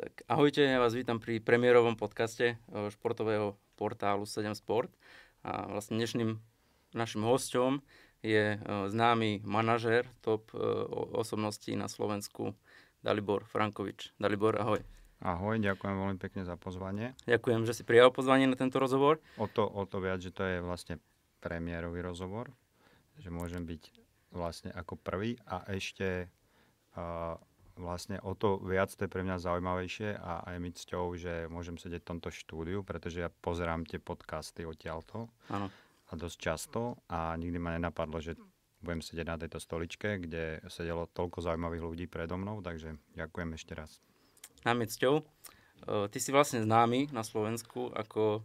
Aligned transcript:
Tak 0.00 0.24
ahojte, 0.32 0.64
ja 0.64 0.80
vás 0.80 0.96
vítam 0.96 1.20
pri 1.20 1.44
premiérovom 1.44 1.92
podcaste 1.92 2.56
eh, 2.56 2.88
športového 2.88 3.60
portálu 3.76 4.24
7 4.24 4.56
Sport. 4.56 4.88
A 5.44 5.68
vlastne 5.68 6.00
dnešným 6.00 6.40
našim 6.96 7.20
hosťom 7.20 7.84
je 8.24 8.56
eh, 8.56 8.60
známy 8.64 9.44
manažér 9.44 10.08
top 10.24 10.56
eh, 10.56 10.64
osobností 11.12 11.76
na 11.76 11.84
Slovensku 11.84 12.56
Dalibor 13.04 13.44
Frankovič. 13.44 14.16
Dalibor, 14.16 14.56
ahoj. 14.56 14.80
Ahoj, 15.20 15.60
ďakujem 15.60 15.92
veľmi 15.92 16.16
pekne 16.16 16.48
za 16.48 16.56
pozvanie. 16.56 17.12
Ďakujem, 17.28 17.68
že 17.68 17.76
si 17.76 17.84
prijal 17.84 18.08
pozvanie 18.08 18.48
na 18.48 18.56
tento 18.56 18.80
rozhovor. 18.80 19.20
O 19.36 19.52
to, 19.52 19.68
o 19.68 19.84
to 19.84 20.00
viac, 20.00 20.24
že 20.24 20.32
to 20.32 20.48
je 20.48 20.64
vlastne 20.64 20.96
premiérový 21.44 22.00
rozhovor, 22.00 22.48
že 23.20 23.28
môžem 23.28 23.68
byť 23.68 23.92
vlastne 24.32 24.72
ako 24.72 24.96
prvý 24.96 25.36
a 25.44 25.60
ešte 25.68 26.32
uh, 26.96 27.36
vlastne 27.80 28.20
o 28.20 28.36
to 28.36 28.60
viac 28.60 28.92
to 28.92 29.08
je 29.08 29.10
pre 29.10 29.24
mňa 29.24 29.40
zaujímavejšie 29.40 30.20
a 30.20 30.44
aj 30.52 30.56
mi 30.60 30.70
cťou, 30.70 31.16
že 31.16 31.48
môžem 31.48 31.80
sedieť 31.80 32.04
v 32.04 32.10
tomto 32.14 32.28
štúdiu, 32.28 32.84
pretože 32.84 33.24
ja 33.24 33.32
pozerám 33.32 33.88
tie 33.88 33.96
podcasty 33.96 34.68
odtiaľto 34.68 35.32
Áno. 35.48 35.72
a 36.08 36.12
dosť 36.14 36.36
často 36.36 37.00
a 37.08 37.34
nikdy 37.40 37.56
ma 37.56 37.74
nenapadlo, 37.74 38.20
že 38.20 38.36
budem 38.80 39.04
sedieť 39.04 39.26
na 39.28 39.36
tejto 39.36 39.60
stoličke, 39.60 40.20
kde 40.24 40.64
sedelo 40.72 41.08
toľko 41.12 41.44
zaujímavých 41.44 41.84
ľudí 41.84 42.06
predo 42.08 42.40
mnou, 42.40 42.64
takže 42.64 42.96
ďakujem 43.16 43.50
ešte 43.56 43.72
raz. 43.76 44.00
Nám 44.64 44.84
je 44.84 44.88
cťou. 44.96 45.14
E, 45.20 45.24
ty 46.08 46.18
si 46.20 46.32
vlastne 46.32 46.64
známy 46.64 47.12
na 47.12 47.20
Slovensku 47.20 47.92
ako, 47.92 48.40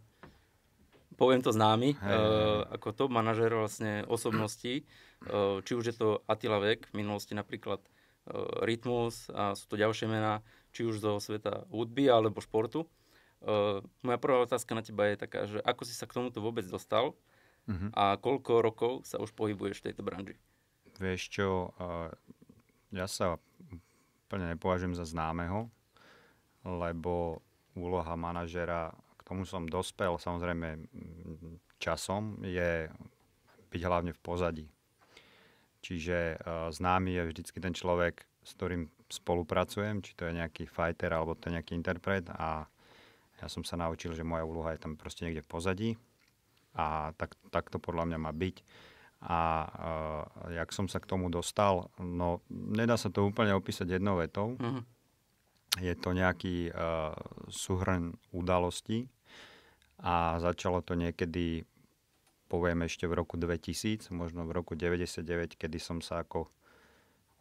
poviem 1.16 1.40
to 1.40 1.52
známy, 1.52 1.96
Hej, 1.96 2.12
uh, 2.12 2.68
ako 2.76 2.92
top 2.92 3.08
manažer 3.08 3.48
vlastne 3.48 4.04
osobností. 4.04 4.84
Uh, 5.24 5.64
či 5.64 5.72
už 5.72 5.84
je 5.88 5.96
to 5.96 6.20
Attila 6.28 6.60
Vek, 6.60 6.92
v 6.92 7.00
minulosti 7.00 7.32
napríklad 7.32 7.80
Rytmus 8.62 9.30
a 9.30 9.54
sú 9.54 9.70
to 9.70 9.76
ďalšie 9.78 10.10
mená, 10.10 10.42
či 10.74 10.82
už 10.82 10.98
zo 10.98 11.22
sveta 11.22 11.64
hudby 11.70 12.10
alebo 12.10 12.42
športu. 12.42 12.84
Uh, 13.40 13.84
moja 14.02 14.18
prvá 14.18 14.42
otázka 14.42 14.74
na 14.74 14.82
teba 14.82 15.06
je 15.06 15.16
taká, 15.20 15.46
že 15.46 15.62
ako 15.62 15.82
si 15.86 15.94
sa 15.94 16.08
k 16.08 16.16
tomuto 16.18 16.42
vôbec 16.42 16.66
dostal 16.66 17.14
Uh-huh. 17.66 17.90
a 17.98 18.14
koľko 18.14 18.62
rokov 18.62 18.92
sa 19.02 19.18
už 19.18 19.34
pohybuješ 19.34 19.82
v 19.82 19.90
tejto 19.90 20.06
branži? 20.06 20.38
Vieš 21.02 21.22
čo, 21.34 21.74
uh, 21.74 22.14
ja 22.94 23.10
sa 23.10 23.42
úplne 24.22 24.54
nepovažujem 24.54 24.94
za 24.94 25.02
známeho, 25.02 25.66
lebo 26.62 27.42
úloha 27.74 28.14
manažera, 28.14 28.94
k 29.18 29.22
tomu 29.26 29.42
som 29.42 29.66
dospel 29.66 30.14
samozrejme 30.14 30.86
časom, 31.82 32.38
je 32.46 32.86
byť 33.74 33.82
hlavne 33.82 34.14
v 34.14 34.20
pozadí. 34.22 34.66
Čiže 35.86 36.42
uh, 36.42 36.66
známy 36.74 37.14
je 37.14 37.22
vždycky 37.30 37.62
ten 37.62 37.70
človek, 37.70 38.26
s 38.42 38.50
ktorým 38.58 38.90
spolupracujem, 39.06 40.02
či 40.02 40.18
to 40.18 40.26
je 40.26 40.34
nejaký 40.34 40.66
fighter 40.66 41.14
alebo 41.14 41.38
to 41.38 41.46
je 41.46 41.54
nejaký 41.54 41.78
interpret 41.78 42.26
a 42.34 42.66
ja 43.38 43.46
som 43.46 43.62
sa 43.62 43.78
naučil, 43.78 44.10
že 44.18 44.26
moja 44.26 44.42
úloha 44.42 44.74
je 44.74 44.82
tam 44.82 44.98
proste 44.98 45.22
niekde 45.22 45.46
v 45.46 45.52
pozadí 45.52 45.90
a 46.74 47.14
tak, 47.14 47.38
tak 47.54 47.70
to 47.70 47.78
podľa 47.78 48.10
mňa 48.10 48.18
má 48.18 48.34
byť. 48.34 48.56
A 49.30 49.38
uh, 49.62 50.22
jak 50.50 50.74
som 50.74 50.90
sa 50.90 50.98
k 50.98 51.06
tomu 51.06 51.30
dostal, 51.30 51.86
no 52.02 52.42
nedá 52.50 52.98
sa 52.98 53.06
to 53.06 53.22
úplne 53.22 53.54
opísať 53.54 53.96
jednou 53.96 54.18
vetou. 54.18 54.58
Uh-huh. 54.58 54.82
Je 55.78 55.94
to 55.94 56.10
nejaký 56.10 56.74
uh, 56.74 57.14
súhrn 57.46 58.18
udalostí 58.34 59.06
a 60.02 60.36
začalo 60.42 60.82
to 60.82 60.98
niekedy, 60.98 61.62
poviem 62.46 62.86
ešte 62.86 63.06
v 63.10 63.18
roku 63.18 63.34
2000, 63.38 64.10
možno 64.14 64.46
v 64.46 64.54
roku 64.54 64.78
99, 64.78 65.58
kedy 65.58 65.78
som 65.78 65.98
sa 66.00 66.22
ako 66.22 66.48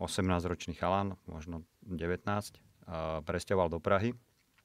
18-ročný 0.01 0.75
chalan, 0.75 1.15
možno 1.29 1.63
19, 1.87 2.25
uh, 2.25 3.21
presťahoval 3.23 3.69
do 3.71 3.79
Prahy, 3.79 4.11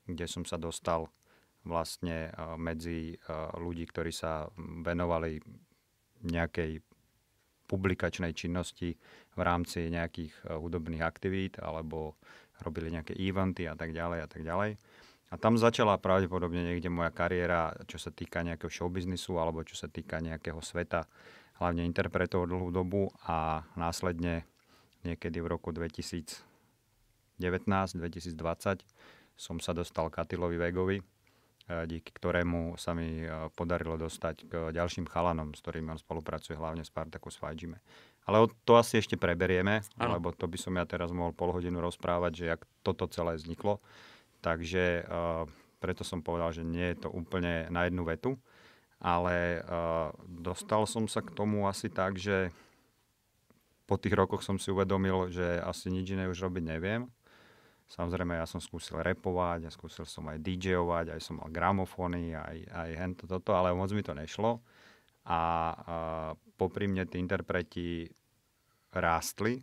kde 0.09 0.27
som 0.27 0.43
sa 0.43 0.59
dostal 0.59 1.07
vlastne 1.61 2.33
medzi 2.57 3.21
ľudí, 3.61 3.85
ktorí 3.85 4.09
sa 4.17 4.49
venovali 4.57 5.45
nejakej 6.25 6.81
publikačnej 7.69 8.33
činnosti 8.35 8.97
v 9.37 9.41
rámci 9.41 9.93
nejakých 9.93 10.57
hudobných 10.57 11.05
aktivít 11.05 11.61
alebo 11.61 12.19
robili 12.65 12.93
nejaké 12.93 13.17
eventy 13.17 13.69
a 13.69 13.77
tak 13.79 13.95
ďalej 13.95 14.19
a 14.25 14.29
tak 14.29 14.43
ďalej. 14.43 14.71
A 15.31 15.39
tam 15.39 15.55
začala 15.55 15.95
pravdepodobne 15.95 16.67
niekde 16.67 16.91
moja 16.91 17.15
kariéra, 17.15 17.71
čo 17.87 18.03
sa 18.03 18.11
týka 18.11 18.43
nejakého 18.43 18.67
showbiznisu 18.67 19.39
alebo 19.39 19.63
čo 19.63 19.79
sa 19.79 19.87
týka 19.87 20.19
nejakého 20.19 20.59
sveta, 20.59 21.07
hlavne 21.63 21.87
interpretov 21.87 22.51
dlhú 22.51 22.75
dobu 22.75 23.15
a 23.23 23.63
následne 23.79 24.43
niekedy 25.07 25.39
v 25.39 25.47
roku 25.55 25.71
2019-2020 25.71 27.39
som 29.39 29.57
sa 29.57 29.73
dostal 29.73 30.11
k 30.13 30.21
Atilovi 30.21 30.61
Vegovi, 30.61 30.99
díky 31.71 32.11
ktorému 32.11 32.75
sa 32.75 32.93
mi 32.93 33.23
podarilo 33.55 33.95
dostať 33.97 34.37
k 34.51 34.53
ďalším 34.75 35.07
chalanom, 35.09 35.55
s 35.55 35.63
ktorými 35.63 35.95
on 35.95 36.01
spolupracuje, 36.03 36.59
hlavne 36.59 36.83
Spartacus 36.83 37.39
Fajime. 37.39 37.79
Ale 38.27 38.51
to 38.67 38.77
asi 38.77 39.01
ešte 39.01 39.17
preberieme, 39.17 39.81
ano. 39.97 40.19
lebo 40.19 40.35
to 40.35 40.45
by 40.45 40.59
som 40.61 40.77
ja 40.77 40.85
teraz 40.85 41.15
mohol 41.15 41.33
pol 41.33 41.55
hodinu 41.57 41.81
rozprávať, 41.81 42.33
že 42.35 42.45
jak 42.53 42.61
toto 42.85 43.07
celé 43.09 43.39
vzniklo. 43.39 43.81
Takže 44.41 45.05
uh, 45.05 45.45
preto 45.81 46.05
som 46.05 46.25
povedal, 46.25 46.53
že 46.53 46.65
nie 46.65 46.97
je 46.97 47.07
to 47.07 47.09
úplne 47.13 47.69
na 47.69 47.89
jednu 47.89 48.05
vetu, 48.09 48.37
ale 49.01 49.61
uh, 49.65 50.13
dostal 50.25 50.85
som 50.85 51.09
sa 51.09 51.21
k 51.21 51.33
tomu 51.33 51.69
asi 51.69 51.93
tak, 51.93 52.17
že 52.17 52.53
po 53.85 54.01
tých 54.01 54.15
rokoch 54.17 54.45
som 54.45 54.57
si 54.57 54.73
uvedomil, 54.73 55.33
že 55.33 55.61
asi 55.61 55.93
nič 55.93 56.15
iné 56.15 56.31
už 56.31 56.47
robiť 56.47 56.65
neviem 56.65 57.11
Samozrejme, 57.91 58.39
ja 58.39 58.47
som 58.47 58.63
skúsil 58.63 59.03
repovať, 59.03 59.67
ja 59.67 59.71
skúsil 59.75 60.07
som 60.07 60.23
aj 60.31 60.39
DJovať, 60.39 61.11
aj 61.11 61.21
som 61.27 61.43
mal 61.43 61.51
gramofóny, 61.51 62.39
aj, 62.39 62.59
aj 62.71 62.91
hento 62.95 63.25
toto, 63.27 63.51
ale 63.51 63.75
moc 63.75 63.91
mi 63.91 63.99
to 63.99 64.15
nešlo. 64.15 64.63
A, 65.27 65.35
a 65.35 65.39
popri 66.55 66.87
mne 66.87 67.11
tí 67.11 67.19
interpreti 67.19 68.07
rástli, 68.95 69.59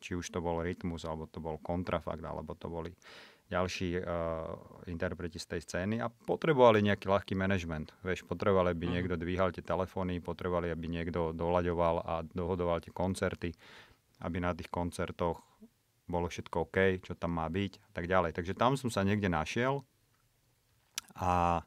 či 0.00 0.16
už 0.16 0.24
to 0.24 0.40
bol 0.40 0.64
rytmus, 0.64 1.04
alebo 1.04 1.28
to 1.28 1.36
bol 1.36 1.60
kontrafakt, 1.60 2.24
alebo 2.24 2.56
to 2.56 2.72
boli 2.72 2.96
ďalší 3.46 4.02
uh, 4.02 4.58
interpreti 4.90 5.38
z 5.38 5.46
tej 5.54 5.60
scény 5.62 6.02
a 6.02 6.10
potrebovali 6.10 6.82
nejaký 6.82 7.06
ľahký 7.06 7.34
manažment. 7.38 7.94
Vieš, 8.02 8.26
potrebovali, 8.26 8.74
aby 8.74 8.86
mm. 8.90 8.92
niekto 8.98 9.14
dvíhal 9.14 9.54
tie 9.54 9.62
telefóny, 9.62 10.18
potrebovali, 10.18 10.74
aby 10.74 10.86
niekto 10.90 11.30
doľaďoval 11.30 11.96
a 12.02 12.14
dohodoval 12.26 12.82
tie 12.82 12.90
koncerty, 12.90 13.54
aby 14.26 14.42
na 14.42 14.50
tých 14.50 14.66
koncertoch 14.66 15.38
bolo 16.06 16.26
všetko 16.26 16.70
OK, 16.70 17.02
čo 17.02 17.14
tam 17.18 17.38
má 17.38 17.46
byť 17.46 17.72
a 17.82 17.90
tak 17.94 18.06
ďalej. 18.10 18.34
Takže 18.34 18.54
tam 18.58 18.74
som 18.74 18.90
sa 18.90 19.06
niekde 19.06 19.30
našiel 19.30 19.86
a, 21.14 21.62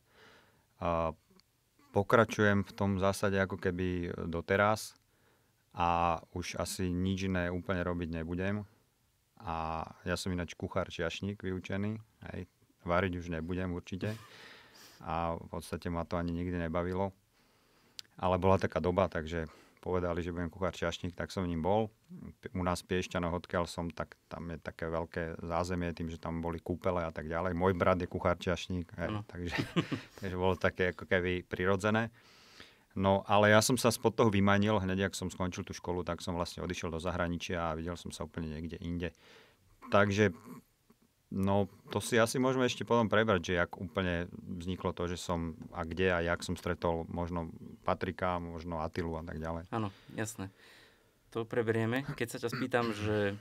a 0.80 1.12
pokračujem 1.96 2.64
v 2.64 2.72
tom 2.76 3.00
zásade 3.00 3.40
ako 3.40 3.60
keby 3.60 4.12
doteraz 4.28 5.00
a 5.76 6.20
už 6.36 6.60
asi 6.60 6.92
nič 6.92 7.28
iné 7.28 7.48
úplne 7.52 7.84
robiť 7.84 8.10
nebudem. 8.20 8.68
A 9.40 9.88
ja 10.04 10.16
som 10.20 10.36
ináč 10.36 10.54
kuchár 10.54 10.92
čiašník 10.92 11.40
vyučený, 11.40 11.96
hej, 12.32 12.42
variť 12.84 13.14
už 13.24 13.32
nebudem 13.32 13.72
určite. 13.72 14.16
A 15.00 15.40
v 15.40 15.48
podstate 15.48 15.88
ma 15.88 16.04
to 16.04 16.20
ani 16.20 16.36
nikdy 16.36 16.60
nebavilo. 16.60 17.16
Ale 18.20 18.36
bola 18.36 18.60
taká 18.60 18.84
doba, 18.84 19.08
takže 19.08 19.48
povedali, 19.80 20.20
že 20.20 20.36
budem 20.36 20.52
kuchár 20.52 20.76
čašník, 20.76 21.16
tak 21.16 21.32
som 21.32 21.48
ním 21.48 21.64
bol. 21.64 21.88
U 22.52 22.64
nás 22.68 22.84
Piešťanoch, 22.84 23.32
odkiaľ 23.32 23.64
som, 23.64 23.88
tak 23.88 24.20
tam 24.28 24.52
je 24.52 24.60
také 24.60 24.92
veľké 24.92 25.40
zázemie 25.40 25.96
tým, 25.96 26.12
že 26.12 26.20
tam 26.20 26.44
boli 26.44 26.60
kúpele 26.60 27.00
a 27.00 27.12
tak 27.16 27.32
ďalej. 27.32 27.56
Môj 27.56 27.80
brat 27.80 27.96
je 28.04 28.12
kuchár 28.12 28.36
čašník, 28.36 28.92
hej, 29.00 29.24
takže, 29.24 29.56
takže 30.20 30.36
bolo 30.36 30.60
také 30.60 30.92
ako 30.92 31.08
keby 31.08 31.48
prirodzené. 31.48 32.12
No 32.98 33.22
ale 33.30 33.54
ja 33.54 33.62
som 33.62 33.78
sa 33.78 33.94
spod 33.94 34.18
toho 34.18 34.34
vymanil, 34.34 34.82
hneď 34.82 35.12
ak 35.12 35.18
som 35.18 35.30
skončil 35.30 35.62
tú 35.62 35.78
školu, 35.78 36.02
tak 36.02 36.26
som 36.26 36.34
vlastne 36.34 36.66
odišiel 36.66 36.90
do 36.90 37.00
zahraničia 37.00 37.70
a 37.70 37.78
videl 37.78 37.94
som 37.96 38.10
sa 38.10 38.26
úplne 38.26 38.50
niekde 38.50 38.82
inde. 38.82 39.14
Takže 39.94 40.34
No, 41.30 41.70
to 41.94 42.02
si 42.02 42.18
asi 42.18 42.42
môžeme 42.42 42.66
ešte 42.66 42.82
potom 42.82 43.06
prebrať, 43.06 43.54
že 43.54 43.62
jak 43.62 43.78
úplne 43.78 44.26
vzniklo 44.42 44.98
to, 44.98 45.06
že 45.06 45.22
som 45.22 45.54
a 45.70 45.86
kde 45.86 46.10
a 46.10 46.26
jak 46.26 46.42
som 46.42 46.58
stretol 46.58 47.06
možno 47.06 47.54
Patrika, 47.86 48.42
možno 48.42 48.82
Atilu 48.82 49.14
a 49.14 49.22
tak 49.22 49.38
ďalej. 49.38 49.70
Áno, 49.70 49.94
jasné. 50.18 50.50
To 51.38 51.46
preberieme. 51.46 52.02
Keď 52.18 52.28
sa 52.34 52.42
ťa 52.42 52.50
spýtam, 52.50 52.98
že 52.98 53.18
e, 53.30 53.34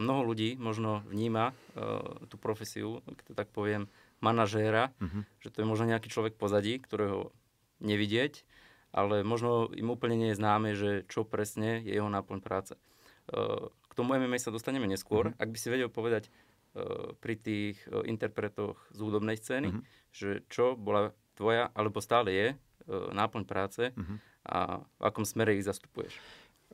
mnoho 0.00 0.32
ľudí 0.32 0.56
možno 0.56 1.04
vníma 1.04 1.52
uh, 1.52 2.24
tú 2.32 2.40
profesiu, 2.40 3.04
keď 3.04 3.24
to 3.28 3.34
tak 3.36 3.52
poviem, 3.52 3.84
manažéra, 4.24 4.88
uh-huh. 4.96 5.28
že 5.44 5.52
to 5.52 5.60
je 5.60 5.68
možno 5.68 5.92
nejaký 5.92 6.08
človek 6.08 6.40
pozadí, 6.40 6.80
ktorého 6.80 7.36
nevidieť, 7.84 8.48
ale 8.94 9.26
možno 9.26 9.66
im 9.74 9.90
úplne 9.90 10.14
nie 10.14 10.30
je 10.30 10.38
známe, 10.38 10.78
že 10.78 11.02
čo 11.10 11.26
presne 11.26 11.82
je 11.82 11.98
jeho 11.98 12.06
náplň 12.06 12.38
práce. 12.38 12.78
Uh, 13.26 13.68
k 13.90 13.92
tomu 13.98 14.14
MMA 14.14 14.38
sa 14.38 14.54
dostaneme 14.54 14.86
neskôr. 14.86 15.34
Uh-huh. 15.34 15.42
Ak 15.42 15.50
by 15.50 15.58
si 15.58 15.68
vedel 15.68 15.90
povedať, 15.90 16.30
Eh, 16.74 17.14
pri 17.22 17.38
tých 17.38 17.78
eh, 17.86 18.02
interpretoch 18.10 18.74
z 18.90 18.98
hudobnej 18.98 19.38
scény, 19.38 19.70
uh-huh. 19.70 19.82
že 20.10 20.42
čo 20.50 20.74
bola 20.74 21.14
tvoja, 21.38 21.70
alebo 21.70 22.02
stále 22.02 22.34
je, 22.34 22.48
náplň 22.90 23.48
práce 23.48 23.96
uh-huh. 23.96 24.18
a 24.44 24.84
v 25.00 25.02
akom 25.08 25.24
smere 25.24 25.56
ich 25.56 25.64
zastupuješ? 25.64 26.20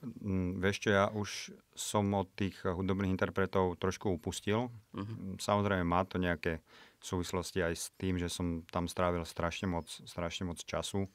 Mm, 0.02 0.58
vieš 0.58 0.82
čo, 0.82 0.90
ja 0.90 1.06
už 1.06 1.54
som 1.70 2.10
od 2.18 2.26
tých 2.34 2.58
hudobných 2.66 3.14
interpretov 3.14 3.78
trošku 3.78 4.10
upustil. 4.10 4.72
Uh-huh. 4.90 5.38
Samozrejme 5.38 5.86
má 5.86 6.02
to 6.02 6.18
nejaké 6.18 6.64
súvislosti 6.98 7.62
aj 7.62 7.74
s 7.78 7.86
tým, 7.94 8.16
že 8.16 8.32
som 8.32 8.66
tam 8.72 8.88
strávil 8.88 9.22
strašne 9.28 9.70
moc, 9.70 9.86
strašne 9.86 10.48
moc 10.48 10.58
času 10.64 11.06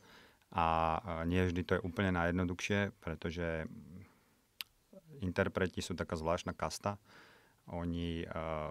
a 0.54 0.66
nie 1.26 1.42
vždy 1.42 1.62
to 1.66 1.72
je 1.78 1.86
úplne 1.86 2.14
najjednoduchšie, 2.16 2.94
pretože 3.02 3.66
interpreti 5.24 5.80
sú 5.80 5.96
taká 5.96 6.16
zvláštna 6.20 6.54
kasta. 6.54 7.00
Oni 7.72 8.24
uh, 8.24 8.70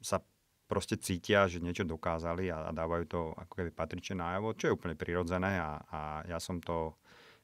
sa 0.00 0.22
proste 0.66 0.98
cítia, 0.98 1.46
že 1.46 1.62
niečo 1.62 1.86
dokázali 1.86 2.50
a, 2.50 2.70
a 2.70 2.74
dávajú 2.74 3.04
to 3.06 3.20
ako 3.34 3.52
keby 3.62 3.70
patrične 3.70 4.22
najavo, 4.22 4.54
čo 4.54 4.70
je 4.70 4.76
úplne 4.76 4.98
prirodzené 4.98 5.58
a, 5.62 5.78
a 5.90 6.00
ja 6.26 6.38
som 6.42 6.58
to 6.58 6.94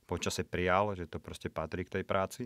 počase 0.07 0.43
prijal, 0.43 0.93
že 0.99 1.07
to 1.07 1.23
proste 1.23 1.49
patrí 1.49 1.87
k 1.87 2.01
tej 2.01 2.05
práci. 2.05 2.43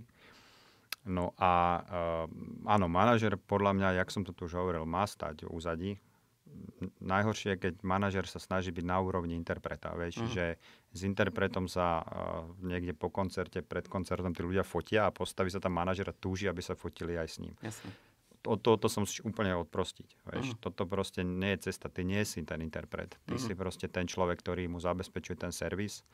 No 1.06 1.32
a 1.38 1.82
uh, 1.82 2.26
áno, 2.66 2.86
manažer 2.90 3.38
podľa 3.38 3.72
mňa, 3.76 3.88
jak 4.02 4.08
som 4.10 4.26
to 4.26 4.34
tu 4.34 4.50
už 4.50 4.58
hovoril, 4.58 4.82
má 4.82 5.06
stať 5.06 5.46
v 5.46 5.52
úzadí. 5.54 5.92
Najhoršie 7.00 7.56
je, 7.56 7.62
keď 7.68 7.74
manažer 7.86 8.24
sa 8.28 8.40
snaží 8.42 8.72
byť 8.72 8.84
na 8.84 8.98
úrovni 9.00 9.32
interpreta. 9.32 9.94
Vieš, 9.96 10.14
uh-huh. 10.20 10.32
že 10.32 10.44
s 10.92 11.00
interpretom 11.04 11.68
sa 11.68 12.00
uh, 12.00 12.04
niekde 12.60 12.92
po 12.92 13.08
koncerte, 13.08 13.64
pred 13.64 13.88
koncertom 13.88 14.32
tí 14.32 14.44
ľudia 14.44 14.64
fotia 14.66 15.08
a 15.08 15.14
postaví 15.14 15.48
sa 15.48 15.62
tam 15.62 15.76
manažer 15.76 16.08
a 16.08 16.14
túži, 16.16 16.48
aby 16.48 16.60
sa 16.60 16.76
fotili 16.76 17.16
aj 17.16 17.28
s 17.28 17.36
ním. 17.42 17.54
Jasne 17.62 17.90
od 18.46 18.62
tohoto 18.62 18.86
som 18.86 19.02
si 19.02 19.18
úplne 19.26 19.58
odprostiť. 19.58 20.22
Vieš. 20.30 20.46
Uh-huh. 20.54 20.62
Toto 20.62 20.86
proste 20.86 21.26
nie 21.26 21.58
je 21.58 21.66
cesta. 21.66 21.90
Ty 21.90 22.06
nie 22.06 22.22
si 22.22 22.46
ten 22.46 22.62
interpret. 22.62 23.18
Ty 23.26 23.34
uh-huh. 23.34 23.42
si 23.42 23.52
proste 23.58 23.90
ten 23.90 24.06
človek, 24.06 24.38
ktorý 24.38 24.70
mu 24.70 24.78
zabezpečuje 24.78 25.34
ten 25.34 25.50
servis. 25.50 26.06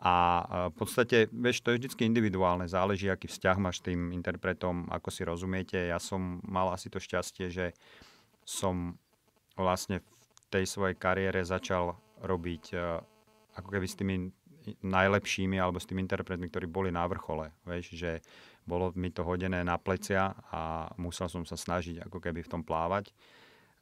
A 0.00 0.44
v 0.72 0.76
podstate, 0.80 1.28
vieš, 1.28 1.60
to 1.60 1.76
je 1.76 1.84
vždy 1.84 2.08
individuálne. 2.08 2.64
Záleží, 2.64 3.12
aký 3.12 3.28
vzťah 3.28 3.56
máš 3.60 3.84
s 3.84 3.92
tým 3.92 4.16
interpretom, 4.16 4.88
ako 4.88 5.08
si 5.12 5.28
rozumiete. 5.28 5.76
Ja 5.76 6.00
som 6.00 6.40
mal 6.40 6.72
asi 6.72 6.88
to 6.88 6.96
šťastie, 6.96 7.52
že 7.52 7.76
som 8.48 8.96
vlastne 9.60 10.00
v 10.00 10.44
tej 10.50 10.64
svojej 10.66 10.96
kariére 10.96 11.44
začal 11.44 11.94
robiť 12.24 12.64
uh, 12.74 13.00
ako 13.56 13.68
keby 13.68 13.86
s 13.86 13.98
tými 13.98 14.16
najlepšími 14.84 15.56
alebo 15.56 15.80
s 15.80 15.88
tými 15.88 16.04
interpretmi, 16.04 16.48
ktorí 16.52 16.68
boli 16.68 16.92
na 16.92 17.08
vrchole. 17.08 17.48
Vieš, 17.64 17.96
že 17.96 18.20
bolo 18.68 18.92
mi 18.92 19.08
to 19.08 19.24
hodené 19.24 19.64
na 19.64 19.80
plecia 19.80 20.36
a 20.52 20.92
musel 21.00 21.32
som 21.32 21.48
sa 21.48 21.56
snažiť 21.56 22.04
ako 22.06 22.20
keby 22.20 22.44
v 22.44 22.50
tom 22.52 22.62
plávať. 22.62 23.12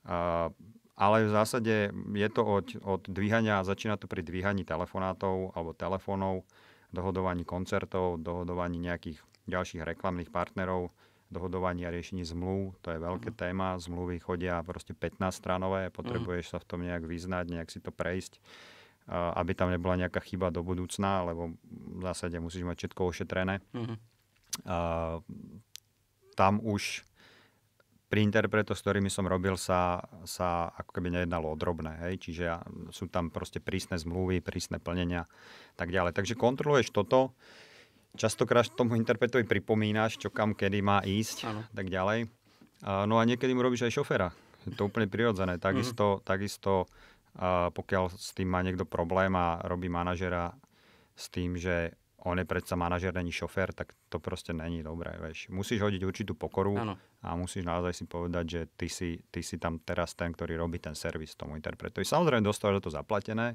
Uh, 0.06 0.50
ale 0.98 1.26
v 1.26 1.34
zásade 1.34 1.94
je 1.94 2.28
to 2.30 2.42
od, 2.42 2.66
od 2.82 3.02
dvíhania, 3.06 3.62
začína 3.62 3.94
to 3.94 4.10
pri 4.10 4.26
dvíhaní 4.26 4.66
telefonátov 4.66 5.54
alebo 5.54 5.70
telefónov, 5.70 6.42
dohodovaní 6.90 7.46
koncertov, 7.46 8.18
dohodovaní 8.18 8.82
nejakých 8.82 9.22
ďalších 9.46 9.86
reklamných 9.86 10.34
partnerov, 10.34 10.90
dohodovaní 11.28 11.84
a 11.84 11.92
riešení 11.92 12.24
zmluv, 12.24 12.76
to 12.80 12.92
je 12.92 12.98
veľké 12.98 13.30
uh-huh. 13.32 13.40
téma, 13.40 13.76
zmluvy 13.76 14.18
chodia 14.20 14.64
proste 14.64 14.96
15 14.96 15.28
stranové, 15.30 15.92
potrebuješ 15.92 16.44
uh-huh. 16.48 16.54
sa 16.56 16.62
v 16.64 16.68
tom 16.68 16.80
nejak 16.84 17.04
vyznať, 17.04 17.44
nejak 17.52 17.68
si 17.68 17.84
to 17.84 17.92
prejsť, 17.92 18.40
aby 19.12 19.52
tam 19.52 19.72
nebola 19.72 20.00
nejaká 20.00 20.20
chyba 20.24 20.48
do 20.48 20.64
budúcna, 20.64 21.24
lebo 21.28 21.56
v 21.68 22.00
zásade 22.00 22.36
musíš 22.40 22.64
mať 22.64 22.76
všetko 22.88 23.00
ošetrené. 23.08 23.60
Uh-huh 23.72 23.96
tam 26.38 26.62
už 26.62 27.02
pri 28.08 28.24
interpretoch, 28.24 28.78
s 28.78 28.86
ktorými 28.86 29.12
som 29.12 29.28
robil, 29.28 29.58
sa, 29.58 30.00
sa 30.24 30.72
ako 30.80 30.96
keby 30.96 31.12
nejednalo 31.12 31.52
o 31.52 31.58
drobné. 31.58 31.92
Hej? 32.08 32.24
Čiže 32.24 32.44
sú 32.88 33.10
tam 33.12 33.28
proste 33.28 33.60
prísne 33.60 34.00
zmluvy, 34.00 34.40
prísne 34.40 34.80
plnenia 34.80 35.28
tak 35.76 35.92
ďalej. 35.92 36.16
Takže 36.16 36.38
kontroluješ 36.38 36.94
toto, 36.94 37.36
častokrát 38.16 38.70
tomu 38.72 38.96
interpretovi 38.96 39.44
pripomínaš, 39.44 40.16
čo 40.16 40.32
kam, 40.32 40.54
kedy 40.54 40.78
má 40.80 41.02
ísť, 41.04 41.36
ano. 41.44 41.66
tak 41.74 41.90
ďalej. 41.90 42.30
No 42.84 43.18
a 43.18 43.22
niekedy 43.26 43.52
mu 43.52 43.66
robíš 43.66 43.90
aj 43.90 43.98
šoféra. 43.98 44.28
Je 44.64 44.72
to 44.78 44.86
úplne 44.86 45.10
prirodzené. 45.10 45.58
Takisto, 45.58 46.18
mm. 46.18 46.20
takisto 46.22 46.86
pokiaľ 47.74 48.04
s 48.14 48.34
tým 48.34 48.50
má 48.50 48.62
niekto 48.66 48.82
problém 48.82 49.34
a 49.38 49.62
robí 49.66 49.86
manažera 49.86 50.54
s 51.14 51.30
tým, 51.30 51.54
že 51.58 51.94
on 52.26 52.34
je 52.34 52.42
predsa 52.42 52.74
manažer, 52.74 53.14
není 53.14 53.30
šofér, 53.30 53.70
tak 53.70 53.94
to 54.10 54.18
proste 54.18 54.50
není 54.50 54.82
dobré. 54.82 55.14
Vieš. 55.22 55.54
Musíš 55.54 55.86
hodiť 55.86 56.02
určitú 56.02 56.34
pokoru 56.34 56.74
ano. 56.74 56.98
a 57.22 57.38
musíš 57.38 57.62
naozaj 57.62 57.94
si 57.94 58.04
povedať, 58.10 58.44
že 58.46 58.60
ty 58.74 58.90
si, 58.90 59.22
ty 59.30 59.38
si 59.38 59.54
tam 59.62 59.78
teraz 59.78 60.18
ten, 60.18 60.34
ktorý 60.34 60.58
robí 60.58 60.82
ten 60.82 60.98
servis 60.98 61.38
tomu 61.38 61.54
interpretovi. 61.54 62.02
Samozrejme, 62.02 62.42
dostávaš 62.42 62.82
za 62.82 62.84
to 62.90 62.90
zaplatené, 62.90 63.54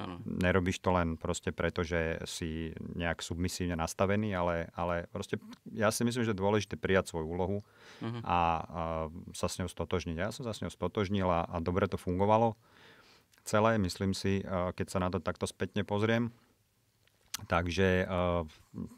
Ano. 0.00 0.16
Nerobíš 0.24 0.80
to 0.80 0.96
len 0.96 1.20
proste 1.20 1.52
preto, 1.52 1.84
že 1.84 2.16
si 2.24 2.72
nejak 2.96 3.20
submisívne 3.20 3.76
nastavený, 3.76 4.32
ale, 4.32 4.72
ale 4.72 5.04
proste 5.12 5.36
ja 5.70 5.92
si 5.92 6.02
myslím, 6.08 6.24
že 6.24 6.32
je 6.32 6.40
dôležité 6.40 6.80
prijať 6.80 7.12
svoju 7.12 7.26
úlohu 7.28 7.58
uh-huh. 8.00 8.20
a, 8.24 8.30
a 8.32 8.38
sa 9.36 9.46
s 9.46 9.60
ňou 9.60 9.68
stotožniť. 9.68 10.16
Ja 10.16 10.32
som 10.32 10.48
sa 10.48 10.56
s 10.56 10.64
ňou 10.64 10.72
stotožnil 10.72 11.28
a, 11.28 11.44
a 11.44 11.60
dobre 11.60 11.84
to 11.86 12.00
fungovalo 12.00 12.56
celé. 13.44 13.76
Myslím 13.76 14.16
si, 14.16 14.40
keď 14.48 14.86
sa 14.88 14.98
na 14.98 15.12
to 15.12 15.20
takto 15.20 15.44
spätne 15.44 15.84
pozriem, 15.84 16.32
Takže 17.48 18.04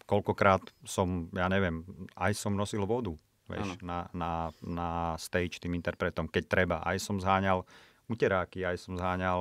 koľkokrát 0.08 0.62
som, 0.82 1.30
ja 1.30 1.46
neviem, 1.46 1.86
aj 2.16 2.32
som 2.34 2.56
nosil 2.56 2.82
vodu 2.88 3.14
vieš, 3.46 3.78
na, 3.84 4.08
na, 4.16 4.50
na 4.64 5.14
stage 5.20 5.60
tým 5.60 5.76
interpretom, 5.76 6.26
keď 6.26 6.44
treba. 6.48 6.76
Aj 6.82 6.96
som 6.98 7.20
zháňal 7.20 7.62
uteráky, 8.08 8.64
aj 8.66 8.82
som 8.82 8.98
zháňal 8.98 9.40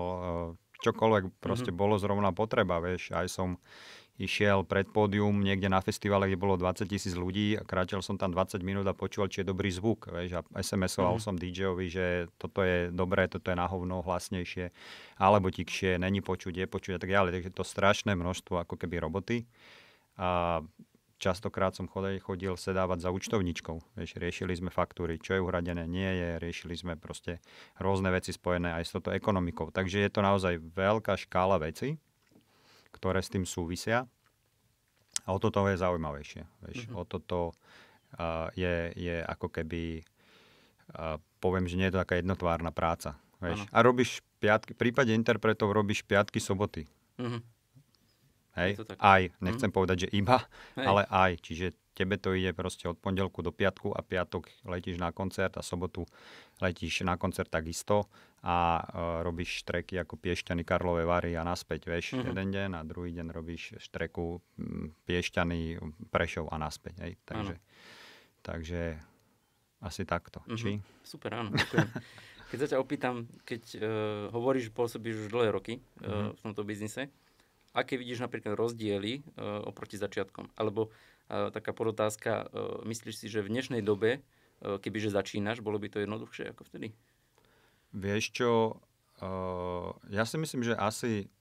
čokoľvek 0.81 1.39
proste 1.39 1.69
mm-hmm. 1.69 1.81
bolo 1.81 1.95
zrovna 2.01 2.33
potreba, 2.33 2.81
vieš. 2.81 3.13
Aj 3.13 3.29
som 3.29 3.61
išiel 4.21 4.61
pred 4.67 4.85
pódium 4.85 5.41
niekde 5.41 5.65
na 5.65 5.81
festivale, 5.81 6.29
kde 6.29 6.37
bolo 6.37 6.53
20 6.53 6.85
tisíc 6.85 7.17
ľudí 7.17 7.57
a 7.57 7.65
kráčal 7.65 8.05
som 8.05 8.21
tam 8.21 8.29
20 8.29 8.61
minút 8.61 8.85
a 8.85 8.93
počúval, 8.93 9.33
či 9.33 9.41
je 9.41 9.49
dobrý 9.49 9.73
zvuk. 9.73 10.13
Vieš, 10.13 10.37
a 10.37 10.41
SMS-oval 10.61 11.17
mm. 11.17 11.23
som 11.23 11.33
DJ-ovi, 11.33 11.87
že 11.89 12.05
toto 12.37 12.61
je 12.61 12.93
dobré, 12.93 13.25
toto 13.25 13.49
je 13.49 13.57
na 13.57 13.65
hovno 13.65 14.05
hlasnejšie, 14.05 14.69
alebo 15.17 15.49
tikšie, 15.49 15.97
není 15.97 16.21
počuť, 16.21 16.53
je 16.53 16.67
počuť 16.69 16.93
a 16.97 16.99
tak 17.01 17.09
ďalej. 17.09 17.31
Takže 17.39 17.49
to 17.57 17.63
strašné 17.65 18.13
množstvo 18.13 18.61
ako 18.61 18.77
keby 18.77 19.01
roboty. 19.01 19.49
A 20.21 20.61
častokrát 21.21 21.77
som 21.77 21.85
chodil, 21.85 22.17
chodil 22.17 22.57
sedávať 22.57 23.05
za 23.05 23.09
účtovničkou. 23.13 23.77
Vieš, 23.93 24.17
riešili 24.17 24.57
sme 24.57 24.73
faktúry, 24.73 25.21
čo 25.21 25.37
je 25.37 25.43
uhradené, 25.45 25.85
nie 25.85 26.09
je. 26.09 26.41
Riešili 26.41 26.73
sme 26.73 26.93
proste 26.97 27.37
rôzne 27.77 28.09
veci 28.09 28.33
spojené 28.33 28.73
aj 28.73 28.83
s 28.89 28.93
touto 28.97 29.13
ekonomikou. 29.13 29.69
Takže 29.69 30.01
je 30.01 30.09
to 30.09 30.25
naozaj 30.25 30.57
veľká 30.57 31.13
škála 31.13 31.61
veci 31.61 32.01
ktoré 32.91 33.23
s 33.23 33.31
tým 33.31 33.47
súvisia. 33.47 34.05
A 35.25 35.33
o 35.33 35.39
toto 35.39 35.63
je 35.65 35.79
zaujímavejšie. 35.79 36.43
Vieš. 36.67 36.79
Mm-hmm. 36.85 36.99
O 36.99 37.03
toto 37.07 37.39
uh, 37.49 38.47
je, 38.53 38.91
je 38.93 39.15
ako 39.23 39.47
keby, 39.49 40.03
uh, 40.93 41.17
poviem, 41.39 41.65
že 41.65 41.79
nie 41.79 41.87
je 41.87 41.95
to 41.95 42.03
taká 42.03 42.19
jednotvárna 42.19 42.69
práca. 42.69 43.15
Vieš. 43.41 43.65
A 43.73 43.81
robíš 43.81 44.21
piatky, 44.37 44.77
v 44.77 44.79
prípade 44.87 45.11
interpretov 45.17 45.73
robíš 45.73 46.05
piatky, 46.05 46.37
soboty. 46.37 46.85
Mm-hmm. 47.17 47.41
Hej, 48.51 48.83
aj. 48.99 49.31
Nechcem 49.39 49.71
mm-hmm. 49.71 49.75
povedať, 49.75 49.97
že 50.07 50.09
iba, 50.11 50.43
Hej. 50.75 50.83
ale 50.83 51.01
aj. 51.07 51.31
Čiže 51.39 51.71
tebe 51.95 52.19
to 52.19 52.35
ide 52.35 52.51
proste 52.51 52.83
od 52.91 52.99
pondelku 52.99 53.39
do 53.39 53.55
piatku 53.55 53.95
a 53.95 54.03
piatok 54.03 54.51
letíš 54.67 54.99
na 54.99 55.15
koncert 55.15 55.55
a 55.55 55.63
sobotu 55.63 56.03
letíš 56.59 57.07
na 57.07 57.15
koncert 57.15 57.47
takisto 57.47 58.11
a 58.43 58.81
uh, 58.81 59.21
robíš 59.23 59.63
štreky 59.63 60.01
ako 60.01 60.17
Piešťany, 60.17 60.65
Karlové 60.65 61.05
Vary 61.05 61.37
a 61.37 61.45
naspäť, 61.45 61.87
vieš, 61.87 62.17
mm-hmm. 62.17 62.27
jeden 62.27 62.47
deň 62.51 62.69
a 62.75 62.81
druhý 62.83 63.13
deň 63.15 63.27
robíš 63.29 63.77
štreku 63.77 64.41
Piešťany, 65.05 65.77
Prešov 66.09 66.49
a 66.49 66.57
naspäť, 66.57 67.05
hej. 67.05 67.13
Takže, 67.21 67.55
takže 68.41 68.81
asi 69.79 70.03
takto. 70.03 70.41
Mm-hmm. 70.43 70.57
Či? 70.57 70.71
Super, 71.05 71.37
áno. 71.37 71.53
keď 72.49 72.57
sa 72.65 72.67
ťa 72.75 72.81
opýtam, 72.81 73.29
keď 73.45 73.61
uh, 73.77 73.83
hovoríš, 74.33 74.73
pôsobíš 74.73 75.27
už 75.27 75.27
dlhé 75.31 75.49
roky 75.53 75.79
uh, 76.01 76.09
mm-hmm. 76.09 76.31
v 76.33 76.39
tomto 76.41 76.61
biznise, 76.65 77.13
aké 77.71 77.99
vidíš 77.99 78.23
napríklad 78.23 78.55
rozdiely 78.55 79.23
uh, 79.23 79.65
oproti 79.67 79.95
začiatkom? 79.95 80.51
Alebo 80.55 80.91
taká 81.31 81.71
podotázka, 81.71 82.51
myslíš 82.83 83.15
si, 83.23 83.31
že 83.31 83.39
v 83.39 83.55
dnešnej 83.55 83.79
dobe, 83.79 84.19
kebyže 84.59 85.15
začínaš, 85.15 85.63
bolo 85.63 85.79
by 85.79 85.87
to 85.87 86.03
jednoduchšie 86.03 86.51
ako 86.51 86.67
vtedy? 86.67 86.91
Vieš 87.95 88.35
čo, 88.35 88.51
ja 90.11 90.27
si 90.27 90.35
myslím, 90.35 90.67
že 90.67 90.75
asi 90.75 91.31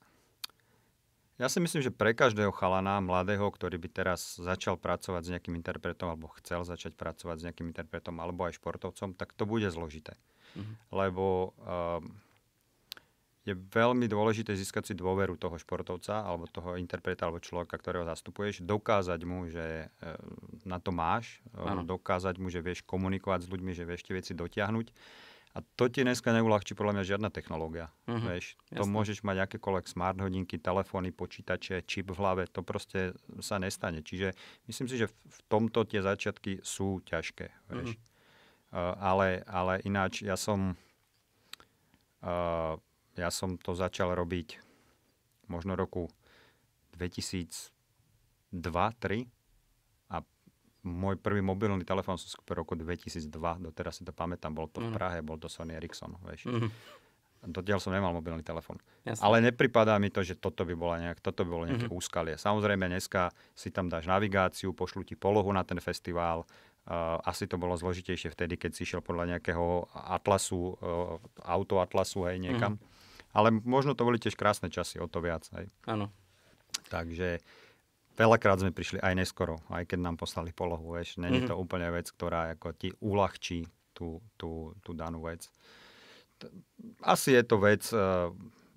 ja 1.43 1.51
si 1.51 1.59
myslím, 1.59 1.83
že 1.83 1.91
pre 1.91 2.15
každého 2.15 2.55
chalana, 2.55 3.03
mladého, 3.03 3.51
ktorý 3.51 3.83
by 3.83 3.91
teraz 3.91 4.39
začal 4.39 4.79
pracovať 4.79 5.23
s 5.27 5.33
nejakým 5.35 5.59
interpretom, 5.59 6.15
alebo 6.15 6.31
chcel 6.39 6.63
začať 6.63 6.95
pracovať 6.95 7.37
s 7.43 7.45
nejakým 7.51 7.75
interpretom, 7.75 8.23
alebo 8.23 8.47
aj 8.47 8.63
športovcom, 8.63 9.19
tak 9.19 9.35
to 9.35 9.43
bude 9.43 9.67
zložité. 9.75 10.15
Mm-hmm. 10.55 10.75
Lebo 10.95 11.51
uh, 11.67 11.99
je 13.41 13.57
veľmi 13.57 14.05
dôležité 14.05 14.53
získať 14.53 14.93
si 14.93 14.95
dôveru 14.95 15.41
toho 15.41 15.57
športovca 15.57 16.29
alebo 16.29 16.45
toho 16.45 16.77
interpreta 16.77 17.25
alebo 17.25 17.41
človeka, 17.41 17.81
ktorého 17.81 18.05
zastupuješ, 18.05 18.61
dokázať 18.61 19.21
mu, 19.25 19.49
že 19.49 19.89
e, 19.89 20.17
na 20.69 20.77
to 20.77 20.93
máš, 20.93 21.41
ano. 21.57 21.81
dokázať 21.81 22.37
mu, 22.37 22.53
že 22.53 22.61
vieš 22.61 22.85
komunikovať 22.85 23.49
s 23.49 23.49
ľuďmi, 23.49 23.73
že 23.73 23.89
vieš 23.89 24.05
tie 24.05 24.13
veci 24.13 24.37
dotiahnuť 24.37 24.93
A 25.51 25.67
to 25.75 25.91
ti 25.91 26.07
dneska 26.07 26.31
neulahčí 26.31 26.79
podľa 26.79 27.01
mňa 27.01 27.05
žiadna 27.11 27.29
technológia. 27.35 27.91
Uh-huh. 28.07 28.23
Vieš, 28.23 28.55
to 28.71 28.87
Jasne. 28.87 28.93
môžeš 28.93 29.19
mať 29.27 29.51
akékoľvek 29.51 29.87
smart 29.91 30.21
hodinky, 30.23 30.63
telefóny, 30.63 31.11
počítače, 31.11 31.83
čip 31.91 32.13
v 32.13 32.21
hlave, 32.23 32.43
to 32.47 32.63
proste 32.63 33.19
sa 33.43 33.59
nestane. 33.59 34.05
Čiže 34.05 34.37
myslím 34.71 34.87
si, 34.87 34.95
že 35.01 35.11
v 35.11 35.39
tomto 35.51 35.83
tie 35.89 36.05
začiatky 36.05 36.63
sú 36.63 37.03
ťažké. 37.03 37.51
Vieš. 37.73 37.97
Uh-huh. 37.97 38.09
Uh, 38.71 38.95
ale, 39.03 39.43
ale 39.51 39.83
ináč 39.83 40.23
ja 40.23 40.39
som 40.39 40.79
uh, 42.23 42.79
ja 43.19 43.31
som 43.31 43.59
to 43.59 43.75
začal 43.75 44.15
robiť 44.15 44.59
možno 45.51 45.75
roku 45.75 46.07
2002-2003 46.95 49.27
môj 50.85 51.21
prvý 51.21 51.45
mobilný 51.45 51.85
telefón 51.85 52.17
som 52.17 52.29
skúpil 52.29 52.65
roku 52.65 52.73
2002, 52.73 53.29
doteraz 53.61 54.01
si 54.01 54.03
to 54.05 54.17
pamätám, 54.17 54.57
bol 54.57 54.69
to 54.69 54.81
v 54.81 54.93
mhm. 54.93 54.97
Prahe, 54.97 55.19
bol 55.21 55.37
to 55.37 55.49
Sony 55.49 55.77
Ericsson, 55.77 56.17
vieš. 56.25 56.49
Mm. 56.49 56.73
Dotiaľ 57.41 57.81
som 57.81 57.97
nemal 57.97 58.13
mobilný 58.13 58.45
telefón. 58.45 58.77
Ale 59.09 59.41
nepripadá 59.41 59.97
mi 59.97 60.13
to, 60.13 60.21
že 60.21 60.37
toto 60.37 60.69
by, 60.69 60.77
bola 60.77 61.01
nejak, 61.01 61.25
toto 61.25 61.41
by 61.41 61.49
bolo 61.49 61.65
nejaké 61.65 61.89
mm-hmm. 61.89 62.01
úskalie. 62.05 62.37
Samozrejme, 62.37 62.85
dneska 62.85 63.33
si 63.57 63.73
tam 63.73 63.89
dáš 63.89 64.05
navigáciu, 64.05 64.77
pošlu 64.77 65.09
ti 65.09 65.17
polohu 65.17 65.49
na 65.49 65.65
ten 65.65 65.81
festival. 65.81 66.45
Uh, 66.85 67.17
asi 67.25 67.49
to 67.49 67.57
bolo 67.57 67.73
zložitejšie 67.81 68.37
vtedy, 68.37 68.61
keď 68.61 68.77
si 68.77 68.85
išiel 68.85 69.01
podľa 69.01 69.37
nejakého 69.37 69.89
atlasu, 69.89 70.77
uh, 70.85 71.17
auto 71.41 71.81
atlasu, 71.81 72.29
hej, 72.29 72.45
niekam. 72.45 72.77
Mm-hmm. 72.77 73.00
Ale 73.31 73.55
možno 73.55 73.95
to 73.95 74.03
boli 74.03 74.19
tiež 74.19 74.35
krásne 74.35 74.71
časy, 74.73 74.99
o 74.99 75.07
to 75.07 75.23
viac. 75.23 75.47
Áno. 75.87 76.11
Takže 76.91 77.39
Veľakrát 78.21 78.61
sme 78.61 78.69
prišli 78.69 79.01
aj 79.01 79.17
neskoro, 79.17 79.65
aj 79.73 79.89
keď 79.89 79.99
nám 80.05 80.21
poslali 80.21 80.53
polohu, 80.53 80.93
vieš. 80.93 81.17
Není 81.17 81.49
mm-hmm. 81.49 81.57
to 81.57 81.57
úplne 81.57 81.89
vec, 81.89 82.13
ktorá 82.13 82.53
ako 82.53 82.77
ti 82.77 82.93
uľahčí 83.01 83.65
tú, 83.97 84.21
tú, 84.37 84.77
tú 84.85 84.93
danú 84.93 85.25
vec. 85.25 85.49
Asi 87.01 87.33
je 87.33 87.41
to 87.41 87.57
vec 87.57 87.81
uh, 87.97 88.29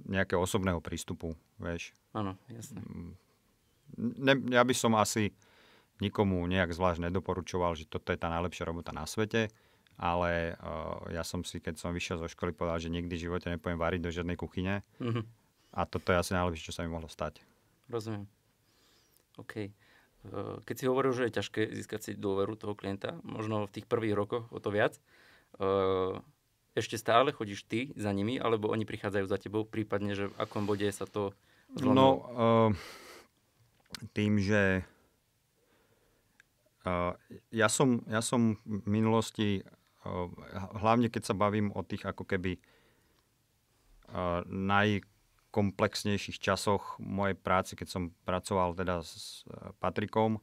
nejakého 0.07 0.39
osobného 0.39 0.79
prístupu, 0.79 1.35
vieš. 1.59 1.91
Áno, 2.15 2.39
jasne. 2.47 2.79
Mm, 2.87 3.13
ne, 3.99 4.33
ja 4.55 4.63
by 4.63 4.71
som 4.71 4.95
asi 4.95 5.35
nikomu 5.99 6.39
nejak 6.47 6.71
zvlášť 6.71 7.03
nedoporučoval, 7.11 7.75
že 7.75 7.83
toto 7.83 8.15
je 8.15 8.19
tá 8.23 8.31
najlepšia 8.31 8.63
robota 8.63 8.95
na 8.95 9.03
svete, 9.03 9.51
ale 9.97 10.57
uh, 10.59 11.05
ja 11.13 11.21
som 11.21 11.45
si, 11.45 11.61
keď 11.61 11.79
som 11.79 11.93
vyšiel 11.93 12.21
zo 12.21 12.29
školy, 12.29 12.51
povedal, 12.51 12.81
že 12.81 12.93
nikdy 12.93 13.13
v 13.13 13.23
živote 13.29 13.47
nepojem 13.49 13.77
variť 13.77 14.01
do 14.01 14.11
žiadnej 14.11 14.37
kuchyne. 14.37 14.81
Mm-hmm. 14.97 15.23
A 15.73 15.89
toto 15.89 16.13
je 16.13 16.21
asi 16.21 16.31
najlepšie, 16.37 16.69
čo 16.69 16.75
sa 16.75 16.85
mi 16.85 16.93
mohlo 16.93 17.09
stať. 17.09 17.41
Rozumiem. 17.89 18.29
OK. 19.41 19.73
Eh, 20.23 20.55
keď 20.63 20.75
si 20.79 20.85
hovoril, 20.87 21.11
že 21.11 21.27
je 21.27 21.35
ťažké 21.35 21.61
získať 21.75 21.99
si 21.99 22.11
dôveru 22.15 22.55
toho 22.55 22.79
klienta, 22.79 23.19
možno 23.27 23.67
v 23.67 23.73
tých 23.75 23.89
prvých 23.91 24.15
rokoch 24.15 24.47
o 24.55 24.59
to 24.63 24.71
viac, 24.71 24.95
eh, 25.59 26.15
ešte 26.73 26.95
stále 26.95 27.35
chodíš 27.35 27.67
ty 27.67 27.91
za 27.99 28.09
nimi, 28.15 28.39
alebo 28.39 28.71
oni 28.71 28.87
prichádzajú 28.87 29.25
za 29.27 29.37
tebou, 29.37 29.67
prípadne, 29.67 30.15
že 30.15 30.31
v 30.31 30.37
akom 30.39 30.65
bode 30.65 30.87
sa 30.89 31.05
to 31.05 31.37
zlomilo? 31.77 31.93
No, 31.93 32.07
uh, 32.33 32.69
tým, 34.17 34.41
že 34.41 34.81
uh, 36.81 37.13
ja, 37.53 37.69
som, 37.69 38.01
ja 38.09 38.25
som 38.25 38.57
v 38.65 38.89
minulosti, 38.89 39.61
uh, 39.61 39.82
hlavne 40.77 41.07
keď 41.07 41.31
sa 41.31 41.35
bavím 41.35 41.71
o 41.71 41.81
tých 41.83 42.03
ako 42.03 42.27
keby 42.27 42.59
uh, 44.11 44.43
naj 44.47 45.03
komplexnejších 45.53 46.41
časoch 46.41 46.97
mojej 46.97 47.37
práci, 47.37 47.77
keď 47.77 47.87
som 47.87 48.03
pracoval 48.25 48.73
teda 48.73 49.05
s 49.05 49.45
Patrikom, 49.77 50.41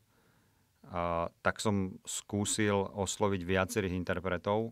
tak 1.42 1.58
som 1.58 1.98
skúsil 2.06 2.78
osloviť 2.94 3.42
viacerých 3.42 3.98
interpretov, 3.98 4.70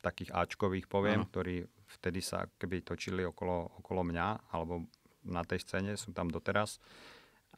takých 0.00 0.32
Ačkových 0.32 0.88
poviem, 0.88 1.22
uh-huh. 1.22 1.28
ktorí 1.28 1.56
vtedy 2.00 2.24
sa 2.24 2.48
keby 2.56 2.80
točili 2.88 3.20
okolo, 3.20 3.84
okolo 3.84 4.00
mňa, 4.00 4.48
alebo 4.48 4.88
na 5.28 5.44
tej 5.44 5.60
scéne, 5.60 5.92
sú 6.00 6.16
tam 6.16 6.32
doteraz. 6.32 6.80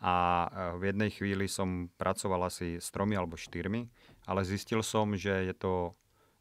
A 0.02 0.46
v 0.74 0.90
jednej 0.90 1.14
chvíli 1.14 1.46
som 1.46 1.86
pracoval 1.94 2.50
asi 2.50 2.82
s 2.82 2.90
tromi 2.90 3.14
alebo 3.14 3.38
štyrmi, 3.38 3.86
ale 4.24 4.44
zistil 4.44 4.80
som, 4.80 5.12
že 5.16 5.48
je 5.48 5.54
to 5.54 5.92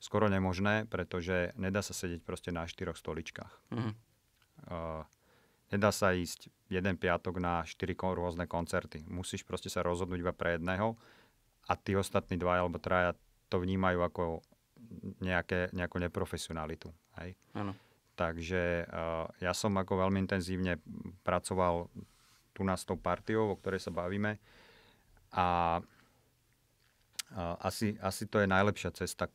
skoro 0.04 0.28
nemožné, 0.28 0.84
pretože 0.92 1.56
nedá 1.56 1.80
sa 1.80 1.96
sedieť 1.96 2.28
proste 2.28 2.52
na 2.52 2.68
štyroch 2.68 3.00
stoličkách. 3.00 3.54
Uh-huh. 3.72 3.92
Uh, 4.68 5.04
nedá 5.72 5.96
sa 5.96 6.12
ísť 6.12 6.52
jeden 6.68 7.00
piatok 7.00 7.40
na 7.40 7.64
štyri 7.64 7.96
rôzne 7.96 8.44
koncerty. 8.44 9.08
Musíš 9.08 9.48
proste 9.48 9.72
sa 9.72 9.80
rozhodnúť 9.80 10.20
iba 10.20 10.36
pre 10.36 10.60
jedného 10.60 11.00
a 11.72 11.74
tí 11.80 11.96
ostatní 11.96 12.36
dva 12.36 12.60
alebo 12.60 12.84
traja 12.84 13.16
to 13.48 13.64
vnímajú 13.64 14.04
ako 14.04 14.24
nejaké, 15.24 15.72
nejakú 15.72 16.04
neprofesionalitu. 16.04 16.92
Hej? 17.24 17.40
Ano. 17.56 17.72
Takže 18.20 18.86
uh, 18.92 19.26
ja 19.40 19.56
som 19.56 19.72
ako 19.80 20.04
veľmi 20.04 20.20
intenzívne 20.20 20.78
pracoval 21.24 21.88
tu 22.54 22.62
na 22.62 22.78
s 22.78 22.86
tou 22.86 23.00
partiou, 23.00 23.56
o 23.56 23.58
ktorej 23.58 23.82
sa 23.82 23.90
bavíme 23.90 24.38
a 25.34 25.80
asi, 27.36 27.98
asi 27.98 28.30
to 28.30 28.38
je 28.40 28.48
najlepšia 28.48 28.94
cesta 28.94 29.26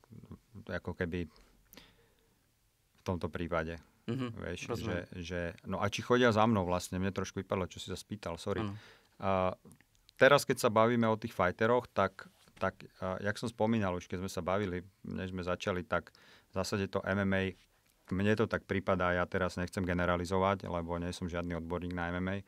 ako 0.71 0.95
keby 0.95 1.27
v 2.99 3.03
tomto 3.03 3.27
prípade. 3.31 3.79
Mm-hmm, 4.09 4.31
vieš, 4.41 4.61
že, 4.81 4.99
že, 5.21 5.41
no 5.69 5.85
a 5.85 5.87
či 5.93 6.01
chodia 6.01 6.33
za 6.33 6.49
mnou 6.49 6.65
vlastne, 6.65 6.97
mne 6.97 7.13
trošku 7.13 7.45
vypadlo, 7.45 7.69
čo 7.69 7.77
si 7.77 7.93
sa 7.93 7.99
spýtal, 7.99 8.41
sorry. 8.41 8.65
Uh, 9.21 9.53
teraz, 10.17 10.49
keď 10.49 10.65
sa 10.65 10.71
bavíme 10.73 11.05
o 11.05 11.21
tých 11.21 11.37
fajteroch, 11.37 11.85
tak, 11.93 12.25
tak 12.57 12.89
uh, 13.05 13.21
jak 13.21 13.37
som 13.37 13.53
spomínal 13.53 13.93
už, 14.01 14.09
keď 14.09 14.25
sme 14.25 14.31
sa 14.33 14.41
bavili, 14.41 14.81
než 15.05 15.37
sme 15.37 15.45
začali, 15.45 15.85
tak 15.85 16.09
v 16.49 16.53
zásade 16.57 16.89
to 16.89 17.05
MMA, 17.05 17.53
mne 18.09 18.33
to 18.33 18.49
tak 18.49 18.65
prípada, 18.65 19.13
ja 19.13 19.29
teraz 19.29 19.61
nechcem 19.61 19.85
generalizovať, 19.85 20.65
lebo 20.65 20.97
nie 20.97 21.13
som 21.13 21.29
žiadny 21.29 21.61
odborník 21.61 21.93
na 21.93 22.09
MMA, 22.09 22.41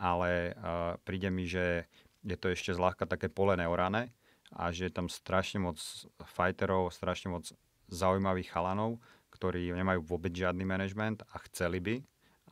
ale 0.00 0.56
uh, 0.56 0.96
príde 1.04 1.28
mi, 1.28 1.44
že 1.44 1.84
je 2.24 2.36
to 2.40 2.48
ešte 2.48 2.72
zľahka 2.72 3.04
také 3.04 3.28
pole 3.28 3.52
neorané 3.52 4.08
a 4.52 4.72
že 4.72 4.88
je 4.88 4.92
tam 4.92 5.08
strašne 5.08 5.64
moc 5.64 5.78
fajterov, 6.20 6.92
strašne 6.92 7.32
moc 7.32 7.48
zaujímavých 7.92 8.52
chalanov, 8.52 9.00
ktorí 9.32 9.72
nemajú 9.72 10.04
vôbec 10.04 10.32
žiadny 10.32 10.64
manažment 10.64 11.24
a 11.32 11.40
chceli 11.48 11.80
by 11.80 11.94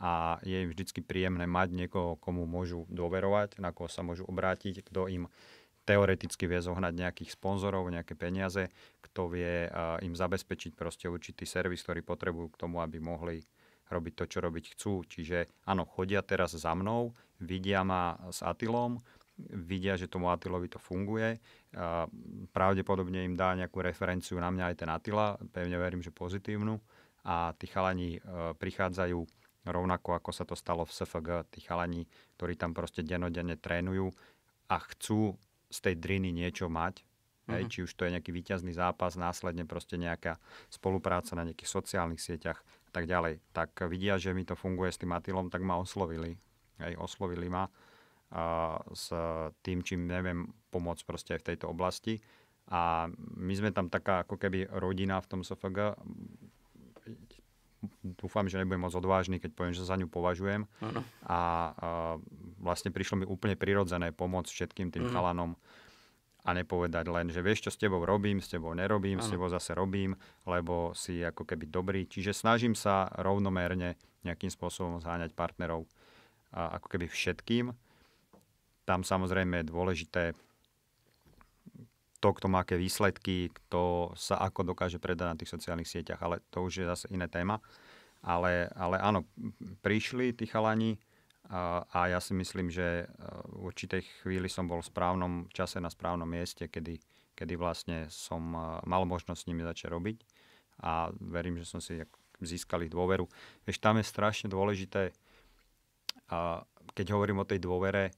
a 0.00 0.40
je 0.40 0.64
im 0.64 0.73
vždy 0.73 1.04
príjemné 1.04 1.45
mať 1.45 1.76
niekoho, 1.76 2.16
komu 2.16 2.49
môžu 2.49 2.88
dôverovať, 2.88 3.61
na 3.61 3.69
koho 3.69 3.87
sa 3.87 4.00
môžu 4.00 4.25
obrátiť, 4.25 4.80
kto 4.80 5.12
im 5.12 5.28
teoreticky 5.85 6.49
vie 6.49 6.61
zohnať 6.61 6.92
nejakých 6.97 7.30
sponzorov, 7.37 7.92
nejaké 7.92 8.16
peniaze, 8.16 8.73
kto 9.04 9.28
vie 9.28 9.69
uh, 9.69 10.00
im 10.00 10.16
zabezpečiť 10.16 10.73
proste 10.73 11.04
určitý 11.04 11.45
servis, 11.45 11.85
ktorý 11.85 12.00
potrebujú 12.00 12.49
k 12.57 12.61
tomu, 12.64 12.80
aby 12.80 12.97
mohli 12.97 13.45
robiť 13.92 14.12
to, 14.16 14.25
čo 14.25 14.38
robiť 14.40 14.64
chcú. 14.78 15.04
Čiže 15.04 15.50
áno, 15.69 15.85
chodia 15.85 16.25
teraz 16.25 16.57
za 16.57 16.73
mnou, 16.73 17.12
vidia 17.42 17.85
ma 17.85 18.16
s 18.30 18.40
Atilom, 18.40 19.02
vidia, 19.49 19.97
že 19.97 20.11
tomu 20.11 20.29
Atilovi 20.29 20.69
to 20.69 20.79
funguje. 20.83 21.41
A 21.77 22.07
pravdepodobne 22.51 23.25
im 23.25 23.39
dá 23.39 23.55
nejakú 23.55 23.81
referenciu 23.81 24.37
na 24.39 24.51
mňa 24.51 24.65
aj 24.73 24.77
ten 24.77 24.91
Atila, 24.91 25.39
pevne 25.55 25.77
verím, 25.79 26.03
že 26.05 26.13
pozitívnu. 26.15 26.77
A 27.25 27.53
tí 27.57 27.69
chalani 27.69 28.17
e, 28.17 28.21
prichádzajú 28.57 29.21
rovnako 29.69 30.17
ako 30.17 30.31
sa 30.33 30.49
to 30.49 30.57
stalo 30.57 30.89
v 30.89 30.95
SFG, 30.95 31.29
tí 31.53 31.61
chalani, 31.61 32.09
ktorí 32.41 32.57
tam 32.57 32.73
proste 32.73 33.05
denodenne 33.05 33.61
trénujú 33.61 34.09
a 34.73 34.77
chcú 34.81 35.37
z 35.69 35.79
tej 35.85 35.95
driny 36.01 36.33
niečo 36.33 36.73
mať, 36.73 37.05
hej, 37.53 37.63
mhm. 37.67 37.71
či 37.71 37.79
už 37.85 37.93
to 37.93 38.09
je 38.09 38.15
nejaký 38.17 38.33
výťazný 38.33 38.73
zápas, 38.73 39.21
následne 39.21 39.69
proste 39.69 40.01
nejaká 40.01 40.41
spolupráca 40.73 41.37
na 41.37 41.45
nejakých 41.45 41.71
sociálnych 41.71 42.23
sieťach 42.23 42.65
a 42.89 42.91
tak 42.91 43.05
ďalej. 43.05 43.45
Tak 43.53 43.85
vidia, 43.87 44.17
že 44.17 44.33
mi 44.33 44.49
to 44.49 44.57
funguje 44.57 44.91
s 44.91 44.99
tým 44.99 45.13
Atilom, 45.13 45.53
tak 45.53 45.61
ma 45.61 45.77
oslovili. 45.77 46.41
Hej, 46.81 46.97
oslovili 46.97 47.53
ma 47.53 47.69
a 48.31 48.79
s 48.95 49.11
tým, 49.67 49.83
čím 49.83 50.07
neviem 50.07 50.47
pomôcť 50.71 51.03
proste 51.03 51.31
aj 51.35 51.41
v 51.43 51.49
tejto 51.55 51.67
oblasti. 51.67 52.23
A 52.71 53.11
my 53.35 53.53
sme 53.59 53.75
tam 53.75 53.91
taká 53.91 54.23
ako 54.23 54.39
keby 54.39 54.71
rodina 54.79 55.19
v 55.19 55.27
tom 55.27 55.41
SFG. 55.43 55.99
Dúfam, 58.05 58.47
že 58.47 58.63
nebudem 58.63 58.87
moc 58.87 58.95
odvážny, 58.95 59.43
keď 59.43 59.51
poviem, 59.57 59.75
že 59.75 59.83
za 59.83 59.99
ňu 59.99 60.07
považujem. 60.07 60.63
Ano. 60.79 61.03
A, 61.27 61.35
a 61.35 61.39
vlastne 62.63 62.95
prišlo 62.95 63.25
mi 63.25 63.27
úplne 63.27 63.59
prirodzené 63.59 64.15
pomôcť 64.15 64.51
všetkým 64.53 64.95
tým 64.95 65.11
mm. 65.11 65.13
chalanom 65.17 65.59
a 66.41 66.51
nepovedať 66.57 67.05
len, 67.11 67.29
že 67.29 67.45
vieš, 67.45 67.69
čo 67.69 67.71
s 67.75 67.81
tebou 67.81 68.01
robím, 68.07 68.41
s 68.41 68.49
tebou 68.49 68.73
nerobím, 68.73 69.19
ano. 69.19 69.27
s 69.27 69.29
tebou 69.29 69.51
zase 69.51 69.75
robím, 69.75 70.15
lebo 70.47 70.95
si 70.95 71.21
ako 71.21 71.43
keby 71.43 71.67
dobrý. 71.69 72.07
Čiže 72.07 72.33
snažím 72.33 72.79
sa 72.79 73.11
rovnomerne 73.19 73.99
nejakým 74.23 74.49
spôsobom 74.53 75.03
zháňať 75.03 75.35
partnerov 75.35 75.91
a 76.55 76.79
ako 76.79 76.87
keby 76.97 77.07
všetkým 77.11 77.75
tam 78.91 79.07
samozrejme 79.07 79.63
je 79.63 79.71
dôležité 79.71 80.25
to, 82.19 82.29
kto 82.35 82.51
má 82.51 82.67
aké 82.67 82.75
výsledky, 82.75 83.55
kto 83.55 84.11
sa 84.19 84.43
ako 84.43 84.75
dokáže 84.75 84.99
predať 84.99 85.27
na 85.31 85.39
tých 85.39 85.55
sociálnych 85.55 85.87
sieťach, 85.87 86.19
ale 86.19 86.43
to 86.51 86.67
už 86.67 86.83
je 86.83 86.91
zase 86.91 87.07
iné 87.15 87.31
téma. 87.31 87.63
Ale, 88.21 88.69
ale 88.77 89.01
áno, 89.01 89.25
prišli 89.81 90.37
tí 90.37 90.45
chalani 90.45 90.99
a, 91.49 91.87
a 91.89 92.13
ja 92.13 92.21
si 92.21 92.37
myslím, 92.37 92.69
že 92.69 93.09
v 93.49 93.73
určitej 93.73 94.03
chvíli 94.21 94.51
som 94.51 94.69
bol 94.69 94.83
v 94.83 94.91
správnom 94.91 95.49
čase 95.55 95.81
na 95.81 95.89
správnom 95.89 96.29
mieste, 96.29 96.69
kedy, 96.69 97.01
kedy 97.33 97.55
vlastne 97.57 98.11
som 98.13 98.43
mal 98.85 99.03
možnosť 99.09 99.41
s 99.41 99.49
nimi 99.49 99.65
začať 99.65 99.89
robiť. 99.89 100.19
a 100.85 101.09
verím, 101.17 101.57
že 101.57 101.65
som 101.65 101.81
si 101.81 102.05
získal 102.43 102.85
ich 102.85 102.93
dôveru. 102.93 103.25
Vieš, 103.65 103.81
tam 103.81 103.97
je 103.97 104.05
strašne 104.05 104.53
dôležité, 104.53 105.17
keď 106.93 107.07
hovorím 107.17 107.41
o 107.41 107.49
tej 107.49 107.61
dôvere, 107.65 108.13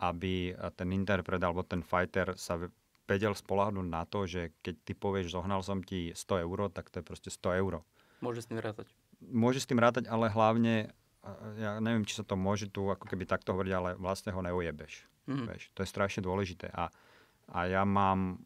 aby 0.00 0.56
ten 0.80 0.88
interpret 0.96 1.40
alebo 1.44 1.60
ten 1.60 1.84
fighter 1.84 2.32
sa 2.40 2.56
vedel 3.04 3.36
spolahnúť 3.36 3.86
na 3.90 4.08
to, 4.08 4.24
že 4.24 4.54
keď 4.64 4.74
ty 4.86 4.92
povieš, 4.96 5.36
zohnal 5.36 5.60
som 5.60 5.84
ti 5.84 6.16
100 6.16 6.46
eur, 6.46 6.72
tak 6.72 6.88
to 6.88 7.02
je 7.02 7.04
proste 7.04 7.28
100 7.28 7.60
eur. 7.60 7.84
Môže 8.24 8.40
s 8.40 8.48
tým 8.48 8.62
rátať. 8.62 8.88
Môže 9.20 9.60
s 9.60 9.68
tým 9.68 9.82
rátať, 9.82 10.08
ale 10.08 10.32
hlavne, 10.32 10.94
ja 11.60 11.76
neviem, 11.82 12.08
či 12.08 12.16
sa 12.16 12.24
to 12.24 12.38
môže 12.38 12.72
tu 12.72 12.88
ako 12.88 13.04
keby 13.04 13.28
takto 13.28 13.52
hovoriť, 13.52 13.72
ale 13.76 13.90
vlastne 14.00 14.32
ho 14.32 14.40
neujebeš. 14.40 15.04
Mm. 15.28 15.52
Vieš, 15.52 15.68
to 15.76 15.84
je 15.84 15.92
strašne 15.92 16.24
dôležité. 16.24 16.72
A, 16.72 16.88
a 17.52 17.58
ja 17.68 17.84
mám 17.84 18.40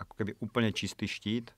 ako 0.00 0.12
keby 0.18 0.32
úplne 0.42 0.74
čistý 0.74 1.06
štít 1.06 1.54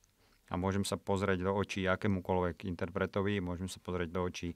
a 0.52 0.60
môžem 0.60 0.84
sa 0.84 1.00
pozrieť 1.00 1.40
do 1.46 1.52
očí 1.56 1.88
akémukoľvek 1.88 2.68
interpretovi, 2.68 3.40
môžem 3.40 3.70
sa 3.70 3.80
pozrieť 3.80 4.12
do 4.12 4.20
očí 4.28 4.52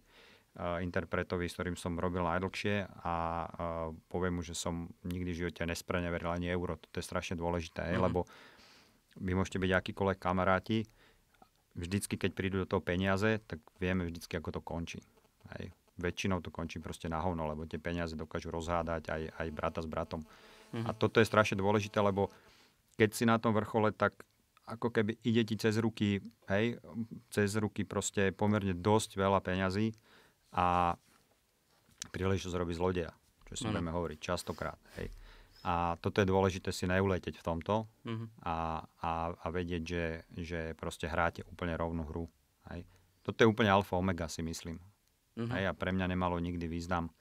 interpretovi, 0.58 1.46
s 1.46 1.54
ktorým 1.54 1.78
som 1.78 1.94
robil 1.94 2.26
najdlhšie 2.26 3.06
a 3.06 3.14
uh, 3.46 3.48
poviem 4.10 4.38
mu, 4.38 4.42
že 4.42 4.58
som 4.58 4.90
nikdy 5.06 5.30
v 5.30 5.40
živote 5.46 5.62
nespreneveril 5.62 6.26
ani 6.26 6.50
euro. 6.50 6.74
To 6.90 6.98
je 6.98 7.06
strašne 7.06 7.38
dôležité, 7.38 7.94
mm. 7.94 8.02
lebo 8.02 8.26
vy 9.22 9.32
môžete 9.38 9.62
byť 9.62 9.70
akýkoľvek 9.70 10.18
kamaráti, 10.18 10.90
vždycky, 11.78 12.18
keď 12.18 12.30
prídu 12.34 12.56
do 12.62 12.66
toho 12.66 12.82
peniaze, 12.82 13.38
tak 13.46 13.62
vieme 13.78 14.02
vždycky, 14.10 14.36
ako 14.42 14.58
to 14.58 14.60
končí. 14.60 15.00
Hej. 15.54 15.70
Väčšinou 16.00 16.42
to 16.42 16.50
končí 16.50 16.82
proste 16.82 17.06
na 17.06 17.22
hovno, 17.22 17.46
lebo 17.46 17.68
tie 17.68 17.78
peniaze 17.78 18.18
dokážu 18.18 18.50
rozhádať 18.50 19.06
aj, 19.06 19.22
aj 19.36 19.48
brata 19.54 19.80
s 19.80 19.88
bratom. 19.88 20.26
Mm. 20.74 20.86
A 20.86 20.90
toto 20.92 21.22
je 21.22 21.30
strašne 21.30 21.62
dôležité, 21.62 22.02
lebo 22.02 22.28
keď 22.98 23.10
si 23.14 23.24
na 23.24 23.38
tom 23.38 23.54
vrchole, 23.54 23.94
tak 23.94 24.18
ako 24.66 24.90
keby 24.90 25.18
ide 25.22 25.42
ti 25.46 25.54
cez 25.58 25.78
ruky, 25.78 26.22
hej, 26.50 26.78
cez 27.30 27.54
ruky 27.58 27.82
proste 27.82 28.30
pomerne 28.34 28.74
dosť 28.74 29.18
veľa 29.18 29.42
peňazí 29.42 29.94
a 30.54 30.96
príležitosť 32.10 32.56
robí 32.58 32.74
zlodeja, 32.74 33.12
čo 33.50 33.54
si 33.54 33.62
mm. 33.66 33.70
budeme 33.70 33.90
hovoriť 33.94 34.18
častokrát, 34.18 34.78
hej. 34.98 35.10
A 35.60 35.92
toto 36.00 36.24
je 36.24 36.30
dôležité 36.30 36.72
si 36.72 36.88
neuleteť 36.88 37.36
v 37.36 37.44
tomto 37.44 37.84
mm-hmm. 38.08 38.28
a, 38.48 38.80
a, 38.80 39.12
a 39.28 39.46
vedieť, 39.52 39.82
že, 39.84 40.04
že 40.32 40.60
proste 40.72 41.04
hráte 41.04 41.44
úplne 41.44 41.76
rovnú 41.76 42.08
hru. 42.08 42.24
Hej. 42.72 42.88
Toto 43.20 43.44
je 43.44 43.50
úplne 43.50 43.68
alfa 43.68 44.00
omega, 44.00 44.24
si 44.24 44.40
myslím. 44.40 44.80
Mm-hmm. 45.36 45.52
Hej, 45.52 45.64
a 45.68 45.72
pre 45.76 45.92
mňa 45.92 46.16
nemalo 46.16 46.40
nikdy 46.40 46.64
význam 46.64 47.12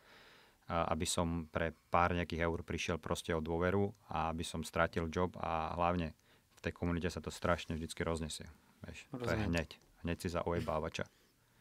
aby 0.69 1.05
som 1.09 1.49
pre 1.49 1.73
pár 1.89 2.13
nejakých 2.13 2.45
eur 2.45 2.61
prišiel 2.61 3.01
proste 3.01 3.33
o 3.33 3.41
dôveru 3.41 3.89
a 4.13 4.29
aby 4.29 4.45
som 4.45 4.61
stratil 4.61 5.09
job 5.09 5.33
a 5.41 5.73
hlavne 5.73 6.13
v 6.53 6.59
tej 6.61 6.73
komunite 6.77 7.09
sa 7.09 7.17
to 7.17 7.33
strašne 7.33 7.73
vždycky 7.73 8.05
roznesie. 8.05 8.45
Vieš, 8.85 9.09
to 9.09 9.25
je 9.25 9.49
hneď. 9.49 9.69
Hneď 10.05 10.17
si 10.21 10.29
za 10.29 10.45
ojebávača. 10.45 11.09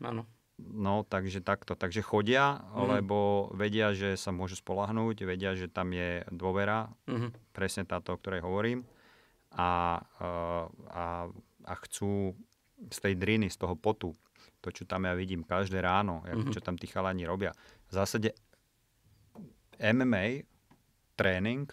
Áno. 0.04 0.28
No, 0.58 1.06
takže 1.06 1.38
takto. 1.38 1.78
Takže 1.78 2.02
chodia, 2.02 2.66
mm. 2.74 2.98
lebo 2.98 3.48
vedia, 3.54 3.94
že 3.94 4.18
sa 4.18 4.34
môžu 4.34 4.58
spolahnúť, 4.58 5.22
vedia, 5.22 5.54
že 5.54 5.70
tam 5.70 5.94
je 5.94 6.26
dôvera, 6.34 6.90
mm-hmm. 7.06 7.54
presne 7.54 7.86
táto, 7.86 8.14
o 8.14 8.18
ktorej 8.18 8.42
hovorím. 8.42 8.82
A, 9.54 10.02
a, 10.20 11.30
a 11.64 11.74
chcú 11.86 12.34
z 12.90 12.98
tej 12.98 13.14
driny, 13.14 13.48
z 13.48 13.56
toho 13.58 13.78
potu, 13.78 14.12
to, 14.58 14.74
čo 14.74 14.82
tam 14.82 15.06
ja 15.06 15.14
vidím 15.14 15.46
každé 15.46 15.78
ráno, 15.78 16.26
mm-hmm. 16.26 16.50
čo 16.50 16.58
tam 16.58 16.74
tí 16.74 16.90
chalani 16.90 17.22
robia. 17.22 17.54
V 17.86 17.92
zásade 17.94 18.34
MMA 19.78 20.42
tréning, 21.14 21.70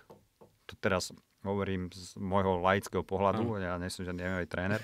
to 0.70 0.74
teraz 0.78 1.10
hovorím 1.42 1.90
z 1.94 2.18
môjho 2.18 2.62
laického 2.62 3.06
pohľadu, 3.06 3.46
mm. 3.46 3.62
ja 3.62 3.78
nie 3.78 3.90
som 3.90 4.06
žiadny 4.06 4.22
MMA 4.22 4.46
tréner, 4.50 4.82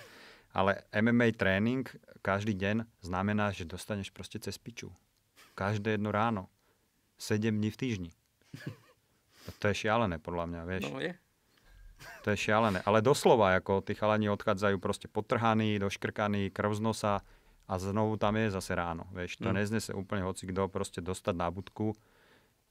ale 0.52 0.84
MMA 0.92 1.36
tréning 1.36 1.88
každý 2.22 2.54
deň 2.54 2.86
znamená, 3.02 3.50
že 3.56 3.66
dostaneš 3.66 4.14
proste 4.14 4.38
cez 4.38 4.56
piču. 4.62 4.94
Každé 5.58 5.98
jedno 5.98 6.12
ráno. 6.14 6.48
7 7.18 7.54
dní 7.54 7.70
v 7.70 7.78
týždni. 7.78 8.12
To 9.62 9.74
je 9.74 9.76
šialené, 9.86 10.22
podľa 10.22 10.46
mňa, 10.50 10.62
vieš. 10.70 10.84
No 10.94 11.02
je. 11.02 11.18
To 12.26 12.34
je 12.34 12.38
šialené. 12.38 12.82
Ale 12.86 13.02
doslova, 13.02 13.58
ako 13.58 13.82
tí 13.82 13.98
chalani 13.98 14.30
odchádzajú 14.30 14.78
proste 14.78 15.10
potrhaní, 15.10 15.78
doškrkaní, 15.82 16.54
krv 16.54 16.78
z 16.78 16.82
nosa 16.82 17.14
a 17.66 17.74
znovu 17.78 18.18
tam 18.18 18.38
je 18.38 18.54
zase 18.54 18.74
ráno. 18.74 19.10
Vieš, 19.14 19.42
to 19.42 19.50
mm. 19.50 19.56
neznese 19.58 19.92
úplne 19.94 20.26
hoci 20.26 20.50
kto 20.50 20.70
proste 20.70 21.02
dostať 21.02 21.36
na 21.38 21.50
budku 21.50 21.94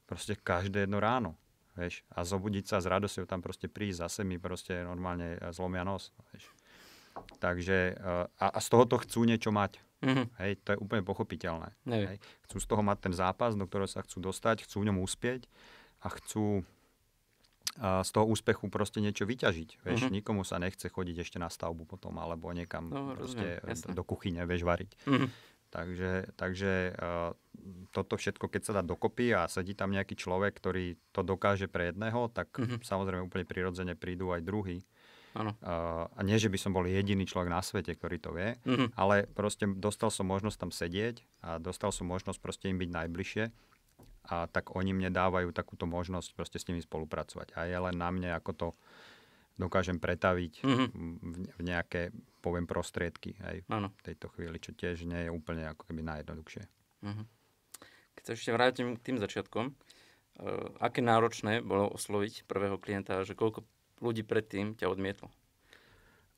proste 0.06 0.34
každé 0.34 0.86
jedno 0.86 0.98
ráno. 0.98 1.38
Vieš, 1.78 2.02
a 2.10 2.26
zobudiť 2.26 2.66
sa 2.66 2.82
s 2.82 2.90
radosťou 2.90 3.30
tam 3.30 3.38
proste 3.38 3.70
prísť, 3.70 4.10
zase 4.10 4.20
mi 4.26 4.42
proste 4.42 4.82
normálne 4.82 5.38
zlomia 5.54 5.86
nos. 5.86 6.10
Vieš. 6.34 6.50
Takže, 7.38 7.78
eh, 7.94 8.26
a, 8.40 8.46
a 8.50 8.58
z 8.58 8.68
tohoto 8.68 9.00
chcú 9.00 9.24
niečo 9.24 9.50
mať. 9.50 9.80
Mm-hmm. 10.00 10.26
Hej, 10.40 10.52
to 10.64 10.68
je 10.72 10.78
úplne 10.80 11.04
pochopiteľné. 11.04 11.76
Hej. 11.84 12.16
Chcú 12.48 12.56
z 12.56 12.66
toho 12.66 12.80
mať 12.80 12.98
ten 13.10 13.14
zápas, 13.14 13.52
do 13.52 13.68
ktorého 13.68 13.88
sa 13.88 14.00
chcú 14.00 14.32
dostať, 14.32 14.64
chcú 14.64 14.80
v 14.80 14.88
ňom 14.88 15.04
uspieť 15.04 15.44
a 16.00 16.08
chcú 16.08 16.64
a 17.78 18.02
z 18.02 18.10
toho 18.10 18.26
úspechu 18.26 18.66
proste 18.66 18.98
niečo 18.98 19.22
vyťažiť. 19.28 19.86
Vieš, 19.86 20.00
mm-hmm. 20.02 20.16
nikomu 20.18 20.42
sa 20.42 20.58
nechce 20.58 20.90
chodiť 20.90 21.22
ešte 21.22 21.38
na 21.38 21.46
stavbu 21.46 21.86
potom, 21.86 22.18
alebo 22.18 22.50
niekam 22.50 22.90
no, 22.90 23.14
proste 23.14 23.62
rozumiem, 23.62 23.94
do 23.94 24.02
kuchyne, 24.02 24.42
vieš, 24.42 24.66
variť. 24.66 24.90
Mm-hmm. 25.06 25.28
Takže, 25.70 26.34
takže 26.34 26.98
uh, 26.98 27.30
toto 27.94 28.18
všetko, 28.18 28.50
keď 28.50 28.62
sa 28.66 28.72
dá 28.74 28.82
dokopy 28.82 29.30
a 29.38 29.46
sedí 29.46 29.78
tam 29.78 29.94
nejaký 29.94 30.18
človek, 30.18 30.58
ktorý 30.58 30.98
to 31.14 31.22
dokáže 31.22 31.70
pre 31.70 31.94
jedného, 31.94 32.26
tak 32.34 32.50
mm-hmm. 32.58 32.82
samozrejme 32.82 33.22
úplne 33.30 33.46
prirodzene 33.46 33.94
prídu 33.94 34.34
aj 34.34 34.42
druhý. 34.42 34.82
Ano. 35.30 35.54
A 36.10 36.20
nie, 36.26 36.34
že 36.42 36.50
by 36.50 36.58
som 36.58 36.74
bol 36.74 36.82
jediný 36.90 37.22
človek 37.22 37.50
na 37.54 37.62
svete, 37.62 37.94
ktorý 37.94 38.18
to 38.18 38.34
vie, 38.34 38.58
mm-hmm. 38.66 38.98
ale 38.98 39.30
proste 39.30 39.62
dostal 39.70 40.10
som 40.10 40.26
možnosť 40.26 40.58
tam 40.58 40.72
sedieť 40.74 41.22
a 41.46 41.62
dostal 41.62 41.94
som 41.94 42.10
možnosť 42.10 42.38
proste 42.42 42.66
im 42.66 42.82
byť 42.82 42.90
najbližšie 42.90 43.44
a 44.30 44.50
tak 44.50 44.74
oni 44.74 44.90
mne 44.90 45.10
dávajú 45.14 45.54
takúto 45.54 45.86
možnosť 45.86 46.34
proste 46.34 46.58
s 46.58 46.66
nimi 46.66 46.82
spolupracovať. 46.82 47.54
A 47.54 47.66
je 47.70 47.78
len 47.78 47.94
na 47.94 48.10
mne, 48.10 48.30
ako 48.34 48.50
to 48.54 48.68
dokážem 49.54 50.02
pretaviť 50.02 50.66
mm-hmm. 50.66 50.88
v, 51.58 51.60
nejaké, 51.62 52.10
poviem, 52.40 52.64
prostriedky 52.64 53.36
aj 53.44 53.56
v 53.68 54.02
tejto 54.02 54.32
chvíli, 54.34 54.56
čo 54.56 54.72
tiež 54.72 55.04
nie 55.04 55.28
je 55.28 55.30
úplne 55.30 55.68
ako 55.68 55.84
keby 55.84 56.00
najjednoduchšie. 56.00 56.64
Mm-hmm. 57.06 57.26
Keď 58.18 58.22
sa 58.24 58.32
ešte 58.34 58.50
vrátim 58.50 58.96
k 58.96 59.04
tým 59.04 59.16
začiatkom, 59.20 59.70
uh, 59.70 59.74
aké 60.80 61.04
náročné 61.04 61.60
bolo 61.60 61.92
osloviť 61.92 62.48
prvého 62.48 62.80
klienta, 62.80 63.22
že 63.22 63.36
koľko 63.36 63.64
ľudí 64.00 64.24
predtým 64.24 64.74
ťa 64.76 64.90
odmietlo? 64.90 65.28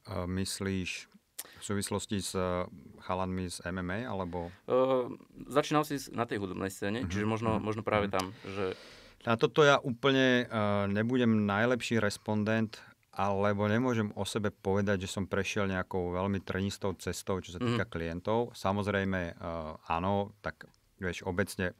Uh, 0.07 0.27
myslíš 0.27 1.07
v 1.43 1.63
súvislosti 1.63 2.19
s 2.19 2.35
uh, 2.35 2.67
chalanmi 3.07 3.47
z 3.47 3.63
MMA, 3.71 4.07
alebo... 4.07 4.51
Uh, 4.67 5.15
začínal 5.47 5.87
si 5.87 5.99
na 6.11 6.27
tej 6.27 6.43
hudobnej 6.43 6.71
scéne, 6.71 7.03
uh-huh. 7.03 7.11
čiže 7.11 7.27
možno, 7.27 7.59
uh-huh. 7.59 7.63
možno 7.63 7.83
práve 7.87 8.11
uh-huh. 8.11 8.19
tam, 8.19 8.27
že... 8.47 8.75
Na 9.23 9.39
toto 9.39 9.63
ja 9.63 9.79
úplne 9.79 10.51
uh, 10.51 10.91
nebudem 10.91 11.47
najlepší 11.47 12.03
respondent, 12.03 12.83
alebo 13.15 13.69
nemôžem 13.69 14.11
o 14.19 14.25
sebe 14.27 14.51
povedať, 14.51 15.07
že 15.07 15.13
som 15.15 15.29
prešiel 15.29 15.71
nejakou 15.71 16.17
veľmi 16.17 16.43
trnistou 16.43 16.97
cestou, 16.97 17.39
čo 17.45 17.55
sa 17.55 17.61
týka 17.61 17.85
mm. 17.85 17.93
klientov. 17.93 18.57
Samozrejme, 18.57 19.37
uh, 19.37 19.77
áno, 19.85 20.33
tak 20.41 20.65
vieš, 20.97 21.21
obecne 21.29 21.77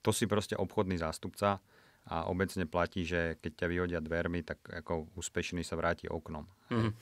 to 0.00 0.16
si 0.16 0.24
proste 0.24 0.56
obchodný 0.56 0.96
zástupca 0.96 1.60
a 2.06 2.30
obecne 2.30 2.64
platí, 2.70 3.02
že 3.02 3.38
keď 3.42 3.52
ťa 3.64 3.66
vyhodia 3.66 4.00
dvermi, 4.02 4.46
tak 4.46 4.62
ako 4.62 5.10
úspešný 5.18 5.66
sa 5.66 5.74
vráti 5.74 6.06
oknom. 6.06 6.46
Mm. 6.70 6.94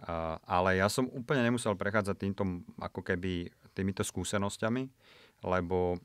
Uh, 0.00 0.40
ale 0.48 0.80
ja 0.80 0.88
som 0.88 1.06
úplne 1.12 1.44
nemusel 1.44 1.76
prechádzať 1.76 2.16
týmto, 2.16 2.42
ako 2.80 3.04
keby 3.04 3.52
týmito 3.76 4.00
skúsenosťami, 4.02 4.88
lebo 5.44 6.00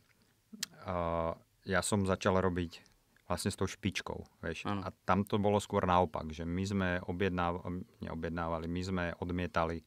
uh, 0.85 1.31
ja 1.65 1.81
som 1.81 2.05
začal 2.05 2.37
robiť 2.37 2.83
vlastne 3.25 3.49
s 3.49 3.57
tou 3.57 3.65
špičkou. 3.65 4.45
Vieš. 4.45 4.69
A 4.69 4.93
tam 5.09 5.25
to 5.25 5.41
bolo 5.41 5.57
skôr 5.57 5.89
naopak, 5.89 6.29
že 6.29 6.45
my 6.45 6.63
sme 6.63 6.89
objednávali, 7.09 7.81
neobjednávali, 8.05 8.65
my 8.69 8.81
sme 8.85 9.05
odmietali 9.17 9.81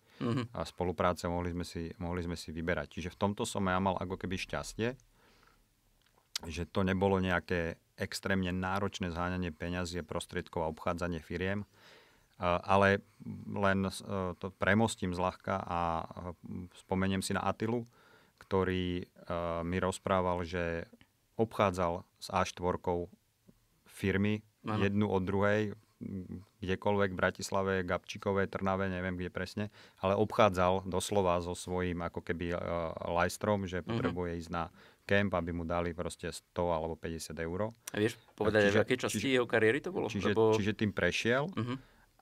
a 0.50 0.66
spolupráce 0.66 1.30
mohli 1.30 1.54
sme, 1.54 1.62
si, 1.62 1.86
mohli 2.02 2.26
sme 2.26 2.34
si 2.34 2.50
vyberať. 2.50 2.98
Čiže 2.98 3.14
v 3.14 3.20
tomto 3.22 3.46
som 3.46 3.62
ja 3.70 3.78
mal 3.78 3.94
ako 3.94 4.18
keby 4.18 4.34
šťastie, 4.34 4.90
že 6.50 6.62
to 6.66 6.82
nebolo 6.82 7.22
nejaké 7.22 7.78
extrémne 7.98 8.54
náročné 8.54 9.10
zháňanie 9.10 9.50
peňazí 9.50 10.00
a 10.00 10.06
prostriedkov 10.06 10.64
a 10.64 10.72
obchádzanie 10.72 11.18
firiem, 11.18 11.66
ale 12.42 13.02
len 13.50 13.90
e, 13.90 13.92
to 14.38 14.54
premostím 14.62 15.10
zľahka 15.10 15.58
a 15.58 15.80
e, 16.02 16.70
spomeniem 16.86 17.18
si 17.18 17.34
na 17.34 17.42
Atilu, 17.42 17.82
ktorý 18.38 19.02
e, 19.02 19.04
mi 19.66 19.82
rozprával, 19.82 20.46
že 20.46 20.86
obchádzal 21.34 22.06
s 22.22 22.30
A4 22.30 22.78
firmy, 23.90 24.46
ano. 24.62 24.78
jednu 24.78 25.06
od 25.10 25.22
druhej, 25.26 25.74
kdekoľvek 26.62 27.10
v 27.10 27.18
Bratislave, 27.18 27.74
Gabčíkové, 27.82 28.46
Trnave, 28.46 28.86
neviem 28.86 29.18
kde 29.18 29.34
presne, 29.34 29.64
ale 29.98 30.14
obchádzal 30.14 30.86
doslova 30.86 31.42
so 31.42 31.58
svojím 31.58 32.06
ako 32.06 32.22
keby 32.22 32.54
uh, 32.54 32.94
lajstrom, 33.18 33.66
že 33.66 33.82
mhm. 33.82 33.86
potrebuje 33.86 34.30
ísť 34.38 34.50
na 34.54 34.70
kemp, 35.08 35.32
aby 35.32 35.56
mu 35.56 35.64
dali 35.64 35.96
proste 35.96 36.28
100 36.28 36.52
alebo 36.68 37.00
50 37.00 37.32
eur. 37.40 37.72
A 37.72 37.96
vieš 37.96 38.20
povedať, 38.36 38.68
čiže, 38.68 38.76
v 38.76 38.84
akej 38.84 38.98
časti 39.00 39.16
čiže, 39.24 39.36
jeho 39.40 39.46
kariéry 39.48 39.80
to 39.80 39.88
bolo? 39.88 40.12
Čiže, 40.12 40.36
Lebo... 40.36 40.52
čiže 40.52 40.72
tým 40.76 40.92
prešiel 40.92 41.48
uh-huh. 41.48 41.76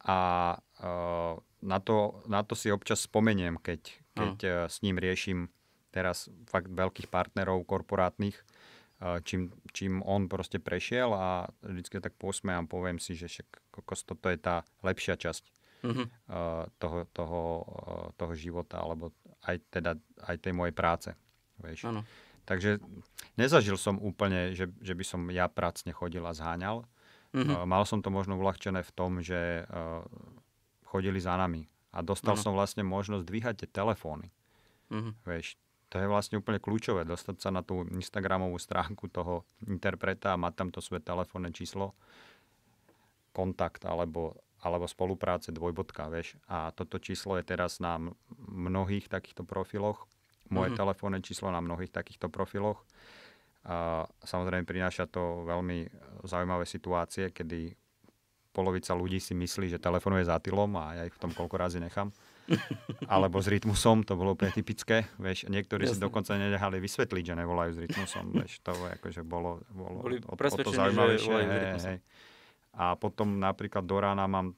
a 0.06 0.18
uh, 0.54 1.34
na, 1.66 1.78
to, 1.82 2.22
na 2.30 2.46
to 2.46 2.54
si 2.54 2.70
občas 2.70 3.02
spomeniem, 3.02 3.58
keď, 3.58 3.80
keď 4.14 4.34
uh, 4.46 4.52
s 4.70 4.86
ním 4.86 5.02
riešim 5.02 5.50
teraz 5.90 6.30
fakt 6.46 6.70
veľkých 6.70 7.10
partnerov 7.10 7.66
korporátnych, 7.66 8.38
uh, 9.02 9.18
čím, 9.26 9.50
čím 9.74 10.06
on 10.06 10.30
proste 10.30 10.62
prešiel 10.62 11.10
a 11.10 11.50
vždycky 11.66 11.98
tak 11.98 12.14
posmejam, 12.14 12.70
poviem 12.70 13.02
si, 13.02 13.18
že 13.18 13.26
však 13.26 13.74
kokos, 13.74 14.06
toto 14.06 14.30
je 14.30 14.38
tá 14.38 14.62
lepšia 14.86 15.18
časť 15.18 15.42
uh-huh. 15.82 16.06
uh, 16.30 16.64
toho, 16.78 17.10
toho, 17.10 17.42
toho 18.14 18.32
života, 18.38 18.78
alebo 18.78 19.10
aj, 19.42 19.58
teda, 19.74 19.98
aj 20.22 20.36
tej 20.38 20.54
mojej 20.54 20.74
práce. 20.76 21.10
Vieš. 21.56 21.88
Ano. 21.88 22.04
Takže 22.46 22.78
nezažil 23.34 23.74
som 23.74 23.98
úplne, 23.98 24.54
že, 24.54 24.70
že 24.78 24.94
by 24.94 25.04
som 25.04 25.20
ja 25.34 25.50
pracne 25.50 25.90
chodil 25.90 26.22
a 26.22 26.32
zháňal. 26.32 26.86
Uh, 27.36 27.66
mal 27.68 27.84
som 27.84 28.00
to 28.00 28.08
možno 28.08 28.38
uľahčené 28.38 28.80
v 28.80 28.94
tom, 28.96 29.20
že 29.20 29.66
uh, 29.66 30.06
chodili 30.88 31.20
za 31.20 31.36
nami. 31.36 31.68
A 31.92 32.00
dostal 32.00 32.38
uh-huh. 32.38 32.46
som 32.48 32.56
vlastne 32.56 32.86
možnosť 32.86 33.24
dvíhať 33.26 33.54
tie 33.60 33.68
telefóny. 33.68 34.30
Uh-huh. 34.88 35.12
Vieš, 35.26 35.58
to 35.90 36.02
je 36.02 36.06
vlastne 36.06 36.38
úplne 36.38 36.58
kľúčové, 36.62 37.06
dostať 37.06 37.36
sa 37.38 37.50
na 37.54 37.62
tú 37.62 37.86
Instagramovú 37.92 38.58
stránku 38.58 39.06
toho 39.10 39.46
interpreta 39.66 40.34
a 40.34 40.40
mať 40.40 40.52
tam 40.54 40.68
to 40.74 40.80
svoje 40.82 41.02
telefónne 41.02 41.50
číslo, 41.54 41.94
kontakt 43.30 43.84
alebo, 43.84 44.38
alebo 44.64 44.88
spolupráce 44.88 45.54
dvojbodka, 45.54 46.10
vieš. 46.10 46.40
A 46.50 46.74
toto 46.74 46.98
číslo 46.98 47.38
je 47.38 47.44
teraz 47.46 47.78
na 47.78 48.00
mnohých 48.48 49.06
takýchto 49.06 49.46
profiloch. 49.46 50.08
Moje 50.50 50.72
mm-hmm. 50.72 50.80
telefónne 50.80 51.18
číslo 51.22 51.50
na 51.50 51.58
mnohých 51.60 51.90
takýchto 51.90 52.30
profiloch. 52.30 52.82
A 53.66 54.06
samozrejme 54.22 54.62
prináša 54.62 55.10
to 55.10 55.42
veľmi 55.42 55.90
zaujímavé 56.22 56.62
situácie, 56.62 57.34
kedy 57.34 57.74
polovica 58.54 58.96
ľudí 58.96 59.20
si 59.20 59.36
myslí, 59.36 59.68
že 59.68 59.82
telefonuje 59.82 60.24
za 60.24 60.40
tylom 60.40 60.70
a 60.80 60.96
ja 60.96 61.02
ich 61.04 61.12
v 61.12 61.20
tom 61.20 61.34
koľko 61.34 61.60
razy 61.60 61.78
nechám. 61.82 62.08
Alebo 63.12 63.42
s 63.42 63.50
rytmusom, 63.50 64.06
to 64.06 64.14
bolo 64.14 64.38
úplne 64.38 64.54
typické. 64.54 65.10
Vieš, 65.18 65.50
niektorí 65.50 65.84
Jasne. 65.84 65.98
si 65.98 66.04
dokonca 66.06 66.38
nenehali 66.38 66.78
vysvetliť, 66.78 67.24
že 67.26 67.34
nevolajú 67.36 67.70
s 67.74 67.78
rytmusom. 67.84 68.24
Vieš, 68.32 68.62
to 68.62 68.72
akože 68.72 69.26
bolo, 69.26 69.60
bolo 69.74 69.98
Boli 70.06 70.22
o, 70.22 70.32
o 70.32 70.36
to 70.38 70.70
zaujímavejšie. 70.72 71.32
Hej, 71.36 71.70
hej. 71.84 71.98
A 72.78 72.94
potom 72.94 73.42
napríklad 73.42 73.82
do 73.82 73.98
rána 73.98 74.24
mám 74.30 74.54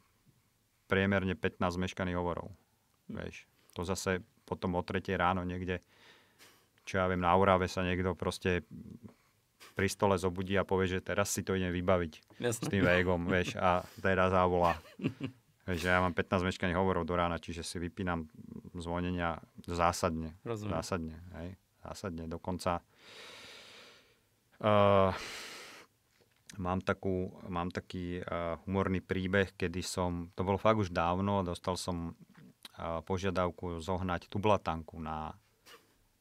priemerne 0.87 1.33
15 1.33 1.59
meškaných 1.81 2.16
hovorov. 2.20 2.53
Vieš, 3.09 3.48
to 3.72 3.88
zase 3.88 4.20
potom 4.49 4.81
o 4.81 4.83
3 4.83 5.05
ráno 5.21 5.45
niekde, 5.45 5.85
čo 6.89 6.97
ja 6.97 7.05
viem, 7.05 7.21
na 7.21 7.37
Orave 7.37 7.69
sa 7.69 7.85
niekto 7.85 8.17
proste 8.17 8.65
pri 9.79 9.87
stole 9.87 10.19
zobudí 10.19 10.59
a 10.59 10.67
povie, 10.67 10.99
že 10.99 11.05
teraz 11.05 11.31
si 11.31 11.47
to 11.47 11.55
idem 11.55 11.71
vybaviť 11.71 12.43
Jasne. 12.43 12.65
s 12.67 12.67
tým 12.67 12.83
vegom, 12.83 13.31
vieš, 13.31 13.55
a 13.61 13.87
teraz 14.03 14.35
zavolá. 14.35 14.75
vieš, 15.71 15.87
ja 15.87 16.03
mám 16.03 16.17
15 16.17 16.49
meškaných 16.51 16.75
hovorov 16.75 17.07
do 17.07 17.15
rána, 17.15 17.39
čiže 17.39 17.63
si 17.63 17.79
vypínam 17.79 18.27
zvonenia 18.75 19.39
zásadne. 19.71 20.35
Rozumiem. 20.43 20.75
Zásadne, 20.83 21.17
hej, 21.39 21.55
zásadne. 21.87 22.27
Dokonca 22.27 22.83
uh, 24.67 25.15
mám, 26.59 26.81
takú, 26.83 27.31
mám 27.47 27.71
taký 27.71 28.19
uh, 28.19 28.59
humorný 28.67 28.99
príbeh, 28.99 29.55
kedy 29.55 29.79
som, 29.87 30.35
to 30.35 30.43
bolo 30.43 30.59
fakt 30.59 30.83
už 30.83 30.91
dávno, 30.91 31.47
dostal 31.47 31.79
som 31.79 32.19
požiadavku 32.79 33.83
zohnať 33.83 34.31
tublatanku 34.31 35.03
na 35.03 35.35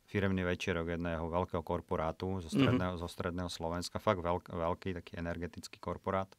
firemný 0.07 0.47
večerok 0.47 0.95
jedného 0.95 1.27
veľkého 1.27 1.61
korporátu 1.61 2.39
zo 2.39 2.49
mhm. 2.49 2.55
stredného, 2.55 2.93
mm-hmm. 2.95 3.03
zo 3.03 3.07
stredného 3.11 3.49
Slovenska, 3.51 3.99
fakt 3.99 4.23
veľk, 4.23 4.49
veľký 4.49 4.89
taký 5.03 5.19
energetický 5.19 5.77
korporát. 5.77 6.31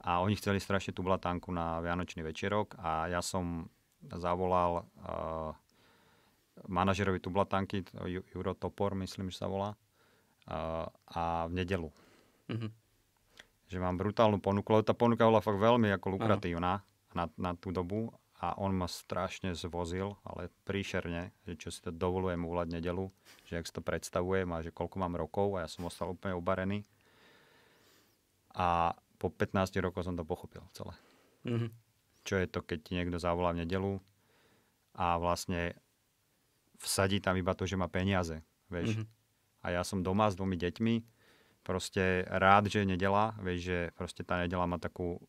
A 0.00 0.24
oni 0.24 0.36
chceli 0.36 0.60
strašne 0.64 0.96
tublatanku 0.96 1.52
na 1.52 1.76
Vianočný 1.84 2.24
večerok 2.24 2.72
a 2.80 3.12
ja 3.12 3.20
som 3.20 3.68
zavolal 4.00 4.80
uh, 4.80 5.52
manažerovi 6.72 7.20
tublatanky, 7.20 7.84
Juro 8.32 8.56
Topor, 8.56 8.96
myslím, 8.96 9.28
že 9.28 9.44
sa 9.44 9.46
volá, 9.52 9.76
uh, 10.48 10.88
a 11.12 11.44
v 11.48 11.52
nedelu. 11.52 11.92
Mm-hmm. 12.48 12.70
Že 13.68 13.76
mám 13.76 14.00
brutálnu 14.00 14.40
ponuku, 14.40 14.72
lebo 14.72 14.88
tá 14.88 14.96
ponuka 14.96 15.28
bola 15.28 15.44
fakt 15.44 15.60
veľmi 15.60 15.92
ako 16.00 16.16
lukratívna 16.16 16.80
na, 17.12 17.24
na 17.36 17.52
tú 17.52 17.68
dobu 17.68 18.08
a 18.40 18.56
on 18.56 18.72
ma 18.72 18.88
strašne 18.88 19.52
zvozil, 19.52 20.16
ale 20.24 20.48
príšerne, 20.64 21.28
že 21.44 21.60
čo 21.60 21.68
si 21.68 21.84
to 21.84 21.92
dovolujem 21.92 22.40
úľad 22.40 22.72
nedelu, 22.72 23.12
že 23.44 23.60
ak 23.60 23.68
si 23.68 23.76
to 23.76 23.84
predstavujem 23.84 24.48
a 24.48 24.64
že 24.64 24.72
koľko 24.72 24.96
mám 24.96 25.12
rokov 25.12 25.60
a 25.60 25.64
ja 25.64 25.68
som 25.68 25.84
ostal 25.84 26.16
úplne 26.16 26.32
ubarený. 26.32 26.80
A 28.56 28.96
po 29.20 29.28
15 29.28 29.76
rokoch 29.84 30.08
som 30.08 30.16
to 30.16 30.24
pochopil 30.24 30.64
celé. 30.72 30.96
Mm-hmm. 31.44 31.70
Čo 32.24 32.34
je 32.40 32.46
to, 32.48 32.60
keď 32.64 32.78
ti 32.80 32.92
niekto 32.96 33.20
zavolá 33.20 33.52
v 33.52 33.68
nedelu 33.68 34.00
a 34.96 35.20
vlastne 35.20 35.76
vsadí 36.80 37.20
tam 37.20 37.36
iba 37.36 37.52
to, 37.52 37.68
že 37.68 37.76
má 37.76 37.92
peniaze, 37.92 38.40
vieš. 38.72 38.96
Mm-hmm. 38.96 39.06
A 39.60 39.66
ja 39.76 39.82
som 39.84 40.00
doma 40.00 40.32
s 40.32 40.40
dvomi 40.40 40.56
deťmi, 40.56 40.94
proste 41.60 42.24
rád, 42.24 42.72
že 42.72 42.82
je 42.82 42.96
nedela, 42.96 43.36
vieš, 43.44 43.68
že 43.68 43.78
proste 43.92 44.24
tá 44.24 44.40
nedela 44.40 44.64
má 44.64 44.80
takú 44.80 45.20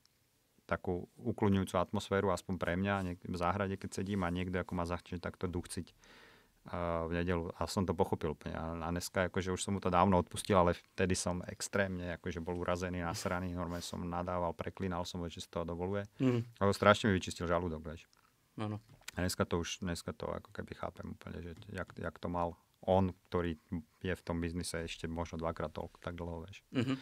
takú 0.71 1.11
uklonujúcu 1.19 1.75
atmosféru, 1.75 2.31
aspoň 2.31 2.55
pre 2.55 2.79
mňa, 2.79 2.95
niekde 3.03 3.27
v 3.27 3.35
záhrade, 3.35 3.75
keď 3.75 3.99
sedím 3.99 4.23
a 4.23 4.31
niekto 4.31 4.63
ako 4.63 4.71
ma 4.71 4.87
začne 4.87 5.19
takto 5.19 5.51
duchciť 5.51 5.91
uh, 5.91 7.11
v 7.11 7.19
nedelu. 7.19 7.51
A 7.59 7.67
som 7.67 7.83
to 7.83 7.91
pochopil 7.91 8.31
úplne. 8.31 8.55
A 8.55 8.87
dneska, 8.87 9.27
akože 9.27 9.51
už 9.51 9.59
som 9.59 9.75
mu 9.75 9.83
to 9.83 9.91
dávno 9.91 10.15
odpustil, 10.15 10.55
ale 10.55 10.79
vtedy 10.95 11.11
som 11.11 11.43
extrémne 11.51 12.15
akože 12.15 12.39
bol 12.39 12.55
urazený, 12.55 13.03
nasraný, 13.03 13.51
normálne 13.51 13.83
som 13.83 13.99
nadával, 13.99 14.55
preklínal 14.55 15.03
som, 15.03 15.19
že 15.27 15.43
si 15.43 15.51
to 15.51 15.67
dovoluje. 15.67 16.07
Mm. 16.23 16.47
Ale 16.63 16.71
strašne 16.71 17.11
mi 17.11 17.19
vyčistil 17.19 17.51
žalúdok, 17.51 17.83
vieš. 17.83 18.07
Ano. 18.55 18.79
A 19.19 19.27
dneska 19.27 19.43
to 19.43 19.59
už, 19.59 19.83
dneska 19.83 20.15
to 20.15 20.31
ako 20.31 20.55
keby 20.55 20.71
chápem 20.79 21.11
úplne, 21.11 21.43
že 21.43 21.51
jak, 21.67 21.91
jak 21.99 22.15
to 22.15 22.31
mal 22.31 22.55
on, 22.87 23.11
ktorý 23.27 23.59
je 24.01 24.13
v 24.15 24.23
tom 24.23 24.39
biznise 24.39 24.87
ešte 24.87 25.05
možno 25.05 25.35
dvakrát 25.35 25.75
toľko, 25.75 25.99
tak 25.99 26.15
dlho, 26.15 26.47
vieš. 26.47 26.63
Mm-hmm. 26.71 26.97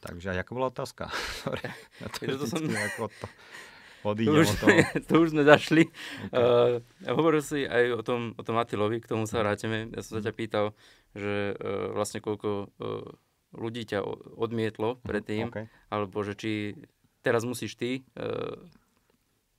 Takže 0.00 0.32
aká 0.32 0.52
bola 0.56 0.72
otázka? 0.72 1.12
to, 2.16 2.40
to 2.40 2.46
som... 2.48 2.64
ako 2.64 3.12
to, 3.12 3.26
odídem 4.08 4.32
to 4.32 4.40
už, 4.40 4.48
od 4.48 4.58
toho. 4.58 4.78
to 5.08 5.14
už 5.20 5.28
sme 5.36 5.42
zašli. 5.44 5.82
Okay. 6.28 6.80
Uh, 6.80 7.12
hovoril 7.12 7.44
si 7.44 7.68
aj 7.68 8.00
o 8.00 8.02
tom, 8.02 8.32
o 8.36 8.42
tom 8.42 8.56
Atilovi, 8.56 9.04
k 9.04 9.10
tomu 9.12 9.28
sa 9.28 9.44
vrátime. 9.44 9.92
Ja 9.92 10.00
som 10.00 10.18
sa 10.18 10.22
ťa 10.24 10.32
pýtal, 10.32 10.66
že 11.12 11.52
uh, 11.52 11.92
vlastne 11.92 12.24
koľko 12.24 12.72
uh, 12.80 13.04
ľudí 13.52 13.84
ťa 13.84 14.00
odmietlo 14.40 14.96
mhm, 14.96 15.04
predtým, 15.04 15.46
okay. 15.52 15.68
alebo 15.92 16.24
že 16.24 16.32
či 16.38 16.52
teraz 17.20 17.44
musíš 17.44 17.76
ty 17.76 18.00
uh, 18.16 18.56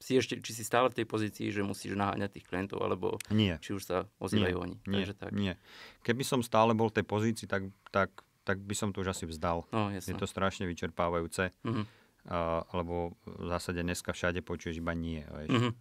si 0.01 0.17
ešte, 0.17 0.41
či 0.41 0.51
si 0.57 0.63
stále 0.65 0.89
v 0.89 0.97
tej 0.97 1.05
pozícii, 1.05 1.53
že 1.53 1.61
musíš 1.61 1.93
naháňať 1.93 2.41
tých 2.41 2.49
klientov, 2.49 2.81
alebo 2.81 3.21
nie. 3.29 3.53
či 3.61 3.77
už 3.77 3.85
sa 3.85 3.97
ozývajú 4.17 4.57
nie. 4.57 4.63
oni. 4.65 4.75
Nie. 4.89 5.05
Takže 5.05 5.13
tak. 5.13 5.29
nie. 5.37 5.53
Keby 6.01 6.25
som 6.25 6.41
stále 6.41 6.73
bol 6.73 6.89
v 6.89 6.97
tej 6.99 7.05
pozícii, 7.05 7.45
tak, 7.45 7.69
tak 7.93 8.09
tak 8.43 8.61
by 8.61 8.73
som 8.73 8.89
to 8.89 9.05
už 9.05 9.13
asi 9.13 9.25
vzdal. 9.29 9.65
No, 9.69 9.93
je 9.93 10.15
to 10.17 10.25
strašne 10.25 10.65
vyčerpávajúce, 10.65 11.53
mm-hmm. 11.61 11.85
uh, 12.29 12.65
lebo 12.73 13.15
v 13.25 13.45
zásade 13.49 13.81
dneska 13.81 14.13
všade 14.13 14.41
počuješ 14.41 14.81
iba 14.81 14.93
nie. 14.97 15.21
Vieš. 15.21 15.51
Mm-hmm. 15.51 15.73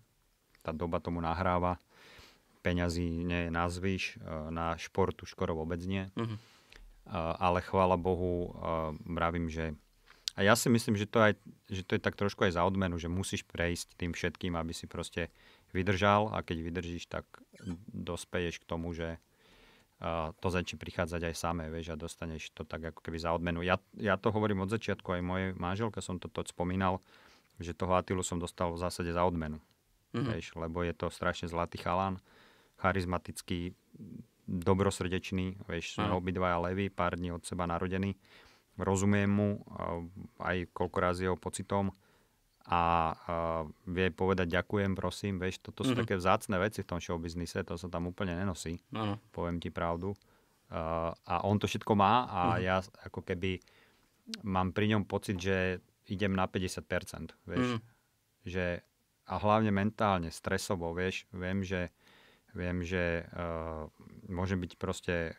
Tá 0.60 0.70
doba 0.76 1.00
tomu 1.00 1.24
nahráva, 1.24 1.80
peňazí 2.60 3.08
nie 3.08 3.48
je 3.48 3.50
nazvíš, 3.50 4.04
uh, 4.20 4.52
na 4.52 4.76
šport 4.76 5.16
už 5.16 5.32
skoro 5.32 5.56
vôbec 5.56 5.80
nie. 5.84 6.08
Mm-hmm. 6.16 6.38
Uh, 7.10 7.34
ale 7.40 7.64
chvála 7.64 7.96
Bohu, 7.96 8.52
uh, 8.52 8.92
mravím, 9.08 9.48
že 9.48 9.72
a 10.38 10.46
ja 10.46 10.54
si 10.54 10.70
myslím, 10.70 10.94
že 10.94 11.10
to, 11.10 11.20
aj, 11.20 11.34
že 11.68 11.82
to 11.82 11.98
je 11.98 12.00
tak 12.00 12.14
trošku 12.14 12.46
aj 12.46 12.54
za 12.54 12.62
odmenu, 12.62 12.96
že 12.96 13.10
musíš 13.10 13.42
prejsť 13.44 13.98
tým 13.98 14.14
všetkým, 14.14 14.54
aby 14.54 14.70
si 14.70 14.86
proste 14.86 15.28
vydržal 15.74 16.30
a 16.30 16.40
keď 16.40 16.56
vydržíš, 16.64 17.10
tak 17.10 17.26
dospeješ 17.92 18.62
k 18.62 18.68
tomu, 18.68 18.94
že 18.94 19.18
to 20.40 20.48
začne 20.48 20.80
prichádzať 20.80 21.28
aj 21.28 21.34
samé, 21.36 21.68
vieš, 21.68 21.92
a 21.92 22.00
dostaneš 22.00 22.56
to 22.56 22.64
tak 22.64 22.88
ako 22.88 23.04
keby 23.04 23.20
za 23.20 23.36
odmenu. 23.36 23.60
Ja, 23.60 23.76
ja 24.00 24.16
to 24.16 24.32
hovorím 24.32 24.64
od 24.64 24.72
začiatku, 24.72 25.12
aj 25.12 25.22
mojej 25.22 25.48
manželke 25.60 26.00
som 26.00 26.16
to 26.16 26.32
spomínal, 26.48 27.04
že 27.60 27.76
toho 27.76 27.92
Atilu 27.92 28.24
som 28.24 28.40
dostal 28.40 28.72
v 28.72 28.80
zásade 28.80 29.12
za 29.12 29.20
odmenu. 29.28 29.60
Mm-hmm. 30.16 30.26
Vieš, 30.32 30.46
lebo 30.56 30.80
je 30.80 30.96
to 30.96 31.12
strašne 31.12 31.52
zlatý 31.52 31.76
chalán, 31.76 32.16
charizmatický, 32.80 33.76
dobrosrdečný, 34.48 35.68
vieš, 35.68 36.00
sme 36.00 36.16
obidvaja 36.16 36.58
levy, 36.64 36.88
pár 36.88 37.20
dní 37.20 37.36
od 37.36 37.44
seba 37.44 37.68
narodený. 37.68 38.16
Rozumiem 38.80 39.28
mu 39.28 39.60
aj 40.40 40.72
koľko 40.72 40.98
razy 40.98 41.28
jeho 41.28 41.36
pocitom 41.36 41.92
a 42.70 42.83
uh, 43.11 43.66
vie 43.90 44.14
povedať 44.14 44.46
ďakujem, 44.46 44.94
prosím, 44.94 45.42
vieš, 45.42 45.59
toto 45.59 45.83
sú 45.83 45.90
mm-hmm. 45.90 46.06
také 46.06 46.14
vzácne 46.14 46.54
veci 46.62 46.87
v 46.87 46.88
tom 46.94 47.02
showbiznise, 47.02 47.66
to 47.66 47.74
sa 47.74 47.90
tam 47.90 48.06
úplne 48.06 48.38
nenosí, 48.38 48.78
ano. 48.94 49.18
poviem 49.35 49.59
ti 49.59 49.74
pravdu. 49.74 50.14
Uh, 50.70 51.11
a 51.26 51.42
on 51.42 51.59
to 51.59 51.66
všetko 51.66 51.98
má 51.98 52.30
a 52.30 52.40
mm-hmm. 52.54 52.62
ja 52.62 52.78
ako 53.11 53.26
keby 53.26 53.59
mám 54.46 54.70
pri 54.70 54.94
ňom 54.94 55.02
pocit, 55.02 55.35
že 55.35 55.83
idem 56.06 56.30
na 56.30 56.46
50%, 56.46 57.35
vieš. 57.50 57.66
Mm. 57.74 57.80
Že, 58.46 58.66
a 59.26 59.35
hlavne 59.35 59.74
mentálne, 59.74 60.30
stresovo, 60.30 60.94
vieš, 60.94 61.26
viem, 61.35 61.66
že, 61.66 61.90
viem, 62.54 62.87
že 62.87 63.26
uh, 63.35 63.90
môžem 64.30 64.62
byť 64.62 64.72
proste 64.78 65.35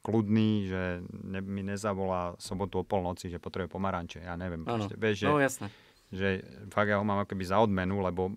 kľudný, 0.00 0.64
že 0.64 1.04
ne, 1.12 1.44
mi 1.44 1.60
nezavolá 1.60 2.40
sobotu 2.40 2.80
o 2.80 2.88
polnoci, 2.88 3.28
že 3.28 3.36
potrebuje 3.36 3.68
pomaranče, 3.68 4.24
ja 4.24 4.32
neviem. 4.40 4.64
Proste, 4.64 4.96
vieš, 4.96 5.24
že, 5.24 5.28
no 5.28 5.36
jasné 5.36 5.68
že 6.12 6.44
fakt 6.68 6.92
ja 6.92 7.00
ho 7.00 7.04
mám 7.08 7.24
akoby 7.24 7.44
za 7.48 7.56
odmenu, 7.58 8.04
lebo 8.04 8.28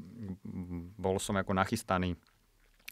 bol 0.95 1.19
som 1.19 1.35
ako 1.35 1.51
nachystaný 1.51 2.15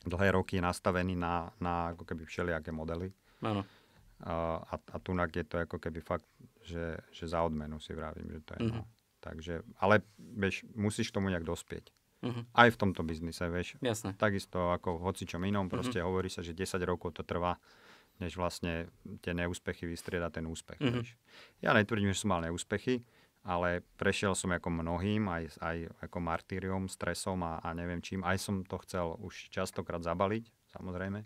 dlhé 0.04 0.36
roky 0.36 0.60
nastavený 0.60 1.16
na, 1.16 1.48
na 1.64 1.96
ako 1.96 2.04
keby 2.04 2.28
všelijaké 2.28 2.76
modely. 2.76 3.08
Áno. 3.40 3.64
A, 4.24 4.60
a, 4.60 4.76
a 4.76 4.98
tunak 5.00 5.32
je 5.32 5.44
to 5.48 5.64
ako 5.64 5.80
keby 5.80 6.04
fakt, 6.04 6.28
že, 6.64 7.00
že 7.12 7.28
za 7.28 7.44
odmenu 7.44 7.80
si 7.80 7.96
vravím, 7.96 8.28
že 8.28 8.40
to 8.44 8.52
je. 8.60 8.62
Mm-hmm. 8.68 8.84
No. 8.84 8.88
Takže, 9.24 9.64
ale 9.80 10.04
vieš, 10.20 10.68
musíš 10.76 11.16
tomu 11.16 11.32
nejak 11.32 11.48
dospieť. 11.48 11.92
Mm-hmm. 12.24 12.44
Aj 12.56 12.70
v 12.72 12.80
tomto 12.80 13.04
biznise, 13.04 13.44
vieš. 13.52 13.76
Jasné. 13.84 14.16
Takisto 14.16 14.72
ako 14.72 15.00
v 15.00 15.12
hocičom 15.12 15.44
inom, 15.44 15.68
proste 15.68 16.00
mm-hmm. 16.00 16.08
hovorí 16.08 16.28
sa, 16.32 16.44
že 16.44 16.56
10 16.56 16.80
rokov 16.88 17.16
to 17.20 17.24
trvá, 17.24 17.60
než 18.20 18.36
vlastne 18.40 18.92
tie 19.24 19.36
neúspechy 19.36 19.88
vystrieda 19.88 20.32
ten 20.32 20.48
úspech. 20.48 20.80
Mm-hmm. 20.80 20.96
Vieš. 21.04 21.10
Ja 21.60 21.76
netvrdím, 21.76 22.12
že 22.16 22.24
som 22.24 22.36
mal 22.36 22.44
neúspechy, 22.48 23.04
ale 23.44 23.84
prešiel 24.00 24.32
som 24.40 24.56
ako 24.56 24.72
mnohým, 24.72 25.28
aj, 25.28 25.60
aj 25.60 25.78
ako 26.08 26.18
martýriom, 26.24 26.88
stresom 26.88 27.44
a, 27.44 27.60
a 27.60 27.76
neviem 27.76 28.00
čím. 28.00 28.24
Aj 28.24 28.40
som 28.40 28.64
to 28.64 28.80
chcel 28.88 29.20
už 29.20 29.52
častokrát 29.52 30.00
zabaliť, 30.00 30.48
samozrejme. 30.72 31.20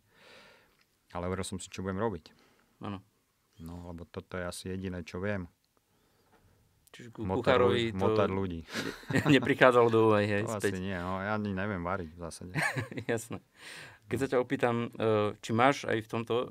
Ale 1.13 1.23
hovoril 1.29 1.45
som 1.45 1.61
si, 1.61 1.69
čo 1.69 1.85
budem 1.85 2.01
robiť. 2.01 2.33
Áno. 2.81 2.99
No, 3.61 3.89
lebo 3.89 4.05
toto 4.09 4.37
je 4.37 4.45
asi 4.45 4.73
jediné, 4.73 5.01
čo 5.05 5.21
viem. 5.21 5.49
Čiže 6.93 7.09
ku 7.13 7.25
motať, 7.25 7.37
kuchárovi 7.37 7.83
to 7.93 7.97
motať 8.01 8.29
ľudí. 8.33 8.61
neprichádzalo 9.37 9.87
do 9.93 9.99
úvahy, 10.09 10.25
hej, 10.25 10.41
to 10.49 10.57
späť. 10.57 10.73
asi 10.73 10.81
nie, 10.81 10.97
no, 10.97 11.21
ja 11.21 11.37
ani 11.37 11.51
neviem 11.53 11.83
variť 11.85 12.09
v 12.15 12.19
zásade. 12.21 12.53
Jasné. 13.11 13.37
Keď 14.07 14.17
sa 14.17 14.27
ťa 14.31 14.37
opýtam, 14.39 14.89
eh, 14.95 15.35
či 15.43 15.51
máš 15.51 15.83
aj 15.85 15.99
v 16.01 16.07
tomto 16.09 16.35
eh, 16.41 16.49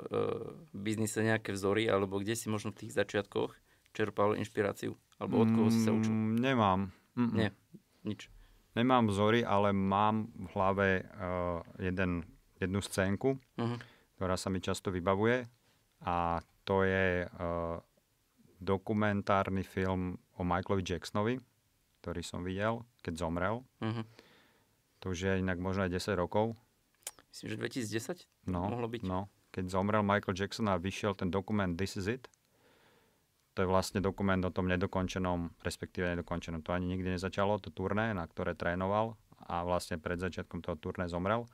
biznise 0.77 1.19
nejaké 1.25 1.51
vzory, 1.57 1.91
alebo 1.91 2.23
kde 2.23 2.39
si 2.39 2.47
možno 2.47 2.71
v 2.71 2.87
tých 2.87 2.95
začiatkoch 2.95 3.59
čerpal 3.97 4.39
inšpiráciu? 4.39 4.95
Alebo 5.17 5.45
od 5.45 5.49
koho 5.49 5.69
si 5.73 5.81
sa 5.81 5.93
učil? 5.97 6.13
Mm, 6.13 6.37
nemám. 6.37 6.81
Mm-mm. 7.17 7.37
Nie, 7.37 7.49
nič. 8.05 8.29
Nemám 8.77 9.09
vzory, 9.09 9.41
ale 9.41 9.73
mám 9.73 10.29
v 10.37 10.47
hlave 10.53 10.89
uh, 11.01 11.65
jeden, 11.81 12.29
jednu 12.61 12.85
scénku, 12.85 13.41
uh-huh. 13.57 13.79
ktorá 14.21 14.37
sa 14.37 14.53
mi 14.53 14.61
často 14.61 14.93
vybavuje 14.93 15.49
a 16.05 16.45
to 16.69 16.85
je 16.85 17.25
uh, 17.25 17.81
dokumentárny 18.61 19.65
film 19.65 20.21
o 20.37 20.45
Michaelovi 20.45 20.85
Jacksonovi, 20.85 21.41
ktorý 22.05 22.21
som 22.21 22.45
videl, 22.45 22.85
keď 23.01 23.15
zomrel. 23.17 23.65
Uh-huh. 23.81 24.05
To 25.01 25.17
už 25.17 25.19
je 25.25 25.33
inak 25.41 25.57
možno 25.57 25.89
aj 25.89 25.97
10 25.97 26.21
rokov. 26.21 26.53
Myslím, 27.33 27.57
že 27.57 27.81
2010 28.29 28.53
no, 28.53 28.69
mohlo 28.69 28.93
byť. 28.93 29.09
No, 29.09 29.33
keď 29.57 29.73
zomrel 29.73 30.05
Michael 30.05 30.37
Jackson 30.37 30.69
a 30.69 30.77
vyšiel 30.77 31.17
ten 31.17 31.33
dokument 31.33 31.73
This 31.73 31.97
is 31.97 32.13
it, 32.13 32.29
to 33.57 33.65
je 33.65 33.73
vlastne 33.73 34.05
dokument 34.05 34.45
o 34.45 34.53
tom 34.53 34.69
nedokončenom, 34.69 35.65
respektíve 35.65 36.13
nedokončenom. 36.13 36.61
To 36.61 36.77
ani 36.77 36.93
nikdy 36.93 37.17
nezačalo, 37.17 37.57
to 37.57 37.73
turné, 37.73 38.13
na 38.13 38.29
ktoré 38.29 38.53
trénoval 38.53 39.17
a 39.49 39.65
vlastne 39.65 39.97
pred 39.97 40.21
začiatkom 40.21 40.61
toho 40.61 40.77
turné 40.77 41.09
zomrel. 41.09 41.49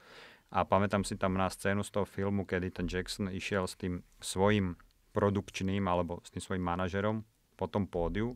A 0.51 0.67
pamätám 0.67 1.07
si 1.07 1.15
tam 1.15 1.39
na 1.39 1.47
scénu 1.47 1.87
z 1.87 1.95
toho 1.95 2.05
filmu, 2.05 2.43
kedy 2.43 2.75
ten 2.75 2.91
Jackson 2.91 3.31
išiel 3.31 3.71
s 3.71 3.79
tým 3.79 4.03
svojim 4.19 4.75
produkčným 5.15 5.87
alebo 5.87 6.19
s 6.27 6.35
tým 6.35 6.43
svojim 6.43 6.65
manažerom 6.67 7.23
po 7.55 7.71
tom 7.71 7.87
pódiu 7.87 8.35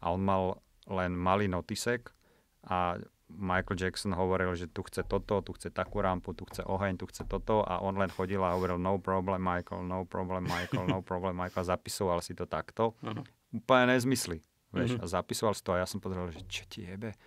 a 0.00 0.08
on 0.16 0.24
mal 0.24 0.64
len 0.88 1.12
malý 1.12 1.52
notisek 1.52 2.16
a 2.64 2.96
Michael 3.26 3.74
Jackson 3.74 4.14
hovoril, 4.14 4.54
že 4.54 4.70
tu 4.70 4.86
chce 4.86 5.02
toto, 5.02 5.42
tu 5.42 5.50
chce 5.58 5.74
takú 5.74 5.98
rampu, 5.98 6.30
tu 6.30 6.46
chce 6.46 6.62
oheň, 6.62 6.94
tu 6.94 7.10
chce 7.10 7.26
toto 7.26 7.66
a 7.66 7.82
on 7.82 7.98
len 7.98 8.06
chodil 8.06 8.38
a 8.38 8.54
hovoril 8.54 8.78
no 8.78 9.02
problem 9.02 9.42
Michael, 9.42 9.82
no 9.82 10.06
problem 10.06 10.46
Michael, 10.46 10.86
no 10.86 11.02
problem 11.02 11.34
Michael 11.34 11.66
a 11.66 11.70
zapisoval 11.74 12.22
si 12.22 12.38
to 12.38 12.46
takto. 12.46 12.94
Uh-huh. 13.02 13.26
Úplne 13.50 13.98
nezmysly. 13.98 14.46
Vieš, 14.70 14.98
uh-huh. 14.98 15.06
a 15.06 15.10
zapisoval 15.10 15.54
si 15.58 15.62
to 15.66 15.74
a 15.74 15.82
ja 15.82 15.86
som 15.90 15.98
povedal, 15.98 16.30
že 16.30 16.46
čo 16.46 16.62
ti 16.70 16.86
jebe? 16.86 17.18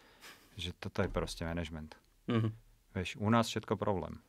Že 0.56 0.72
toto 0.80 1.04
je 1.04 1.10
proste 1.12 1.44
management. 1.44 2.00
Uh-huh. 2.32 2.52
Vieš, 2.96 3.20
u 3.20 3.28
nás 3.28 3.52
všetko 3.52 3.76
problém. 3.76 4.24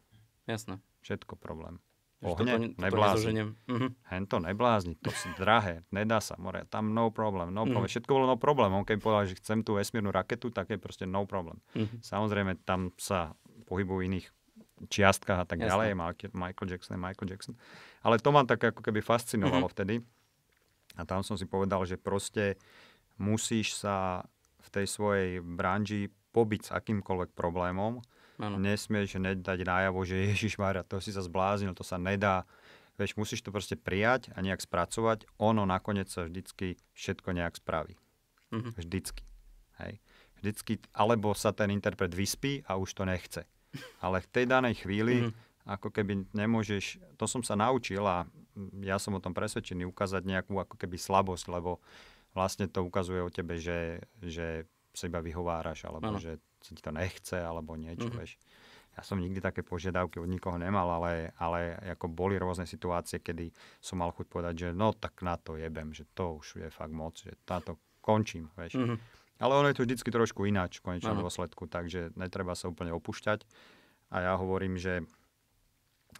Jasné. 0.50 0.82
Všetko 1.06 1.38
problém 1.38 1.78
ohne, 2.20 2.76
neblázni. 2.76 3.52
Mm-hmm. 3.64 3.90
Hen 4.12 4.24
to 4.28 4.36
neblázni, 4.44 4.94
to 5.00 5.08
si 5.12 5.32
drahé, 5.40 5.84
nedá 5.88 6.20
sa, 6.20 6.36
more, 6.36 6.68
tam 6.68 6.92
no 6.92 7.08
problem, 7.08 7.48
no 7.48 7.64
mm-hmm. 7.64 7.72
problem. 7.72 7.90
Všetko 7.90 8.10
bolo 8.12 8.26
no 8.28 8.36
problem. 8.36 8.76
On 8.76 8.84
keď 8.84 8.96
povedal, 9.00 9.24
že 9.28 9.40
chcem 9.40 9.64
tú 9.64 9.80
vesmírnu 9.80 10.12
raketu, 10.12 10.52
tak 10.52 10.68
je 10.68 10.76
proste 10.76 11.08
no 11.08 11.24
problem. 11.24 11.64
Mm-hmm. 11.72 12.04
Samozrejme, 12.04 12.52
tam 12.68 12.92
sa 13.00 13.32
pohybujú 13.64 14.04
iných 14.04 14.28
čiastkách 14.88 15.44
a 15.44 15.46
tak 15.48 15.60
Jasne. 15.60 15.68
ďalej, 15.68 15.88
Michael 16.32 16.68
Jackson 16.72 16.96
Michael 16.96 17.28
Jackson. 17.28 17.54
Ale 18.00 18.16
to 18.16 18.32
ma 18.32 18.44
tak 18.48 18.64
ako 18.72 18.80
keby 18.80 19.04
fascinovalo 19.04 19.68
mm-hmm. 19.68 19.74
vtedy. 19.76 19.94
A 20.98 21.04
tam 21.04 21.20
som 21.24 21.36
si 21.36 21.44
povedal, 21.44 21.84
že 21.84 22.00
proste 22.00 22.56
musíš 23.20 23.76
sa 23.76 24.24
v 24.60 24.68
tej 24.68 24.86
svojej 24.88 25.30
branži 25.40 26.08
pobiť 26.32 26.60
s 26.68 26.70
akýmkoľvek 26.72 27.32
problémom, 27.36 28.00
Ano. 28.40 28.56
Nesmieš 28.56 29.20
hneď 29.20 29.44
dať 29.44 29.68
nájavo, 29.68 30.00
že 30.08 30.16
Ježiš 30.32 30.56
Mária, 30.56 30.80
to 30.80 30.96
si 30.98 31.12
sa 31.12 31.20
zbláznil, 31.20 31.76
to 31.76 31.84
sa 31.84 32.00
nedá. 32.00 32.48
Vieš, 32.96 33.16
musíš 33.16 33.40
to 33.40 33.52
proste 33.52 33.76
prijať 33.80 34.32
a 34.36 34.40
nejak 34.44 34.60
spracovať. 34.60 35.24
Ono 35.40 35.64
nakoniec 35.64 36.08
sa 36.08 36.24
vždycky 36.28 36.76
všetko 36.92 37.32
nejak 37.36 37.56
spraví. 37.56 37.96
Mm-hmm. 38.52 38.72
Vždycky. 38.76 39.22
Hej. 39.80 39.92
Vždycky, 40.40 40.72
alebo 40.96 41.32
sa 41.36 41.52
ten 41.52 41.72
interpret 41.72 42.12
vyspí 42.12 42.64
a 42.68 42.76
už 42.76 42.96
to 42.96 43.04
nechce. 43.04 43.44
Ale 44.04 44.20
v 44.20 44.28
tej 44.28 44.44
danej 44.48 44.84
chvíli, 44.84 45.24
mm-hmm. 45.24 45.68
ako 45.68 45.88
keby 45.92 46.28
nemôžeš, 46.36 47.00
to 47.16 47.24
som 47.24 47.40
sa 47.40 47.56
naučil 47.56 48.04
a 48.04 48.28
ja 48.84 49.00
som 49.00 49.16
o 49.16 49.22
tom 49.22 49.32
presvedčený, 49.32 49.88
ukázať 49.88 50.26
nejakú 50.26 50.60
ako 50.60 50.76
keby 50.76 51.00
slabosť, 51.00 51.44
lebo 51.48 51.80
vlastne 52.36 52.68
to 52.68 52.84
ukazuje 52.84 53.22
o 53.24 53.32
tebe, 53.32 53.56
že, 53.56 54.04
že 54.20 54.68
sa 54.92 55.08
iba 55.08 55.22
vyhováraš, 55.22 55.86
alebo 55.86 56.16
ano. 56.16 56.20
že 56.20 56.36
sa 56.60 56.72
ti 56.76 56.82
to 56.84 56.92
nechce, 56.92 57.36
alebo 57.36 57.74
niečo, 57.76 58.08
mm-hmm. 58.08 58.20
vieš. 58.20 58.36
Ja 58.98 59.06
som 59.06 59.22
nikdy 59.22 59.38
také 59.38 59.62
požiadavky 59.62 60.18
od 60.18 60.28
nikoho 60.28 60.58
nemal, 60.58 60.84
ale, 60.90 61.30
ale 61.38 61.78
ako 61.94 62.10
boli 62.10 62.36
rôzne 62.36 62.66
situácie, 62.66 63.22
kedy 63.22 63.54
som 63.78 64.02
mal 64.02 64.10
chuť 64.10 64.26
povedať, 64.26 64.54
že 64.66 64.68
no 64.74 64.92
tak 64.92 65.22
na 65.22 65.38
to 65.38 65.54
jebem, 65.54 65.94
že 65.94 66.04
to 66.12 66.42
už 66.42 66.66
je 66.66 66.68
fakt 66.68 66.92
moc, 66.92 67.16
že 67.16 67.38
na 67.46 67.62
to 67.62 67.78
končím, 68.02 68.50
vieš. 68.58 68.76
Mm-hmm. 68.76 68.98
Ale 69.40 69.56
ono 69.56 69.72
je 69.72 69.76
to 69.80 69.86
vždycky 69.88 70.12
trošku 70.12 70.44
ináč 70.44 70.82
v 70.82 70.92
konečnom 70.92 71.16
dôsledku, 71.16 71.64
takže 71.64 72.12
netreba 72.12 72.52
sa 72.52 72.68
úplne 72.68 72.92
opúšťať. 72.92 73.48
A 74.12 74.26
ja 74.28 74.32
hovorím, 74.36 74.76
že 74.76 75.06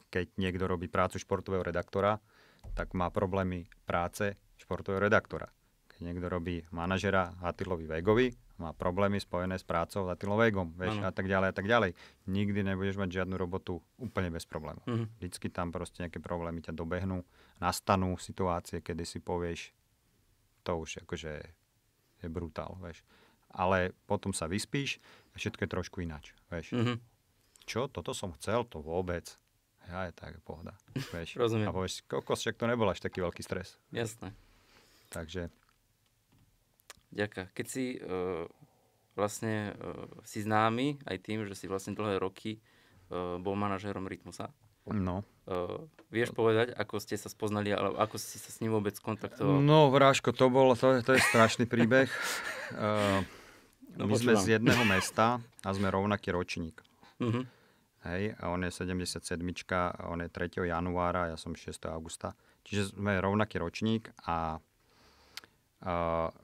keď 0.09 0.40
niekto 0.40 0.64
robí 0.64 0.88
prácu 0.88 1.20
športového 1.20 1.61
redaktora, 1.61 2.16
tak 2.72 2.96
má 2.96 3.12
problémy 3.12 3.68
práce 3.85 4.40
športového 4.57 5.05
redaktora. 5.05 5.53
Keď 5.90 6.00
niekto 6.00 6.33
robí 6.33 6.64
manažera 6.72 7.35
Hatilovi 7.44 7.85
Vegovi, 7.85 8.33
má 8.61 8.77
problémy 8.77 9.16
spojené 9.16 9.57
s 9.57 9.64
prácou 9.64 10.05
za 10.05 10.14
vieš, 10.77 11.01
a 11.01 11.11
tak 11.11 11.27
ďalej 11.27 11.49
a 11.51 11.55
tak 11.57 11.66
ďalej. 11.66 11.96
Nikdy 12.29 12.61
nebudeš 12.61 13.01
mať 13.01 13.25
žiadnu 13.25 13.35
robotu 13.40 13.81
úplne 13.96 14.29
bez 14.29 14.44
problémov. 14.44 14.85
Uh-huh. 14.85 15.09
Vždycky 15.16 15.49
tam 15.49 15.73
proste 15.73 16.05
nejaké 16.05 16.20
problémy 16.20 16.61
ťa 16.61 16.77
dobehnú, 16.77 17.25
nastanú 17.57 18.20
situácie, 18.20 18.85
kedy 18.85 19.09
si 19.09 19.18
povieš, 19.18 19.73
to 20.61 20.77
už 20.77 21.09
akože 21.09 21.33
je 22.20 22.29
brutál, 22.29 22.77
vieš. 22.85 23.01
Ale 23.51 23.96
potom 24.05 24.31
sa 24.37 24.44
vyspíš 24.44 25.01
a 25.33 25.40
všetko 25.40 25.64
je 25.64 25.70
trošku 25.73 25.96
ináč, 26.05 26.37
vieš. 26.53 26.77
Uh-huh. 26.77 27.01
Čo? 27.64 27.88
Toto 27.88 28.12
som 28.12 28.37
chcel? 28.37 28.68
To 28.68 28.85
vôbec. 28.85 29.40
Ja 29.88 30.07
je 30.07 30.12
tak, 30.12 30.37
pohoda. 30.44 30.77
Vieš. 30.94 31.35
Rozumiem. 31.42 31.73
A 31.73 31.75
povieš, 31.75 32.05
kokos, 32.05 32.44
však 32.44 32.61
to 32.61 32.68
nebol 32.68 32.87
až 32.87 33.01
taký 33.01 33.25
veľký 33.25 33.40
stres. 33.40 33.81
Jasné. 33.90 34.37
Takže 35.11 35.51
Ďakujem. 37.11 37.46
Keď 37.51 37.66
si 37.66 37.99
uh, 37.99 38.46
vlastne 39.18 39.75
uh, 39.75 40.07
si 40.23 40.42
známy 40.42 41.03
aj 41.07 41.16
tým, 41.20 41.42
že 41.44 41.59
si 41.59 41.66
vlastne 41.66 41.94
dlhé 41.94 42.23
roky 42.23 42.62
uh, 43.11 43.37
bol 43.42 43.59
manažérom 43.59 44.07
Rytmusa. 44.07 44.55
No. 44.90 45.23
Uh, 45.46 45.87
vieš 46.11 46.35
povedať, 46.35 46.75
ako 46.75 46.99
ste 46.99 47.14
sa 47.14 47.31
spoznali, 47.31 47.70
alebo 47.70 47.99
ako 48.01 48.16
si 48.18 48.40
sa 48.40 48.51
s 48.51 48.59
ním 48.64 48.75
vôbec 48.75 48.96
kontaktoval? 48.99 49.62
No, 49.62 49.92
Vráško, 49.92 50.35
to 50.35 50.51
bol, 50.51 50.73
to, 50.75 50.99
to 51.05 51.14
je 51.14 51.23
strašný 51.31 51.68
príbeh. 51.68 52.11
Uh, 52.75 53.23
no, 53.99 54.09
my 54.09 54.16
počúvam. 54.16 54.35
sme 54.38 54.42
z 54.42 54.46
jedného 54.59 54.83
mesta 54.88 55.38
a 55.62 55.68
sme 55.70 55.92
rovnaký 55.92 56.33
ročník. 56.35 56.81
Uh-huh. 57.20 57.44
Hej, 58.09 58.33
a 58.40 58.49
on 58.49 58.64
je 58.64 58.73
77, 58.73 59.37
a 59.77 60.09
on 60.09 60.25
je 60.25 60.29
3. 60.33 60.64
januára, 60.64 61.29
ja 61.29 61.37
som 61.37 61.53
6. 61.53 61.68
augusta. 61.92 62.33
Čiže 62.64 62.96
sme 62.96 63.20
rovnaký 63.20 63.61
ročník 63.61 64.09
a 64.25 64.57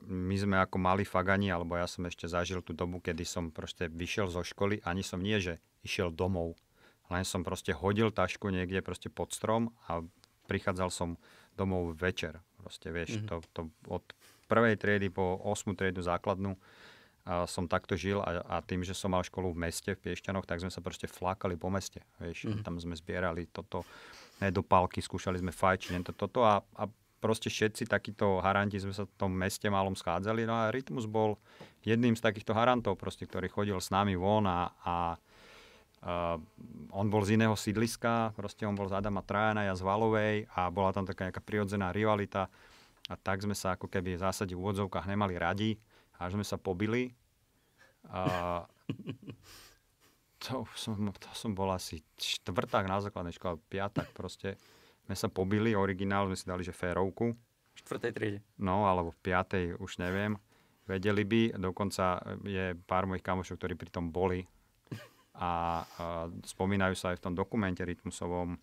my 0.06 0.36
sme 0.40 0.56
ako 0.56 0.80
mali 0.80 1.04
fagani, 1.04 1.52
alebo 1.52 1.76
ja 1.76 1.84
som 1.84 2.08
ešte 2.08 2.24
zažil 2.24 2.64
tú 2.64 2.72
dobu, 2.72 3.04
kedy 3.04 3.20
som 3.28 3.52
proste 3.52 3.84
vyšiel 3.92 4.32
zo 4.32 4.40
školy, 4.40 4.80
ani 4.80 5.04
som 5.04 5.20
nie, 5.20 5.36
že 5.36 5.60
išiel 5.84 6.08
domov, 6.08 6.56
len 7.12 7.22
som 7.22 7.44
proste 7.44 7.76
hodil 7.76 8.08
tašku 8.08 8.48
niekde 8.48 8.80
proste 8.80 9.12
pod 9.12 9.36
strom 9.36 9.76
a 9.92 10.00
prichádzal 10.48 10.88
som 10.88 11.20
domov 11.52 11.92
večer. 12.00 12.40
Proste 12.56 12.88
vieš, 12.88 13.20
mm-hmm. 13.20 13.28
to, 13.28 13.36
to 13.52 13.60
od 13.92 14.04
prvej 14.48 14.80
triedy 14.80 15.12
po 15.12 15.36
8. 15.44 15.76
triedu 15.76 16.00
základnú 16.00 16.56
a 17.26 17.42
som 17.50 17.66
takto 17.66 17.98
žil 17.98 18.22
a, 18.22 18.40
a 18.46 18.56
tým, 18.62 18.86
že 18.86 18.94
som 18.94 19.10
mal 19.10 19.26
školu 19.26 19.50
v 19.50 19.66
meste, 19.66 19.98
v 19.98 19.98
Piešťanoch, 19.98 20.46
tak 20.46 20.62
sme 20.62 20.70
sa 20.70 20.78
proste 20.78 21.10
flákali 21.10 21.58
po 21.58 21.66
meste. 21.66 21.98
Vieš, 22.22 22.46
mm-hmm. 22.46 22.62
tam 22.62 22.78
sme 22.78 22.94
zbierali 22.94 23.50
toto, 23.50 23.82
nedopálky, 24.38 25.02
skúšali 25.02 25.42
sme 25.42 25.50
fajčiť, 25.50 26.06
toto, 26.06 26.30
toto 26.30 26.40
a, 26.46 26.62
a 26.78 26.86
proste 27.26 27.50
všetci 27.50 27.90
takíto 27.90 28.38
haranti 28.38 28.78
sme 28.78 28.94
sa 28.94 29.02
v 29.02 29.14
tom 29.18 29.34
meste 29.34 29.66
malom 29.66 29.98
schádzali. 29.98 30.46
No 30.46 30.54
a 30.54 30.70
Rytmus 30.70 31.10
bol 31.10 31.34
jedným 31.82 32.14
z 32.14 32.22
takýchto 32.22 32.54
harantov, 32.54 32.94
proste, 32.94 33.26
ktorý 33.26 33.50
chodil 33.50 33.78
s 33.82 33.90
nami 33.90 34.14
von 34.14 34.46
a, 34.46 34.70
a 34.86 34.94
Uh, 36.06 36.38
on 36.94 37.10
bol 37.10 37.26
z 37.26 37.34
iného 37.34 37.56
sídliska, 37.58 38.30
proste 38.38 38.62
on 38.62 38.78
bol 38.78 38.86
z 38.86 38.94
Adama 38.94 39.26
Trajana, 39.26 39.66
ja 39.66 39.74
z 39.74 39.82
Valovej 39.82 40.46
a 40.54 40.70
bola 40.70 40.94
tam 40.94 41.02
taká 41.02 41.26
nejaká 41.26 41.42
prirodzená 41.42 41.90
rivalita 41.90 42.46
a 43.10 43.14
tak 43.18 43.42
sme 43.42 43.58
sa 43.58 43.74
ako 43.74 43.90
keby 43.90 44.14
v 44.14 44.22
zásade 44.22 44.54
v 44.54 44.60
úvodzovkách 44.60 45.02
nemali 45.08 45.34
radi, 45.34 45.74
až 46.20 46.38
sme 46.38 46.46
sa 46.46 46.60
pobili. 46.62 47.10
Uh, 48.06 48.62
to, 50.46 50.62
som, 50.78 50.94
to 51.10 51.30
som 51.34 51.58
bol 51.58 51.74
asi 51.74 52.04
štvrták 52.22 52.86
na 52.86 53.02
základnej 53.02 53.34
škole, 53.34 53.58
piatak 53.66 54.12
proste. 54.14 54.60
My 55.06 55.14
sa 55.14 55.30
pobili, 55.30 55.72
originál 55.78 56.26
sme 56.26 56.36
si 56.36 56.46
dali, 56.46 56.62
že 56.66 56.74
férovku. 56.74 57.34
V 57.36 57.78
štvrtej 57.84 58.12
triede. 58.12 58.38
No, 58.58 58.90
alebo 58.90 59.14
v 59.14 59.20
piatej, 59.22 59.64
už 59.78 60.02
neviem. 60.02 60.34
Vedeli 60.86 61.26
by, 61.26 61.58
dokonca 61.58 62.22
je 62.46 62.78
pár 62.86 63.10
mojich 63.10 63.26
kamošov, 63.26 63.58
ktorí 63.58 63.74
pri 63.74 63.90
tom 63.90 64.14
boli, 64.14 64.46
a, 65.36 65.42
a 65.42 65.50
spomínajú 66.46 66.94
sa 66.96 67.12
aj 67.12 67.20
v 67.20 67.24
tom 67.28 67.34
dokumente 67.36 67.82
rytmusovom. 67.84 68.56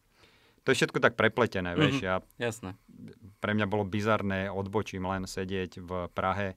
To 0.64 0.72
je 0.72 0.80
všetko 0.80 1.04
tak 1.04 1.20
prepletené, 1.20 1.76
mm-hmm. 1.76 1.84
vieš. 1.84 1.96
Ja, 2.00 2.24
Jasné. 2.40 2.80
Pre 3.44 3.52
mňa 3.52 3.68
bolo 3.68 3.84
bizarné 3.84 4.48
odbočím 4.48 5.04
len 5.04 5.28
sedieť 5.28 5.84
v 5.84 5.92
Prahe 6.16 6.56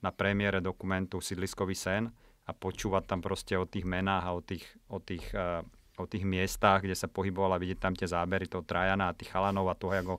na 0.00 0.10
premiére 0.10 0.64
dokumentu 0.64 1.20
Sidliskový 1.20 1.76
sen 1.76 2.08
a 2.48 2.50
počúvať 2.50 3.04
tam 3.06 3.20
proste 3.20 3.54
o 3.54 3.68
tých 3.68 3.86
menách 3.86 4.24
a 4.24 4.34
o 4.34 4.40
tých, 4.40 4.64
o 4.88 4.98
tých, 4.98 5.24
uh, 5.36 5.62
o 6.02 6.10
tých 6.10 6.26
miestach, 6.26 6.82
kde 6.82 6.98
sa 6.98 7.06
pohybovala, 7.06 7.62
vidieť 7.62 7.78
tam 7.78 7.94
tie 7.94 8.10
zábery 8.10 8.50
toho 8.50 8.66
Trajana 8.66 9.10
a 9.10 9.16
tých 9.16 9.30
chalanov 9.30 9.70
a 9.70 9.78
toho, 9.78 9.94
ako 9.94 10.14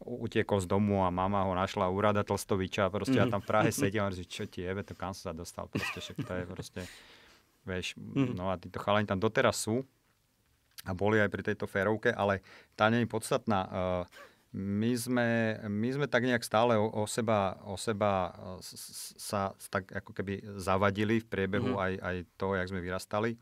utiekol 0.00 0.58
z 0.60 0.66
domu 0.66 1.04
a 1.04 1.12
mama 1.12 1.44
ho 1.44 1.52
našla 1.52 1.92
úrada 1.92 2.24
Tlstoviča 2.24 2.88
a 2.88 2.92
proste 2.92 3.20
mm. 3.20 3.22
ja 3.22 3.26
tam 3.28 3.44
v 3.44 3.48
Prahe 3.52 3.70
sedím 3.70 4.08
a 4.08 4.10
že 4.10 4.24
čo 4.24 4.48
ti 4.48 4.64
jebe, 4.64 4.80
to 4.80 4.96
kam 4.96 5.12
sa 5.12 5.36
dostal, 5.36 5.68
proste 5.68 6.00
však 6.00 6.16
to 6.24 6.32
je 6.32 6.44
proste 6.48 6.82
Vieš, 7.60 8.00
mm. 8.00 8.40
no 8.40 8.48
a 8.48 8.56
títo 8.56 8.80
chalani 8.80 9.04
tam 9.04 9.20
doteraz 9.20 9.68
sú 9.68 9.84
a 10.88 10.96
boli 10.96 11.20
aj 11.20 11.28
pri 11.28 11.42
tejto 11.44 11.68
férovke, 11.68 12.08
ale 12.08 12.40
tá 12.72 12.88
nie 12.88 13.04
je 13.04 13.12
podstatná. 13.12 13.60
Uh, 13.68 14.02
my 14.56 14.92
sme, 14.96 15.28
my 15.68 15.88
sme 15.92 16.06
tak 16.08 16.24
nejak 16.24 16.40
stále 16.40 16.74
o, 16.80 16.88
o 16.88 17.04
seba, 17.04 17.60
o 17.68 17.76
seba 17.76 18.32
sa 19.20 19.52
tak 19.68 19.92
ako 19.92 20.10
keby 20.16 20.42
zavadili 20.56 21.20
v 21.20 21.28
priebehu 21.28 21.76
mm. 21.76 21.84
aj, 21.84 21.92
aj 22.00 22.16
toho, 22.40 22.56
jak 22.56 22.70
sme 22.72 22.80
vyrastali. 22.80 23.36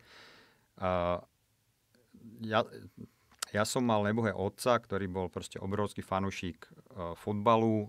Uh, 0.82 1.22
ja, 2.44 2.64
ja 3.52 3.64
som 3.64 3.80
mal 3.84 4.04
nebohé 4.04 4.36
otca, 4.36 4.76
ktorý 4.76 5.08
bol 5.08 5.26
proste 5.32 5.56
obrovský 5.56 6.04
fanúšik 6.04 6.68
uh, 6.92 7.16
futbalu. 7.16 7.88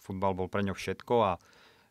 Futbal 0.00 0.32
bol 0.32 0.48
pre 0.48 0.64
ňo 0.64 0.72
všetko 0.72 1.14
a 1.20 1.32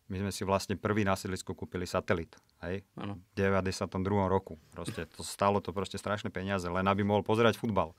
my 0.08 0.16
sme 0.24 0.32
si 0.32 0.42
vlastne 0.42 0.74
prvý 0.74 1.04
na 1.04 1.14
sídlisku 1.14 1.52
kúpili 1.52 1.84
satelit. 1.84 2.32
Hej? 2.64 2.82
Ano. 2.96 3.20
V 3.36 3.44
92. 3.44 3.92
roku. 4.26 4.56
Proste, 4.72 5.04
to 5.04 5.20
stalo 5.20 5.60
to 5.60 5.70
proste 5.70 6.00
strašné 6.00 6.32
peniaze, 6.32 6.64
len 6.64 6.88
aby 6.88 7.04
mohol 7.04 7.20
pozerať 7.20 7.60
futbal. 7.60 7.92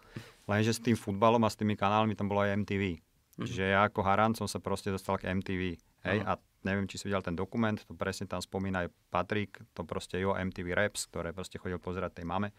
Lenže 0.49 0.75
s 0.75 0.81
tým 0.81 0.97
futbalom 0.97 1.39
a 1.45 1.49
s 1.53 1.55
tými 1.55 1.77
kanálmi 1.77 2.17
tam 2.17 2.27
bolo 2.27 2.43
aj 2.43 2.57
MTV. 2.65 2.99
Mhm. 3.39 3.45
Čiže 3.45 3.63
ja 3.71 3.87
ako 3.87 4.03
Haran 4.03 4.33
som 4.35 4.49
sa 4.49 4.59
proste 4.59 4.91
dostal 4.91 5.21
k 5.21 5.31
MTV. 5.31 5.79
Hej? 6.09 6.17
A 6.25 6.35
neviem, 6.65 6.89
či 6.89 6.99
si 6.99 7.07
videl 7.07 7.23
ten 7.23 7.37
dokument, 7.37 7.77
to 7.77 7.95
presne 7.95 8.27
tam 8.27 8.43
spomína 8.43 8.83
aj 8.83 8.89
Patrik, 9.13 9.61
to 9.71 9.87
proste 9.87 10.19
jeho 10.19 10.35
MTV 10.35 10.75
Raps, 10.75 11.07
ktoré 11.07 11.31
proste 11.31 11.61
chodil 11.61 11.79
pozerať 11.79 12.19
tej 12.19 12.25
mame 12.27 12.51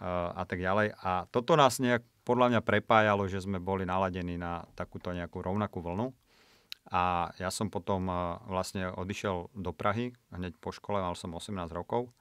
a 0.00 0.42
tak 0.48 0.62
ďalej. 0.62 0.96
A 1.04 1.28
toto 1.28 1.52
nás 1.52 1.76
nejak 1.76 2.02
podľa 2.22 2.54
mňa 2.54 2.60
prepájalo, 2.62 3.26
že 3.26 3.42
sme 3.42 3.58
boli 3.58 3.82
naladení 3.82 4.38
na 4.38 4.64
takúto 4.78 5.10
nejakú 5.10 5.42
rovnakú 5.42 5.82
vlnu. 5.82 6.14
A 6.92 7.32
ja 7.40 7.48
som 7.48 7.72
potom 7.72 8.04
vlastne 8.46 8.92
odišiel 8.92 9.54
do 9.56 9.72
Prahy, 9.72 10.12
hneď 10.28 10.54
po 10.60 10.74
škole, 10.74 11.00
mal 11.00 11.16
som 11.16 11.32
18 11.32 11.56
rokov, 11.72 12.12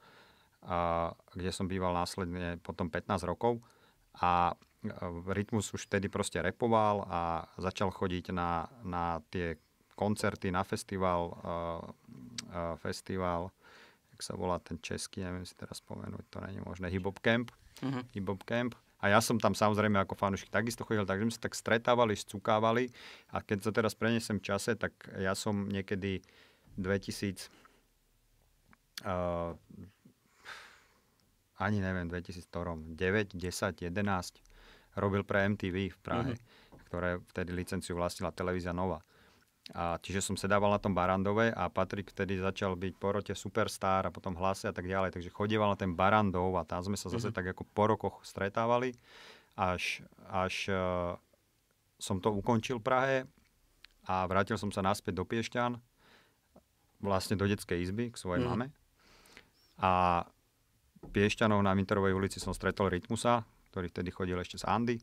a, 0.63 1.11
kde 1.35 1.51
som 1.51 1.67
býval 1.67 1.91
následne 1.91 2.55
potom 2.63 2.87
15 2.87 3.27
rokov. 3.27 3.59
A 4.21 4.55
Rytmus 5.29 5.69
už 5.77 5.85
vtedy 5.85 6.09
proste 6.09 6.41
repoval 6.41 7.05
a 7.05 7.45
začal 7.61 7.93
chodiť 7.93 8.33
na, 8.33 8.65
na 8.81 9.21
tie 9.29 9.61
koncerty, 9.93 10.49
na 10.49 10.65
festival, 10.65 11.37
uh, 11.37 11.85
uh, 12.49 12.73
festival, 12.81 13.53
jak 14.09 14.21
sa 14.25 14.33
volá 14.33 14.57
ten 14.57 14.81
český, 14.81 15.21
neviem 15.21 15.45
si 15.45 15.53
teraz 15.53 15.77
spomenúť, 15.85 16.25
to 16.33 16.37
je 16.41 16.61
možné, 16.65 16.89
Hip 16.89 17.05
Hop 17.05 17.21
Camp. 17.21 17.53
Uh-huh. 17.81 18.03
Hip 18.13 18.27
Hop 18.29 18.41
Camp 18.45 18.77
a 19.01 19.09
ja 19.09 19.17
som 19.17 19.41
tam 19.41 19.57
samozrejme 19.57 19.97
ako 19.97 20.13
fanúšik 20.13 20.53
takisto 20.53 20.85
chodil, 20.85 21.09
takže 21.09 21.25
sme 21.25 21.33
sa 21.33 21.41
tak 21.49 21.57
stretávali, 21.57 22.13
scukávali. 22.13 22.93
A 23.33 23.41
keď 23.41 23.65
sa 23.65 23.71
teraz 23.73 23.97
prenesem 23.97 24.37
v 24.37 24.45
čase, 24.45 24.77
tak 24.77 24.93
ja 25.17 25.33
som 25.33 25.65
niekedy 25.65 26.21
2000... 26.77 27.49
Uh, 29.01 29.57
ani 31.57 31.81
neviem, 31.81 32.05
2000 32.05 32.45
9, 32.93 33.33
10, 33.33 33.89
11 33.89 35.01
robil 35.01 35.25
pre 35.25 35.49
MTV 35.49 35.77
v 35.89 35.97
Prahe, 35.97 36.33
mm-hmm. 36.37 36.85
ktoré 36.85 37.17
vtedy 37.33 37.57
licenciu 37.57 37.97
vlastnila 37.97 38.29
televízia 38.29 38.69
Nova. 38.69 39.01
A 39.71 39.95
čiže 40.03 40.19
som 40.19 40.35
sedával 40.35 40.67
na 40.67 40.83
tom 40.83 40.91
Barandove 40.91 41.55
a 41.55 41.71
Patrik 41.71 42.11
vtedy 42.11 42.35
začal 42.35 42.75
byť 42.75 42.93
po 42.99 43.15
rote 43.15 43.31
superstar 43.31 44.03
a 44.03 44.11
potom 44.11 44.35
hlase 44.35 44.67
a 44.67 44.75
tak 44.75 44.83
ďalej. 44.83 45.15
Takže 45.15 45.31
chodieval 45.31 45.71
na 45.71 45.79
ten 45.79 45.95
Barandov 45.95 46.59
a 46.59 46.67
tam 46.67 46.83
sme 46.83 46.99
sa 46.99 47.07
zase 47.07 47.31
mm-hmm. 47.31 47.37
tak 47.39 47.55
ako 47.55 47.63
po 47.71 47.83
rokoch 47.87 48.15
stretávali, 48.27 48.91
až, 49.55 50.03
až 50.27 50.55
uh, 50.67 51.15
som 51.95 52.19
to 52.19 52.35
ukončil 52.35 52.83
v 52.83 52.87
Prahe 52.87 53.17
a 54.11 54.27
vrátil 54.27 54.59
som 54.59 54.75
sa 54.75 54.83
naspäť 54.83 55.15
do 55.15 55.23
Piešťan, 55.23 55.79
vlastne 56.99 57.39
do 57.39 57.47
detskej 57.47 57.79
izby 57.79 58.11
k 58.11 58.19
svojej 58.19 58.43
mm-hmm. 58.43 58.67
mame. 58.67 58.75
A 59.79 60.27
Piešťanov 60.99 61.63
na 61.63 61.71
Minterovej 61.71 62.11
ulici 62.11 62.43
som 62.43 62.51
stretol 62.51 62.91
Rytmusa, 62.91 63.47
ktorý 63.71 63.87
vtedy 63.87 64.11
chodil 64.11 64.35
ešte 64.35 64.59
z 64.59 64.67
Andy. 64.67 64.99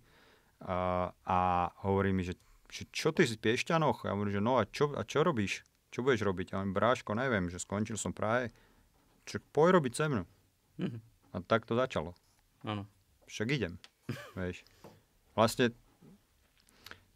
Uh, 0.58 1.08
a 1.24 1.70
hovorí 1.86 2.12
mi, 2.12 2.26
že 2.26 2.36
že 2.68 2.84
čo 2.92 3.16
ty 3.16 3.24
si 3.24 3.40
v 3.40 3.44
Piešťanoch? 3.48 4.04
Ja 4.04 4.12
hovorím, 4.12 4.38
že 4.38 4.44
no 4.44 4.60
a 4.60 4.68
čo, 4.68 4.92
a 4.92 5.02
čo 5.02 5.24
robíš? 5.24 5.64
Čo 5.88 6.04
budeš 6.04 6.24
robiť? 6.28 6.52
Ja 6.52 6.60
hovorím, 6.60 6.76
bráško, 6.76 7.16
neviem, 7.16 7.48
že 7.48 7.56
skončil 7.56 7.96
som 7.96 8.12
Prahe. 8.12 8.52
Čo, 9.24 9.40
poj 9.52 9.72
robiť 9.80 9.92
se 9.96 10.04
mnou. 10.08 10.28
Mm-hmm. 10.76 11.00
A 11.32 11.36
tak 11.44 11.64
to 11.64 11.72
začalo. 11.72 12.12
Áno. 12.64 12.84
Však 13.24 13.48
idem. 13.56 13.80
vieš. 14.40 14.64
Vlastne 15.32 15.72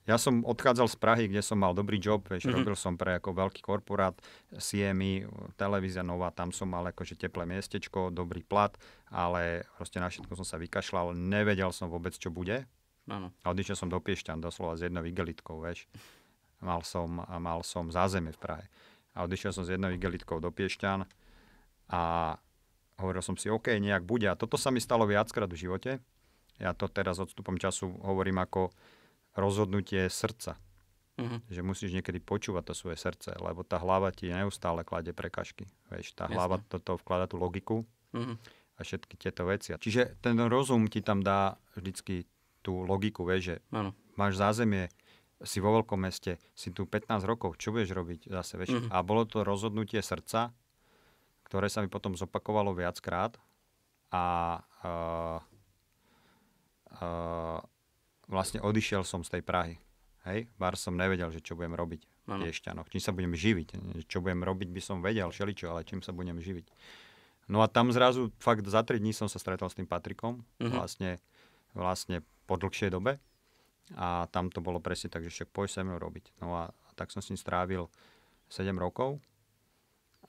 ja 0.03 0.19
som 0.19 0.43
odchádzal 0.43 0.91
z 0.91 0.97
Prahy, 0.99 1.25
kde 1.31 1.47
som 1.47 1.63
mal 1.63 1.79
dobrý 1.79 1.95
job, 2.03 2.27
vieš, 2.27 2.51
mm-hmm. 2.51 2.59
robil 2.59 2.75
som 2.75 2.99
pre 2.99 3.23
ako 3.23 3.39
veľký 3.39 3.63
korporát, 3.63 4.19
CMI, 4.51 5.31
televízia 5.55 6.03
nová, 6.03 6.35
tam 6.35 6.51
som 6.51 6.67
mal 6.67 6.83
akože 6.91 7.15
teplé 7.15 7.47
miestečko, 7.47 8.11
dobrý 8.11 8.43
plat, 8.43 8.75
ale 9.15 9.63
proste 9.79 10.03
na 10.03 10.11
všetko 10.11 10.43
som 10.43 10.47
sa 10.47 10.59
vykašľal, 10.59 11.15
nevedel 11.15 11.71
som 11.71 11.87
vôbec, 11.87 12.19
čo 12.19 12.35
bude, 12.35 12.67
Ano. 13.11 13.35
A 13.43 13.51
odišiel 13.51 13.75
som 13.75 13.91
do 13.91 13.99
Piešťan 13.99 14.39
doslova 14.39 14.79
s 14.79 14.87
jednou 14.87 15.03
igelitkou, 15.03 15.59
vieš. 15.59 15.91
Mal 16.63 16.87
som, 16.87 17.19
mal 17.27 17.67
som 17.67 17.91
zázemie 17.91 18.31
v 18.31 18.39
Prahe. 18.39 18.65
A 19.19 19.27
odišiel 19.27 19.51
som 19.51 19.67
s 19.67 19.73
jednou 19.75 19.91
igelitkou 19.91 20.39
do 20.39 20.55
Piešťan 20.55 21.05
a 21.91 22.03
hovoril 23.03 23.21
som 23.21 23.35
si, 23.35 23.51
OK, 23.51 23.75
nejak 23.75 24.07
bude. 24.07 24.31
A 24.31 24.39
toto 24.39 24.55
sa 24.55 24.71
mi 24.71 24.79
stalo 24.79 25.05
viackrát 25.05 25.51
v 25.51 25.59
živote. 25.59 25.99
Ja 26.63 26.71
to 26.73 26.87
teraz 26.87 27.19
odstupom 27.19 27.59
času 27.59 27.91
hovorím 28.07 28.39
ako 28.39 28.71
rozhodnutie 29.35 30.07
srdca. 30.07 30.55
Uh-huh. 31.19 31.43
Že 31.51 31.61
musíš 31.67 31.91
niekedy 31.93 32.23
počúvať 32.23 32.73
to 32.73 32.75
svoje 32.79 32.97
srdce, 32.97 33.37
lebo 33.37 33.67
tá 33.67 33.77
hlava 33.83 34.15
ti 34.15 34.33
neustále 34.33 34.87
klade 34.87 35.13
prekažky. 35.13 35.69
Vieš, 35.93 36.17
tá 36.17 36.25
Jasne. 36.25 36.37
hlava 36.39 36.57
do 36.71 36.79
toho 36.81 36.97
vklada 37.03 37.29
tú 37.29 37.37
logiku 37.37 37.85
uh-huh. 38.15 38.39
a 38.79 38.81
všetky 38.81 39.19
tieto 39.21 39.45
veci. 39.45 39.77
Čiže 39.77 40.23
ten 40.25 40.39
rozum 40.49 40.89
ti 40.89 41.05
tam 41.05 41.21
dá 41.21 41.59
vždycky 41.77 42.25
tú 42.63 42.87
logiku, 42.87 43.27
vieš, 43.27 43.43
že 43.43 43.57
ano. 43.75 43.91
máš 44.15 44.39
zázemie, 44.39 44.89
si 45.43 45.59
vo 45.59 45.75
veľkom 45.75 45.99
meste, 45.99 46.39
si 46.55 46.71
tu 46.71 46.87
15 46.87 47.11
rokov, 47.27 47.59
čo 47.59 47.75
budeš 47.75 47.93
robiť 47.93 48.31
zase, 48.31 48.55
vieš? 48.57 48.79
Mm-hmm. 48.79 48.95
A 48.95 49.03
bolo 49.03 49.27
to 49.27 49.43
rozhodnutie 49.43 49.99
srdca, 49.99 50.55
ktoré 51.43 51.67
sa 51.67 51.83
mi 51.83 51.91
potom 51.91 52.15
zopakovalo 52.15 52.73
viackrát 52.73 53.35
a 54.15 54.57
uh, 54.87 55.39
uh, 57.03 57.59
vlastne 58.31 58.63
odišiel 58.63 59.03
som 59.03 59.27
z 59.27 59.39
tej 59.39 59.43
Prahy. 59.43 59.77
Hej, 60.23 60.47
bar 60.55 60.79
som 60.79 60.95
nevedel, 60.95 61.35
že 61.35 61.43
čo 61.43 61.59
budem 61.59 61.75
robiť 61.75 62.07
v 62.07 62.47
Piešťanoch, 62.47 62.87
čím 62.87 63.03
sa 63.03 63.11
budem 63.11 63.35
živiť. 63.35 63.69
Čo 64.07 64.23
budem 64.23 64.47
robiť, 64.47 64.71
by 64.71 64.79
som 64.79 65.03
vedel 65.03 65.27
všeličo, 65.27 65.67
ale 65.67 65.83
čím 65.83 65.99
sa 65.99 66.15
budem 66.15 66.39
živiť. 66.39 66.71
No 67.51 67.59
a 67.59 67.67
tam 67.67 67.91
zrazu, 67.91 68.31
fakt 68.39 68.63
za 68.71 68.87
3 68.87 69.03
dní 69.03 69.11
som 69.11 69.27
sa 69.27 69.43
stretol 69.43 69.67
s 69.67 69.75
tým 69.75 69.91
Patrikom. 69.91 70.47
Mm-hmm. 70.63 70.71
Vlastne, 70.79 71.19
vlastne 71.73 72.25
po 72.47 72.57
dlhšej 72.57 72.91
dobe. 72.93 73.19
A 73.99 74.31
tam 74.33 74.49
to 74.49 74.65
bolo 74.65 74.81
presne 74.81 75.13
tak, 75.13 75.27
že 75.27 75.33
však 75.33 75.53
poď 75.53 75.69
sa 75.69 75.85
mnou 75.85 76.01
robiť. 76.01 76.39
No 76.41 76.57
a, 76.57 76.71
a 76.71 76.91
tak 76.97 77.13
som 77.13 77.21
s 77.21 77.29
ním 77.29 77.41
strávil 77.41 77.91
7 78.49 78.73
rokov. 78.79 79.21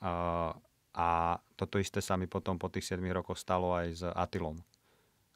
A, 0.03 0.51
a 0.95 1.07
toto 1.55 1.79
isté 1.79 2.03
sa 2.03 2.19
mi 2.19 2.27
potom 2.27 2.59
po 2.59 2.67
tých 2.67 2.91
7 2.91 2.99
rokoch 3.13 3.39
stalo 3.39 3.71
aj 3.71 3.87
s 3.93 4.03
Atilom. 4.03 4.59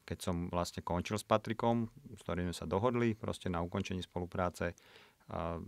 Keď 0.08 0.18
som 0.24 0.36
vlastne 0.48 0.84
končil 0.84 1.20
s 1.20 1.28
Patrikom, 1.28 1.92
s 2.16 2.24
ktorým 2.24 2.56
sa 2.56 2.64
dohodli 2.64 3.12
proste 3.16 3.52
na 3.52 3.60
ukončení 3.60 4.00
spolupráce, 4.00 4.72
A 5.28 5.60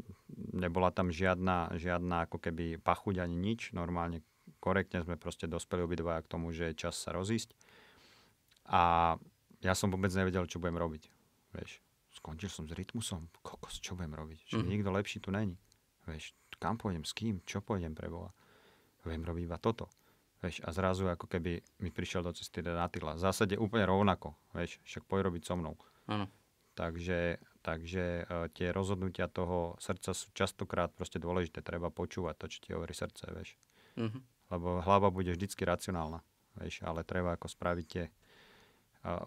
nebola 0.55 0.95
tam 0.95 1.11
žiadna, 1.11 1.75
žiadna 1.75 2.27
ako 2.27 2.39
keby 2.39 2.79
pachuť 2.79 3.19
ani 3.19 3.35
nič. 3.35 3.75
Normálne 3.75 4.23
korektne 4.63 5.03
sme 5.03 5.19
proste 5.19 5.51
dospeli 5.51 5.83
obidva 5.83 6.23
k 6.23 6.31
tomu, 6.31 6.55
že 6.55 6.71
je 6.71 6.87
čas 6.87 6.95
sa 6.95 7.11
rozísť. 7.11 7.51
A 8.71 9.15
ja 9.59 9.73
som 9.75 9.91
vôbec 9.91 10.11
nevedel, 10.15 10.47
čo 10.47 10.59
budem 10.59 10.79
robiť. 10.79 11.03
Vieš, 11.55 11.81
skončil 12.15 12.47
som 12.47 12.65
s 12.67 12.73
rytmusom, 12.75 13.27
kokos, 13.43 13.83
čo 13.83 13.95
budem 13.95 14.15
robiť? 14.15 14.39
Že 14.47 14.57
mm. 14.63 14.69
nikto 14.69 14.89
lepší 14.93 15.17
tu 15.19 15.29
není. 15.33 15.59
Vieš, 16.07 16.33
kam 16.57 16.79
pôjdem, 16.79 17.03
s 17.03 17.13
kým, 17.13 17.43
čo 17.43 17.59
pôjdem 17.59 17.93
pre 17.93 18.07
Boha? 18.07 18.31
Viem 19.07 19.23
robiť 19.23 19.43
iba 19.47 19.59
toto. 19.59 19.87
Vieš, 20.39 20.63
a 20.63 20.71
zrazu 20.71 21.11
ako 21.11 21.27
keby 21.27 21.59
mi 21.83 21.91
prišiel 21.91 22.23
do 22.23 22.31
cesty 22.31 22.63
ten 22.63 22.75
Attila. 22.79 23.19
V 23.19 23.23
zásade 23.23 23.59
úplne 23.59 23.83
rovnako. 23.83 24.39
Vieš, 24.55 24.79
však 24.87 25.03
poď 25.03 25.27
robiť 25.27 25.43
so 25.43 25.55
mnou. 25.59 25.75
Áno. 26.07 26.31
Takže, 26.79 27.43
takže 27.59 28.23
uh, 28.23 28.47
tie 28.55 28.71
rozhodnutia 28.71 29.27
toho 29.27 29.75
srdca 29.83 30.15
sú 30.15 30.31
častokrát 30.31 30.95
proste 30.95 31.19
dôležité. 31.19 31.59
Treba 31.59 31.91
počúvať 31.91 32.35
to, 32.39 32.45
čo 32.47 32.57
ti 32.63 32.69
hovorí 32.71 32.95
srdce, 32.95 33.27
vieš. 33.35 33.59
Mm-hmm. 33.99 34.21
Lebo 34.55 34.79
hlava 34.79 35.11
bude 35.11 35.35
vždycky 35.35 35.67
racionálna, 35.67 36.23
vieš, 36.55 36.87
ale 36.87 37.03
treba 37.03 37.35
ako 37.35 37.51
spraviť 37.51 37.85
tie 37.85 38.07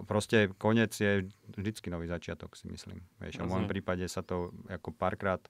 proste 0.05 0.53
koniec 0.61 0.93
je 0.93 1.29
vždycky 1.57 1.89
nový 1.89 2.05
začiatok, 2.09 2.53
si 2.57 2.69
myslím. 2.69 3.01
Vieš, 3.21 3.41
a 3.41 3.49
v 3.49 3.51
môjom 3.51 3.69
prípade 3.69 4.05
sa 4.07 4.21
to 4.21 4.53
ako 4.69 4.93
párkrát 4.93 5.41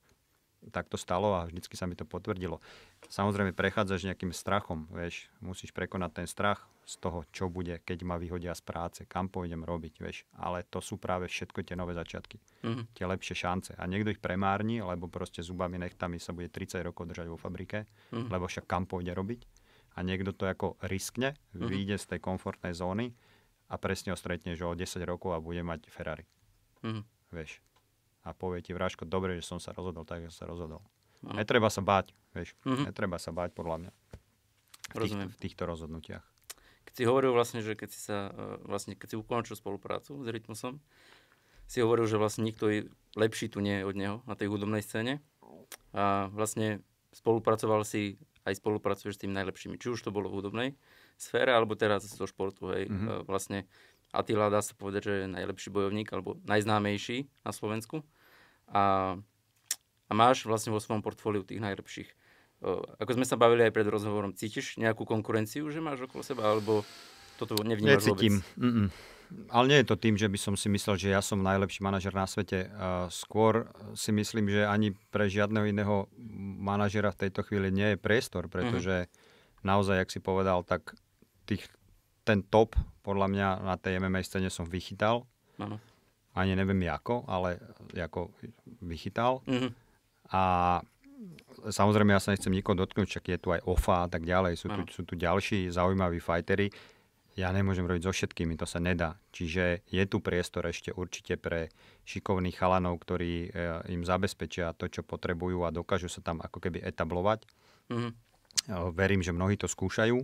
tak 0.71 0.87
to 0.87 0.95
stalo 0.95 1.35
a 1.35 1.51
vždycky 1.51 1.75
sa 1.75 1.91
mi 1.91 1.99
to 1.99 2.07
potvrdilo. 2.07 2.63
Samozrejme 3.11 3.51
prechádzaš 3.51 4.07
nejakým 4.07 4.31
strachom, 4.31 4.87
vieš, 4.95 5.27
musíš 5.43 5.75
prekonať 5.75 6.23
ten 6.23 6.29
strach 6.31 6.71
z 6.87 7.03
toho, 7.03 7.27
čo 7.35 7.51
bude, 7.51 7.83
keď 7.83 7.99
ma 8.07 8.15
vyhodia 8.15 8.55
z 8.55 8.63
práce, 8.63 9.01
kam 9.11 9.27
pôjdem 9.27 9.67
robiť, 9.67 9.95
vieš. 9.99 10.23
Ale 10.39 10.63
to 10.71 10.79
sú 10.79 11.03
práve 11.03 11.27
všetko 11.27 11.67
tie 11.67 11.75
nové 11.75 11.99
začiatky, 11.99 12.39
mm-hmm. 12.39 12.85
tie 12.95 13.05
lepšie 13.11 13.35
šance. 13.35 13.73
A 13.75 13.83
niekto 13.91 14.15
ich 14.15 14.23
premárni, 14.23 14.79
lebo 14.79 15.11
proste 15.11 15.43
zubami, 15.43 15.83
nechtami 15.83 16.23
sa 16.23 16.31
bude 16.31 16.47
30 16.47 16.79
rokov 16.87 17.11
držať 17.11 17.27
vo 17.27 17.39
fabrike, 17.39 17.87
mm-hmm. 17.87 18.31
lebo 18.31 18.47
však 18.47 18.67
kam 18.71 18.87
pôjde 18.87 19.15
robiť. 19.19 19.41
A 19.93 20.07
niekto 20.07 20.33
to 20.33 20.47
ako 20.47 20.79
riskne, 20.87 21.35
mm-hmm. 21.35 21.69
vyjde 21.69 21.97
z 21.99 22.07
tej 22.17 22.21
komfortnej 22.23 22.73
zóny 22.73 23.13
a 23.73 23.75
presne 23.81 24.13
ho 24.13 24.19
stretne, 24.21 24.53
že 24.53 24.69
o 24.69 24.77
10 24.77 24.85
rokov 25.09 25.33
a 25.33 25.41
bude 25.41 25.65
mať 25.65 25.89
Ferrari. 25.89 26.29
Mm-hmm. 26.85 27.05
Vieš 27.33 27.65
a 28.23 28.29
povie 28.31 28.63
ti 28.63 28.71
Vraško, 28.71 29.03
dobre, 29.05 29.35
že 29.39 29.43
som 29.47 29.59
sa 29.59 29.75
rozhodol 29.75 30.07
tak, 30.07 30.23
že 30.23 30.35
sa 30.35 30.47
rozhodol. 30.47 30.83
No. 31.23 31.35
Netreba 31.35 31.71
sa 31.71 31.83
báť, 31.83 32.15
vieš. 32.35 32.55
Mm-hmm. 32.63 32.87
Netreba 32.91 33.19
sa 33.19 33.35
báť, 33.35 33.55
podľa 33.55 33.77
mňa. 33.87 33.93
V, 34.93 34.97
tých, 35.07 35.15
v 35.15 35.37
týchto 35.39 35.63
rozhodnutiach. 35.67 36.23
Keď 36.87 36.95
si 36.95 37.05
hovoril 37.07 37.33
vlastne, 37.35 37.63
že 37.63 37.79
keď 37.79 37.89
si 37.91 38.01
sa, 38.03 38.31
e, 38.31 38.63
vlastne 38.67 38.95
keď 38.99 39.15
si 39.15 39.17
ukončil 39.19 39.55
spoluprácu 39.59 40.23
s 40.23 40.27
Rytmusom, 40.27 40.83
si 41.67 41.79
hovoril, 41.81 42.05
že 42.07 42.21
vlastne 42.21 42.45
nikto 42.45 42.69
je 42.69 42.81
lepší 43.17 43.49
tu 43.49 43.65
nie 43.65 43.81
je 43.81 43.87
od 43.87 43.97
neho 43.97 44.17
na 44.29 44.35
tej 44.37 44.53
hudobnej 44.53 44.85
scéne. 44.85 45.25
A 45.97 46.29
vlastne 46.35 46.85
spolupracoval 47.17 47.87
si, 47.87 48.21
aj 48.45 48.61
spolupracuješ 48.61 49.17
s 49.17 49.23
tým 49.25 49.33
najlepšími. 49.33 49.81
Či 49.81 49.97
už 49.97 50.05
to 50.05 50.13
bolo 50.13 50.29
v 50.29 50.37
hudobnej 50.43 50.69
sfére, 51.23 51.55
alebo 51.55 51.79
teraz 51.79 52.03
zo 52.03 52.27
športu, 52.27 52.75
hej. 52.75 52.91
Mm-hmm. 52.91 53.31
Vlastne 53.31 53.71
Attila 54.11 54.51
dá 54.51 54.61
sa 54.61 54.75
povedať, 54.75 55.01
že 55.07 55.15
je 55.25 55.35
najlepší 55.39 55.71
bojovník 55.73 56.11
alebo 56.11 56.37
najznámejší 56.45 57.31
na 57.47 57.55
Slovensku. 57.55 58.03
A, 58.69 59.15
a 60.11 60.13
máš 60.13 60.45
vlastne 60.45 60.75
vo 60.75 60.83
svojom 60.83 61.01
portfóliu 61.01 61.47
tých 61.47 61.63
najlepších. 61.63 62.11
Ako 63.01 63.19
sme 63.19 63.27
sa 63.27 63.35
bavili 63.35 63.67
aj 63.67 63.75
pred 63.75 63.89
rozhovorom, 63.89 64.39
cítiš 64.39 64.79
nejakú 64.79 65.03
konkurenciu, 65.03 65.67
že 65.73 65.83
máš 65.83 66.07
okolo 66.07 66.23
seba, 66.23 66.47
alebo 66.47 66.87
toto 67.35 67.59
nevnímaš 67.59 68.07
Necítim. 68.07 68.39
vôbec? 68.39 68.61
Mm-mm. 68.61 68.87
Ale 69.49 69.65
nie 69.65 69.79
je 69.81 69.89
to 69.89 69.97
tým, 69.97 70.15
že 70.21 70.29
by 70.29 70.39
som 70.39 70.55
si 70.61 70.69
myslel, 70.69 71.01
že 71.01 71.09
ja 71.09 71.25
som 71.25 71.41
najlepší 71.41 71.81
manažer 71.81 72.13
na 72.13 72.29
svete. 72.29 72.69
Skôr 73.09 73.73
si 73.97 74.13
myslím, 74.13 74.53
že 74.53 74.69
ani 74.69 74.93
pre 75.09 75.25
žiadneho 75.25 75.65
iného 75.73 76.05
manažera 76.61 77.17
v 77.17 77.27
tejto 77.27 77.41
chvíli 77.49 77.73
nie 77.73 77.97
je 77.97 77.99
priestor, 77.99 78.53
pretože 78.53 79.09
mm-hmm. 79.09 79.65
naozaj, 79.65 80.05
jak 80.05 80.13
si 80.13 80.21
povedal, 80.21 80.61
tak 80.69 80.93
tých 81.57 81.69
ten 82.23 82.47
top, 82.47 82.79
podľa 83.03 83.27
mňa 83.29 83.49
na 83.67 83.75
tej 83.79 83.99
MMA 83.99 84.23
scéne 84.23 84.49
som 84.49 84.67
vychytal. 84.67 85.27
Ano. 85.59 85.83
Ani 86.33 86.57
neviem 86.57 86.81
ako, 86.89 87.29
ale 87.29 87.61
ako 87.93 88.33
vychytal. 88.81 89.45
Mm-hmm. 89.45 89.71
A 90.33 90.43
samozrejme 91.69 92.15
ja 92.17 92.23
sa 92.23 92.33
nechcem 92.33 92.55
nikoho 92.55 92.79
dotknúť, 92.79 93.21
čak 93.21 93.25
je 93.29 93.39
tu 93.43 93.53
aj 93.53 93.61
OFA 93.69 94.07
a 94.07 94.09
tak 94.09 94.25
ďalej. 94.25 94.57
Sú 94.57 94.73
tu, 94.73 94.81
sú 94.89 95.03
tu 95.05 95.15
ďalší 95.19 95.69
zaujímaví 95.69 96.23
fajtery. 96.23 96.73
Ja 97.33 97.49
nemôžem 97.49 97.89
robiť 97.89 98.05
so 98.05 98.13
všetkými, 98.13 98.61
to 98.61 98.69
sa 98.69 98.77
nedá. 98.77 99.17
Čiže 99.33 99.89
je 99.89 100.05
tu 100.05 100.21
priestor 100.21 100.69
ešte 100.69 100.93
určite 100.93 101.41
pre 101.41 101.73
šikovných 102.05 102.57
chalanov, 102.57 103.01
ktorí 103.01 103.49
e, 103.49 103.69
im 103.89 104.05
zabezpečia 104.05 104.77
to, 104.77 104.93
čo 104.93 105.01
potrebujú 105.01 105.65
a 105.65 105.73
dokážu 105.73 106.13
sa 106.13 106.21
tam 106.21 106.45
ako 106.45 106.61
keby 106.61 106.85
etablovať. 106.85 107.49
Mm-hmm. 107.89 108.13
Verím, 108.93 109.25
že 109.25 109.33
mnohí 109.33 109.57
to 109.57 109.65
skúšajú 109.65 110.21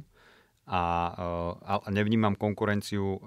a, 0.69 0.85
a 1.65 1.89
nevnímam 1.89 2.37
konkurenciu 2.37 3.19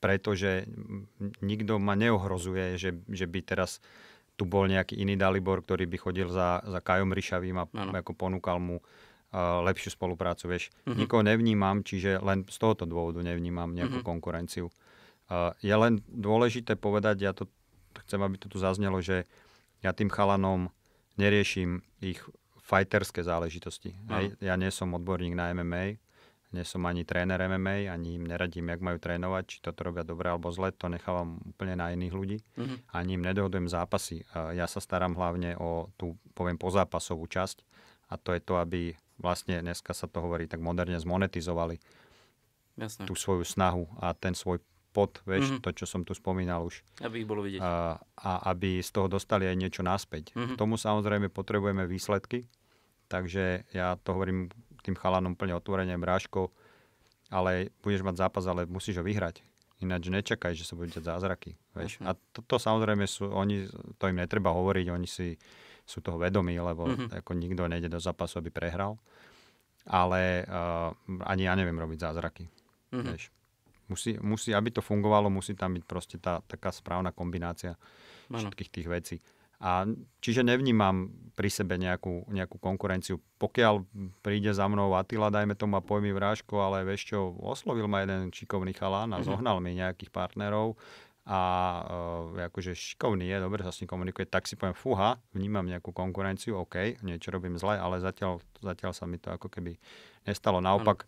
pretože 0.00 0.64
nikto 1.44 1.76
ma 1.76 1.92
neohrozuje, 1.92 2.80
že, 2.80 2.96
že 3.04 3.28
by 3.28 3.40
teraz 3.44 3.84
tu 4.34 4.48
bol 4.48 4.64
nejaký 4.64 4.96
iný 4.96 5.20
Dalibor, 5.20 5.60
ktorý 5.60 5.84
by 5.84 5.96
chodil 6.00 6.28
za, 6.32 6.64
za 6.64 6.80
Kajom 6.80 7.12
Ryšavým 7.12 7.56
a 7.60 7.68
ano. 7.68 7.92
ako 7.92 8.16
ponúkal 8.16 8.56
mu 8.56 8.80
uh, 8.80 9.60
lepšiu 9.68 9.92
spoluprácu. 9.92 10.48
Vieš. 10.48 10.72
Uh-huh. 10.72 10.96
Nikoho 10.96 11.20
nevnímam, 11.20 11.84
čiže 11.84 12.16
len 12.24 12.48
z 12.48 12.56
tohoto 12.56 12.88
dôvodu 12.88 13.20
nevnímam 13.20 13.68
nejakú 13.76 14.00
uh-huh. 14.00 14.10
konkurenciu. 14.16 14.72
Uh, 15.28 15.52
je 15.60 15.76
len 15.76 16.00
dôležité 16.08 16.80
povedať, 16.80 17.20
ja 17.20 17.36
to 17.36 17.44
chcem, 18.08 18.24
aby 18.24 18.40
to 18.40 18.48
tu 18.48 18.56
zaznelo, 18.56 19.04
že 19.04 19.28
ja 19.84 19.92
tým 19.92 20.08
chalanom 20.08 20.72
neriešim 21.20 21.84
ich 22.00 22.24
fighterské 22.70 23.26
záležitosti. 23.26 23.98
Hej. 24.06 24.38
Ja 24.38 24.54
nie 24.54 24.70
som 24.70 24.94
odborník 24.94 25.34
na 25.34 25.50
MMA, 25.50 25.98
nie 26.50 26.66
som 26.66 26.82
ani 26.86 27.06
tréner 27.06 27.38
MMA, 27.38 27.86
ani 27.86 28.18
im 28.18 28.26
neradím, 28.26 28.74
jak 28.74 28.82
majú 28.82 28.98
trénovať, 28.98 29.44
či 29.46 29.56
toto 29.62 29.86
robia 29.86 30.02
dobre 30.02 30.34
alebo 30.34 30.50
zle, 30.50 30.74
to 30.74 30.90
nechávam 30.90 31.38
úplne 31.46 31.78
na 31.78 31.94
iných 31.94 32.14
ľudí. 32.14 32.38
Mm-hmm. 32.58 32.78
Ani 32.90 33.10
im 33.14 33.22
nedohodujem 33.22 33.70
zápasy. 33.70 34.26
Ja 34.34 34.66
sa 34.66 34.82
starám 34.82 35.14
hlavne 35.14 35.54
o 35.58 35.94
tú, 35.94 36.18
poviem, 36.34 36.58
pozápasovú 36.58 37.30
časť 37.30 37.62
a 38.10 38.18
to 38.18 38.34
je 38.34 38.42
to, 38.42 38.58
aby 38.58 38.98
vlastne 39.22 39.62
dneska 39.62 39.94
sa 39.94 40.10
to 40.10 40.18
hovorí 40.18 40.50
tak 40.50 40.58
moderne 40.58 40.98
zmonetizovali 40.98 41.78
Jasne. 42.74 43.06
tú 43.06 43.14
svoju 43.14 43.46
snahu 43.46 43.86
a 44.02 44.10
ten 44.18 44.34
svoj 44.34 44.58
pod, 44.90 45.22
vieš, 45.22 45.54
mm-hmm. 45.54 45.62
to, 45.62 45.70
čo 45.70 45.86
som 45.86 46.02
tu 46.02 46.18
spomínal 46.18 46.66
už. 46.66 46.82
Aby 46.98 47.22
ich 47.22 47.28
bolo 47.30 47.46
vidieť. 47.46 47.62
A, 47.62 47.94
a 48.18 48.30
aby 48.50 48.82
z 48.82 48.90
toho 48.90 49.06
dostali 49.06 49.46
aj 49.46 49.54
niečo 49.54 49.86
naspäť. 49.86 50.34
Mm-hmm. 50.34 50.58
K 50.58 50.58
tomu 50.58 50.74
samozrejme 50.74 51.30
potrebujeme 51.30 51.86
výsledky, 51.86 52.50
Takže 53.10 53.66
ja 53.74 53.98
to 53.98 54.14
hovorím 54.14 54.54
tým 54.86 54.94
chalanom 54.94 55.34
úplne 55.34 55.58
otvorene, 55.58 55.98
bráško, 55.98 56.54
ale 57.28 57.74
budeš 57.82 58.06
mať 58.06 58.16
zápas, 58.22 58.46
ale 58.46 58.70
musíš 58.70 59.02
ho 59.02 59.04
vyhrať. 59.04 59.42
Ináč 59.80 60.12
nečakaj, 60.12 60.54
že 60.54 60.62
sa 60.62 60.78
budete 60.78 61.02
zázraky. 61.02 61.56
Vieš? 61.74 61.98
Uh-huh. 61.98 62.12
A 62.12 62.18
toto 62.30 62.56
to 62.56 62.62
samozrejme 62.62 63.02
sú, 63.08 63.26
oni, 63.32 63.66
to 63.98 64.04
im 64.06 64.20
netreba 64.20 64.52
hovoriť, 64.54 64.86
oni 64.92 65.08
si 65.08 65.34
sú 65.88 66.04
toho 66.04 66.20
vedomí, 66.20 66.54
lebo 66.54 66.86
uh-huh. 66.86 67.18
ako 67.18 67.32
nikto 67.34 67.66
nejde 67.66 67.90
do 67.90 67.98
zápasu, 67.98 68.38
aby 68.38 68.52
prehral. 68.52 69.00
Ale 69.88 70.44
uh, 70.44 70.92
ani 71.24 71.48
ja 71.48 71.56
neviem 71.56 71.74
robiť 71.80 71.98
zázraky. 71.98 72.44
Uh-huh. 72.92 73.04
Vieš? 73.10 73.32
Musí, 73.90 74.14
musí, 74.22 74.54
aby 74.54 74.70
to 74.70 74.84
fungovalo, 74.84 75.26
musí 75.32 75.58
tam 75.58 75.74
byť 75.74 75.84
proste 75.88 76.16
tá 76.22 76.38
taká 76.46 76.70
správna 76.70 77.10
kombinácia 77.10 77.74
ano. 78.30 78.38
všetkých 78.38 78.70
tých 78.70 78.86
vecí. 78.86 79.16
A 79.60 79.84
čiže 80.24 80.40
nevnímam 80.40 81.12
pri 81.36 81.52
sebe 81.52 81.76
nejakú, 81.76 82.28
nejakú 82.32 82.56
konkurenciu. 82.56 83.20
Pokiaľ 83.36 83.84
príde 84.24 84.52
za 84.56 84.64
mnou 84.68 84.96
Attila, 84.96 85.28
dajme 85.28 85.52
tomu 85.56 85.76
a 85.76 85.84
pojmi 85.84 86.12
vrážko, 86.16 86.60
ale 86.64 86.84
vieš 86.84 87.12
čo, 87.12 87.36
oslovil 87.40 87.84
ma 87.84 88.04
jeden 88.04 88.32
šikovný 88.32 88.72
chalán 88.72 89.12
a 89.12 89.20
mm-hmm. 89.20 89.28
zohnal 89.28 89.60
mi 89.60 89.76
nejakých 89.76 90.12
partnerov 90.12 90.80
a 91.28 91.40
uh, 92.32 92.48
akože 92.48 92.72
šikovný 92.72 93.28
je, 93.28 93.36
dobre 93.38 93.60
sa 93.60 93.70
s 93.70 93.84
ním 93.84 93.92
komunikuje, 93.92 94.24
tak 94.24 94.48
si 94.48 94.56
poviem, 94.56 94.72
fúha, 94.72 95.20
vnímam 95.36 95.62
nejakú 95.62 95.92
konkurenciu, 95.92 96.56
OK, 96.64 96.98
niečo 97.04 97.28
robím 97.28 97.60
zle, 97.60 97.76
ale 97.76 98.00
zatiaľ, 98.00 98.40
zatiaľ 98.58 98.96
sa 98.96 99.04
mi 99.04 99.20
to 99.20 99.28
ako 99.28 99.52
keby 99.52 99.76
nestalo. 100.24 100.64
Naopak, 100.64 101.04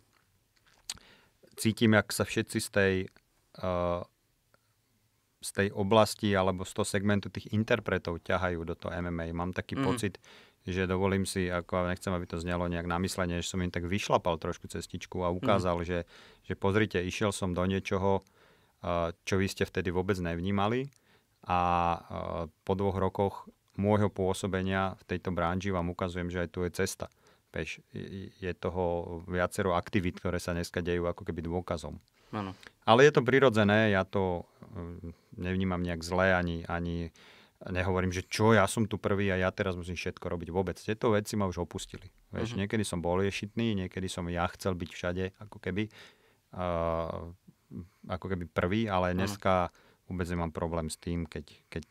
cítim, 1.56 1.96
jak 1.96 2.12
sa 2.12 2.28
všetci 2.28 2.58
z 2.60 2.68
tej 2.68 2.94
uh, 3.64 4.04
z 5.42 5.50
tej 5.50 5.68
oblasti 5.74 6.30
alebo 6.32 6.62
z 6.62 6.72
toho 6.72 6.86
segmentu 6.86 7.28
tých 7.28 7.50
interpretov 7.50 8.22
ťahajú 8.22 8.62
do 8.62 8.78
toho 8.78 8.94
MMA. 8.94 9.34
Mám 9.34 9.52
taký 9.52 9.74
mm. 9.76 9.82
pocit, 9.82 10.22
že 10.62 10.86
dovolím 10.86 11.26
si, 11.26 11.50
ako 11.50 11.90
nechcem, 11.90 12.14
aby 12.14 12.26
to 12.30 12.38
znelo 12.38 12.70
nejak 12.70 12.86
namyslenie, 12.86 13.42
že 13.42 13.50
som 13.50 13.60
im 13.60 13.74
tak 13.74 13.90
vyšlapal 13.90 14.38
trošku 14.38 14.70
cestičku 14.70 15.26
a 15.26 15.34
ukázal, 15.34 15.82
mm. 15.82 15.86
že, 15.86 15.98
že 16.46 16.54
pozrite, 16.54 17.02
išiel 17.02 17.34
som 17.34 17.50
do 17.50 17.66
niečoho, 17.66 18.22
čo 19.26 19.34
vy 19.38 19.46
ste 19.46 19.66
vtedy 19.66 19.94
vôbec 19.94 20.18
nevnímali 20.18 20.90
a 21.46 21.58
po 22.62 22.72
dvoch 22.74 22.98
rokoch 22.98 23.34
môjho 23.78 24.10
pôsobenia 24.10 24.94
v 25.02 25.16
tejto 25.16 25.34
branži 25.34 25.74
vám 25.74 25.90
ukazujem, 25.90 26.30
že 26.30 26.46
aj 26.46 26.48
tu 26.50 26.62
je 26.66 26.70
cesta. 26.74 27.06
Peš, 27.52 27.84
je 28.40 28.52
toho 28.56 29.20
viacero 29.28 29.76
aktivít, 29.76 30.18
ktoré 30.18 30.40
sa 30.40 30.56
dneska 30.56 30.80
dejú 30.80 31.04
ako 31.04 31.22
keby 31.28 31.44
dôkazom. 31.44 32.00
Ano. 32.32 32.56
Ale 32.88 33.04
je 33.06 33.12
to 33.14 33.22
prirodzené, 33.22 33.92
ja 33.92 34.02
to 34.02 34.48
hm, 34.72 35.12
nevnímam 35.36 35.84
nejak 35.84 36.02
zle, 36.02 36.32
ani, 36.34 36.64
ani 36.66 37.12
nehovorím, 37.70 38.10
že 38.10 38.26
čo, 38.26 38.56
ja 38.56 38.66
som 38.66 38.90
tu 38.90 38.98
prvý 38.98 39.30
a 39.30 39.38
ja 39.38 39.54
teraz 39.54 39.78
musím 39.78 39.94
všetko 39.94 40.26
robiť 40.26 40.48
vôbec. 40.50 40.74
Tieto 40.80 41.14
veci 41.14 41.38
ma 41.38 41.46
už 41.46 41.62
opustili. 41.62 42.10
Vieš, 42.34 42.56
uh-huh. 42.56 42.66
niekedy 42.66 42.82
som 42.82 42.98
bol 42.98 43.22
ješitný, 43.22 43.86
niekedy 43.86 44.10
som 44.10 44.26
ja 44.26 44.48
chcel 44.50 44.74
byť 44.74 44.90
všade, 44.90 45.24
ako 45.38 45.62
keby, 45.62 45.86
uh, 46.58 47.30
ako 48.10 48.26
keby 48.26 48.44
prvý, 48.50 48.90
ale 48.90 49.14
dneska 49.14 49.70
uh-huh. 49.70 50.08
vôbec 50.10 50.26
nemám 50.26 50.50
problém 50.50 50.90
s 50.90 50.98
tým, 50.98 51.22
keď, 51.28 51.46
keď 51.70 51.84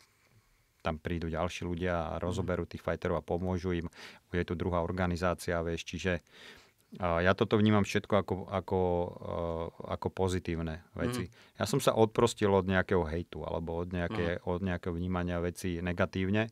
tam 0.81 0.97
prídu 0.97 1.29
ďalší 1.29 1.63
ľudia 1.63 2.17
a 2.17 2.19
rozoberú 2.19 2.65
tých 2.65 2.81
fighterov 2.81 3.21
a 3.21 3.23
pomôžu 3.23 3.71
im. 3.71 3.87
Bude 4.27 4.43
tu 4.43 4.57
druhá 4.57 4.81
organizácia, 4.81 5.61
vieš, 5.61 5.87
čiže 5.87 6.19
uh, 6.19 6.60
ja 6.99 7.31
toto 7.31 7.55
vnímam 7.55 7.87
všetko 7.87 8.13
ako, 8.19 8.35
ako, 8.51 8.79
uh, 9.07 9.65
ako 9.95 10.07
pozitívne 10.11 10.83
veci. 10.91 11.23
Mm. 11.23 11.63
Ja 11.63 11.65
som 11.69 11.79
sa 11.79 11.95
odprostil 11.95 12.51
od 12.51 12.67
nejakého 12.67 13.07
hejtu 13.07 13.47
alebo 13.47 13.79
od, 13.79 13.95
nejaké, 13.95 14.39
mm. 14.39 14.43
od 14.43 14.59
nejakého 14.59 14.91
vnímania 14.91 15.39
veci 15.39 15.79
negatívne, 15.79 16.51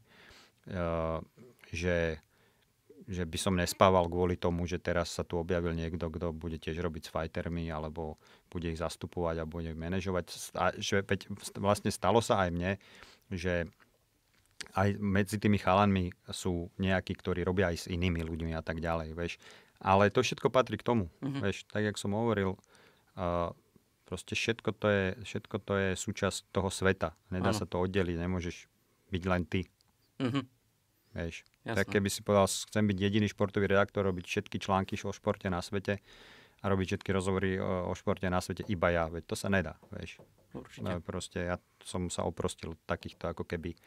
uh, 0.71 1.19
že, 1.75 2.23
že 3.03 3.23
by 3.27 3.35
som 3.35 3.59
nespával 3.59 4.07
kvôli 4.07 4.39
tomu, 4.39 4.63
že 4.63 4.79
teraz 4.79 5.11
sa 5.11 5.27
tu 5.27 5.35
objavil 5.35 5.75
niekto, 5.75 6.07
kto 6.07 6.31
bude 6.31 6.55
tiež 6.55 6.79
robiť 6.79 7.11
s 7.11 7.11
fightermi 7.11 7.67
alebo 7.67 8.15
bude 8.47 8.71
ich 8.71 8.79
zastupovať 8.79 9.43
a 9.43 9.49
bude 9.49 9.75
ich 9.75 9.79
manažovať. 9.79 10.55
A 10.55 10.71
že 10.79 11.03
vlastne 11.59 11.91
stalo 11.91 12.23
sa 12.23 12.47
aj 12.47 12.49
mne, 12.55 12.71
že 13.27 13.67
aj 14.75 14.95
medzi 14.99 15.35
tými 15.39 15.59
chalanmi 15.59 16.11
sú 16.29 16.67
nejakí, 16.79 17.15
ktorí 17.15 17.43
robia 17.43 17.71
aj 17.71 17.77
s 17.83 17.85
inými 17.91 18.23
ľuďmi 18.23 18.51
a 18.55 18.63
tak 18.63 18.83
ďalej, 18.83 19.15
vieš. 19.15 19.35
Ale 19.79 20.11
to 20.11 20.19
všetko 20.19 20.51
patrí 20.51 20.75
k 20.75 20.83
tomu, 20.83 21.07
mm-hmm. 21.23 21.41
vieš, 21.43 21.63
tak 21.71 21.87
jak 21.87 21.95
som 21.95 22.11
hovoril, 22.11 22.59
uh, 23.15 23.55
proste 24.03 24.35
všetko 24.35 24.69
to, 24.75 24.87
je, 24.91 25.05
všetko 25.23 25.55
to 25.63 25.73
je 25.79 25.89
súčasť 25.95 26.51
toho 26.51 26.67
sveta. 26.67 27.15
Nedá 27.31 27.55
ano. 27.55 27.59
sa 27.59 27.63
to 27.63 27.79
oddeliť, 27.79 28.19
nemôžeš 28.19 28.67
byť 29.07 29.23
len 29.23 29.43
ty. 29.47 29.69
Mm-hmm. 30.19 30.43
Vieš, 31.09 31.35
Jasne. 31.65 31.77
tak 31.79 31.87
keby 31.89 32.09
si 32.11 32.21
povedal, 32.21 32.45
chcem 32.45 32.85
byť 32.85 32.97
jediný 32.99 33.27
športový 33.31 33.65
redaktor, 33.65 34.05
robiť 34.05 34.25
všetky 34.29 34.61
články 34.61 34.93
o 35.01 35.15
športe 35.15 35.49
na 35.49 35.63
svete 35.63 36.03
a 36.59 36.65
robiť 36.67 36.85
všetky 36.95 37.09
rozhovory 37.15 37.57
o, 37.57 37.89
o 37.89 37.93
športe 37.95 38.27
na 38.29 38.43
svete 38.43 38.67
iba 38.67 38.91
ja, 38.91 39.07
veď 39.07 39.23
to 39.25 39.35
sa 39.39 39.47
nedá, 39.47 39.79
vieš. 39.95 40.21
Určite. 40.53 40.85
No, 40.85 41.01
proste 41.01 41.45
ja 41.45 41.57
som 41.85 42.09
sa 42.09 42.25
oprostil 42.25 42.77
takýchto 42.89 43.29
ako 43.29 43.45
keby 43.45 43.77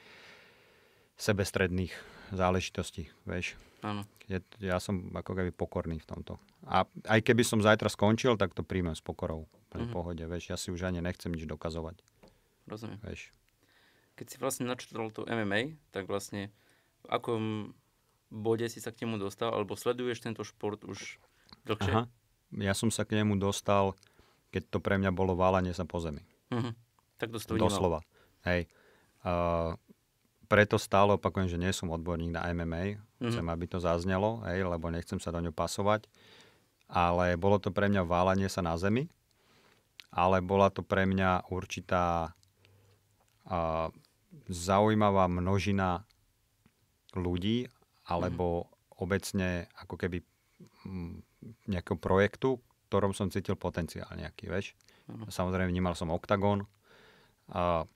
sebestredných 1.19 1.95
záležitostí, 2.33 3.13
vieš. 3.29 3.55
Áno. 3.83 4.07
Je, 4.31 4.39
ja 4.63 4.79
som 4.79 5.11
ako 5.13 5.37
keby 5.37 5.51
pokorný 5.53 5.99
v 6.01 6.07
tomto. 6.07 6.39
A 6.65 6.87
aj 7.11 7.21
keby 7.27 7.43
som 7.43 7.59
zajtra 7.59 7.91
skončil, 7.91 8.39
tak 8.39 8.55
to 8.55 8.63
príjmem 8.63 8.95
s 8.95 9.03
pokorou. 9.03 9.51
Pri 9.69 9.89
mm-hmm. 9.89 9.95
pohode, 9.95 10.23
vieš. 10.23 10.53
Ja 10.53 10.57
si 10.57 10.71
už 10.71 10.87
ani 10.87 11.03
nechcem 11.03 11.33
nič 11.33 11.49
dokazovať. 11.49 11.99
Rozumiem. 12.71 13.01
Vieš. 13.03 13.35
Keď 14.15 14.27
si 14.29 14.37
vlastne 14.39 14.65
načítal 14.69 15.11
to 15.11 15.27
MMA, 15.27 15.81
tak 15.91 16.07
vlastne 16.07 16.55
v 17.03 17.07
akom 17.11 17.43
bode 18.31 18.65
si 18.71 18.79
sa 18.79 18.95
k 18.95 19.05
nemu 19.05 19.19
dostal, 19.19 19.51
alebo 19.51 19.75
sleduješ 19.75 20.23
tento 20.23 20.47
šport 20.47 20.85
už 20.87 21.19
dlhšie? 21.67 21.93
Aha. 21.93 22.03
Ja 22.57 22.77
som 22.77 22.93
sa 22.93 23.03
k 23.09 23.17
nemu 23.19 23.41
dostal, 23.41 23.97
keď 24.53 24.69
to 24.69 24.79
pre 24.79 25.01
mňa 25.01 25.11
bolo 25.11 25.33
válanie 25.35 25.73
sa 25.73 25.89
po 25.89 25.99
zemi. 25.99 26.23
Mm-hmm. 26.53 26.73
Tak 27.19 27.29
to 27.33 27.57
Doslova. 27.57 28.05
Hej. 28.45 28.69
Uh, 29.23 29.79
preto 30.53 30.77
stále 30.77 31.17
opakujem, 31.17 31.49
že 31.49 31.57
nie 31.57 31.73
som 31.73 31.89
odborník 31.89 32.37
na 32.37 32.45
MMA. 32.53 33.01
Mm-hmm. 33.25 33.49
Aby 33.49 33.65
to 33.73 33.81
zaznelo, 33.81 34.45
hej, 34.45 34.69
lebo 34.69 34.93
nechcem 34.93 35.17
sa 35.17 35.33
do 35.33 35.41
ňu 35.41 35.49
pasovať. 35.49 36.05
Ale 36.93 37.41
bolo 37.41 37.57
to 37.57 37.73
pre 37.73 37.89
mňa 37.89 38.05
válanie 38.05 38.53
sa 38.53 38.61
na 38.61 38.77
zemi. 38.77 39.09
Ale 40.13 40.45
bola 40.45 40.69
to 40.69 40.85
pre 40.85 41.09
mňa 41.09 41.49
určitá 41.49 42.37
a, 43.49 43.89
zaujímavá 44.53 45.25
množina 45.33 46.05
ľudí, 47.17 47.73
alebo 48.05 48.69
mm-hmm. 48.69 49.01
obecne 49.01 49.49
ako 49.81 49.97
keby 49.97 50.21
m, 50.85 51.25
nejakého 51.65 51.97
projektu, 51.97 52.61
ktorom 52.93 53.17
som 53.17 53.33
cítil 53.33 53.57
potenciál 53.57 54.13
nejaký, 54.13 54.53
vieš. 54.53 54.77
Mm-hmm. 55.09 55.33
Samozrejme 55.33 55.73
vnímal 55.73 55.97
som 55.97 56.13
OKTAGON, 56.13 56.69
a 57.53 57.89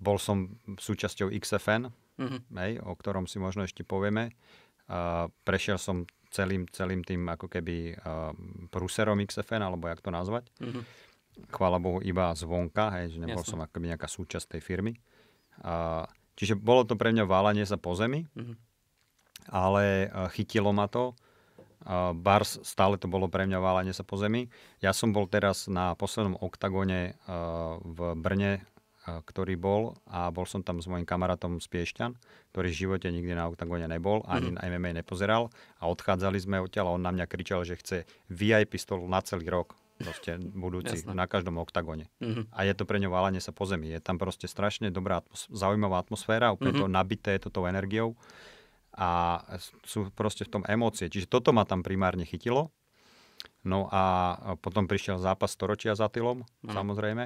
bol 0.00 0.16
som 0.16 0.56
súčasťou 0.66 1.32
XFN, 1.36 1.92
mm-hmm. 2.20 2.40
hej, 2.56 2.72
o 2.80 2.92
ktorom 2.96 3.28
si 3.28 3.36
možno 3.36 3.64
ešte 3.64 3.84
povieme. 3.84 4.32
Uh, 4.86 5.28
prešiel 5.42 5.76
som 5.76 6.06
celým, 6.30 6.68
celým 6.70 7.02
tým 7.02 7.26
ako 7.26 7.50
keby 7.50 7.96
uh, 7.96 8.32
prúserom 8.70 9.18
XFN, 9.20 9.66
alebo 9.66 9.88
jak 9.90 10.00
to 10.00 10.10
nazvať. 10.12 10.48
Mm-hmm. 10.62 10.82
Chvála 11.52 11.78
Bohu 11.80 12.00
iba 12.00 12.32
zvonka, 12.32 12.88
hej, 13.00 13.16
že 13.16 13.20
nebol 13.20 13.44
Jasne. 13.44 13.52
som 13.52 13.60
akoby 13.60 13.92
nejaká 13.92 14.08
súčasť 14.08 14.56
tej 14.56 14.62
firmy. 14.64 14.92
Uh, 15.60 16.04
čiže 16.36 16.56
bolo 16.56 16.84
to 16.84 16.96
pre 16.96 17.12
mňa 17.12 17.24
válanie 17.28 17.64
sa 17.68 17.76
po 17.76 17.92
zemi, 17.92 18.24
mm-hmm. 18.32 18.56
ale 19.52 20.08
uh, 20.08 20.28
chytilo 20.32 20.72
ma 20.72 20.88
to. 20.88 21.12
Uh, 21.86 22.10
bars 22.16 22.58
stále 22.66 22.98
to 22.98 23.06
bolo 23.06 23.30
pre 23.30 23.46
mňa 23.46 23.58
válanie 23.60 23.92
sa 23.92 24.02
po 24.02 24.16
zemi. 24.18 24.48
Ja 24.80 24.96
som 24.96 25.12
bol 25.12 25.28
teraz 25.28 25.68
na 25.68 25.92
poslednom 25.94 26.34
oktagóne 26.40 27.20
uh, 27.28 27.78
v 27.84 28.16
Brne 28.16 28.64
ktorý 29.06 29.54
bol 29.54 29.94
a 30.10 30.28
bol 30.34 30.44
som 30.44 30.66
tam 30.66 30.82
s 30.82 30.90
mojim 30.90 31.06
kamarátom 31.06 31.62
z 31.62 31.66
Piešťan, 31.70 32.12
ktorý 32.50 32.68
v 32.70 32.80
živote 32.86 33.06
nikdy 33.08 33.38
na 33.38 33.46
oktagóne 33.46 33.86
nebol, 33.86 34.26
ani 34.26 34.50
mm-hmm. 34.50 34.58
na 34.58 34.70
MMA 34.76 34.90
nepozeral 35.02 35.48
a 35.78 35.86
odchádzali 35.86 36.38
sme 36.42 36.58
odtiaľ 36.58 36.90
a 36.90 36.94
on 36.98 37.02
na 37.02 37.14
mňa 37.14 37.26
kričal, 37.30 37.62
že 37.62 37.78
chce 37.78 37.98
VIP 38.26 38.76
stolu 38.82 39.06
na 39.06 39.22
celý 39.22 39.46
rok 39.46 39.78
proste 39.96 40.36
budúci, 40.36 41.08
na 41.08 41.24
každom 41.24 41.56
oktagóne. 41.56 42.12
Mm-hmm. 42.20 42.52
A 42.52 42.68
je 42.68 42.74
to 42.76 42.84
pre 42.84 43.00
ňo 43.00 43.08
válenie 43.08 43.40
sa 43.40 43.54
po 43.54 43.64
zemi. 43.64 43.88
Je 43.88 44.00
tam 44.02 44.20
proste 44.20 44.44
strašne 44.44 44.92
dobrá, 44.92 45.24
atmos- 45.24 45.48
zaujímavá 45.48 46.04
atmosféra, 46.04 46.52
úplne 46.52 46.76
mm-hmm. 46.76 46.92
to 46.92 46.96
nabité 47.00 47.30
je 47.40 47.48
to 47.48 47.50
tou 47.54 47.64
energiou 47.64 48.12
a 48.96 49.40
sú 49.84 50.08
proste 50.16 50.48
v 50.48 50.52
tom 50.60 50.62
emócie. 50.64 51.08
Čiže 51.12 51.28
toto 51.28 51.52
ma 51.52 51.68
tam 51.68 51.84
primárne 51.84 52.24
chytilo. 52.24 52.72
No 53.66 53.90
a 53.90 54.34
potom 54.62 54.86
prišiel 54.86 55.18
zápas 55.18 55.52
storočia 55.52 55.98
za 55.98 56.06
Tylom, 56.06 56.46
mm. 56.62 56.70
samozrejme 56.70 57.24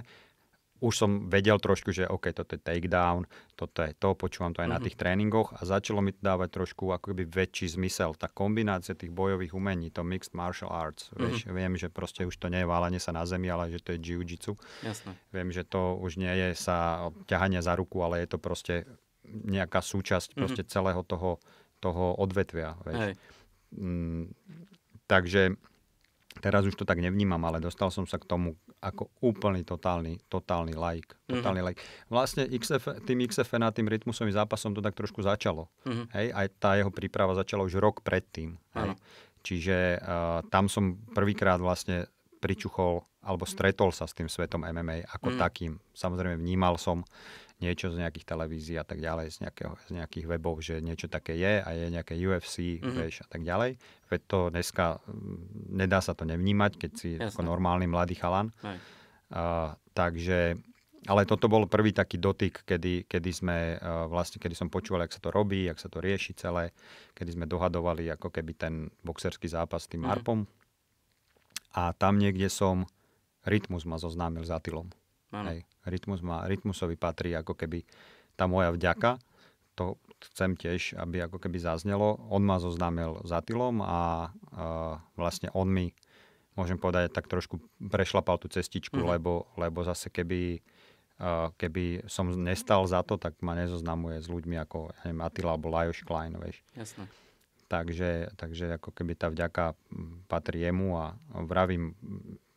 už 0.81 0.95
som 0.97 1.11
vedel 1.29 1.61
trošku, 1.61 1.93
že 1.93 2.09
OK, 2.09 2.33
toto 2.33 2.57
je 2.57 2.61
takedown, 2.61 3.29
toto 3.53 3.85
je 3.85 3.93
to, 3.93 4.17
počúvam 4.17 4.57
to 4.57 4.65
aj 4.65 4.69
mm-hmm. 4.69 4.75
na 4.75 4.79
mhm. 4.81 4.85
tých 4.89 4.97
tréningoch 4.97 5.49
a 5.57 5.61
začalo 5.63 6.01
mi 6.01 6.17
to 6.17 6.21
dávať 6.25 6.49
trošku 6.57 6.91
ako 6.91 7.13
keby 7.13 7.29
väčší 7.29 7.77
zmysel. 7.77 8.17
Tá 8.17 8.33
kombinácia 8.33 8.97
tých 8.97 9.13
bojových 9.13 9.53
umení, 9.53 9.93
to 9.93 10.01
mixed 10.01 10.33
martial 10.33 10.73
arts, 10.73 11.13
mm-hmm. 11.13 11.21
vieš, 11.21 11.39
viem, 11.53 11.73
že 11.77 11.93
proste 11.93 12.25
už 12.25 12.35
to 12.41 12.49
nie 12.49 12.65
je 12.65 12.69
válenie 12.69 12.99
sa 12.99 13.13
na 13.13 13.29
zemi, 13.29 13.53
ale 13.53 13.69
že 13.69 13.85
to 13.85 13.93
je 13.95 14.01
jiu-jitsu. 14.01 14.57
Jasne. 14.81 15.13
Viem, 15.31 15.53
že 15.53 15.63
to 15.69 16.01
už 16.01 16.17
nie 16.17 16.33
je 16.33 16.57
sa 16.57 17.09
ťahanie 17.29 17.61
za 17.61 17.77
ruku, 17.77 18.01
ale 18.01 18.25
je 18.25 18.29
to 18.33 18.39
proste 18.41 18.89
nejaká 19.31 19.85
súčasť 19.85 20.33
mm-hmm. 20.33 20.41
proste 20.41 20.63
celého 20.67 21.05
toho, 21.05 21.39
toho 21.79 22.17
odvetvia, 22.17 22.75
vieš. 22.83 22.99
Hej. 22.99 23.13
Mm, 23.71 24.35
takže 25.07 25.55
teraz 26.39 26.63
už 26.67 26.75
to 26.75 26.89
tak 26.89 26.99
nevnímam, 26.99 27.43
ale 27.47 27.63
dostal 27.63 27.93
som 27.95 28.09
sa 28.09 28.19
k 28.19 28.27
tomu 28.27 28.59
ako 28.81 29.13
úplný 29.21 29.61
totálny, 29.63 30.25
totálny 30.33 30.73
like. 30.73 31.13
Totálny 31.29 31.61
mm-hmm. 31.61 31.77
like. 31.77 31.81
Vlastne 32.09 32.49
XF, 32.49 33.05
tým 33.05 33.29
XFN 33.29 33.69
a 33.69 33.77
tým 33.77 33.87
rytmusovým 33.87 34.33
zápasom 34.33 34.73
to 34.73 34.81
tak 34.81 34.97
trošku 34.97 35.21
začalo. 35.21 35.69
Mm-hmm. 35.85 36.07
Hej? 36.17 36.27
Aj 36.33 36.47
tá 36.57 36.71
jeho 36.81 36.89
príprava 36.89 37.37
začala 37.37 37.69
už 37.69 37.77
rok 37.77 38.01
predtým. 38.01 38.57
Hej? 38.73 38.97
Čiže 39.45 40.01
uh, 40.01 40.41
tam 40.49 40.69
som 40.73 40.97
prvýkrát 41.13 41.61
vlastne 41.61 42.09
pričuchol 42.41 43.05
alebo 43.21 43.45
stretol 43.45 43.93
sa 43.93 44.09
s 44.09 44.17
tým 44.17 44.33
svetom 44.33 44.65
MMA 44.65 45.05
ako 45.13 45.37
mm. 45.37 45.39
takým. 45.39 45.77
Samozrejme 45.93 46.41
vnímal 46.41 46.81
som 46.81 47.05
niečo 47.61 47.93
z 47.93 48.01
nejakých 48.01 48.27
televízií 48.27 48.77
a 48.81 48.85
tak 48.85 48.99
ďalej, 49.01 49.37
z, 49.37 49.39
nejakého, 49.45 49.73
z 49.87 49.91
nejakých 50.01 50.27
webov, 50.27 50.65
že 50.65 50.81
niečo 50.81 51.07
také 51.07 51.37
je 51.37 51.61
a 51.61 51.69
je 51.77 51.87
nejaké 51.93 52.17
UFC, 52.17 52.81
mm-hmm. 52.81 52.97
vieš, 52.97 53.15
a 53.25 53.29
tak 53.29 53.45
ďalej. 53.45 53.77
Veď 54.09 54.21
to 54.27 54.39
dneska, 54.49 54.85
mm, 55.05 55.77
nedá 55.77 56.01
sa 56.01 56.17
to 56.17 56.25
nevnímať, 56.25 56.73
keď 56.81 56.93
si 56.97 57.09
Jasne. 57.17 57.31
ako 57.31 57.41
normálny 57.45 57.87
mladý 57.87 58.17
chalan. 58.17 58.49
Uh, 59.31 59.77
takže, 59.95 60.59
ale 61.07 61.23
toto 61.29 61.47
bol 61.47 61.69
prvý 61.71 61.95
taký 61.95 62.19
dotyk, 62.19 62.67
kedy, 62.67 63.07
kedy 63.07 63.31
sme, 63.31 63.77
uh, 63.79 64.09
vlastne, 64.11 64.41
kedy 64.41 64.57
som 64.57 64.73
počúval, 64.73 65.07
jak 65.07 65.15
sa 65.15 65.23
to 65.23 65.31
robí, 65.31 65.69
jak 65.69 65.79
sa 65.79 65.87
to 65.87 66.03
rieši 66.03 66.35
celé, 66.35 66.75
kedy 67.15 67.39
sme 67.39 67.47
dohadovali 67.47 68.11
ako 68.11 68.33
keby 68.33 68.53
ten 68.59 68.75
boxerský 69.07 69.47
zápas 69.47 69.87
s 69.87 69.91
tým 69.93 70.03
mm-hmm. 70.03 70.15
Arpom. 70.17 70.41
A 71.71 71.95
tam 71.95 72.19
niekde 72.19 72.51
som, 72.51 72.89
Rytmus 73.47 73.87
ma 73.87 73.97
zoznámil 73.97 74.43
s 74.43 74.51
Atilom. 74.51 74.91
Hej, 75.31 75.63
rytmus 75.87 76.21
má, 76.27 76.43
rytmusovi 76.51 76.99
patrí 76.99 77.31
ako 77.39 77.55
keby 77.55 77.87
tá 78.35 78.51
moja 78.51 78.75
vďaka. 78.75 79.23
To 79.79 79.97
chcem 80.35 80.59
tiež, 80.59 80.99
aby 80.99 81.25
ako 81.25 81.39
keby 81.39 81.63
zaznelo. 81.63 82.19
On 82.29 82.43
ma 82.43 82.59
zoznámil 82.59 83.23
s 83.25 83.31
Atilom 83.33 83.81
a, 83.81 83.87
a 83.87 84.03
vlastne 85.15 85.49
on 85.55 85.71
mi, 85.71 85.95
môžem 86.59 86.77
povedať, 86.77 87.15
tak 87.15 87.31
trošku 87.31 87.63
prešlapal 87.79 88.37
tú 88.43 88.51
cestičku, 88.51 89.01
mm-hmm. 89.01 89.13
lebo, 89.17 89.49
lebo 89.57 89.81
zase 89.87 90.11
keby, 90.13 90.61
keby 91.57 92.05
som 92.11 92.29
nestal 92.35 92.85
za 92.85 93.01
to, 93.07 93.17
tak 93.17 93.39
ma 93.41 93.55
nezoznamuje 93.57 94.21
s 94.21 94.29
ľuďmi 94.29 94.59
ako 94.67 94.93
ja 94.93 95.01
neviem, 95.09 95.23
Attila 95.25 95.55
alebo 95.55 95.73
Lajos 95.73 96.03
Klein, 96.05 96.37
vieš. 96.37 96.61
Jasne. 96.75 97.07
Takže, 97.71 98.35
takže 98.35 98.83
ako 98.83 98.91
keby 98.91 99.15
tá 99.15 99.31
vďaka 99.31 99.79
patrí 100.27 100.67
jemu 100.67 100.99
a 100.99 101.15
vravím 101.47 101.95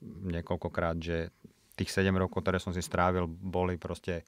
niekoľkokrát, 0.02 0.98
že 0.98 1.30
tých 1.74 1.90
7 1.90 2.14
rokov, 2.14 2.46
ktoré 2.46 2.58
som 2.62 2.72
si 2.72 2.82
strávil, 2.82 3.26
boli 3.28 3.78
proste 3.82 4.26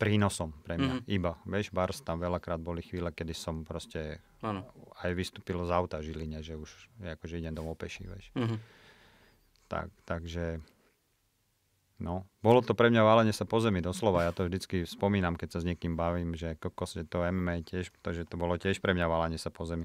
prínosom 0.00 0.56
pre 0.64 0.80
mňa. 0.80 0.94
Mm-hmm. 1.04 1.12
Iba. 1.12 1.36
Vieš, 1.44 1.76
Bars 1.76 2.00
tam 2.00 2.16
veľakrát 2.24 2.56
boli 2.56 2.80
chvíle, 2.80 3.12
kedy 3.12 3.36
som 3.36 3.68
proste 3.68 4.24
ano. 4.40 4.64
aj 5.04 5.12
vystúpil 5.12 5.60
z 5.60 5.70
auta 5.70 6.00
v 6.00 6.08
Žiline, 6.08 6.40
že 6.40 6.56
už 6.56 6.70
akože 7.04 7.36
idem 7.36 7.52
domov 7.52 7.76
peši, 7.76 8.08
vieš. 8.08 8.32
Mm-hmm. 8.32 8.58
Tak, 9.68 9.92
takže 10.08 10.64
No, 12.00 12.24
bolo 12.40 12.64
to 12.64 12.72
pre 12.72 12.88
mňa 12.88 13.04
válenie 13.04 13.36
sa 13.36 13.44
po 13.44 13.60
zemi, 13.60 13.84
doslova. 13.84 14.24
Ja 14.24 14.32
to 14.32 14.48
vždycky 14.48 14.88
spomínam, 14.88 15.36
keď 15.36 15.48
sa 15.52 15.58
s 15.60 15.68
niekým 15.68 16.00
bavím, 16.00 16.32
že 16.32 16.56
kokos, 16.56 16.96
že 16.96 17.04
to 17.04 17.20
MMA 17.20 17.60
tiež, 17.60 17.92
že 17.92 18.24
to 18.24 18.40
bolo 18.40 18.56
tiež 18.56 18.80
pre 18.80 18.96
mňa 18.96 19.04
válenie 19.04 19.36
sa 19.36 19.52
po 19.52 19.68
zemi. 19.68 19.84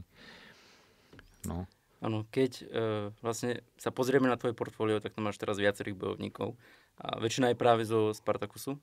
No. 1.44 1.68
Áno, 2.06 2.30
keď 2.30 2.52
uh, 2.62 3.10
vlastne 3.26 3.66
sa 3.82 3.90
pozrieme 3.90 4.30
na 4.30 4.38
tvoje 4.38 4.54
portfólio, 4.54 5.02
tak 5.02 5.18
tam 5.18 5.26
máš 5.26 5.42
teraz 5.42 5.58
viacerých 5.58 5.98
bojovníkov. 5.98 6.54
A 7.02 7.18
väčšina 7.18 7.50
je 7.50 7.58
práve 7.58 7.82
zo 7.90 8.14
Spartakusu. 8.14 8.78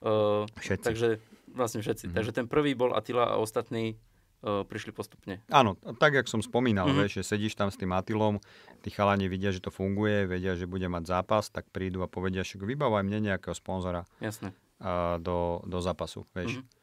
Uh, 0.00 0.48
všetci. 0.56 0.86
Takže 0.88 1.08
vlastne 1.52 1.84
všetci. 1.84 2.08
Mm-hmm. 2.08 2.16
Takže 2.16 2.32
ten 2.32 2.46
prvý 2.48 2.72
bol 2.72 2.96
Attila 2.96 3.36
a 3.36 3.36
ostatní 3.36 4.00
prišli 4.46 4.92
postupne. 4.92 5.42
Áno, 5.50 5.74
tak 5.96 6.14
jak 6.14 6.28
som 6.30 6.38
spomínal, 6.44 6.86
mm-hmm. 6.86 7.02
vieš, 7.02 7.12
že 7.18 7.34
sedíš 7.34 7.58
tam 7.58 7.72
s 7.72 7.80
tým 7.80 7.90
Atilom, 7.96 8.38
tí 8.84 8.92
chalani 8.92 9.26
vidia, 9.26 9.50
že 9.50 9.64
to 9.64 9.74
funguje, 9.74 10.28
vedia, 10.28 10.54
že 10.54 10.70
bude 10.70 10.86
mať 10.86 11.08
zápas, 11.08 11.50
tak 11.50 11.66
prídu 11.72 12.04
a 12.04 12.06
povedia, 12.06 12.46
že 12.46 12.60
vybavaj 12.60 13.02
mne 13.02 13.32
nejakého 13.32 13.56
sponzora 13.56 14.04
Jasne. 14.22 14.52
A, 14.78 15.16
do, 15.18 15.64
do 15.66 15.80
zápasu, 15.80 16.28
vieš. 16.36 16.62
Mm-hmm. 16.62 16.75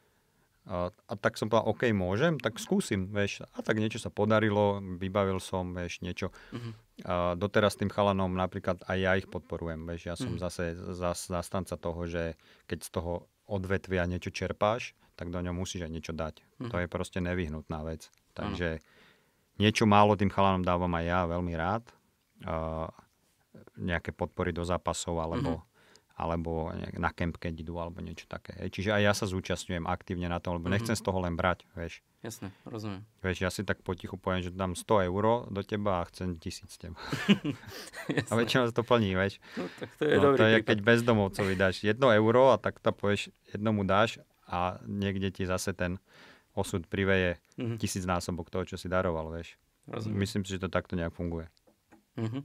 A, 0.64 0.88
a 0.88 1.14
tak 1.20 1.36
som 1.36 1.52
povedal, 1.52 1.68
OK, 1.68 1.92
môžem, 1.92 2.40
tak 2.40 2.56
skúsim, 2.56 3.12
vieš. 3.12 3.44
A 3.52 3.60
tak 3.60 3.76
niečo 3.76 4.00
sa 4.00 4.08
podarilo, 4.08 4.80
vybavil 4.80 5.36
som, 5.36 5.76
vieš, 5.76 6.00
niečo. 6.00 6.32
Mm-hmm. 6.56 6.72
A 7.04 7.36
doteraz 7.36 7.76
tým 7.76 7.92
chalanom 7.92 8.32
napríklad 8.32 8.80
aj 8.88 8.96
ja 8.96 9.12
ich 9.20 9.28
podporujem, 9.28 9.84
vieš. 9.84 10.02
Ja 10.08 10.16
som 10.16 10.34
mm-hmm. 10.34 10.44
zase 10.48 10.64
zas, 10.96 11.28
zastanca 11.28 11.76
toho, 11.76 12.08
že 12.08 12.40
keď 12.64 12.78
z 12.80 12.90
toho 12.96 13.12
odvetvia 13.44 14.08
niečo 14.08 14.32
čerpáš, 14.32 14.96
tak 15.14 15.28
do 15.28 15.38
ňom 15.38 15.52
musíš 15.52 15.84
aj 15.84 15.92
niečo 15.92 16.12
dať. 16.16 16.40
Mm. 16.58 16.70
To 16.72 16.76
je 16.80 16.86
proste 16.88 17.20
nevyhnutná 17.20 17.84
vec. 17.84 18.08
Takže 18.32 18.80
ano. 18.80 18.84
niečo 19.60 19.84
málo 19.84 20.16
tým 20.16 20.32
chalanom 20.32 20.64
dávam 20.64 20.90
aj 20.96 21.04
ja 21.04 21.20
veľmi 21.28 21.54
rád. 21.54 21.84
Uh, 22.40 22.88
nejaké 23.78 24.10
podpory 24.10 24.50
do 24.50 24.66
zápasov 24.66 25.22
alebo, 25.22 25.62
mm-hmm. 25.62 25.73
Alebo 26.14 26.70
na 26.94 27.10
kemp, 27.10 27.42
keď 27.42 27.66
idú 27.66 27.74
alebo 27.82 27.98
niečo 27.98 28.30
také. 28.30 28.54
Čiže 28.70 28.94
aj 28.94 29.02
ja 29.02 29.12
sa 29.18 29.26
zúčastňujem 29.26 29.82
aktívne 29.90 30.30
na 30.30 30.38
tom, 30.38 30.56
lebo 30.56 30.70
mm-hmm. 30.70 30.74
nechcem 30.78 30.94
z 30.94 31.02
toho 31.02 31.18
len 31.18 31.34
brať, 31.34 31.66
vieš. 31.74 32.06
Jasne, 32.22 32.54
rozumiem. 32.64 33.02
Vieš, 33.20 33.38
ja 33.42 33.50
si 33.50 33.66
tak 33.66 33.82
potichu 33.82 34.14
poviem, 34.14 34.46
že 34.46 34.54
dám 34.54 34.78
100 34.78 35.10
eur 35.10 35.50
do 35.50 35.60
teba 35.66 36.00
a 36.00 36.08
chcem 36.08 36.38
tisíc 36.38 36.70
z 36.70 36.88
teba. 36.88 36.98
a 38.30 38.32
väčšinou 38.38 38.70
to 38.70 38.86
plní, 38.86 39.18
vieš. 39.18 39.42
No, 39.58 39.66
tak 39.76 39.90
to 39.98 40.02
je 40.06 40.16
no, 40.16 40.22
dobrý 40.30 40.38
to 40.38 40.44
je, 40.46 40.58
keď 40.62 40.78
bezdomovcovi 40.86 41.52
dáš 41.58 41.82
1 41.82 41.98
euro 41.98 42.54
a 42.54 42.56
tak 42.62 42.78
to 42.78 42.94
povieš, 42.94 43.34
jednomu 43.50 43.82
dáš 43.82 44.22
a 44.46 44.78
niekde 44.86 45.34
ti 45.34 45.44
zase 45.50 45.74
ten 45.74 45.98
osud 46.54 46.86
priveje 46.86 47.42
mm-hmm. 47.58 47.76
tisíc 47.82 48.06
násobok 48.06 48.48
toho, 48.54 48.62
čo 48.62 48.78
si 48.78 48.86
daroval, 48.86 49.34
vieš. 49.34 49.58
Rozumiem. 49.90 50.22
Myslím 50.22 50.46
si, 50.46 50.56
že 50.56 50.64
to 50.64 50.70
takto 50.70 50.94
nejak 50.94 51.12
funguje. 51.12 51.50
Mm-hmm. 52.16 52.42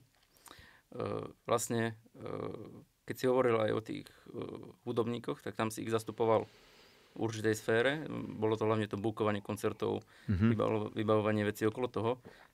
Uh, 0.90 1.30
vlastne, 1.46 1.94
uh, 2.18 2.68
keď 3.10 3.16
si 3.18 3.26
hovoril 3.26 3.58
aj 3.58 3.72
o 3.74 3.82
tých 3.82 4.06
uh, 4.06 4.70
hudobníkoch, 4.86 5.42
tak 5.42 5.58
tam 5.58 5.74
si 5.74 5.82
ich 5.82 5.90
zastupoval 5.90 6.46
v 6.46 7.18
určitej 7.18 7.56
sfére. 7.58 8.06
Bolo 8.38 8.54
to 8.54 8.70
hlavne 8.70 8.86
to 8.86 9.02
bukovanie 9.02 9.42
koncertov, 9.42 10.06
mm-hmm. 10.30 10.94
vybavovanie 10.94 11.42
vecí 11.42 11.66
okolo 11.66 11.90
toho. 11.90 12.12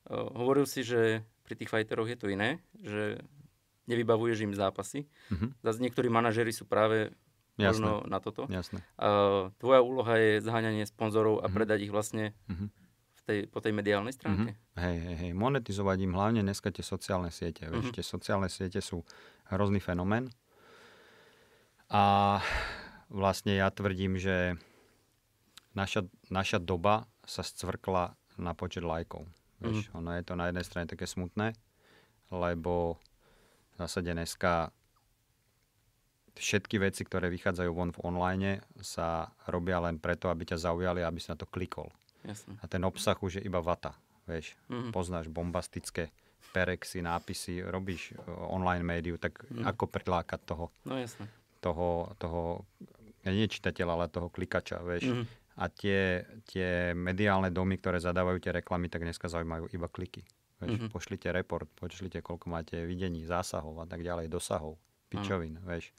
Uh, 0.08 0.32
hovoril 0.32 0.64
si, 0.64 0.88
že 0.88 1.28
pri 1.44 1.60
tých 1.60 1.68
fajteroch 1.68 2.08
je 2.08 2.16
to 2.16 2.32
iné, 2.32 2.64
že 2.80 3.20
nevybavuješ 3.92 4.48
im 4.48 4.56
zápasy. 4.56 5.12
Mm-hmm. 5.28 5.50
Zase 5.60 5.80
niektorí 5.84 6.08
manažery 6.08 6.56
sú 6.56 6.64
práve 6.64 7.12
Jasné. 7.60 7.84
možno 7.84 7.92
na 8.08 8.24
toto. 8.24 8.48
Jasné. 8.48 8.80
Uh, 8.96 9.52
tvoja 9.60 9.84
úloha 9.84 10.16
je 10.16 10.40
zháňanie 10.40 10.88
sponzorov 10.88 11.44
a 11.44 11.46
mm-hmm. 11.46 11.56
predať 11.60 11.80
ich 11.84 11.92
vlastne 11.92 12.32
mm-hmm. 12.48 12.68
tej, 13.28 13.40
po 13.52 13.60
tej 13.60 13.76
mediálnej 13.76 14.16
stránke. 14.16 14.56
Mm-hmm. 14.56 14.80
Hej, 14.80 14.98
hej, 15.04 15.16
hej. 15.20 15.32
Monetizovať 15.36 15.98
im 16.00 16.16
hlavne 16.16 16.42
dneska 16.48 16.72
tie 16.72 16.82
sociálne 16.82 17.30
siete. 17.30 17.68
Mm-hmm. 17.68 17.76
Vieš, 17.76 17.88
tie 17.92 18.06
sociálne 18.08 18.48
siete 18.48 18.80
sú 18.80 19.04
hrozný 19.52 19.84
fenomén. 19.84 20.32
A 21.90 22.40
vlastne 23.14 23.56
ja 23.56 23.70
tvrdím, 23.70 24.18
že 24.18 24.58
naša, 25.78 26.08
naša 26.34 26.58
doba 26.58 27.06
sa 27.26 27.46
scvrkla 27.46 28.18
na 28.42 28.52
počet 28.58 28.82
lajkov. 28.82 29.26
Vieš, 29.64 29.90
mm-hmm. 29.90 30.00
ono 30.00 30.10
je 30.18 30.24
to 30.26 30.34
na 30.36 30.46
jednej 30.52 30.66
strane 30.66 30.88
také 30.90 31.08
smutné, 31.08 31.56
lebo 32.34 33.00
v 33.74 33.76
zásade 33.80 34.12
dneska 34.12 34.72
všetky 36.36 36.84
veci, 36.84 37.08
ktoré 37.08 37.32
vychádzajú 37.32 37.72
von 37.72 37.96
v 37.96 38.02
online, 38.04 38.52
sa 38.84 39.32
robia 39.48 39.80
len 39.80 39.96
preto, 40.04 40.28
aby 40.28 40.44
ťa 40.44 40.68
zaujali, 40.68 41.00
aby 41.00 41.20
si 41.20 41.32
na 41.32 41.40
to 41.40 41.48
klikol. 41.48 41.88
Jasne. 42.28 42.60
A 42.60 42.66
ten 42.68 42.84
obsah 42.84 43.16
už 43.16 43.40
je 43.40 43.46
iba 43.48 43.64
vata. 43.64 43.96
Vieš, 44.28 44.58
mm-hmm. 44.68 44.92
poznáš 44.92 45.32
bombastické 45.32 46.12
perexy, 46.50 47.04
nápisy, 47.04 47.62
robíš 47.62 48.16
e, 48.16 48.32
online 48.32 48.82
médiu, 48.82 49.20
tak 49.20 49.44
mm. 49.52 49.68
ako 49.68 49.92
prilákať 49.92 50.40
toho, 50.48 50.72
no, 50.88 50.96
jasne. 50.96 51.28
Toho, 51.66 52.14
toho 52.22 52.62
nie 53.26 53.50
čitateľa, 53.50 53.92
ale 53.98 54.14
toho 54.14 54.30
klikača, 54.30 54.86
vieš. 54.86 55.10
Mm. 55.10 55.26
A 55.56 55.66
tie, 55.72 56.22
tie 56.46 56.94
mediálne 56.94 57.50
domy, 57.50 57.82
ktoré 57.82 57.98
zadávajú 57.98 58.38
tie 58.38 58.54
reklamy, 58.54 58.92
tak 58.92 59.02
dneska 59.02 59.26
zaujímajú 59.26 59.74
iba 59.74 59.90
kliky. 59.90 60.22
Vieš, 60.62 60.72
mm-hmm. 60.78 60.92
pošlite 60.94 61.28
report, 61.34 61.68
pošlite, 61.74 62.22
koľko 62.22 62.46
máte 62.48 62.78
videní, 62.86 63.26
zásahov 63.26 63.82
a 63.82 63.88
tak 63.90 64.06
ďalej, 64.06 64.30
dosahov, 64.30 64.78
pičovín, 65.10 65.58
mm. 65.58 65.66
vieš. 65.66 65.90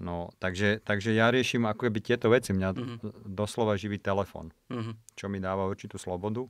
No, 0.00 0.32
takže, 0.40 0.80
takže 0.80 1.12
ja 1.12 1.28
riešim 1.28 1.68
ako 1.68 1.92
keby 1.92 2.00
tieto 2.00 2.32
veci. 2.32 2.56
Mňa 2.56 2.68
mm-hmm. 2.72 3.28
doslova 3.36 3.76
živí 3.76 4.00
telefon, 4.00 4.48
mm-hmm. 4.72 4.94
čo 5.12 5.28
mi 5.28 5.44
dáva 5.44 5.68
určitú 5.68 6.00
slobodu, 6.00 6.48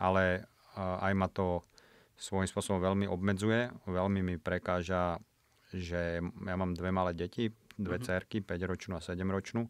ale 0.00 0.48
uh, 0.72 1.04
aj 1.04 1.12
ma 1.12 1.28
to 1.28 1.60
svojím 2.16 2.48
spôsobom 2.48 2.80
veľmi 2.80 3.06
obmedzuje, 3.10 3.68
veľmi 3.84 4.20
mi 4.24 4.34
prekáža, 4.38 5.20
že 5.78 6.20
ja 6.20 6.56
mám 6.56 6.76
dve 6.76 6.92
malé 6.92 7.16
deti, 7.16 7.48
dve 7.76 7.96
mm-hmm. 7.96 8.08
cerky, 8.08 8.44
5-ročnú 8.44 8.98
a 8.98 9.00
7-ročnú 9.00 9.62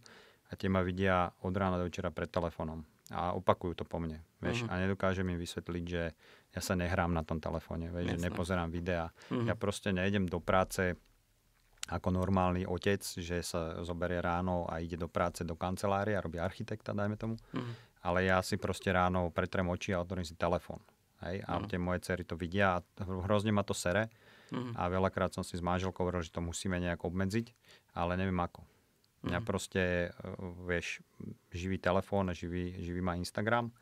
a 0.48 0.52
tie 0.58 0.68
ma 0.68 0.82
vidia 0.82 1.30
od 1.46 1.54
rána 1.54 1.78
do 1.78 1.86
večera 1.86 2.10
pred 2.10 2.28
telefónom 2.28 2.82
a 3.12 3.36
opakujú 3.36 3.76
to 3.76 3.84
po 3.84 4.00
mne. 4.00 4.24
Vieš, 4.40 4.64
mm-hmm. 4.64 4.72
A 4.72 4.82
nedokážem 4.82 5.26
im 5.28 5.38
vysvetliť, 5.38 5.84
že 5.84 6.16
ja 6.52 6.60
sa 6.64 6.72
nehrám 6.72 7.12
na 7.12 7.22
tom 7.22 7.38
telefóne, 7.38 7.92
vieš, 7.92 8.16
že 8.16 8.24
nepozerám 8.24 8.72
videá. 8.72 9.12
Mm-hmm. 9.28 9.46
Ja 9.52 9.54
proste 9.54 9.92
nejdem 9.92 10.26
do 10.26 10.40
práce 10.40 10.96
ako 11.90 12.14
normálny 12.14 12.62
otec, 12.62 13.02
že 13.02 13.42
sa 13.42 13.82
zoberie 13.82 14.22
ráno 14.22 14.64
a 14.70 14.78
ide 14.78 14.94
do 14.94 15.10
práce 15.10 15.42
do 15.42 15.58
kancelárie 15.58 16.14
a 16.14 16.22
robí 16.22 16.38
architekta, 16.38 16.94
dajme 16.94 17.18
tomu. 17.18 17.34
Mm. 17.50 17.74
Ale 18.06 18.18
ja 18.30 18.38
si 18.38 18.54
proste 18.54 18.94
ráno 18.94 19.34
pretrem 19.34 19.66
oči 19.66 19.90
a 19.90 19.98
otvorím 19.98 20.22
si 20.22 20.38
telefón. 20.38 20.78
Hej? 21.26 21.42
A 21.42 21.58
mm. 21.58 21.66
tie 21.66 21.78
moje 21.82 22.06
cery 22.06 22.22
to 22.22 22.38
vidia 22.38 22.78
a 22.78 22.82
hrozne 23.02 23.50
ma 23.50 23.66
to 23.66 23.74
sere. 23.74 24.14
Mm. 24.52 24.76
A 24.76 24.92
veľakrát 24.92 25.32
som 25.32 25.40
si 25.40 25.56
s 25.56 25.64
manželkou 25.64 26.04
hovoril, 26.04 26.20
že 26.20 26.30
to 26.30 26.44
musíme 26.44 26.76
nejak 26.76 27.00
obmedziť, 27.00 27.50
ale 27.96 28.20
neviem 28.20 28.36
ako. 28.36 28.60
Mňa 29.24 29.40
mm. 29.40 29.46
proste, 29.48 30.12
e, 30.12 30.30
vieš, 30.68 31.00
živý 31.48 31.80
telefón, 31.80 32.28
živý, 32.36 32.76
živý 32.76 33.00
má 33.00 33.16
Instagram 33.16 33.72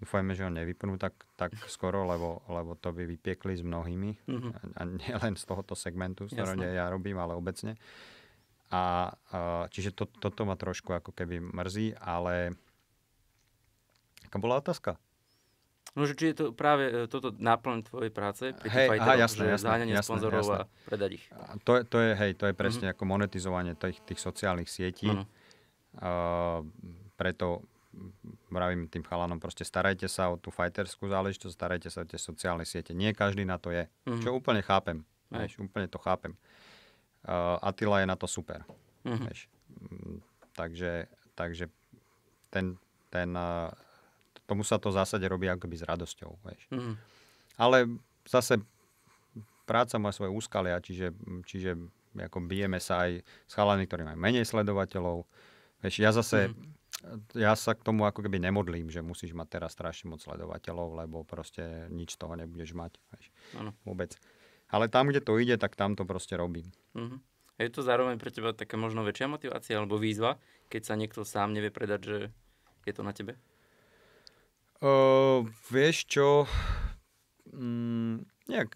Dúfajme, 0.00 0.32
že 0.32 0.48
ho 0.48 0.50
nevypnú 0.50 0.96
tak, 0.96 1.12
tak 1.36 1.52
skoro, 1.68 2.08
lebo, 2.08 2.40
lebo 2.48 2.72
to 2.74 2.90
by 2.96 3.04
vypiekli 3.04 3.52
s 3.52 3.62
mnohými. 3.62 4.16
Mm-hmm. 4.24 4.52
A 4.74 4.82
nie 4.88 5.14
len 5.20 5.36
z 5.36 5.44
tohoto 5.44 5.76
segmentu, 5.76 6.26
z 6.26 6.34
ktorého 6.34 6.72
ja 6.72 6.88
robím, 6.88 7.20
ale 7.20 7.36
obecne. 7.36 7.76
A, 8.72 9.12
a 9.12 9.68
čiže 9.68 9.92
to, 9.92 10.08
toto 10.08 10.48
ma 10.48 10.56
trošku 10.56 10.96
ako 10.96 11.12
keby 11.12 11.42
mrzí, 11.42 12.00
ale 12.00 12.56
aká 14.24 14.40
bola 14.40 14.62
otázka? 14.62 14.96
No, 15.98 16.06
že 16.06 16.14
či 16.14 16.30
je 16.30 16.34
to 16.38 16.44
práve 16.54 16.86
e, 16.86 17.10
toto 17.10 17.34
náplň 17.34 17.82
tvojej 17.82 18.12
práce 18.14 18.44
pri 18.54 18.68
hey, 18.70 18.88
aha, 18.94 19.18
jasné, 19.26 19.42
že 19.42 19.58
jasné, 19.58 19.66
zháňanie 19.66 19.94
jasné, 19.98 20.06
sponzorov 20.06 20.46
jasné. 20.46 20.58
a 20.62 20.86
predať 20.86 21.10
ich. 21.18 21.24
To, 21.66 21.72
to 21.82 21.96
je, 21.98 22.10
hej, 22.14 22.32
to 22.38 22.44
je 22.46 22.54
presne 22.54 22.86
mm-hmm. 22.86 23.00
ako 23.00 23.10
monetizovanie 23.10 23.74
tých, 23.74 23.98
tých 24.06 24.20
sociálnych 24.22 24.70
sietí. 24.70 25.10
Mm-hmm. 25.10 25.26
Uh, 25.98 26.62
preto 27.18 27.66
vravím 28.50 28.86
tým 28.86 29.02
chalanom, 29.02 29.42
proste 29.42 29.66
starajte 29.66 30.06
sa 30.06 30.30
o 30.30 30.38
tú 30.38 30.54
fighterskú 30.54 31.10
záležitosť, 31.10 31.54
starajte 31.54 31.88
sa 31.90 32.06
o 32.06 32.08
tie 32.08 32.20
sociálne 32.22 32.62
siete. 32.62 32.94
Nie 32.94 33.10
každý 33.10 33.42
na 33.42 33.58
to 33.58 33.74
je, 33.74 33.90
mm-hmm. 34.06 34.22
čo 34.22 34.30
úplne 34.30 34.62
chápem. 34.62 35.02
Aj. 35.30 35.46
Vieš, 35.46 35.62
úplne 35.62 35.90
to 35.90 35.98
chápem. 35.98 36.34
Uh, 37.26 37.58
Attila 37.62 38.02
je 38.02 38.06
na 38.06 38.14
to 38.14 38.30
super. 38.30 38.62
Mm-hmm. 39.02 39.26
Vieš. 39.26 39.40
Mm, 39.70 40.18
takže, 40.54 40.92
takže 41.34 41.64
ten, 42.50 42.78
ten, 43.10 43.34
uh, 43.34 43.74
tomu 44.50 44.66
sa 44.66 44.82
to 44.82 44.90
v 44.90 44.98
zásade 44.98 45.22
robí 45.30 45.46
akoby 45.46 45.78
s 45.78 45.86
radosťou. 45.86 46.30
Vieš. 46.42 46.62
Mm-hmm. 46.74 46.94
Ale 47.62 47.86
zase 48.26 48.58
práca 49.62 49.94
má 50.02 50.10
svoje 50.10 50.34
úskalia, 50.34 50.82
čiže, 50.82 51.14
čiže 51.46 51.78
ako 52.18 52.42
bijeme 52.42 52.82
sa 52.82 53.06
aj 53.06 53.22
s 53.22 53.52
chalami, 53.54 53.86
ktorí 53.86 54.02
majú 54.02 54.18
menej 54.18 54.42
sledovateľov. 54.42 55.22
Vieš, 55.86 55.94
ja 56.02 56.10
zase 56.10 56.50
mm-hmm 56.50 56.80
ja 57.32 57.56
sa 57.56 57.72
k 57.72 57.84
tomu 57.84 58.04
ako 58.04 58.20
keby 58.20 58.36
nemodlím, 58.36 58.92
že 58.92 59.00
musíš 59.00 59.32
mať 59.32 59.60
teraz 59.60 59.72
strašne 59.72 60.12
moc 60.12 60.20
sledovateľov, 60.20 61.00
lebo 61.04 61.24
proste 61.24 61.88
nič 61.88 62.16
z 62.16 62.20
toho 62.20 62.36
nebudeš 62.36 62.76
mať. 62.76 62.92
Vieš, 63.16 63.26
Vôbec. 63.88 64.12
Ale 64.70 64.86
tam, 64.86 65.08
kde 65.08 65.24
to 65.24 65.40
ide, 65.40 65.56
tak 65.56 65.74
tam 65.74 65.96
to 65.96 66.04
proste 66.04 66.36
robím. 66.36 66.68
A 67.56 67.66
je 67.66 67.72
to 67.72 67.84
zároveň 67.84 68.16
pre 68.20 68.32
teba 68.32 68.56
taká 68.56 68.76
možno 68.76 69.04
väčšia 69.04 69.28
motivácia 69.28 69.74
alebo 69.76 70.00
výzva, 70.00 70.36
keď 70.68 70.82
sa 70.84 70.94
niekto 70.96 71.24
sám 71.24 71.52
nevie 71.52 71.72
predať, 71.72 72.00
že 72.00 72.16
je 72.88 72.92
to 72.94 73.02
na 73.04 73.12
tebe? 73.12 73.36
Uh, 74.80 75.44
vieš 75.68 76.08
čo, 76.08 76.48
mm, 77.52 78.24
nejak, 78.48 78.68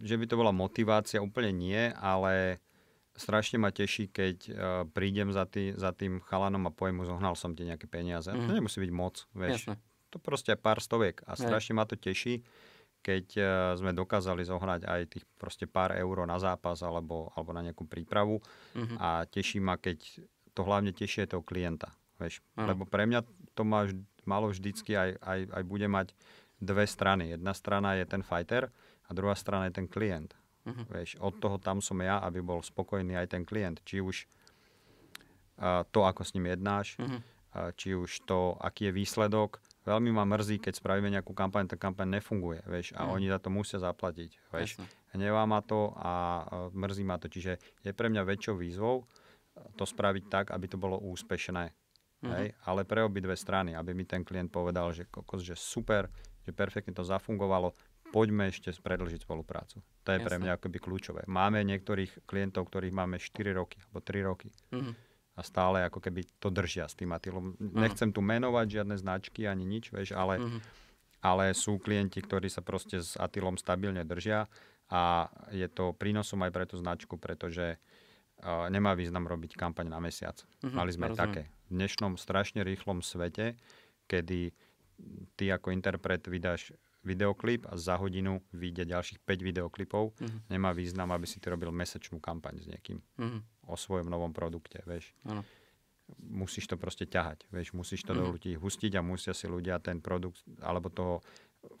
že 0.00 0.16
by 0.16 0.24
to 0.24 0.40
bola 0.40 0.56
motivácia, 0.56 1.20
úplne 1.20 1.52
nie, 1.52 1.92
ale 2.00 2.64
strašne 3.12 3.60
ma 3.60 3.68
teší, 3.68 4.08
keď 4.08 4.36
uh, 4.48 4.56
prídem 4.88 5.28
za, 5.36 5.44
tý, 5.44 5.76
za 5.76 5.92
tým 5.92 6.24
chalanom 6.24 6.64
a 6.64 6.72
poviem 6.72 7.00
mu, 7.00 7.04
zohnal 7.04 7.36
som 7.36 7.52
ti 7.52 7.68
nejaké 7.68 7.84
peniaze. 7.92 8.32
Mm. 8.32 8.48
To 8.48 8.52
nemusí 8.56 8.80
byť 8.80 8.92
moc, 8.96 9.28
vieš. 9.36 9.68
Jasne. 9.68 9.76
To 10.10 10.16
proste 10.16 10.56
pár 10.56 10.80
stoviek 10.80 11.20
a 11.28 11.36
strašne 11.36 11.76
ma 11.76 11.84
to 11.84 11.94
teší, 11.94 12.40
keď 13.04 13.26
uh, 13.36 13.46
sme 13.76 13.92
dokázali 13.92 14.40
zohnať 14.48 14.88
aj 14.88 15.00
tých 15.12 15.24
proste 15.36 15.68
pár 15.68 15.92
eur 15.92 16.24
na 16.24 16.40
zápas 16.40 16.80
alebo, 16.80 17.28
alebo 17.36 17.52
na 17.52 17.60
nejakú 17.60 17.84
prípravu 17.84 18.40
mm-hmm. 18.72 18.96
a 18.96 19.28
teší 19.28 19.60
ma, 19.60 19.76
keď 19.76 20.24
to 20.56 20.60
hlavne 20.64 20.96
teší 20.96 21.28
toho 21.28 21.44
klienta, 21.44 21.92
vieš. 22.16 22.40
Lebo 22.56 22.88
pre 22.88 23.04
mňa 23.04 23.22
to 23.60 23.68
má, 23.68 23.84
malo 24.24 24.48
vždycky 24.48 24.96
aj, 24.96 25.20
aj, 25.20 25.40
aj 25.52 25.62
bude 25.68 25.84
mať 25.84 26.16
dve 26.56 26.88
strany. 26.88 27.36
Jedna 27.36 27.52
strana 27.52 27.92
je 28.00 28.08
ten 28.08 28.24
fighter 28.24 28.72
a 29.04 29.10
druhá 29.12 29.36
strana 29.36 29.68
je 29.68 29.76
ten 29.76 29.84
klient. 29.84 30.32
Uh-huh. 30.64 30.84
Vieš, 30.88 31.20
od 31.20 31.36
toho 31.36 31.60
tam 31.60 31.84
som 31.84 32.00
ja, 32.00 32.24
aby 32.24 32.40
bol 32.40 32.64
spokojný 32.64 33.20
aj 33.20 33.36
ten 33.36 33.44
klient. 33.44 33.84
Či 33.84 34.00
už 34.00 34.24
uh, 35.60 35.84
to, 35.92 36.08
ako 36.08 36.24
s 36.24 36.32
ním 36.32 36.52
jednáš, 36.52 36.96
uh-huh. 36.96 37.20
uh, 37.20 37.72
či 37.76 37.92
už 37.92 38.24
to, 38.24 38.56
aký 38.60 38.88
je 38.88 38.96
výsledok. 38.96 39.60
Veľmi 39.84 40.12
ma 40.12 40.28
mrzí, 40.28 40.60
keď 40.60 40.76
spravíme 40.76 41.08
nejakú 41.12 41.32
kampaň, 41.32 41.68
tá 41.68 41.76
kampaň 41.80 42.20
nefunguje, 42.20 42.60
vieš, 42.68 42.92
a 42.96 43.08
uh-huh. 43.08 43.16
oni 43.16 43.32
za 43.32 43.40
to 43.40 43.48
musia 43.48 43.80
zaplatiť, 43.80 44.30
vieš. 44.52 44.80
Hnevá 45.16 45.48
ma 45.48 45.64
to 45.64 45.96
a 45.96 46.12
uh, 46.12 46.68
mrzí 46.72 47.04
ma 47.04 47.16
to. 47.16 47.28
Čiže 47.28 47.56
je 47.84 47.92
pre 47.92 48.08
mňa 48.12 48.24
väčšou 48.24 48.56
výzvou 48.56 49.04
to 49.76 49.84
spraviť 49.84 50.24
tak, 50.28 50.46
aby 50.52 50.68
to 50.68 50.76
bolo 50.76 51.00
úspešné. 51.00 51.72
Uh-huh. 52.20 52.36
Hej? 52.36 52.52
Ale 52.68 52.84
pre 52.84 53.00
obidve 53.00 53.32
strany, 53.36 53.72
aby 53.72 53.96
mi 53.96 54.04
ten 54.04 54.20
klient 54.20 54.52
povedal, 54.52 54.92
že 54.92 55.08
kokos, 55.08 55.40
že 55.40 55.56
super, 55.56 56.12
že 56.44 56.52
perfektne 56.52 56.92
to 56.92 57.04
zafungovalo, 57.04 57.72
poďme 58.10 58.50
ešte 58.50 58.74
predlžiť 58.74 59.22
spoluprácu. 59.22 59.80
To 60.04 60.08
je 60.10 60.18
Jasne. 60.18 60.26
pre 60.26 60.36
mňa 60.42 60.52
akoby 60.58 60.78
kľúčové. 60.82 61.22
Máme 61.30 61.62
niektorých 61.62 62.26
klientov, 62.26 62.68
ktorých 62.68 62.92
máme 62.92 63.16
4 63.22 63.54
roky 63.54 63.78
alebo 63.80 63.98
3 64.02 64.28
roky. 64.28 64.48
Mm-hmm. 64.74 64.94
A 65.38 65.40
stále 65.46 65.86
ako 65.86 66.02
keby 66.02 66.26
to 66.36 66.52
držia 66.52 66.90
s 66.90 66.98
tým 66.98 67.14
Atilom. 67.14 67.56
Mm-hmm. 67.56 67.80
Nechcem 67.80 68.10
tu 68.10 68.20
menovať 68.20 68.66
žiadne 68.82 68.96
značky 68.98 69.46
ani 69.46 69.64
nič, 69.64 69.94
vieš, 69.94 70.12
ale, 70.12 70.42
mm-hmm. 70.42 70.60
ale 71.24 71.54
sú 71.56 71.80
klienti, 71.80 72.20
ktorí 72.20 72.50
sa 72.50 72.60
proste 72.60 73.00
s 73.00 73.16
Atilom 73.16 73.56
stabilne 73.56 74.04
držia 74.04 74.50
a 74.90 75.30
je 75.54 75.70
to 75.70 75.94
prínosom 75.94 76.42
aj 76.42 76.52
pre 76.52 76.66
tú 76.66 76.76
značku, 76.76 77.14
pretože 77.14 77.78
nemá 78.44 78.96
význam 78.96 79.28
robiť 79.28 79.56
kampaň 79.56 79.88
na 79.92 80.00
mesiac. 80.00 80.36
Mm-hmm, 80.40 80.76
Mali 80.76 80.90
sme 80.92 81.06
rozumiem. 81.12 81.20
také. 81.20 81.42
V 81.68 81.70
dnešnom 81.76 82.12
strašne 82.16 82.60
rýchlom 82.66 83.04
svete, 83.04 83.54
kedy 84.10 84.50
ty 85.36 85.44
ako 85.48 85.72
interpret 85.72 86.20
vydáš 86.26 86.74
videoklip 87.00 87.64
a 87.68 87.80
za 87.80 87.96
hodinu 87.96 88.44
vyjde 88.52 88.84
ďalších 88.84 89.24
5 89.24 89.40
videoklipov. 89.40 90.12
Uh-huh. 90.12 90.40
Nemá 90.52 90.76
význam, 90.76 91.08
aby 91.16 91.24
si 91.24 91.40
ty 91.40 91.48
robil 91.48 91.72
mesačnú 91.72 92.20
kampaň 92.20 92.60
s 92.60 92.66
niekým 92.68 93.00
uh-huh. 93.00 93.40
o 93.72 93.74
svojom 93.76 94.12
novom 94.12 94.36
produkte, 94.36 94.84
vieš. 94.84 95.16
Uh-huh. 95.24 95.40
Musíš 96.20 96.68
to 96.68 96.76
proste 96.76 97.08
ťahať, 97.08 97.48
vieš, 97.48 97.72
musíš 97.72 98.04
to 98.04 98.12
uh-huh. 98.12 98.28
do 98.28 98.36
ľudí 98.36 98.52
hustiť 98.58 98.92
a 98.98 99.02
musia 99.02 99.32
si 99.32 99.48
ľudia 99.48 99.80
ten 99.80 100.04
produkt 100.04 100.44
alebo 100.60 100.92
toho 100.92 101.24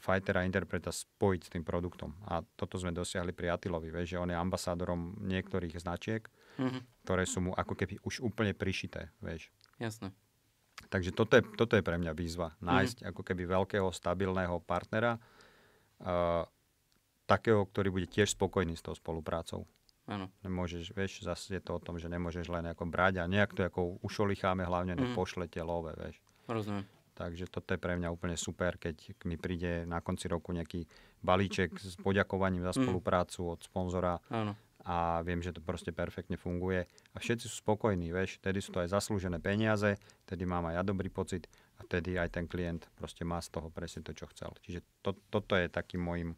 fightera, 0.00 0.44
interpreta 0.44 0.92
spojiť 0.92 1.40
s 1.40 1.52
tým 1.52 1.64
produktom. 1.64 2.12
A 2.28 2.44
toto 2.56 2.76
sme 2.76 2.92
dosiahli 2.92 3.32
pri 3.32 3.52
Atilovi, 3.56 3.88
vieš, 3.88 4.16
že 4.16 4.20
on 4.20 4.28
je 4.28 4.36
ambasádorom 4.36 5.24
niektorých 5.24 5.80
značiek, 5.80 6.28
uh-huh. 6.60 6.80
ktoré 7.04 7.24
sú 7.24 7.48
mu 7.48 7.52
ako 7.56 7.72
keby 7.76 8.00
už 8.04 8.20
úplne 8.20 8.52
prišité, 8.52 9.08
vieš. 9.24 9.48
Jasné. 9.80 10.12
Takže 10.88 11.12
toto 11.12 11.36
je, 11.36 11.42
toto 11.56 11.76
je 11.76 11.84
pre 11.84 12.00
mňa 12.00 12.12
výzva. 12.16 12.56
Nájsť 12.64 13.04
mm-hmm. 13.04 13.10
ako 13.12 13.22
keby 13.24 13.42
veľkého, 13.44 13.88
stabilného 13.92 14.56
partnera, 14.64 15.20
uh, 16.00 16.44
takého, 17.28 17.68
ktorý 17.68 17.88
bude 17.92 18.08
tiež 18.08 18.32
spokojný 18.32 18.74
s 18.74 18.84
tou 18.84 18.96
spoluprácou. 18.96 19.68
Áno. 20.10 20.26
Nemôžeš, 20.42 20.90
vieš, 20.96 21.22
zase 21.22 21.60
je 21.60 21.62
to 21.62 21.78
o 21.78 21.80
tom, 21.80 22.00
že 22.00 22.10
nemôžeš 22.10 22.50
len 22.50 22.66
ako 22.72 22.88
brať 22.88 23.22
a 23.22 23.30
nejak 23.30 23.54
to 23.54 23.62
ako 23.62 24.02
ušolicháme, 24.02 24.66
hlavne 24.66 24.98
mm. 24.98 25.14
pošlete 25.14 25.62
love, 25.62 25.94
vieš. 25.94 26.18
Rozumiem. 26.50 26.82
Takže 27.20 27.52
toto 27.52 27.76
je 27.76 27.80
pre 27.82 28.00
mňa 28.00 28.08
úplne 28.08 28.32
super, 28.40 28.80
keď 28.80 29.12
mi 29.28 29.36
príde 29.36 29.84
na 29.84 30.00
konci 30.00 30.24
roku 30.24 30.56
nejaký 30.56 30.88
balíček 31.20 31.76
s 31.76 32.00
poďakovaním 32.00 32.64
za 32.64 32.72
mhm. 32.72 32.80
spoluprácu 32.80 33.40
mm. 33.44 33.50
od 33.52 33.60
sponzora. 33.60 34.14
Áno 34.32 34.56
a 34.84 35.20
viem, 35.20 35.44
že 35.44 35.52
to 35.52 35.60
proste 35.60 35.92
perfektne 35.92 36.40
funguje 36.40 36.88
a 37.12 37.16
všetci 37.20 37.44
sú 37.48 37.60
spokojní, 37.60 38.12
vieš, 38.12 38.40
tedy 38.40 38.64
sú 38.64 38.72
to 38.72 38.80
aj 38.80 38.92
zaslúžené 38.96 39.36
peniaze, 39.36 40.00
tedy 40.24 40.48
mám 40.48 40.72
aj 40.72 40.80
ja 40.80 40.82
dobrý 40.84 41.12
pocit 41.12 41.52
a 41.76 41.84
tedy 41.84 42.16
aj 42.16 42.32
ten 42.32 42.48
klient 42.48 42.88
proste 42.96 43.26
má 43.26 43.40
z 43.44 43.52
toho 43.52 43.68
presne 43.68 44.00
to, 44.00 44.16
čo 44.16 44.28
chcel. 44.32 44.52
Čiže 44.64 44.80
to, 45.04 45.16
toto 45.28 45.52
je 45.56 45.68
takým 45.68 46.00
môjim, 46.00 46.30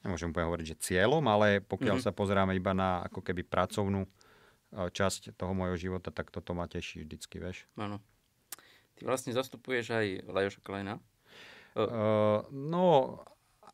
nemôžem 0.00 0.32
úplne 0.32 0.48
hovoriť, 0.48 0.66
že 0.72 0.80
cieľom, 0.80 1.24
ale 1.28 1.60
pokiaľ 1.60 2.00
mm-hmm. 2.00 2.12
sa 2.12 2.16
pozeráme 2.16 2.56
iba 2.56 2.72
na 2.72 3.04
ako 3.04 3.20
keby 3.20 3.44
pracovnú 3.44 4.08
e, 4.08 4.10
časť 4.88 5.36
toho 5.36 5.52
môjho 5.52 5.76
života, 5.76 6.08
tak 6.08 6.32
toto 6.32 6.56
ma 6.56 6.64
teší 6.64 7.04
vždycky, 7.04 7.44
vieš. 7.44 7.68
Áno. 7.76 8.00
Ty 8.94 9.02
vlastne 9.10 9.34
zastupuješ 9.34 9.90
aj 9.90 10.06
Lajoša 10.30 10.60
Kleina? 10.62 11.02
Uh, 11.74 12.46
no, 12.54 13.18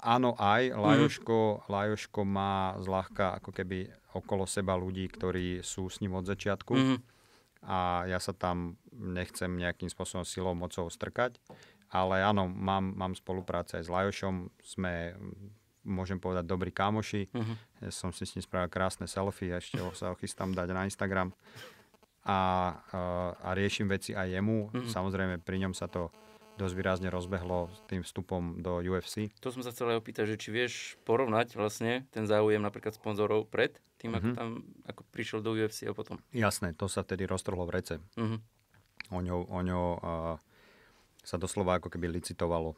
áno 0.01 0.33
aj. 0.41 0.73
Lajoško, 0.73 1.39
mm. 1.39 1.62
Lajoško 1.68 2.21
má 2.25 2.81
zľahka 2.81 3.37
ako 3.37 3.53
keby 3.53 3.93
okolo 4.16 4.49
seba 4.49 4.75
ľudí, 4.75 5.05
ktorí 5.07 5.61
sú 5.61 5.93
s 5.93 6.01
ním 6.01 6.16
od 6.16 6.25
začiatku. 6.25 6.73
Mm. 6.73 6.99
A 7.61 8.09
ja 8.09 8.16
sa 8.16 8.33
tam 8.33 8.81
nechcem 8.89 9.53
nejakým 9.53 9.93
spôsobom 9.93 10.25
silou, 10.25 10.57
mocou 10.57 10.89
strkať. 10.89 11.37
Ale 11.91 12.23
áno, 12.23 12.49
mám, 12.49 12.97
mám 12.97 13.12
spolupráce 13.12 13.77
aj 13.77 13.85
s 13.85 13.93
Lajošom. 13.93 14.49
Sme, 14.62 15.12
môžem 15.85 16.16
povedať, 16.16 16.47
dobrí 16.47 16.71
kámoši. 16.71 17.29
Mm-hmm. 17.35 17.57
Ja 17.85 17.91
som 17.91 18.14
si 18.14 18.25
s 18.25 18.39
ním 18.39 18.47
spravil 18.47 18.71
krásne 18.71 19.11
selfie, 19.11 19.51
ešte 19.51 19.83
ho 19.83 19.91
sa 19.93 20.14
ho 20.14 20.16
chystám 20.16 20.55
dať 20.55 20.71
na 20.71 20.87
Instagram. 20.87 21.35
A, 22.31 22.39
a, 22.39 22.39
a 23.43 23.49
riešim 23.59 23.91
veci 23.91 24.14
aj 24.14 24.39
jemu. 24.39 24.70
Mm-hmm. 24.70 24.87
Samozrejme, 24.87 25.35
pri 25.43 25.66
ňom 25.66 25.74
sa 25.74 25.91
to 25.91 26.14
dosť 26.61 26.74
výrazne 26.76 27.09
rozbehlo 27.09 27.72
s 27.72 27.81
tým 27.89 28.05
vstupom 28.05 28.61
do 28.61 28.85
UFC. 28.85 29.33
To 29.41 29.49
som 29.49 29.64
sa 29.64 29.72
chcel 29.72 29.97
aj 29.97 30.05
opýtať, 30.05 30.37
že 30.37 30.37
či 30.37 30.53
vieš 30.53 31.01
porovnať 31.09 31.57
vlastne 31.57 32.05
ten 32.12 32.28
záujem 32.28 32.61
napríklad 32.61 32.93
sponzorov 32.93 33.49
pred 33.49 33.81
tým, 33.97 34.12
mm-hmm. 34.12 34.20
ako 34.20 34.28
mhm. 34.28 34.37
tam 34.37 34.49
ako 34.85 35.03
prišiel 35.09 35.41
do 35.41 35.57
UFC 35.57 35.89
a 35.89 35.97
potom. 35.97 36.20
Jasné, 36.37 36.76
to 36.76 36.87
sa 36.87 37.01
tedy 37.01 37.24
roztrhlo 37.24 37.64
v 37.64 37.72
rece. 37.72 37.95
Mm-hmm. 38.20 38.39
O 39.11 39.18
ňo, 39.24 39.37
o 39.49 39.61
ňo 39.64 39.81
uh, 39.99 40.37
sa 41.24 41.37
doslova 41.41 41.81
ako 41.81 41.89
keby 41.91 42.12
licitovalo 42.12 42.76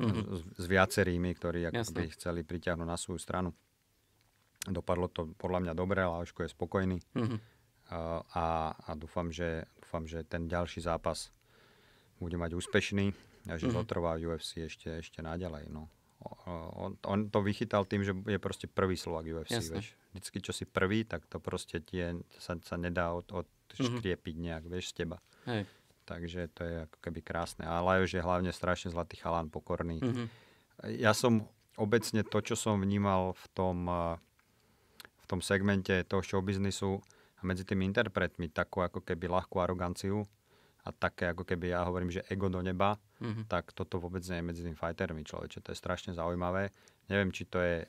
mm-hmm. 0.00 0.24
s, 0.34 0.40
s 0.58 0.64
viacerými, 0.64 1.30
ktorí 1.36 1.70
ako 1.70 1.92
by 1.94 2.04
chceli 2.16 2.40
priťahnuť 2.42 2.88
na 2.88 2.96
svoju 2.98 3.20
stranu. 3.20 3.52
Dopadlo 4.64 5.12
to 5.12 5.28
podľa 5.36 5.60
mňa 5.68 5.72
dobre, 5.76 6.00
ale 6.00 6.24
Aško 6.24 6.48
je 6.48 6.50
spokojný. 6.56 6.98
Mm-hmm. 7.12 7.38
A, 7.90 8.72
a 8.72 8.90
dúfam, 8.96 9.28
že, 9.28 9.68
dúfam, 9.76 10.08
že 10.08 10.24
ten 10.24 10.48
ďalší 10.48 10.80
zápas 10.80 11.28
bude 12.16 12.40
mať 12.40 12.56
úspešný 12.56 13.12
a 13.52 13.60
že 13.60 13.68
mm-hmm. 13.68 13.76
zotrvá 13.76 14.16
UFC 14.16 14.64
ešte, 14.64 15.04
ešte 15.04 15.20
naďalej. 15.20 15.68
No. 15.68 15.92
On, 16.80 16.96
on 17.04 17.28
to 17.28 17.44
vychytal 17.44 17.84
tým, 17.84 18.00
že 18.00 18.16
je 18.24 18.40
proste 18.40 18.64
prvý 18.64 18.96
Slovak 18.96 19.28
UFC. 19.28 19.60
Vieš. 19.60 19.92
Vždycky, 20.16 20.38
čo 20.40 20.52
si 20.56 20.64
prvý, 20.64 21.04
tak 21.04 21.28
to 21.28 21.36
proste 21.36 21.84
tie, 21.84 22.16
sa, 22.40 22.56
sa 22.64 22.80
nedá 22.80 23.12
od, 23.12 23.28
od 23.28 23.48
mm-hmm. 23.76 24.32
nejak, 24.40 24.64
vieš, 24.64 24.96
z 24.96 25.04
teba. 25.04 25.20
Hej. 25.44 25.68
Takže 26.08 26.40
to 26.56 26.60
je 26.64 26.74
ako 26.88 26.98
keby 27.04 27.20
krásne. 27.20 27.68
A 27.68 27.84
Lajoš 27.84 28.16
je 28.16 28.24
hlavne 28.24 28.52
strašne 28.56 28.88
zlatý 28.88 29.20
chalán, 29.20 29.52
pokorný. 29.52 30.00
Mm-hmm. 30.00 30.26
Ja 30.96 31.12
som 31.12 31.44
obecne 31.76 32.24
to, 32.24 32.40
čo 32.40 32.56
som 32.56 32.80
vnímal 32.80 33.36
v 33.36 33.46
tom, 33.52 33.78
v 34.96 35.24
tom 35.28 35.40
segmente 35.44 35.92
toho 36.08 36.24
showbiznisu 36.24 37.04
medzi 37.44 37.68
tými 37.68 37.84
interpretmi, 37.84 38.48
takú 38.50 38.80
ako 38.80 39.04
keby 39.04 39.28
ľahkú 39.28 39.60
aroganciu, 39.60 40.24
a 40.84 40.92
také 40.92 41.32
ako 41.32 41.48
keby 41.48 41.72
ja 41.72 41.80
hovorím, 41.88 42.12
že 42.12 42.28
ego 42.28 42.52
do 42.52 42.60
neba, 42.60 43.00
mm-hmm. 43.24 43.48
tak 43.48 43.72
toto 43.72 43.96
vôbec 43.96 44.20
nie 44.28 44.40
je 44.40 44.44
medzi 44.44 44.62
tým 44.68 44.76
fightermi 44.76 45.24
človeče. 45.24 45.64
To 45.64 45.72
je 45.72 45.80
strašne 45.80 46.12
zaujímavé. 46.12 46.76
Neviem, 47.08 47.32
či 47.32 47.48
to 47.48 47.56
je 47.56 47.88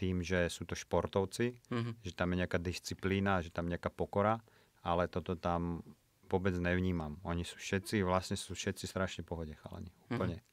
tým, 0.00 0.24
že 0.24 0.48
sú 0.48 0.64
to 0.64 0.72
športovci, 0.72 1.60
mm-hmm. 1.68 2.00
že 2.00 2.12
tam 2.16 2.32
je 2.32 2.40
nejaká 2.40 2.56
disciplína, 2.56 3.44
že 3.44 3.52
tam 3.52 3.68
je 3.68 3.76
nejaká 3.76 3.92
pokora, 3.92 4.40
ale 4.80 5.04
toto 5.12 5.36
tam 5.36 5.84
vôbec 6.32 6.56
nevnímam. 6.56 7.20
Oni 7.28 7.44
sú 7.44 7.60
všetci, 7.60 8.00
vlastne 8.00 8.40
sú 8.40 8.56
všetci 8.56 8.88
strašne 8.88 9.20
pohode 9.20 9.52
chalani. 9.60 9.92
Mhm. 10.08 10.16
Úplne. 10.16 10.36
Mm-hmm. 10.40 10.49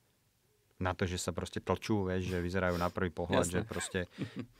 Na 0.78 0.93
to, 0.93 1.09
že 1.09 1.17
sa 1.17 1.34
proste 1.34 1.57
tlčú, 1.57 2.05
vieš, 2.05 2.30
že 2.30 2.38
vyzerajú 2.38 2.78
na 2.78 2.93
prvý 2.93 3.09
pohľad, 3.09 3.49
Jasne. 3.49 3.53
že 3.53 3.59
proste 3.65 3.99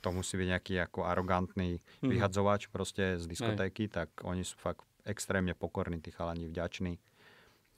to 0.02 0.10
musí 0.10 0.34
byť 0.34 0.48
nejaký 0.50 0.74
ako 0.82 1.06
arogantný 1.06 1.78
mm-hmm. 1.78 2.10
vyhadzovač 2.10 2.66
proste 2.74 3.22
z 3.22 3.24
diskotéky, 3.30 3.86
Aj. 3.86 4.02
tak 4.02 4.08
oni 4.26 4.42
sú 4.42 4.58
fakt 4.58 4.82
extrémne 5.06 5.54
pokorní, 5.54 6.02
tí 6.02 6.10
chalani, 6.10 6.50
vďační 6.50 6.98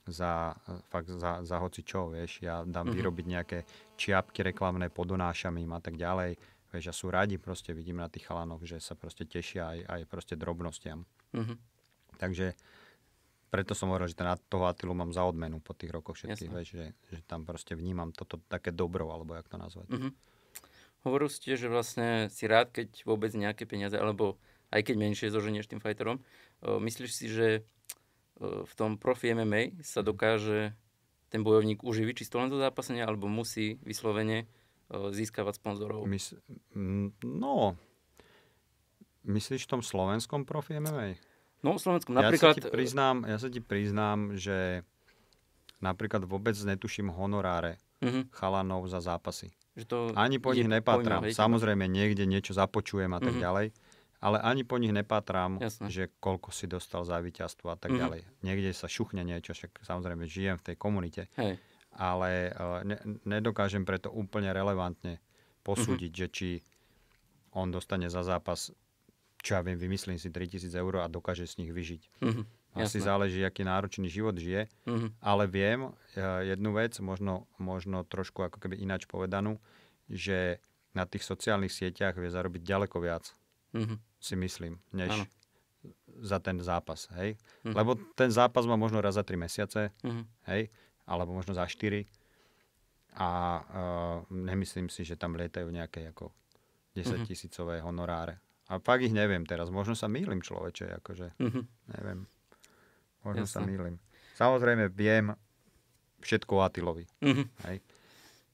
za, 0.09 0.57
fakt 0.89 1.13
za, 1.13 1.45
za 1.45 1.57
hoci 1.61 1.85
čo, 1.85 2.09
vieš. 2.09 2.41
Ja 2.41 2.65
dám 2.65 2.89
mm-hmm. 2.89 2.97
vyrobiť 2.97 3.25
nejaké 3.29 3.57
čiapky 3.93 4.41
reklamné, 4.41 4.89
podonášam 4.89 5.53
im 5.61 5.71
a 5.77 5.81
tak 5.81 6.01
ďalej. 6.01 6.33
Vieš, 6.71 6.85
a 6.89 6.93
sú 6.95 7.11
radi, 7.11 7.37
proste 7.37 7.75
vidím 7.75 7.99
na 7.99 8.09
tých 8.09 8.25
chalanoch, 8.25 8.63
že 8.63 8.81
sa 8.81 8.97
proste 8.97 9.27
tešia 9.27 9.75
aj, 9.75 9.79
aj 9.85 10.01
proste 10.09 10.33
drobnostiam. 10.33 11.05
Mhm. 11.37 11.55
Takže 12.17 12.57
preto 13.51 13.75
som 13.75 13.91
hovoril, 13.91 14.07
že 14.07 14.15
ten, 14.15 14.31
toho 14.47 14.65
Atilu 14.71 14.95
mám 14.95 15.11
za 15.11 15.27
odmenu 15.27 15.59
po 15.59 15.75
tých 15.75 15.91
rokoch 15.91 16.15
všetkých, 16.15 16.49
vieš, 16.49 16.69
že, 16.71 16.85
že 17.11 17.19
tam 17.27 17.43
proste 17.43 17.75
vnímam 17.75 18.15
toto 18.15 18.39
také 18.47 18.71
dobro, 18.71 19.11
alebo 19.11 19.35
jak 19.35 19.51
to 19.51 19.59
nazvať. 19.59 19.91
Mhm. 19.91 20.09
Hovoril 21.01 21.27
ste, 21.33 21.57
že 21.57 21.67
vlastne 21.67 22.29
si 22.29 22.45
rád, 22.45 22.71
keď 22.71 23.03
vôbec 23.03 23.33
nejaké 23.33 23.65
peniaze, 23.67 23.97
alebo 23.97 24.39
aj 24.71 24.87
keď 24.87 24.95
menšie 25.01 25.33
zoženieš 25.33 25.67
tým 25.67 25.83
fighterom. 25.83 26.21
O, 26.61 26.77
Myslíš 26.79 27.11
si, 27.11 27.25
že 27.27 27.47
o, 28.37 28.63
v 28.63 28.73
tom 28.77 28.95
profi 29.01 29.33
MMA 29.33 29.81
sa 29.81 30.05
dokáže 30.05 30.77
ten 31.33 31.41
bojovník 31.41 31.81
uživiť 31.81 32.21
čisto 32.23 32.37
len 32.37 32.53
zo 32.53 32.61
zápasenia, 32.61 33.09
alebo 33.09 33.25
musí 33.25 33.81
vyslovene 33.81 34.45
o, 34.93 35.09
získavať 35.09 35.57
sponzorov? 35.57 36.05
Mys- 36.05 36.37
no, 37.25 37.73
myslíš 39.25 39.65
v 39.65 39.71
tom 39.73 39.81
slovenskom 39.81 40.45
profi 40.45 40.77
MMA? 40.77 41.30
No, 41.61 41.73
v 41.73 41.79
Slovensku 41.79 42.09
Ja 42.11 42.17
sa, 42.17 42.23
napríklad... 42.27 42.53
ti 42.53 42.61
priznám, 42.63 43.15
ja 43.23 43.37
sa 43.37 43.47
ti 43.47 43.59
priznám, 43.59 44.33
že 44.33 44.81
napríklad 45.79 46.23
vôbec 46.23 46.53
netuším 46.55 47.09
honoráre 47.09 47.77
Mhm, 47.99 48.29
chalanov 48.31 48.85
za 48.85 48.97
zápasy. 48.99 49.53
že 49.71 49.85
to 49.85 50.11
Ani 50.15 50.35
po 50.35 50.51
nich 50.51 50.65
nepátrám. 50.65 51.23
hej, 51.23 51.31
Samozrejme, 51.33 51.85
niekde 51.87 52.25
niečo 52.25 52.51
započujem 52.51 53.07
a 53.09 53.19
tak 53.19 53.31
Mhm. 53.31 53.41
ďalej, 53.41 53.67
ale 54.19 54.37
ani 54.39 54.63
po 54.63 54.75
nich 54.75 54.91
nepátrám, 54.91 55.57
Jasné. 55.57 55.87
že 55.87 56.03
koľko 56.17 56.49
si 56.49 56.65
dostal 56.65 57.01
za 57.03 57.17
víťazstvo 57.17 57.69
a 57.69 57.77
tak 57.77 57.91
Mhm. 57.91 57.99
ďalej. 57.99 58.21
Niekde 58.41 58.69
sa 58.71 58.85
šuchne 58.85 59.21
niečo, 59.21 59.53
však 59.53 59.79
samozrejme 59.79 60.25
žijem 60.25 60.57
v 60.57 60.65
tej 60.65 60.75
komunite, 60.75 61.29
Hej, 61.35 61.61
ale 61.91 62.51
uh, 62.51 62.81
ne, 62.83 62.97
nedokážem 63.23 63.81
preto 63.81 64.09
úplne 64.09 64.49
relevantne 64.49 65.21
posúdiť, 65.61 66.09
Mhm. 66.09 66.17
že 66.17 66.27
či 66.27 66.49
on 67.51 67.69
dostane 67.69 68.07
za 68.07 68.21
zápas, 68.21 68.73
čo 69.41 69.53
ja 69.53 69.61
viem, 69.61 69.75
vymyslím 69.75 70.15
si 70.15 70.29
3000 70.29 70.71
eur 70.71 70.93
a 70.97 71.07
dokáže 71.07 71.45
z 71.45 71.57
nich 71.59 71.71
vyžiť. 71.71 72.01
mhm, 72.21 72.43
Asi 72.71 72.97
jasné. 72.97 73.03
záleží, 73.03 73.39
aký 73.41 73.61
náročný 73.61 74.07
život 74.07 74.31
žije, 74.33 74.71
Mhm, 74.87 75.19
ale 75.19 75.43
viem 75.45 75.79
uh, 75.83 75.93
jednu 76.41 76.71
vec, 76.71 76.95
možno, 76.99 77.43
možno 77.57 78.03
trošku 78.03 78.41
ako 78.41 78.57
keby 78.57 78.79
ináč 78.79 79.03
povedanú, 79.05 79.59
že 80.07 80.63
na 80.91 81.03
tých 81.03 81.23
sociálnych 81.23 81.71
sieťach 81.71 82.15
vie 82.15 82.27
zarobiť 82.27 82.61
ďaleko 82.61 82.97
viac, 82.97 83.35
mhm, 83.73 83.99
si 84.17 84.35
myslím, 84.35 84.79
než 84.91 85.11
Áno. 85.11 85.25
za 86.21 86.37
ten 86.37 86.61
zápas, 86.61 87.11
hej? 87.13 87.35
Mhm. 87.63 87.73
Lebo 87.73 87.91
ten 88.13 88.29
zápas 88.29 88.63
má 88.63 88.75
možno 88.75 88.99
raz 88.99 89.15
za 89.15 89.23
3 89.23 89.35
mesiace, 89.35 89.91
mhm, 89.99 90.23
hej? 90.47 90.71
Alebo 91.03 91.33
možno 91.33 91.51
za 91.51 91.65
4. 91.65 92.07
A 93.11 93.29
uh, 93.59 93.63
nemyslím 94.31 94.87
si, 94.87 95.03
že 95.03 95.19
tam 95.19 95.35
lietajú 95.35 95.67
nejaké 95.67 96.07
ako 96.07 96.31
10 96.93 97.19
Mhm. 97.19 97.25
tisícové 97.25 97.79
honoráre. 97.79 98.39
A 98.71 98.79
fakt 98.79 99.03
ich 99.03 99.11
neviem 99.11 99.43
teraz. 99.43 99.67
Možno 99.67 99.93
sa 99.93 100.07
mýlim 100.07 100.39
človeče, 100.39 100.95
akože 101.03 101.35
mhm, 101.35 101.61
neviem. 101.91 102.19
Možno 103.21 103.43
sa 103.43 103.59
Jasné. 103.59 103.67
mýlim. 103.67 103.95
Samozrejme 104.39 104.87
viem 104.89 105.35
všetko 106.23 106.51
o 106.55 106.61
Atilovi, 106.63 107.05
mhm. 107.19 107.43
hej? 107.67 107.77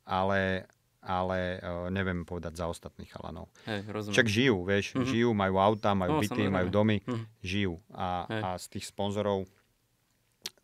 Ale, 0.07 0.65
ale 1.03 1.59
uh, 1.59 1.91
neviem 1.91 2.23
povedať 2.23 2.55
za 2.55 2.65
ostatných 2.65 3.11
chalanov. 3.11 3.51
Hej, 3.67 3.85
rozumiem. 3.87 4.15
Však 4.15 4.27
žijú, 4.27 4.57
vieš, 4.63 4.85
Mhm. 4.95 5.05
žijú, 5.05 5.29
majú 5.35 5.55
auta, 5.59 5.91
majú 5.93 6.17
No, 6.17 6.21
byty, 6.23 6.47
majú 6.47 6.67
domy, 6.71 6.97
Mhm, 7.05 7.23
žijú. 7.43 7.73
A, 7.93 8.23
Hej. 8.25 8.41
a 8.41 8.47
z 8.57 8.65
tých 8.73 8.85
sponzorov 8.87 9.45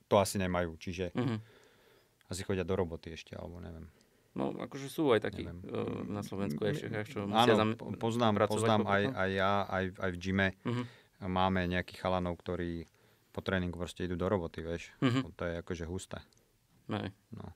to 0.07 0.15
asi 0.17 0.39
nemajú, 0.39 0.73
čiže 0.79 1.11
mhm. 1.13 1.37
asi 2.27 2.41
chodia 2.41 2.65
do 2.65 2.73
roboty 2.73 3.13
ešte, 3.13 3.35
alebo 3.37 3.59
neviem. 3.59 3.85
No, 4.33 4.49
akože 4.49 4.89
sú 4.89 5.13
aj 5.13 5.29
takí 5.29 5.45
Neviem. 5.45 5.61
uh, 5.69 6.01
na 6.09 6.25
Slovensku 6.25 6.65
aj 6.65 6.73
v 6.73 6.81
Čechách, 6.89 7.05
čo 7.05 7.29
musia 7.29 7.53
Áno, 7.53 7.77
poznám, 8.01 8.33
poznám 8.49 8.81
aj, 8.89 9.03
aj 9.13 9.29
ja, 9.29 9.53
aj, 9.69 9.83
aj 10.01 10.09
v 10.09 10.17
gyme 10.17 10.47
Mhm, 10.65 10.83
máme 11.29 11.61
nejakých 11.69 12.01
chalanov, 12.01 12.41
ktorí 12.41 12.89
po 13.29 13.45
tréningu 13.45 13.77
proste 13.77 14.05
idú 14.09 14.17
do 14.17 14.25
roboty, 14.29 14.65
vieš. 14.65 14.89
mhm. 15.05 15.37
To 15.37 15.43
je 15.45 15.53
akože 15.61 15.85
husté. 15.85 16.17
Hej. 16.89 17.13
No. 17.29 17.53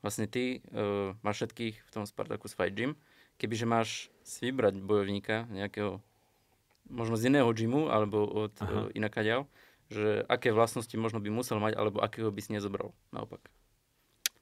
Vlastne 0.00 0.24
ty 0.24 0.64
uh, 0.72 1.12
máš 1.20 1.44
všetkých 1.44 1.74
v 1.84 1.90
tom 1.92 2.04
Spartacus 2.08 2.56
Fight 2.56 2.72
Gym. 2.72 2.96
Kebyže 3.36 3.66
máš 3.68 3.88
si 4.24 4.50
vybrať 4.50 4.80
bojovníka 4.82 5.46
nejakého, 5.52 6.00
možno 6.88 7.14
z 7.20 7.28
iného 7.30 7.50
gymu, 7.52 7.92
alebo 7.92 8.24
od 8.24 8.54
uh, 8.58 8.64
Aha. 8.64 8.80
inakaďal, 8.96 9.44
že 9.92 10.24
aké 10.28 10.48
vlastnosti 10.52 10.92
možno 10.96 11.20
by 11.20 11.28
musel 11.28 11.60
mať, 11.60 11.76
alebo 11.76 12.00
akého 12.00 12.32
by 12.32 12.40
si 12.40 12.56
nezobral, 12.56 12.92
naopak. 13.12 13.40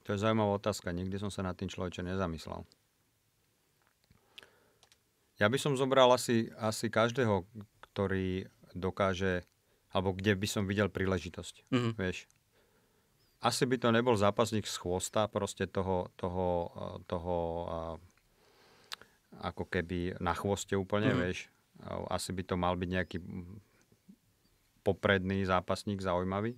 To 0.07 0.15
je 0.15 0.23
zaujímavá 0.23 0.55
otázka. 0.55 0.95
Nikdy 0.95 1.19
som 1.19 1.31
sa 1.35 1.43
nad 1.43 1.59
tým 1.59 1.67
človeče 1.67 2.07
nezamyslel. 2.07 2.63
Ja 5.37 5.51
by 5.51 5.59
som 5.61 5.77
zobral 5.77 6.09
asi, 6.09 6.49
asi 6.57 6.89
každého, 6.89 7.45
ktorý 7.91 8.49
dokáže, 8.73 9.45
alebo 9.93 10.17
kde 10.17 10.33
by 10.33 10.47
som 10.49 10.65
videl 10.65 10.89
príležitosť. 10.89 11.69
Mhm. 11.69 11.91
Vieš. 11.99 12.31
Asi 13.45 13.69
by 13.69 13.77
to 13.77 13.93
nebol 13.93 14.17
zápasník 14.17 14.65
z 14.65 14.81
chvosta, 14.81 15.29
proste 15.29 15.69
toho, 15.69 16.09
toho, 16.17 16.73
toho 17.05 17.37
ako 19.37 19.69
keby 19.69 20.17
na 20.17 20.33
chvoste 20.33 20.73
úplne, 20.73 21.13
Mhm. 21.13 21.19
vieš. 21.21 21.39
Asi 22.09 22.33
by 22.33 22.43
to 22.43 22.57
mal 22.57 22.73
byť 22.73 22.89
nejaký 22.89 23.19
popredný 24.81 25.45
zápasník 25.45 26.01
zaujímavý. 26.01 26.57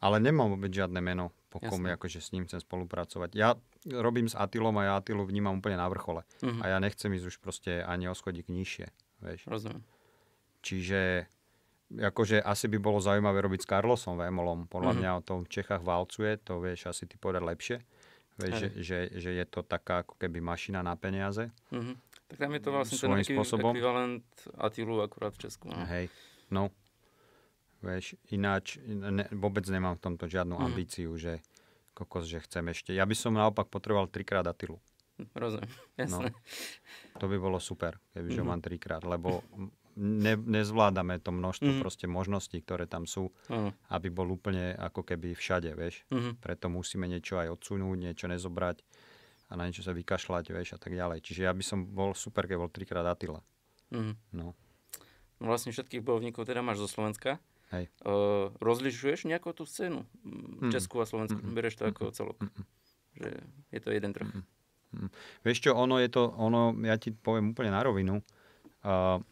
Ale 0.00 0.16
nemám 0.16 0.48
vôbec 0.50 0.68
žiadne 0.68 0.96
meno, 0.98 1.28
po 1.46 1.58
kom 1.58 1.76
Jasné. 1.78 1.92
akože 1.94 2.18
s 2.18 2.30
ním 2.30 2.44
chcem 2.44 2.56
spolupracovať. 2.58 3.30
Ja 3.32 3.52
robím 3.86 4.24
s 4.24 4.34
Atilom 4.34 4.72
a 4.74 4.82
ja 4.82 4.92
Atilu 4.94 5.22
vnímam 5.22 5.54
úplne 5.54 5.76
na 5.76 5.86
vrchole. 5.86 6.24
Mhm. 6.40 6.60
A 6.60 6.66
ja 6.66 6.78
nechcem 6.78 7.10
ísť 7.10 7.26
už 7.26 7.36
proste 7.38 7.82
ani 7.82 8.06
o 8.06 8.14
schodík 8.14 8.48
nižšie, 8.48 8.88
vieš. 9.20 9.44
Rozumiem. 9.44 9.84
Čiže 10.60 11.28
akože 11.92 12.38
asi 12.38 12.66
by 12.66 12.78
bolo 12.78 12.96
zaujímavé 12.98 13.40
robiť 13.40 13.60
s 13.60 13.68
Carlosom 13.68 14.14
Vémolom. 14.14 14.64
Podľa 14.66 14.92
Mhm. 14.92 14.98
mňa 14.98 15.10
o 15.12 15.22
tom 15.22 15.38
v 15.42 15.50
Čechách 15.50 15.82
valcuje, 15.82 16.38
to 16.38 16.58
vieš 16.58 16.86
asi 16.86 17.04
ty 17.04 17.16
povedať 17.16 17.42
lepšie. 17.42 17.76
Vieš, 18.38 18.54
že, 18.54 18.68
že, 18.78 18.98
že 19.18 19.30
je 19.34 19.44
to 19.44 19.60
taká 19.60 20.00
ako 20.00 20.16
keby 20.16 20.40
mašina 20.40 20.80
na 20.80 20.94
peniaze. 20.94 21.52
Mhm. 21.70 21.92
Tak 22.24 22.36
tam 22.38 22.54
je 22.54 22.62
to 22.62 22.70
vlastne 22.70 22.96
ten 22.96 23.26
spôsobom. 23.26 23.74
ekvivalent 23.74 24.24
Atilu 24.56 25.02
akurát 25.02 25.34
v 25.34 25.40
Česku. 25.40 25.66
No. 25.66 25.82
Hej, 25.84 26.06
no. 26.48 26.70
Vieš, 27.80 28.04
ináč 28.28 28.76
ne, 28.78 29.24
vôbec 29.30 29.64
nemám 29.64 29.96
v 29.96 30.04
tomto 30.04 30.24
žiadnu 30.24 30.52
Mhm. 30.52 30.62
ambíciu, 30.62 31.10
že 31.14 31.40
kokos, 31.92 32.24
že 32.24 32.40
chcem 32.40 32.64
ešte. 32.66 32.90
Ja 32.90 33.02
by 33.02 33.14
som 33.14 33.32
naopak 33.32 33.66
potreboval 33.66 34.06
trikrát 34.06 34.44
Atilu. 34.44 34.76
Rozumiem, 35.34 35.68
jasné. 36.00 36.32
To 37.16 37.24
by 37.24 37.36
bolo 37.36 37.58
super, 37.58 37.96
kebyže 38.10 38.40
ho 38.40 38.46
mám 38.46 38.58
trikrát, 38.58 39.00
lebo 39.02 39.44
ne, 39.94 40.32
nezvládame 40.34 41.18
to 41.18 41.28
množstvo 41.30 41.70
Mhm. 41.70 41.80
proste 41.80 42.06
možností, 42.06 42.56
ktoré 42.58 42.84
tam 42.84 43.04
sú, 43.04 43.28
Áno. 43.46 43.72
aby 43.88 44.08
bol 44.08 44.28
úplne 44.28 44.72
ako 44.74 45.00
keby 45.02 45.32
všade, 45.32 45.72
vieš. 45.74 46.04
Mhm. 46.08 46.36
Preto 46.38 46.68
musíme 46.68 47.04
niečo 47.04 47.36
aj 47.36 47.48
odsunúť, 47.50 47.96
niečo 47.98 48.26
nezobrať 48.26 48.80
a 49.46 49.56
na 49.56 49.66
niečo 49.66 49.82
sa 49.82 49.92
vykašľať, 49.92 50.44
vieš, 50.48 50.68
a 50.70 50.78
tak 50.78 50.92
ďalej. 50.94 51.20
Čiže 51.20 51.40
ja 51.42 51.52
by 51.52 51.62
som 51.62 51.84
bol 51.84 52.12
super, 52.14 52.44
keď 52.44 52.56
bol 52.56 52.70
trikrát 52.70 53.04
Atila. 53.04 53.40
Mhm. 53.90 54.12
No. 54.32 54.52
No 55.36 55.44
Vlastne 55.46 55.68
všetkých 55.70 56.00
bojovníkov 56.00 56.44
teda 56.44 56.60
máš 56.60 56.80
zo 56.80 56.88
Slovenska. 56.90 57.40
Hej. 57.70 57.86
Uh, 58.02 58.50
rozlišuješ 58.58 59.24
nejakú 59.24 59.50
tú 59.50 59.62
scénu? 59.62 60.02
Mm. 60.20 60.66
Mm. 60.66 60.70
Česku 60.70 60.98
a 60.98 61.06
Slovensku? 61.06 61.38
Mm-mm. 61.38 61.54
Bereš 61.54 61.78
to 61.78 61.86
ako 61.86 62.10
celok? 62.10 62.38
Mm-mm. 62.38 62.64
Že 63.14 63.28
je 63.70 63.80
to 63.80 63.90
jeden 63.90 64.10
trh? 64.10 64.26
Mm-mm. 64.26 65.08
Vieš 65.40 65.58
čo, 65.62 65.70
ono 65.72 65.96
je 65.96 66.10
to, 66.10 66.34
ono, 66.34 66.74
ja 66.82 66.98
ti 66.98 67.10
poviem 67.10 67.54
úplne 67.54 67.70
na 67.70 67.78
rovinu, 67.78 68.18
uh, 68.82 69.22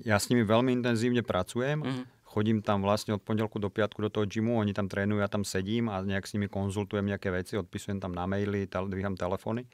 ja 0.00 0.16
s 0.16 0.32
nimi 0.32 0.40
veľmi 0.40 0.72
intenzívne 0.72 1.20
pracujem, 1.20 1.84
Mhm. 1.84 2.02
chodím 2.24 2.58
tam 2.58 2.80
vlastne 2.80 3.12
od 3.12 3.20
pondelku 3.20 3.60
do 3.60 3.68
piatku 3.68 4.00
do 4.00 4.08
toho 4.08 4.24
gymu, 4.24 4.56
oni 4.56 4.72
tam 4.72 4.88
trénujú, 4.88 5.20
ja 5.20 5.28
tam 5.28 5.44
sedím 5.44 5.92
a 5.92 6.00
nejak 6.00 6.24
s 6.24 6.32
nimi 6.32 6.48
konzultujem 6.48 7.04
nejaké 7.04 7.28
veci, 7.28 7.60
odpisujem 7.60 8.00
tam 8.00 8.16
na 8.16 8.24
maily, 8.24 8.64
tel- 8.64 8.88
dvíham 8.88 9.12
telefóny 9.14 9.68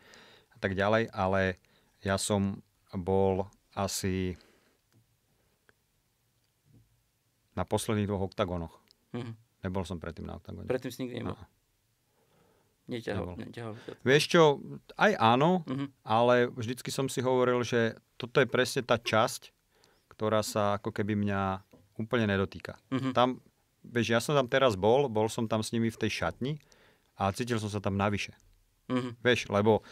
a 0.51 0.59
tak 0.59 0.75
ďalej, 0.75 1.15
ale 1.15 1.63
ja 2.03 2.19
som 2.19 2.59
bol 2.91 3.47
asi 3.79 4.35
na 7.59 7.67
posledných 7.67 8.07
dvoch 8.07 8.31
oktagonoch. 8.31 8.75
Mhm. 9.13 9.35
Nebol 9.59 9.83
som 9.83 9.99
predtým 9.99 10.23
na 10.23 10.39
oktagóne. 10.39 10.65
Predtým 10.65 10.89
si 10.89 11.03
nikdy 11.03 11.19
nebol. 11.19 11.35
No. 11.35 11.43
Neťahal, 12.89 13.21
Nebol. 13.27 13.37
neťahal. 13.43 13.73
Vieš 14.01 14.25
čo, 14.29 14.43
aj 14.97 15.13
áno, 15.15 15.61
Mhm. 15.63 15.87
ale 16.03 16.49
vždycky 16.49 16.89
som 16.89 17.05
si 17.05 17.21
hovoril, 17.21 17.61
že 17.63 17.93
toto 18.17 18.39
je 18.39 18.47
presne 18.47 18.81
tá 18.81 18.97
časť, 18.97 19.53
ktorá 20.09 20.41
sa 20.41 20.79
ako 20.79 20.89
keby 20.91 21.13
mňa 21.15 21.43
úplne 21.99 22.25
nedotýka. 22.27 22.81
Mhm. 22.89 23.13
Tam, 23.13 23.43
vieš, 23.85 24.07
ja 24.09 24.21
som 24.21 24.33
tam 24.33 24.47
teraz 24.47 24.73
bol, 24.75 25.05
bol 25.07 25.27
som 25.27 25.45
tam 25.45 25.61
s 25.61 25.69
nimi 25.69 25.91
v 25.91 25.99
tej 25.99 26.11
šatni 26.17 26.57
a 27.15 27.29
cítil 27.29 27.59
som 27.59 27.69
sa 27.69 27.79
tam 27.79 27.93
navyše. 27.95 28.33
Mhm. 28.89 29.21
Vieš, 29.21 29.51
lebo 29.51 29.85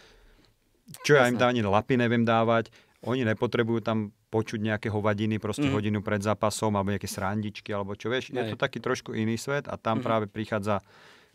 čo 1.02 1.14
ja 1.14 1.26
im 1.26 1.34
Jasné. 1.34 1.42
dá, 1.42 1.46
ani 1.50 1.60
lapy 1.60 1.94
neviem 1.94 2.22
dávať, 2.22 2.70
oni 3.02 3.26
nepotrebujú 3.26 3.82
tam 3.82 4.08
počuť 4.36 4.60
nejaké 4.60 4.92
hovadiny 4.92 5.40
proste 5.40 5.64
Mhm. 5.64 5.72
hodinu 5.72 5.98
pred 6.04 6.20
zápasom 6.20 6.76
alebo 6.76 6.92
nejaké 6.92 7.08
srandičky 7.08 7.72
alebo 7.72 7.96
čo, 7.96 8.12
vieš, 8.12 8.28
je 8.28 8.36
Hej. 8.36 8.52
to 8.52 8.56
taký 8.60 8.84
trošku 8.84 9.16
iný 9.16 9.40
svet 9.40 9.64
a 9.64 9.80
tam 9.80 9.98
Mhm. 9.98 10.04
práve 10.04 10.24
prichádza 10.28 10.84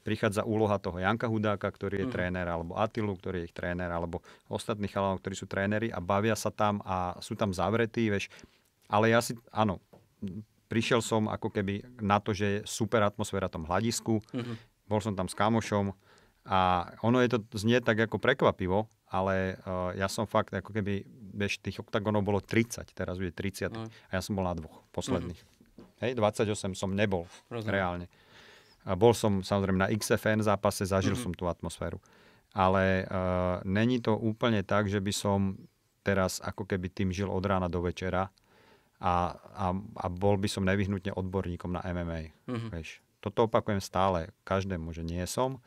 prichádza 0.02 0.42
úloha 0.42 0.82
toho 0.82 0.98
Janka 0.98 1.30
Hudáka, 1.30 1.70
ktorý 1.70 2.02
je 2.02 2.08
mm. 2.10 2.14
tréner, 2.18 2.50
alebo 2.50 2.74
Atilu, 2.74 3.14
ktorý 3.14 3.46
je 3.46 3.46
ich 3.46 3.54
tréner, 3.54 3.86
alebo 3.86 4.26
ostatných 4.50 4.90
chalanov, 4.90 5.22
ktorí 5.22 5.38
sú 5.38 5.46
tréneri 5.46 5.94
a 5.94 6.02
bavia 6.02 6.34
sa 6.34 6.50
tam 6.50 6.82
a 6.82 7.14
sú 7.22 7.38
tam 7.38 7.54
zavretí, 7.54 8.10
vieš. 8.10 8.34
Ale 8.90 9.14
ja 9.14 9.22
si, 9.22 9.38
áno, 9.54 9.78
prišiel 10.74 11.06
som 11.06 11.30
ako 11.30 11.54
keby 11.54 12.02
na 12.02 12.18
to, 12.18 12.34
že 12.34 12.46
je 12.50 12.60
super 12.66 13.06
atmosféra 13.06 13.46
v 13.46 13.62
tom 13.62 13.70
hľadisku, 13.70 14.26
mm-hmm. 14.26 14.56
bol 14.90 15.06
som 15.06 15.14
tam 15.14 15.30
s 15.30 15.38
kamošom 15.38 15.94
a 16.50 16.90
ono 17.06 17.22
je 17.22 17.38
to 17.38 17.40
znie 17.54 17.78
tak 17.78 18.02
ako 18.02 18.18
prekvapivo, 18.18 18.90
ale 19.06 19.62
uh, 19.70 19.94
ja 19.94 20.10
som 20.10 20.26
fakt 20.26 20.50
ako 20.50 20.74
keby, 20.74 21.06
vieš, 21.32 21.64
tých 21.64 21.80
oktagonov 21.80 22.22
bolo 22.22 22.40
30, 22.44 22.86
teraz 22.92 23.16
bude 23.18 23.32
30 23.34 23.72
mm. 23.72 23.88
a 24.10 24.12
ja 24.16 24.22
som 24.22 24.36
bol 24.36 24.46
na 24.46 24.56
dvoch 24.56 24.84
posledných. 24.92 25.40
Mm-hmm. 25.40 25.60
Hej, 26.02 26.12
28 26.18 26.76
som 26.76 26.92
nebol 26.92 27.30
Rozumiem. 27.48 27.74
reálne. 27.74 28.06
A 28.84 28.98
bol 28.98 29.14
som 29.14 29.46
samozrejme 29.46 29.86
na 29.86 29.90
XFN 29.94 30.42
zápase, 30.42 30.84
zažil 30.86 31.14
mm-hmm. 31.14 31.32
som 31.32 31.38
tú 31.38 31.46
atmosféru. 31.46 32.02
Ale 32.52 33.08
uh, 33.08 33.64
není 33.64 34.04
to 34.04 34.18
úplne 34.18 34.66
tak, 34.66 34.92
že 34.92 35.00
by 35.00 35.14
som 35.14 35.56
teraz 36.02 36.42
ako 36.42 36.66
keby 36.66 36.90
tým 36.90 37.10
žil 37.14 37.30
od 37.30 37.46
rána 37.46 37.70
do 37.70 37.80
večera 37.80 38.34
a, 38.98 39.14
a, 39.38 39.66
a 39.78 40.06
bol 40.10 40.36
by 40.36 40.50
som 40.50 40.66
nevyhnutne 40.66 41.14
odborníkom 41.14 41.78
na 41.78 41.82
MMA. 41.86 42.34
Mm-hmm. 42.50 42.70
Vieš. 42.74 43.00
Toto 43.22 43.46
opakujem 43.46 43.80
stále 43.80 44.34
každému, 44.42 44.90
že 44.98 45.06
nie 45.06 45.22
som. 45.30 45.62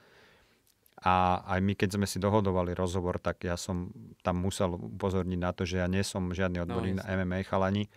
A 1.04 1.44
aj 1.44 1.60
my, 1.60 1.76
keď 1.76 2.00
sme 2.00 2.08
si 2.08 2.16
dohodovali 2.16 2.72
rozhovor, 2.72 3.20
tak 3.20 3.44
ja 3.44 3.60
som 3.60 3.92
tam 4.24 4.40
musel 4.40 4.72
upozorniť 4.72 5.40
na 5.40 5.52
to, 5.52 5.68
že 5.68 5.84
ja 5.84 5.86
nie 5.86 6.00
som 6.00 6.32
žiadny 6.32 6.64
odborník 6.64 6.96
no, 6.96 7.04
na 7.04 7.12
MMA 7.20 7.44
chalani. 7.44 7.92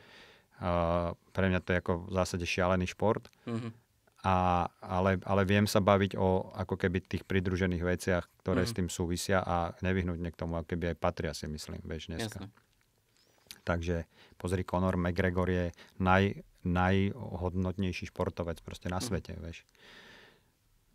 Uh, 0.60 1.16
pre 1.32 1.48
mňa 1.48 1.64
to 1.64 1.72
je 1.72 1.80
ako 1.80 1.94
v 2.04 2.12
zásade 2.12 2.46
šialený 2.46 2.92
šport. 2.92 3.32
Mm-hmm 3.48 3.88
a, 4.28 4.66
ale, 4.82 5.22
ale 5.24 5.42
viem 5.46 5.64
sa 5.70 5.80
baviť 5.80 6.18
o 6.20 6.50
ako 6.58 6.76
keby 6.76 7.06
tých 7.06 7.24
pridružených 7.24 7.84
veciach, 7.86 8.26
ktoré 8.44 8.66
mm. 8.66 8.70
s 8.70 8.76
tým 8.76 8.90
súvisia 8.90 9.40
a 9.40 9.72
nevyhnutne 9.86 10.34
k 10.34 10.40
tomu, 10.40 10.58
ako 10.60 10.74
keby 10.74 10.92
aj 10.92 10.98
patria 10.98 11.32
si 11.32 11.46
myslím, 11.46 11.80
vieš, 11.86 12.10
dneska. 12.10 12.44
Jasne. 12.44 12.52
Takže 13.62 14.10
pozri, 14.36 14.68
Conor 14.68 14.98
McGregor 14.98 15.48
je 15.48 15.66
naj, 16.04 16.44
najhodnotnejší 16.66 18.10
športovec 18.10 18.60
proste 18.66 18.92
na 18.92 18.98
mm. 18.98 19.06
svete, 19.06 19.34
vieš. 19.38 19.64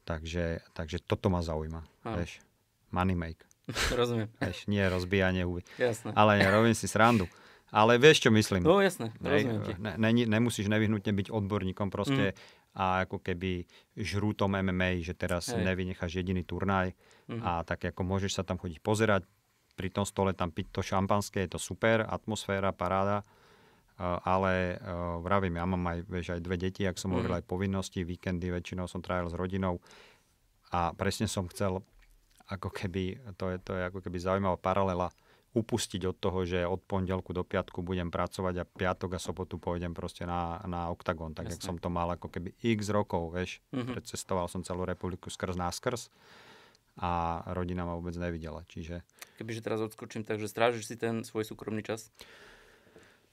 Takže, 0.03 0.61
takže 0.74 0.98
toto 1.03 1.30
ma 1.30 1.42
zaujíma, 1.42 1.82
vieš. 2.18 2.42
Money 2.90 3.14
make. 3.14 3.42
Rozumiem. 4.00 4.28
Vieš, 4.42 4.66
nie 4.66 4.82
rozbijanie 4.82 5.46
huby. 5.46 5.62
Jasne. 5.78 6.11
Ale 6.18 6.42
ja 6.42 6.50
robím 6.50 6.74
si 6.74 6.90
srandu. 6.90 7.30
Ale 7.72 7.96
vieš, 7.96 8.28
čo 8.28 8.30
myslím? 8.34 8.61
No 8.68 8.84
jasne, 8.84 9.16
rozumiem 9.16 9.64
ti. 9.64 9.72
Ne, 9.80 9.96
ne, 9.96 10.11
nemusíš 10.28 10.68
nevyhnutne 10.68 11.09
byť 11.09 11.32
odborníkom, 11.32 11.88
proste 11.88 12.36
mm 12.36 12.61
a 12.72 13.05
ako 13.05 13.20
keby 13.20 13.68
žrútom 14.00 14.57
MMA, 14.57 15.05
že 15.05 15.12
teraz 15.12 15.53
Hej. 15.53 15.61
nevynecháš 15.61 16.24
jediný 16.24 16.40
turnaj 16.40 16.96
mm-hmm. 17.28 17.44
a 17.44 17.61
tak 17.68 17.84
ako 17.92 18.00
môžeš 18.00 18.40
sa 18.40 18.42
tam 18.44 18.57
chodiť 18.57 18.80
pozerať, 18.80 19.28
pri 19.76 19.88
tom 19.92 20.05
stole 20.09 20.32
tam 20.32 20.53
piť 20.53 20.72
to 20.72 20.80
šampanské, 20.80 21.44
je 21.44 21.57
to 21.57 21.61
super, 21.61 22.05
atmosféra, 22.05 22.72
paráda, 22.72 23.24
ale 24.03 24.82
uh, 24.82 25.22
vravím, 25.22 25.57
ja 25.57 25.66
mám 25.66 25.84
aj, 25.86 25.98
vieš, 26.11 26.26
aj 26.34 26.42
dve 26.42 26.57
deti, 26.59 26.82
ak 26.82 26.98
som 26.98 27.11
mm-hmm. 27.11 27.16
hovoril, 27.22 27.34
aj 27.38 27.44
povinnosti, 27.46 28.00
víkendy 28.03 28.50
väčšinou 28.50 28.90
som 28.90 28.98
trávil 28.98 29.30
s 29.30 29.38
rodinou 29.38 29.78
a 30.74 30.90
presne 30.96 31.30
som 31.30 31.46
chcel 31.46 31.84
ako 32.50 32.68
keby, 32.68 33.22
to 33.38 33.55
je, 33.55 33.57
to 33.62 33.72
je 33.78 33.82
ako 33.86 34.00
keby 34.03 34.18
zaujímavá 34.18 34.59
paralela, 34.59 35.14
upustiť 35.53 36.09
od 36.09 36.16
toho, 36.16 36.48
že 36.48 36.64
od 36.64 36.80
pondelku 36.80 37.36
do 37.36 37.44
piatku 37.44 37.84
budem 37.84 38.09
pracovať 38.09 38.55
a 38.57 38.64
piatok 38.64 39.16
a 39.16 39.20
sobotu 39.20 39.61
pôjdem 39.61 39.92
proste 39.92 40.24
na, 40.24 40.57
na 40.64 40.88
OKTAGON, 40.88 41.36
tak 41.36 41.53
Jasne. 41.53 41.61
jak 41.61 41.66
som 41.68 41.76
to 41.76 41.92
mal 41.92 42.09
ako 42.09 42.32
keby 42.32 42.57
x 42.57 42.88
rokov, 42.88 43.36
vieš. 43.36 43.61
Mm-hmm. 43.68 43.92
Precestoval 43.92 44.48
som 44.48 44.64
celú 44.64 44.88
republiku 44.88 45.28
skrz 45.28 45.61
náskrz 45.61 46.09
a 46.96 47.40
rodina 47.53 47.84
ma 47.84 47.96
vôbec 47.96 48.16
nevidela, 48.16 48.64
čiže... 48.64 49.05
Kebyže 49.36 49.61
teraz 49.61 49.84
odskočím, 49.84 50.24
takže 50.24 50.48
strážiš 50.48 50.88
si 50.88 50.96
ten 50.96 51.20
svoj 51.20 51.44
súkromný 51.44 51.84
čas? 51.84 52.09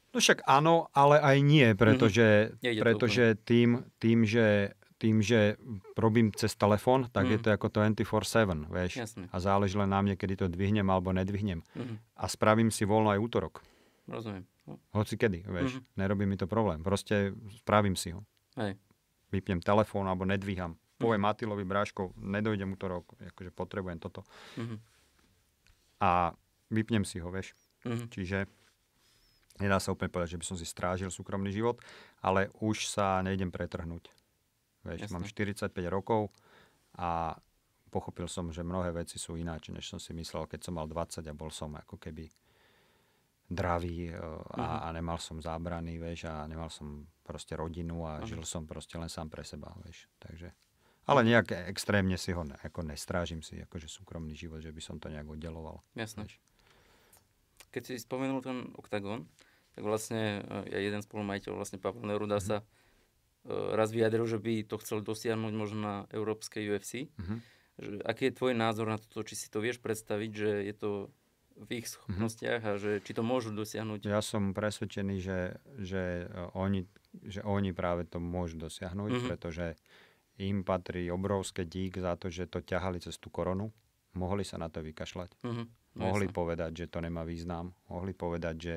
No 0.10 0.18
však 0.18 0.42
áno, 0.50 0.90
ale 0.94 1.22
aj 1.22 1.38
nie, 1.46 1.68
pretože, 1.78 2.58
mm-hmm. 2.58 2.82
pretože 2.82 3.38
tým, 3.46 3.86
tým, 4.02 4.26
že 4.26 4.74
tým, 5.00 5.24
že 5.24 5.56
robím 5.96 6.28
cez 6.36 6.52
telefón, 6.60 7.08
tak 7.08 7.24
mm. 7.26 7.32
je 7.32 7.40
to 7.40 7.50
ako 7.56 7.68
24-7, 7.72 8.68
vieš. 8.68 8.92
Jasne. 9.00 9.26
A 9.32 9.38
záleží 9.40 9.80
len 9.80 9.88
na 9.88 10.04
mne, 10.04 10.20
kedy 10.20 10.44
to 10.44 10.46
dvihnem 10.52 10.84
alebo 10.92 11.16
nedvihnem. 11.16 11.64
Mm. 11.72 12.04
A 12.20 12.28
spravím 12.28 12.68
si 12.68 12.84
voľno 12.84 13.16
aj 13.16 13.20
útorok. 13.24 13.64
Rozumiem. 14.12 14.44
No. 14.68 14.76
Hoci 14.92 15.16
kedy, 15.16 15.48
vieš. 15.48 15.80
Mm. 15.80 15.84
Nerobí 16.04 16.28
mi 16.28 16.36
to 16.36 16.52
problém. 16.52 16.84
Proste 16.84 17.32
spravím 17.64 17.96
si 17.96 18.12
ho. 18.12 18.28
Hej. 18.60 18.76
Vypnem 19.32 19.64
telefón 19.64 20.04
alebo 20.12 20.28
nedvíham. 20.28 20.76
Poviem 21.00 21.24
Matilovi 21.24 21.64
Bráško, 21.64 22.12
nedojdem 22.20 22.76
útorok, 22.76 23.16
akože 23.16 23.56
potrebujem 23.56 24.04
toto. 24.04 24.28
Mm. 24.60 24.84
A 26.04 26.36
vypnem 26.68 27.08
si 27.08 27.24
ho, 27.24 27.32
vieš. 27.32 27.56
Mm. 27.88 28.12
Čiže 28.12 28.38
nedá 29.60 29.78
sa 29.78 29.92
úplne 29.92 30.12
povedať, 30.12 30.36
že 30.36 30.40
by 30.42 30.46
som 30.48 30.58
si 30.58 30.66
strážil 30.66 31.12
súkromný 31.12 31.52
život, 31.52 31.80
ale 32.24 32.52
už 32.64 32.88
sa 32.88 33.20
nejdem 33.24 33.52
pretrhnúť. 33.52 34.12
Vieš, 34.88 35.12
mám 35.12 35.28
45 35.28 35.76
rokov 35.92 36.32
a 36.96 37.36
pochopil 37.92 38.30
som, 38.32 38.48
že 38.54 38.64
mnohé 38.64 38.96
veci 38.96 39.20
sú 39.20 39.36
ináč, 39.36 39.74
než 39.74 39.92
som 39.92 40.00
si 40.00 40.16
myslel, 40.16 40.48
keď 40.48 40.70
som 40.70 40.78
mal 40.80 40.88
20 40.88 41.26
a 41.26 41.34
bol 41.36 41.52
som 41.52 41.76
ako 41.76 42.00
keby 42.00 42.32
dravý 43.50 44.14
e, 44.14 44.16
a, 44.16 44.22
uh-huh. 44.56 44.80
a 44.86 44.88
nemal 44.94 45.18
som 45.18 45.42
zábrany, 45.42 45.98
vieš, 45.98 46.30
a 46.30 46.46
nemal 46.46 46.70
som 46.70 47.10
proste 47.26 47.58
rodinu 47.58 48.06
a 48.06 48.22
uh-huh. 48.22 48.30
žil 48.30 48.46
som 48.46 48.70
proste 48.70 48.96
len 49.02 49.10
sám 49.10 49.28
pre 49.28 49.42
seba, 49.42 49.74
vieš. 49.82 50.06
Takže, 50.22 50.54
ale 51.10 51.26
nejak 51.26 51.66
extrémne 51.66 52.16
si 52.16 52.30
ho 52.32 52.46
ako 52.46 52.86
nestrážim 52.86 53.42
si, 53.42 53.58
akože 53.58 53.90
súkromný 53.90 54.38
život, 54.38 54.62
že 54.62 54.70
by 54.70 54.82
som 54.86 55.02
to 55.02 55.10
nejak 55.10 55.26
oddeloval. 55.26 55.82
Jasné. 55.98 56.30
Vieš. 56.30 56.38
Keď 57.74 57.82
si 57.86 57.94
spomenul 57.98 58.46
ten 58.46 58.70
OKTAGON, 58.78 59.26
tak 59.80 59.88
vlastne 59.88 60.44
ja 60.68 60.76
e, 60.76 60.84
jeden 60.84 61.00
spolumajiteľ, 61.00 61.56
vlastne 61.56 61.80
Pavel 61.80 62.04
Neruda 62.04 62.44
sa 62.44 62.68
E, 63.48 63.76
raz 63.76 63.90
vyjadril, 63.96 64.28
že 64.28 64.40
by 64.40 64.68
to 64.68 64.76
chcel 64.84 65.00
dosiahnuť 65.00 65.54
možno 65.56 65.80
na 65.80 65.96
európskej 66.12 66.64
UFC. 66.76 67.08
Mhm. 67.16 67.36
Že, 67.80 67.92
aký 68.04 68.24
je 68.28 68.38
tvoj 68.38 68.54
názor 68.60 68.92
na 68.92 69.00
to, 69.00 69.24
či 69.24 69.40
si 69.40 69.48
to 69.48 69.64
vieš 69.64 69.80
predstaviť, 69.80 70.32
že 70.36 70.52
je 70.68 70.76
to 70.76 70.92
v 71.60 71.84
ich 71.84 71.88
mhm. 71.88 71.92
schopnostiach 71.92 72.62
uh-huh. 72.64 72.76
a 72.76 72.80
že 72.80 72.92
či 73.04 73.12
to 73.12 73.24
môžu 73.24 73.52
dosiahnuť? 73.52 74.08
Ja 74.08 74.24
som 74.24 74.56
presvedčený, 74.56 75.16
že, 75.20 75.60
že, 75.80 76.28
oni, 76.56 76.88
že 77.24 77.44
oni 77.44 77.76
práve 77.76 78.08
to 78.08 78.24
môžu 78.24 78.56
dosiahnuť, 78.60 79.12
uh-huh. 79.12 79.28
pretože 79.28 79.76
im 80.40 80.64
patrí 80.64 81.12
obrovské 81.12 81.68
dík 81.68 82.00
za 82.00 82.16
to, 82.16 82.32
že 82.32 82.48
to 82.48 82.64
ťahali 82.64 83.04
cez 83.04 83.20
tú 83.20 83.28
koronu. 83.28 83.76
Mohli 84.16 84.48
sa 84.48 84.56
na 84.56 84.72
to 84.72 84.80
vykašľať. 84.80 85.36
Uh-huh. 85.44 85.68
Mohli 86.00 86.32
jasne. 86.32 86.36
povedať, 86.36 86.72
že 86.80 86.86
to 86.88 87.04
nemá 87.04 87.28
význam. 87.28 87.76
Mohli 87.92 88.16
povedať, 88.16 88.56
že 88.56 88.76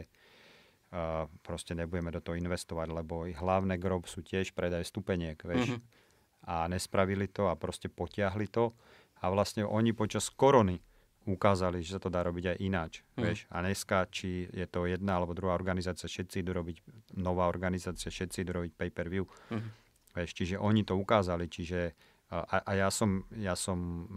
proste 1.40 1.72
nebudeme 1.72 2.12
do 2.12 2.20
toho 2.20 2.36
investovať, 2.36 2.88
lebo 2.93 3.24
ich 3.24 3.40
hlavné 3.40 3.80
grob 3.80 4.05
sú 4.05 4.20
tiež 4.20 4.53
predaj 4.53 4.84
stupeniek, 4.84 5.40
vieš. 5.40 5.76
Mm-hmm. 5.76 6.51
A 6.53 6.68
nespravili 6.68 7.30
to 7.30 7.49
a 7.49 7.57
proste 7.57 7.88
potiahli 7.88 8.51
to. 8.53 8.76
A 9.22 9.30
vlastne 9.30 9.64
oni 9.64 9.95
počas 9.95 10.28
korony 10.28 10.82
ukázali, 11.22 11.86
že 11.86 11.97
sa 11.97 12.01
to 12.03 12.11
dá 12.11 12.26
robiť 12.26 12.45
aj 12.55 12.57
ináč. 12.59 12.93
Mm. 13.14 13.22
Vieš? 13.22 13.38
A 13.55 13.62
dneska, 13.62 14.11
či 14.11 14.51
je 14.51 14.66
to 14.66 14.90
jedna 14.90 15.22
alebo 15.22 15.38
druhá 15.38 15.55
organizácia, 15.55 16.11
všetci 16.11 16.43
idú 16.43 16.51
robiť, 16.51 16.76
nová 17.14 17.47
organizácia, 17.47 18.11
všetci 18.11 18.43
idú 18.43 18.59
robiť 18.59 18.72
pay-per-view. 18.74 19.24
Mm. 19.55 19.70
Vieš, 20.18 20.30
čiže 20.34 20.57
oni 20.59 20.82
to 20.82 20.99
ukázali, 20.99 21.47
čiže 21.47 21.95
a, 22.32 22.64
a 22.64 22.72
ja 22.74 22.88
som, 22.90 23.22
ja 23.38 23.55
som 23.55 24.09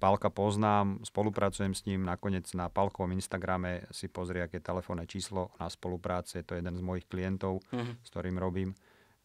Pálka 0.00 0.32
poznám, 0.32 1.04
spolupracujem 1.04 1.76
s 1.76 1.84
ním, 1.84 2.04
nakoniec 2.04 2.48
na 2.56 2.72
Pálkovom 2.72 3.12
Instagrame 3.12 3.84
si 3.92 4.08
pozrie, 4.08 4.40
aké 4.40 4.60
telefónne 4.60 5.04
číslo 5.04 5.52
na 5.60 5.68
spolupráce, 5.68 6.40
je 6.40 6.46
to 6.48 6.56
jeden 6.56 6.72
z 6.76 6.82
mojich 6.82 7.06
klientov, 7.08 7.60
uh-huh. 7.72 7.96
s 8.00 8.08
ktorým 8.08 8.40
robím 8.40 8.72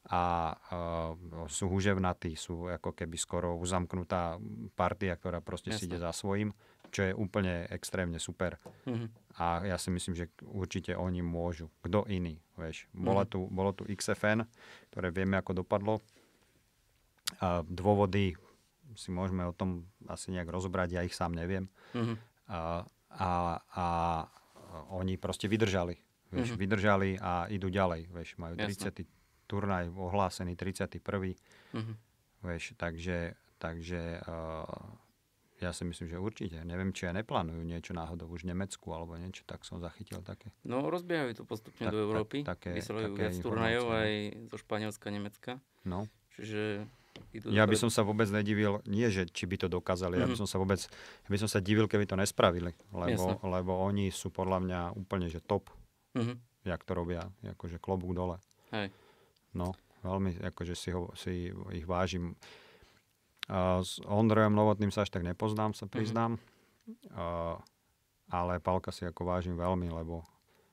a 0.09 0.49
uh, 0.49 1.45
sú 1.45 1.69
huževnatí, 1.69 2.33
sú 2.33 2.65
ako 2.73 2.97
keby 2.97 3.15
skoro 3.21 3.53
uzamknutá 3.53 4.41
partia, 4.73 5.13
ktorá 5.13 5.45
proste 5.45 5.69
Jasne. 5.69 5.79
si 5.79 5.85
ide 5.85 6.01
za 6.01 6.09
svojím, 6.09 6.49
čo 6.89 7.05
je 7.05 7.13
úplne 7.13 7.69
extrémne 7.69 8.17
super. 8.17 8.57
Uh-huh. 8.89 9.07
A 9.37 9.61
ja 9.63 9.77
si 9.77 9.93
myslím, 9.93 10.17
že 10.17 10.33
určite 10.41 10.97
oni 10.97 11.21
môžu. 11.21 11.69
Kto 11.85 12.09
iný, 12.09 12.41
vieš. 12.57 12.89
Bola 12.91 13.23
uh-huh. 13.23 13.31
tu, 13.31 13.39
bolo 13.53 13.71
tu 13.77 13.85
XFN, 13.85 14.43
ktoré 14.89 15.13
vieme, 15.13 15.37
ako 15.37 15.61
dopadlo. 15.61 16.01
A 17.39 17.61
dôvody 17.63 18.35
si 18.95 19.09
môžeme 19.11 19.45
o 19.47 19.53
tom 19.55 19.87
asi 20.07 20.31
nejak 20.31 20.49
rozobrať, 20.49 20.89
ja 20.95 21.01
ich 21.05 21.15
sám 21.15 21.35
neviem. 21.35 21.67
Mm-hmm. 21.95 22.15
A, 22.51 22.83
a, 23.11 23.29
a 23.59 23.85
oni 24.91 25.19
proste 25.19 25.51
vydržali. 25.51 25.99
Vieš, 26.31 26.55
mm-hmm. 26.55 26.63
vydržali 26.63 27.09
a 27.19 27.51
idú 27.51 27.67
ďalej. 27.67 28.07
Vieš, 28.07 28.39
majú 28.39 28.55
Jasne. 28.55 29.03
30. 29.03 29.51
turnaj 29.51 29.91
ohlásený, 29.91 30.55
31. 30.55 31.03
Mm-hmm. 31.75 31.95
Vieš, 32.47 32.63
takže, 32.79 33.35
takže 33.59 34.23
uh, 34.23 34.63
ja 35.61 35.69
si 35.75 35.83
myslím, 35.85 36.07
že 36.09 36.17
určite. 36.17 36.57
Neviem, 36.65 36.89
či 36.95 37.05
ja 37.05 37.13
neplánujú 37.13 37.61
niečo 37.61 37.93
náhodou 37.93 38.31
už 38.31 38.47
v 38.47 38.55
Nemecku 38.55 38.95
alebo 38.95 39.13
niečo, 39.19 39.45
tak 39.45 39.61
som 39.61 39.77
zachytil 39.77 40.23
také. 40.25 40.49
No, 40.65 40.89
rozbiehajú 40.89 41.37
to 41.37 41.43
postupne 41.45 41.85
tak, 41.85 41.93
do 41.93 41.99
Európy. 42.01 42.41
Tak, 42.41 42.63
také, 42.63 42.81
Vysielajú 42.81 43.13
viac 43.13 43.35
turnajov 43.37 43.85
aj 43.93 44.11
zo 44.49 44.57
Španielska, 44.57 45.07
Nemecka. 45.13 45.51
No. 45.85 46.09
Čiže 46.33 46.89
idú 47.31 47.49
Ja 47.49 47.63
by 47.63 47.75
som 47.75 47.87
sa 47.87 48.01
vôbec 48.01 48.27
nedivil, 48.27 48.79
nie 48.85 49.07
že 49.07 49.25
či 49.25 49.45
by 49.45 49.55
to 49.55 49.67
dokázali, 49.67 50.17
ja 50.17 50.25
by 50.25 50.35
Mhm. 50.35 50.41
som 50.41 50.49
sa 50.49 50.57
vôbec, 50.57 50.79
ja 51.23 51.29
by 51.29 51.37
som 51.37 51.49
sa 51.49 51.59
divil, 51.59 51.87
keby 51.87 52.05
to 52.05 52.15
nespravili, 52.15 52.71
lebo, 52.91 53.39
lebo 53.41 53.71
oni 53.81 54.09
sú 54.09 54.29
podľa 54.29 54.59
mňa 54.59 54.79
úplne, 54.93 55.27
že 55.27 55.39
top, 55.39 55.69
Mhm. 56.13 56.35
jak 56.63 56.83
to 56.83 56.91
robia, 56.93 57.25
akože 57.41 57.77
klobúk 57.77 58.11
dole. 58.11 58.37
Hej. 58.69 58.91
No, 59.51 59.71
veľmi, 60.01 60.39
akože 60.43 60.73
si, 60.73 60.89
ho, 60.91 61.11
si 61.13 61.49
ich 61.71 61.83
vážim. 61.83 62.35
A 63.47 63.83
s 63.83 63.99
Ondrejom 64.01 64.53
Novotným 64.53 64.89
sa 64.89 65.03
až 65.03 65.11
tak 65.11 65.23
nepoznám, 65.23 65.73
sa 65.73 65.83
priznám. 65.85 66.39
A, 67.11 67.57
ale 68.29 68.59
Palka 68.59 68.91
si 68.91 69.03
ako 69.03 69.27
vážim 69.27 69.55
veľmi, 69.55 69.91
lebo 69.91 70.23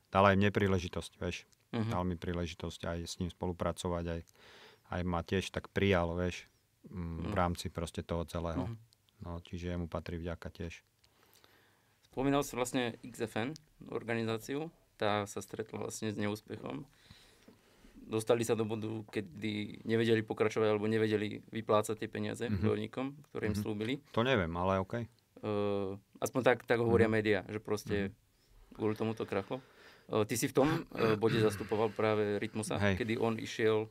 dal 0.07 0.25
aj 0.25 0.35
mne 0.35 0.49
príležitosť, 0.49 1.11
vieš. 1.17 1.43
Mhm. 1.71 1.91
Dal 1.91 2.03
mi 2.03 2.15
príležitosť 2.15 2.81
aj 2.87 2.99
s 3.03 3.13
ním 3.19 3.27
spolupracovať, 3.27 4.03
aj, 4.09 4.19
aj 4.89 5.01
ma 5.03 5.21
tiež 5.21 5.49
tak 5.49 5.69
prijal, 5.69 6.13
vieš, 6.13 6.45
mm, 6.87 6.93
v 7.21 7.27
Mhm. 7.27 7.33
rámci 7.33 7.69
proste 7.69 8.01
toho 8.01 8.23
celého. 8.23 8.65
Mhm. 8.65 8.75
No, 9.19 9.39
čiže 9.39 9.69
jemu 9.69 9.85
patrí 9.85 10.15
vďaka 10.15 10.47
tiež. 10.49 10.79
Spomínal 12.03 12.41
si 12.41 12.55
vlastne 12.55 12.95
XFN, 13.01 13.53
organizáciu. 13.87 14.71
Tá 14.95 15.23
sa 15.25 15.39
stretla 15.39 15.79
vlastne 15.81 16.09
s 16.09 16.17
neúspechom. 16.17 16.83
Dostali 18.01 18.41
sa 18.41 18.57
do 18.57 18.65
bodu, 18.65 18.89
kedy 19.11 19.85
nevedeli 19.85 20.25
pokračovať 20.25 20.67
alebo 20.67 20.89
nevedeli 20.89 21.45
vyplácať 21.45 21.95
tie 21.95 22.09
peniaze 22.09 22.41
Mhm. 22.41 22.57
bojovníkom, 22.59 23.05
ktoré 23.29 23.43
im 23.45 23.53
Mhm. 23.53 23.61
slúbili. 23.61 23.93
To 24.11 24.23
neviem, 24.23 24.49
ale 24.51 24.79
OK. 24.79 25.05
Uh, 25.39 25.95
aspoň 26.19 26.41
tak, 26.43 26.57
tak 26.65 26.79
hovoria 26.79 27.07
Mhm. 27.07 27.13
médiá, 27.13 27.39
že 27.47 27.59
proste 27.59 28.11
kvôli 28.73 28.91
tomu 28.93 29.13
to 29.13 29.23
krachlo. 29.23 29.61
Uh, 30.07 30.25
ty 30.25 30.35
si 30.35 30.49
v 30.49 30.53
tom 30.53 30.67
uh, 30.89 31.15
bode 31.15 31.37
zastupoval 31.37 31.93
práve 31.93 32.39
Rytmusa, 32.39 32.75
Hej. 32.75 32.97
kedy 32.97 33.13
on 33.15 33.37
išiel 33.37 33.87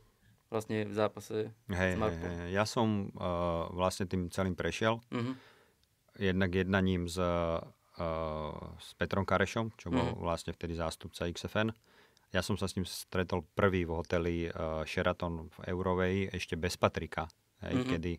vlastne 0.49 0.83
v 0.83 0.93
zápase. 0.93 1.53
Hej, 1.67 1.93
hej, 1.93 1.93
Marpom. 1.95 2.29
hej. 2.41 2.53
Ja 2.53 2.65
som 2.65 3.13
uh, 3.13 3.69
vlastne 3.71 4.05
tým 4.05 4.29
celým 4.29 4.53
prešiel. 4.53 5.01
Uh-huh. 5.09 5.35
jednak 6.19 6.51
jednaním 6.51 7.07
s, 7.07 7.15
uh, 7.15 7.63
s 8.75 8.91
Petrom 8.95 9.23
Karešom, 9.23 9.71
čo 9.77 9.89
bol 9.89 10.13
Mhm. 10.13 10.19
vlastne 10.19 10.51
vtedy 10.51 10.75
zástupca 10.75 11.27
XFN. 11.27 11.71
Ja 12.29 12.43
som 12.43 12.55
sa 12.55 12.67
s 12.67 12.75
ním 12.75 12.85
stretol 12.85 13.47
prvý 13.55 13.85
v 13.85 13.95
hoteli 13.95 14.37
uh, 14.45 14.83
Sheraton 14.83 15.49
v 15.49 15.59
Eurovej, 15.67 16.15
ešte 16.31 16.55
bez 16.55 16.75
Patrika, 16.75 17.31
hej, 17.63 17.75
Mhm. 17.79 17.89
kedy, 17.89 18.13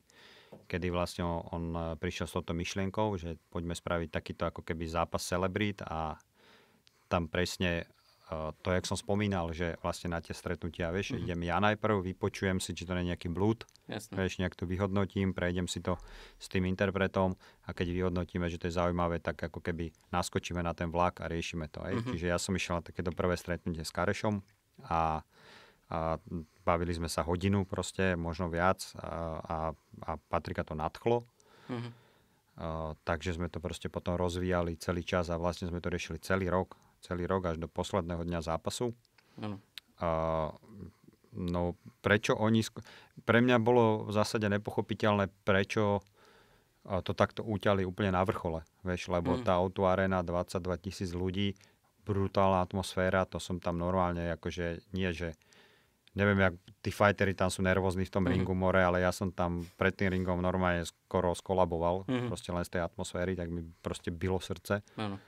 kedy 0.65 0.87
vlastne 0.89 1.23
on, 1.25 1.65
prišiel 1.95 2.25
s 2.25 2.33
touto 2.33 2.53
myšlienkou, 2.53 3.13
že 3.15 3.37
poďme 3.49 3.73
spraviť 3.73 4.09
takýto 4.09 4.43
ako 4.45 4.63
keby 4.63 4.85
zápas 4.85 5.21
celebrít 5.21 5.83
a 5.83 6.15
tam 7.05 7.27
presne 7.27 7.85
to, 8.61 8.69
jak 8.69 8.85
som 8.85 8.93
spomínal, 8.93 9.49
že 9.57 9.73
vlastne 9.81 10.13
na 10.13 10.21
tie 10.21 10.37
stretnutia, 10.37 10.93
vieš, 10.93 11.17
Mhm. 11.17 11.19
idem 11.25 11.41
ja 11.49 11.57
najprv, 11.57 12.05
vypočujem 12.13 12.61
si, 12.61 12.77
či 12.77 12.85
to 12.85 12.93
nie 12.93 13.01
je 13.01 13.09
nejaký 13.13 13.27
blúd, 13.33 13.65
Jasné. 13.89 14.21
Vieš, 14.21 14.37
nejak 14.37 14.53
to 14.53 14.69
vyhodnotím, 14.69 15.33
prejdem 15.33 15.65
si 15.65 15.81
to 15.81 15.97
s 16.37 16.45
tým 16.45 16.69
interpretom 16.69 17.33
a 17.65 17.73
keď 17.73 17.89
vyhodnotíme, 17.89 18.45
že 18.45 18.61
to 18.61 18.69
je 18.69 18.77
zaujímavé, 18.77 19.17
tak 19.17 19.41
ako 19.41 19.65
keby 19.65 19.89
naskočíme 20.13 20.61
na 20.61 20.77
ten 20.77 20.93
vlak 20.93 21.25
a 21.25 21.25
riešime 21.25 21.65
to. 21.73 21.81
Hej. 21.81 22.05
Mhm. 22.05 22.09
Čiže 22.13 22.25
ja 22.29 22.37
som 22.37 22.53
išiel 22.53 22.77
na 22.77 22.85
takéto 22.85 23.09
prvé 23.09 23.33
stretnutie 23.33 23.81
s 23.81 23.89
Karešom 23.89 24.45
a, 24.85 25.25
a 25.89 25.97
bavili 26.61 26.93
sme 26.93 27.09
sa 27.09 27.25
hodinu 27.25 27.65
proste, 27.65 28.13
možno 28.13 28.45
viac 28.53 28.93
a, 28.93 29.41
a, 29.41 29.57
a 30.05 30.11
Patrika 30.29 30.61
to 30.61 30.77
nadchlo. 30.77 31.25
Uh-huh. 31.65 31.89
Uh, 32.59 32.91
takže 33.07 33.39
sme 33.39 33.47
to 33.47 33.57
proste 33.63 33.87
potom 33.87 34.19
rozvíjali 34.19 34.75
celý 34.77 35.01
čas 35.01 35.31
a 35.31 35.39
vlastne 35.39 35.71
sme 35.71 35.79
to 35.79 35.87
riešili 35.87 36.19
celý 36.19 36.51
rok, 36.51 36.75
celý 37.01 37.25
rok 37.25 37.45
až 37.45 37.57
do 37.57 37.65
posledného 37.65 38.21
dňa 38.21 38.39
zápasu. 38.41 38.91
Áno. 39.37 39.57
A, 39.97 40.09
no 41.31 41.61
prečo 41.99 42.33
oni... 42.33 42.61
sk- 42.61 42.83
Pre 43.19 43.39
mňa 43.39 43.57
bolo 43.57 44.05
v 44.05 44.11
zásade 44.11 44.47
nepochopiteľné, 44.47 45.27
prečo 45.43 45.99
to 46.81 47.11
takto 47.11 47.43
úťali 47.43 47.83
úplne 47.83 48.09
na 48.09 48.23
vrchole. 48.23 48.63
Vieš, 48.81 49.09
lebo 49.09 49.35
Mhm. 49.35 49.43
tá 49.43 49.53
Auto 49.53 49.85
Arena, 49.85 50.23
22 50.23 50.49
tisíc 50.77 51.11
ľudí, 51.11 51.53
brutálna 52.01 52.59
atmosféra, 52.59 53.23
to 53.23 53.37
som 53.37 53.59
tam 53.59 53.77
normálne, 53.77 54.31
akože 54.31 54.81
nie, 54.89 55.11
že 55.11 55.35
neviem, 56.11 56.41
jak 56.41 56.53
tí 56.81 56.89
fightery 56.89 57.31
tam 57.33 57.47
sú 57.47 57.61
nervózni 57.61 58.01
v 58.01 58.09
tom 58.09 58.23
Mhm. 58.23 58.31
ringu 58.31 58.55
more, 58.55 58.81
ale 58.81 58.97
ja 58.99 59.11
som 59.11 59.29
tam 59.29 59.61
pred 59.77 59.93
tým 59.93 60.09
ringom 60.09 60.39
normálne 60.39 60.81
skoro 60.81 61.31
skolaboval, 61.31 62.07
Mhm. 62.07 62.27
proste 62.27 62.49
len 62.49 62.65
z 62.65 62.71
tej 62.71 62.81
atmosféry, 62.81 63.35
tak 63.35 63.47
mi 63.47 63.61
proste 63.77 64.09
bylo 64.09 64.39
srdce 64.39 64.81
Áno. 64.97 65.19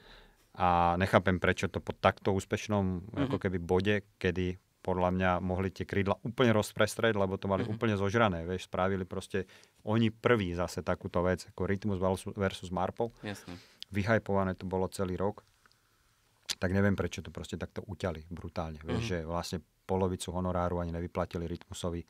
A 0.54 1.00
nechápem, 1.00 1.40
prečo 1.40 1.68
to 1.68 1.80
po 1.80 1.94
takto 1.94 2.32
úspešnom 2.32 3.08
Mhm. 3.08 3.24
ako 3.28 3.38
keby 3.40 3.58
bode, 3.58 3.96
kedy 4.18 4.58
podľa 4.82 5.10
mňa 5.14 5.32
mohli 5.40 5.70
tie 5.70 5.86
krídla 5.86 6.18
úplne 6.26 6.52
rozprestrieť, 6.52 7.14
lebo 7.14 7.38
to 7.38 7.46
mali 7.46 7.62
Mhm. 7.64 7.72
úplne 7.72 7.96
zožrané, 7.96 8.44
vieš, 8.44 8.66
spravili 8.66 9.06
proste 9.06 9.46
oni 9.86 10.10
prví 10.10 10.58
zase 10.58 10.82
takúto 10.82 11.22
vec, 11.22 11.46
ako 11.46 11.70
Rytmus 11.70 12.00
versus- 12.34 12.74
Marpo, 12.74 13.14
Jasné. 13.22 13.56
vyhajpované 13.94 14.58
to 14.58 14.66
bolo 14.66 14.90
celý 14.90 15.16
rok, 15.16 15.46
tak 16.60 16.74
neviem, 16.74 16.96
prečo 16.98 17.22
to 17.22 17.30
proste 17.32 17.58
takto 17.58 17.86
uťali 17.86 18.26
brutálne, 18.28 18.82
vieš, 18.82 19.06
Mhm. 19.06 19.10
že 19.10 19.18
vlastne 19.24 19.60
polovicu 19.86 20.32
honoráru 20.34 20.80
ani 20.80 20.92
nevyplatili 20.92 21.46
Rytmusovi 21.46 22.02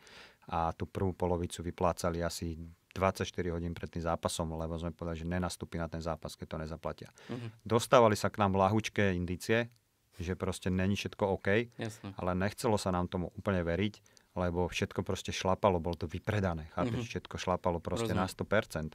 a 0.47 0.71
tú 0.71 0.85
prvú 0.87 1.13
polovicu 1.13 1.61
vyplácali 1.61 2.23
asi 2.23 2.55
24 2.93 3.25
hodín 3.49 3.71
pred 3.71 3.87
tým 3.87 4.01
zápasom, 4.01 4.51
lebo 4.51 4.75
sme 4.75 4.89
povedali, 4.89 5.19
že 5.19 5.27
nenastúpi 5.27 5.75
na 5.75 5.87
ten 5.87 5.99
zápas, 5.99 6.35
keď 6.35 6.47
to 6.47 6.57
nezaplatia. 6.59 7.09
Uh-huh. 7.25 7.49
Dostávali 7.63 8.13
sa 8.13 8.27
k 8.27 8.37
nám 8.37 8.53
lahučké 8.53 9.13
indície, 9.13 9.71
že 10.15 10.35
proste 10.35 10.67
není 10.67 10.93
všetko 10.93 11.23
OK, 11.31 11.47
Jasné. 11.75 12.13
ale 12.15 12.31
nechcelo 12.33 12.75
sa 12.75 12.89
nám 12.89 13.07
tomu 13.07 13.31
úplne 13.33 13.63
veriť, 13.63 13.93
lebo 14.33 14.67
všetko 14.67 15.01
proste 15.01 15.31
šlapalo, 15.31 15.79
bolo 15.79 15.95
to 15.95 16.05
vypredané, 16.05 16.69
chápeš, 16.71 17.03
Mhm. 17.03 17.09
všetko 17.09 17.35
šlapalo 17.37 17.79
proste 17.79 18.11
na 18.11 18.23
Rozumiem. 18.23 18.35
100%. 18.37 18.93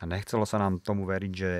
A 0.00 0.04
nechcelo 0.04 0.42
sa 0.44 0.58
nám 0.58 0.80
tomu 0.80 1.04
veriť, 1.04 1.32
že 1.32 1.52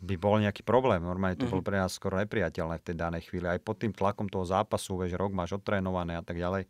by 0.00 0.14
bol 0.16 0.36
nejaký 0.36 0.60
problém. 0.60 1.00
Normálne 1.00 1.38
to 1.38 1.46
Mhm. 1.46 1.50
bolo 1.50 1.62
pre 1.62 1.78
nás 1.78 1.92
skoro 1.92 2.18
nepriateľné 2.18 2.76
v 2.76 2.84
tej 2.84 2.96
danej 2.98 3.22
chvíli. 3.24 3.46
Aj 3.46 3.56
pod 3.56 3.78
tým 3.78 3.88
tlakom 3.88 4.28
toho 4.28 4.44
zápasu, 4.44 4.98
vieš, 4.98 5.16
rok 5.16 5.32
máš 5.32 5.54
odtrénované 5.54 6.18
a 6.18 6.24
tak 6.24 6.36
ďalej. 6.36 6.68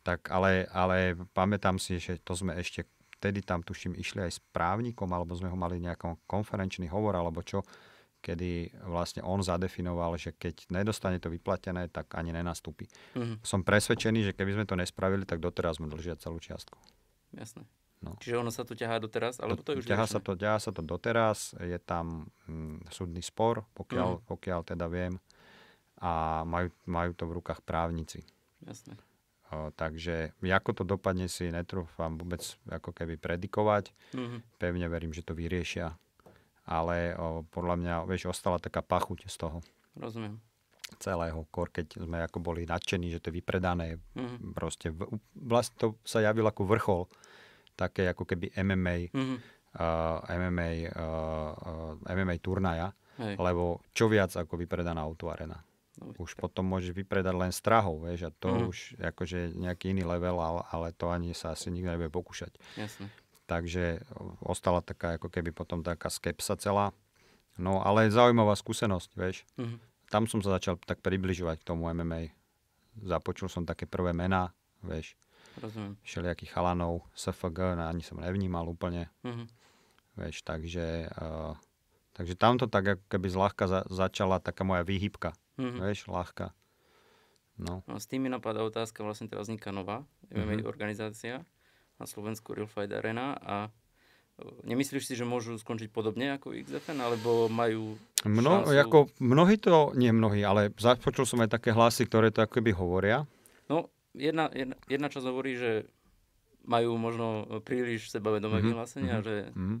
Tak 0.00 0.32
ale, 0.32 0.64
ale 0.72 1.12
pamätám 1.36 1.76
si, 1.76 2.00
že 2.00 2.16
to 2.24 2.32
sme 2.32 2.56
ešte 2.56 2.88
vtedy 3.20 3.44
tam 3.44 3.60
tuším 3.60 4.00
išli 4.00 4.24
aj 4.24 4.32
s 4.32 4.40
právnikom, 4.40 5.04
alebo 5.12 5.36
sme 5.36 5.52
ho 5.52 5.56
mali 5.58 5.76
nejakom 5.76 6.24
konferenčný 6.24 6.88
hovor, 6.88 7.12
alebo 7.20 7.44
čo, 7.44 7.60
kedy 8.24 8.80
vlastne 8.88 9.20
on 9.20 9.44
zadefinoval, 9.44 10.16
že 10.16 10.32
keď 10.32 10.72
nedostane 10.72 11.20
to 11.20 11.28
vyplatené, 11.28 11.92
tak 11.92 12.16
ani 12.16 12.32
nenastúpi. 12.32 12.88
Uh-huh. 13.12 13.36
Som 13.44 13.60
presvedčený, 13.60 14.32
že 14.32 14.36
keby 14.36 14.56
sme 14.56 14.64
to 14.64 14.76
nespravili, 14.76 15.28
tak 15.28 15.40
doteraz 15.40 15.76
sme 15.76 15.92
dlžia 15.92 16.16
celú 16.16 16.40
čiastku. 16.40 16.80
Jasné. 17.36 17.64
No. 18.00 18.16
Čiže 18.16 18.40
ono 18.40 18.48
sa 18.48 18.64
tu 18.64 18.72
ťahá 18.72 18.96
doteraz, 18.96 19.36
alebo 19.44 19.60
to 19.60 19.76
je 19.76 19.84
už 19.84 19.88
ťahá, 19.92 20.08
sa 20.08 20.24
to, 20.24 20.32
ťahá 20.32 20.56
sa 20.56 20.72
to 20.72 20.80
doteraz, 20.80 21.52
je 21.60 21.76
tam 21.76 22.32
mm, 22.48 22.88
súdny 22.88 23.20
spor, 23.20 23.68
pokiaľ, 23.76 24.08
Mhm. 24.16 24.24
pokiaľ 24.24 24.60
teda 24.64 24.88
viem, 24.88 25.20
a 26.00 26.40
majú, 26.48 26.72
majú 26.88 27.12
to 27.12 27.28
v 27.28 27.36
rukách 27.36 27.60
právnici. 27.60 28.24
Jasné. 28.64 28.96
O, 29.50 29.74
takže 29.74 30.30
ako 30.38 30.70
to 30.70 30.82
dopadne 30.86 31.26
si 31.26 31.50
netrúfam 31.50 32.14
vôbec 32.14 32.38
ako 32.70 32.94
keby 32.94 33.18
predikovať. 33.18 33.90
Uh-huh. 34.14 34.38
Pevne 34.62 34.86
verím, 34.86 35.10
že 35.10 35.26
to 35.26 35.34
vyriešia. 35.34 35.98
Ale 36.70 37.18
o, 37.18 37.42
podľa 37.50 37.74
mňa, 37.82 37.94
vieš, 38.06 38.30
ostala 38.30 38.62
taká 38.62 38.78
pachuť 38.78 39.26
z 39.26 39.36
toho 39.42 39.58
Rozumiem. 39.98 40.38
celého, 41.02 41.42
kor 41.50 41.66
keď 41.66 41.98
sme 41.98 42.22
ako 42.22 42.38
boli 42.38 42.62
nadšení, 42.62 43.10
že 43.10 43.18
to 43.18 43.34
je 43.34 43.42
vypredané. 43.42 43.98
Uh-huh. 44.14 44.54
Proste 44.54 44.94
v, 44.94 45.18
vlastne 45.34 45.74
to 45.82 45.86
sa 46.06 46.22
javil 46.22 46.46
ako 46.46 46.62
vrchol 46.70 47.02
také 47.74 48.06
ako 48.06 48.22
keby 48.22 48.54
MMA, 48.54 49.10
Uh-huh. 49.10 49.38
uh, 49.82 50.22
MMA, 50.30 50.94
uh, 50.94 51.98
MMA 52.06 52.38
turnaja, 52.38 52.94
Hej. 53.18 53.34
lebo 53.34 53.82
čo 53.90 54.06
viac 54.06 54.30
ako 54.30 54.54
vypredaná 54.54 55.02
autoarena. 55.02 55.58
No, 56.00 56.16
Už 56.16 56.32
potom 56.34 56.64
môžeš 56.64 56.92
vypredať 56.92 57.34
len 57.34 57.52
strahov, 57.52 58.02
vieš, 58.02 58.26
a 58.26 58.32
to 58.32 58.48
Mhm. 58.50 58.64
už 58.66 58.78
akože 58.98 59.38
nejaký 59.54 59.92
iný 59.92 60.02
level, 60.02 60.36
ale, 60.36 60.60
ale 60.66 60.86
to 60.90 61.08
ani 61.08 61.30
sa 61.30 61.52
asi 61.52 61.68
nikto 61.68 61.92
nebude 61.92 62.08
pokúšať. 62.08 62.56
Jasné. 62.74 63.06
Takže 63.44 63.84
o, 64.14 64.32
ostala 64.48 64.80
taká 64.80 65.14
ako 65.14 65.28
keby 65.28 65.50
potom 65.50 65.82
taká 65.82 66.08
skepsa 66.08 66.54
celá. 66.54 66.96
No 67.54 67.82
ale 67.82 68.08
zaujímavá 68.08 68.54
skúsenosť, 68.54 69.10
vieš. 69.12 69.44
Uh-huh. 69.54 69.76
Tam 70.08 70.24
som 70.24 70.40
sa 70.40 70.56
začal 70.56 70.80
tak 70.80 70.98
približovať 71.00 71.60
k 71.60 71.66
tomu 71.66 71.86
MMA. 71.86 72.32
Započul 72.96 73.46
som 73.46 73.62
také 73.62 73.84
prvé 73.84 74.10
mená, 74.10 74.50
vieš, 74.80 75.14
Rozumiem. 75.56 75.98
všelijakých 76.00 76.50
chalanov, 76.50 77.04
SFG, 77.12 77.76
no, 77.76 77.84
ani 77.84 78.00
som 78.00 78.16
nevnímal 78.16 78.64
úplne, 78.64 79.10
Uh-huh. 79.20 79.44
vieš, 80.16 80.40
takže, 80.40 81.10
uh, 81.12 81.52
takže 82.12 82.34
tamto 82.34 82.64
tak 82.64 82.96
ako 82.96 83.04
keby 83.08 83.28
zľahka 83.28 83.64
za, 83.66 83.80
začala 83.86 84.38
taká 84.38 84.62
moja 84.62 84.82
výhybka, 84.82 85.34
Uh-huh. 85.60 85.84
vieš, 85.84 86.08
ľahka. 86.08 86.56
No, 87.60 87.84
No, 87.84 88.00
s 88.00 88.08
tým 88.08 88.24
mi 88.24 88.30
napadá 88.32 88.64
otázka, 88.64 89.04
vlastne 89.04 89.28
teraz 89.28 89.44
vzniká 89.52 89.68
nová 89.68 90.08
MMA 90.32 90.64
Mhm. 90.64 90.68
organizácia 90.68 91.44
na 92.00 92.08
Slovensku 92.08 92.56
Real 92.56 92.64
Fight 92.64 92.88
Arena 92.88 93.36
a 93.36 93.68
e, 93.68 93.70
nemyslíš 94.64 95.04
si, 95.04 95.12
že 95.12 95.28
môžu 95.28 95.60
skončiť 95.60 95.92
podobne 95.92 96.40
ako 96.40 96.56
XFN, 96.56 97.04
alebo 97.04 97.52
majú 97.52 98.00
Mno, 98.24 98.64
šancu? 98.64 98.80
ako, 98.80 98.98
mnohí 99.20 99.60
to, 99.60 99.92
nie 99.92 100.08
mnohí, 100.08 100.40
ale 100.40 100.72
započul 100.80 101.28
som 101.28 101.44
aj 101.44 101.52
také 101.52 101.76
hlasy, 101.76 102.08
ktoré 102.08 102.32
to 102.32 102.40
ako 102.48 102.64
keby 102.64 102.72
hovoria. 102.72 103.28
No, 103.68 103.92
jedna, 104.16 104.48
jedna, 104.56 104.80
jedna 104.88 105.12
časť 105.12 105.28
hovorí, 105.28 105.60
že 105.60 105.84
majú 106.64 106.96
možno 106.96 107.44
príliš 107.60 108.08
sebavedomé 108.08 108.60
mm-hmm. 108.60 108.70
vyhlásenia, 108.72 109.16
mm-hmm. 109.20 109.28
že 109.28 109.36
mm-hmm. 109.52 109.78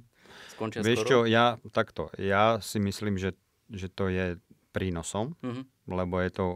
skončia 0.52 0.80
Vieš 0.84 1.00
skoro? 1.04 1.08
čo, 1.08 1.18
ja 1.24 1.56
takto, 1.72 2.02
ja 2.20 2.60
si 2.60 2.76
myslím, 2.76 3.16
že, 3.16 3.32
že 3.72 3.88
to 3.88 4.12
je 4.12 4.36
prínosom, 4.70 5.34
mm-hmm. 5.42 5.64
lebo 5.90 6.18
je 6.22 6.30
to 6.30 6.46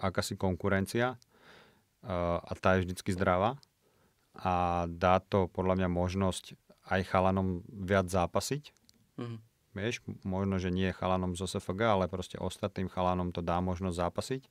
akási 0.00 0.36
konkurencia 0.36 1.14
uh, 1.14 2.40
a 2.40 2.52
tá 2.56 2.76
je 2.76 2.88
vždycky 2.88 3.12
zdravá 3.12 3.60
a 4.36 4.84
dá 4.88 5.20
to 5.20 5.48
podľa 5.52 5.84
mňa 5.84 5.88
možnosť 5.92 6.56
aj 6.90 7.00
chalanom 7.06 7.62
viac 7.68 8.08
zápasiť. 8.08 8.72
Mm-hmm. 9.20 9.38
Vieš, 9.70 10.02
možno, 10.26 10.58
že 10.58 10.74
nie 10.74 10.90
chalanom 10.90 11.38
zo 11.38 11.46
SFG, 11.46 11.86
ale 11.86 12.10
proste 12.10 12.34
ostatným 12.42 12.90
chalanom 12.90 13.30
to 13.30 13.38
dá 13.38 13.62
možnosť 13.62 13.96
zápasiť. 14.02 14.42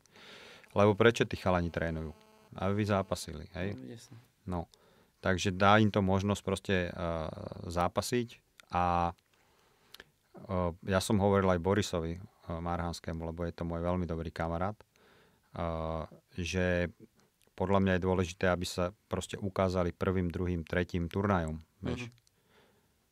Lebo 0.71 0.95
prečo 0.95 1.27
tí 1.27 1.35
chalani 1.35 1.67
trénujú? 1.67 2.15
Aby 2.55 2.87
zápasili, 2.87 3.51
hej? 3.51 3.75
No, 4.47 4.71
takže 5.19 5.51
dá 5.51 5.75
im 5.81 5.91
to 5.91 5.99
možnosť 5.99 6.41
proste 6.41 6.75
uh, 6.89 7.27
zápasiť 7.67 8.39
a 8.71 9.11
uh, 10.47 10.71
ja 10.87 10.99
som 11.03 11.19
hovoril 11.19 11.51
aj 11.51 11.59
Borisovi 11.59 12.15
Marhanskému, 12.57 13.29
lebo 13.29 13.45
je 13.45 13.53
to 13.53 13.63
môj 13.69 13.85
veľmi 13.85 14.09
dobrý 14.09 14.33
kamarát, 14.33 14.73
uh, 15.53 16.09
že 16.33 16.89
podľa 17.53 17.79
mňa 17.83 17.93
je 17.99 18.05
dôležité, 18.07 18.45
aby 18.49 18.65
sa 18.65 18.95
proste 19.11 19.37
ukázali 19.37 19.91
prvým, 19.93 20.31
druhým, 20.31 20.65
tretím 20.65 21.11
turnajom. 21.11 21.61
Vieš? 21.85 22.09
Mm-hmm 22.09 22.17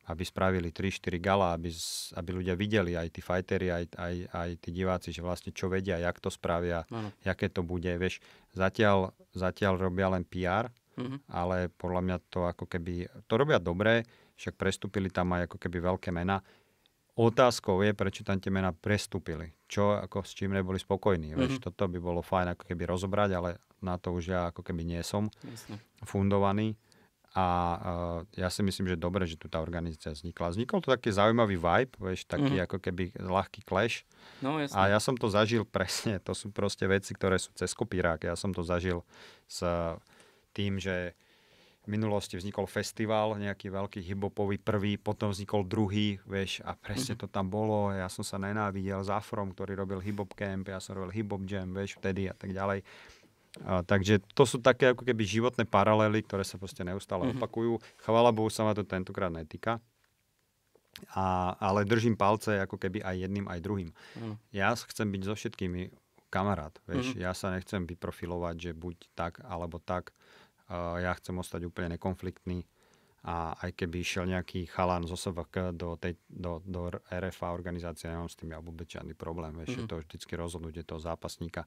aby 0.08 0.24
spravili 0.24 0.72
3-4 0.72 1.20
gala, 1.20 1.52
aby, 1.52 1.68
aby 2.16 2.30
ľudia 2.32 2.56
videli, 2.56 2.96
aj 2.96 3.12
tí 3.12 3.20
fajteri, 3.20 3.68
aj, 3.68 3.84
aj, 3.92 4.14
aj 4.32 4.48
tí 4.64 4.70
diváci, 4.72 5.12
že 5.12 5.20
vlastne 5.20 5.52
čo 5.52 5.68
vedia, 5.68 6.00
jak 6.00 6.16
to 6.16 6.32
spravia, 6.32 6.88
ano. 6.88 7.12
jaké 7.20 7.52
to 7.52 7.60
bude. 7.60 7.92
Vieš, 7.92 8.24
zatiaľ, 8.56 9.12
zatiaľ 9.36 9.76
robia 9.76 10.08
len 10.08 10.24
PR, 10.24 10.72
mm-hmm. 10.96 11.28
ale 11.28 11.68
podľa 11.76 12.00
mňa 12.08 12.16
to 12.32 12.48
ako 12.48 12.64
keby, 12.64 13.04
to 13.28 13.34
robia 13.36 13.60
dobre, 13.60 14.08
však 14.40 14.56
prestúpili 14.56 15.12
tam 15.12 15.36
aj 15.36 15.44
ako 15.44 15.56
keby 15.60 15.76
veľké 15.76 16.08
mena. 16.08 16.40
Otázkou 17.18 17.82
je, 17.82 17.90
prečo 17.98 18.22
tam 18.22 18.38
tie 18.38 18.54
mená 18.54 18.70
prestúpili. 18.70 19.50
Čo, 19.66 19.98
ako 19.98 20.22
s 20.22 20.38
čím 20.38 20.54
neboli 20.54 20.78
spokojní. 20.78 21.34
Mm-hmm. 21.34 21.40
Vieš, 21.42 21.54
toto 21.58 21.90
by 21.90 21.98
bolo 21.98 22.22
fajn 22.22 22.54
ako 22.54 22.62
keby 22.62 22.86
rozobrať, 22.86 23.30
ale 23.34 23.50
na 23.82 23.98
to 23.98 24.14
už 24.14 24.30
ja 24.30 24.40
ako 24.54 24.62
keby 24.62 24.86
nie 24.86 25.02
som 25.02 25.26
Jasne. 25.42 25.82
fundovaný. 26.06 26.78
A 27.36 27.44
uh, 27.44 28.18
ja 28.38 28.48
si 28.48 28.64
myslím, 28.64 28.88
že 28.88 28.96
dobre, 28.96 29.26
že 29.28 29.36
tu 29.36 29.50
tá 29.50 29.60
organizácia 29.60 30.14
vznikla. 30.14 30.54
Vznikol 30.54 30.80
to 30.80 30.94
taký 30.94 31.12
zaujímavý 31.12 31.60
vibe, 31.60 31.94
vieš, 32.00 32.24
taký 32.24 32.56
mm. 32.56 32.64
ako 32.70 32.78
keby 32.80 33.04
ľahký 33.20 33.66
clash. 33.68 34.06
No, 34.40 34.56
jasne. 34.62 34.78
A 34.78 34.96
ja 34.96 34.98
som 35.02 35.18
to 35.18 35.26
zažil 35.28 35.66
presne, 35.74 36.22
to 36.22 36.32
sú 36.38 36.54
proste 36.54 36.86
veci, 36.86 37.12
ktoré 37.18 37.36
sú 37.36 37.50
cez 37.52 37.74
kopírák. 37.74 38.24
Ja 38.24 38.38
som 38.38 38.54
to 38.54 38.62
zažil 38.62 39.02
s 39.44 39.60
tým, 40.54 40.80
že 40.80 41.18
v 41.88 41.96
minulosti 41.96 42.36
vznikol 42.36 42.68
festival, 42.68 43.40
nejaký 43.40 43.72
veľký 43.72 44.04
hibopový 44.04 44.60
prvý, 44.60 45.00
potom 45.00 45.32
vznikol 45.32 45.64
druhý, 45.64 46.20
vieš, 46.28 46.60
a 46.60 46.76
presne 46.76 47.16
mm. 47.16 47.20
to 47.24 47.26
tam 47.32 47.48
bolo. 47.48 47.88
Ja 47.96 48.12
som 48.12 48.20
sa 48.20 48.36
nenávidel 48.36 49.00
s 49.00 49.08
Afrom, 49.08 49.56
ktorý 49.56 49.72
robil 49.72 50.04
hip-hop 50.04 50.36
camp, 50.36 50.68
ja 50.68 50.84
som 50.84 51.00
robil 51.00 51.16
hip-hop 51.16 51.48
jam, 51.48 51.72
vieš, 51.72 51.96
vtedy 51.96 52.28
a 52.28 52.36
tak 52.36 52.52
ďalej. 52.52 52.84
A, 53.64 53.80
takže 53.80 54.20
to 54.36 54.44
sú 54.44 54.60
také 54.60 54.92
ako 54.92 55.08
keby 55.08 55.24
životné 55.24 55.64
paralely, 55.64 56.20
ktoré 56.28 56.44
sa 56.44 56.60
proste 56.60 56.84
neustále 56.84 57.24
mm-hmm. 57.24 57.40
opakujú. 57.40 57.80
Chvala 58.04 58.36
Bohu 58.36 58.52
sa 58.52 58.68
ma 58.68 58.76
to 58.76 58.84
tentokrát 58.84 59.32
netýka. 59.32 59.80
A, 61.16 61.56
ale 61.56 61.88
držím 61.88 62.20
palce 62.20 62.60
ako 62.60 62.76
keby 62.76 63.00
aj 63.00 63.16
jedným, 63.16 63.48
aj 63.48 63.64
druhým. 63.64 63.90
Mm. 64.20 64.36
Ja 64.52 64.76
chcem 64.76 65.08
byť 65.08 65.22
so 65.24 65.32
všetkými 65.32 65.88
kamarát. 66.28 66.76
Vieš, 66.84 67.16
mm-hmm. 67.16 67.24
Ja 67.24 67.32
sa 67.32 67.48
nechcem 67.48 67.88
vyprofilovať, 67.88 68.56
že 68.60 68.70
buď 68.76 68.96
tak, 69.16 69.40
alebo 69.48 69.80
tak. 69.80 70.12
Ja 70.72 71.12
chcem 71.16 71.36
ostať 71.40 71.64
úplne 71.64 71.96
nekonfliktný. 71.96 72.64
A 73.26 73.50
aj 73.66 73.74
keby 73.74 73.98
išiel 73.98 74.30
nejaký 74.30 74.70
chalan 74.70 75.04
zo 75.04 75.18
SVK 75.18 75.74
do, 75.74 75.98
tej, 75.98 76.14
do, 76.30 76.62
do 76.62 76.86
RFA 77.10 77.50
organizácie, 77.50 78.06
nemám 78.06 78.30
s 78.30 78.38
tým 78.38 78.54
ja 78.54 78.62
vôbec 78.62 78.86
žiadny 78.86 79.12
problém. 79.18 79.58
Vieš, 79.58 79.74
mm-hmm. 79.74 79.84
je 79.84 79.90
to 79.90 80.00
vždycky 80.00 80.32
rozhodnutie 80.38 80.82
toho 80.86 81.02
zápasníka. 81.02 81.66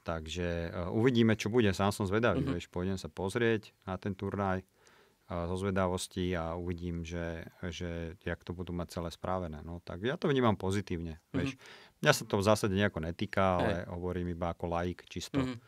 Takže 0.00 0.72
uh, 0.72 0.88
uvidíme, 0.96 1.36
čo 1.36 1.52
bude. 1.52 1.68
Sám 1.76 1.92
som 1.92 2.08
zvedavý, 2.08 2.40
uh-huh. 2.40 2.56
vieš, 2.56 2.72
pôjdem 2.72 2.96
sa 2.96 3.12
pozrieť 3.12 3.76
na 3.84 4.00
ten 4.00 4.16
turnaj 4.16 4.64
uh, 4.64 5.44
zo 5.52 5.60
zvedavosti 5.60 6.32
a 6.32 6.56
uvidím, 6.56 7.04
že, 7.04 7.44
že 7.68 8.16
jak 8.24 8.40
to 8.40 8.56
budú 8.56 8.72
mať 8.72 8.96
celé 8.96 9.12
správené. 9.12 9.60
No, 9.60 9.84
tak 9.84 10.00
ja 10.00 10.16
to 10.16 10.32
vnímam 10.32 10.56
pozitívne, 10.56 11.20
uh-huh. 11.20 11.44
vieš. 11.44 11.60
Mňa 12.00 12.12
sa 12.16 12.24
to 12.24 12.40
v 12.40 12.46
zásade 12.48 12.72
nejako 12.72 13.04
netýka, 13.04 13.60
ale 13.60 13.84
hey. 13.84 13.88
hovorím 13.92 14.32
iba 14.32 14.56
ako 14.56 14.72
laik, 14.72 15.04
čisto, 15.04 15.44
uh-huh. 15.44 15.60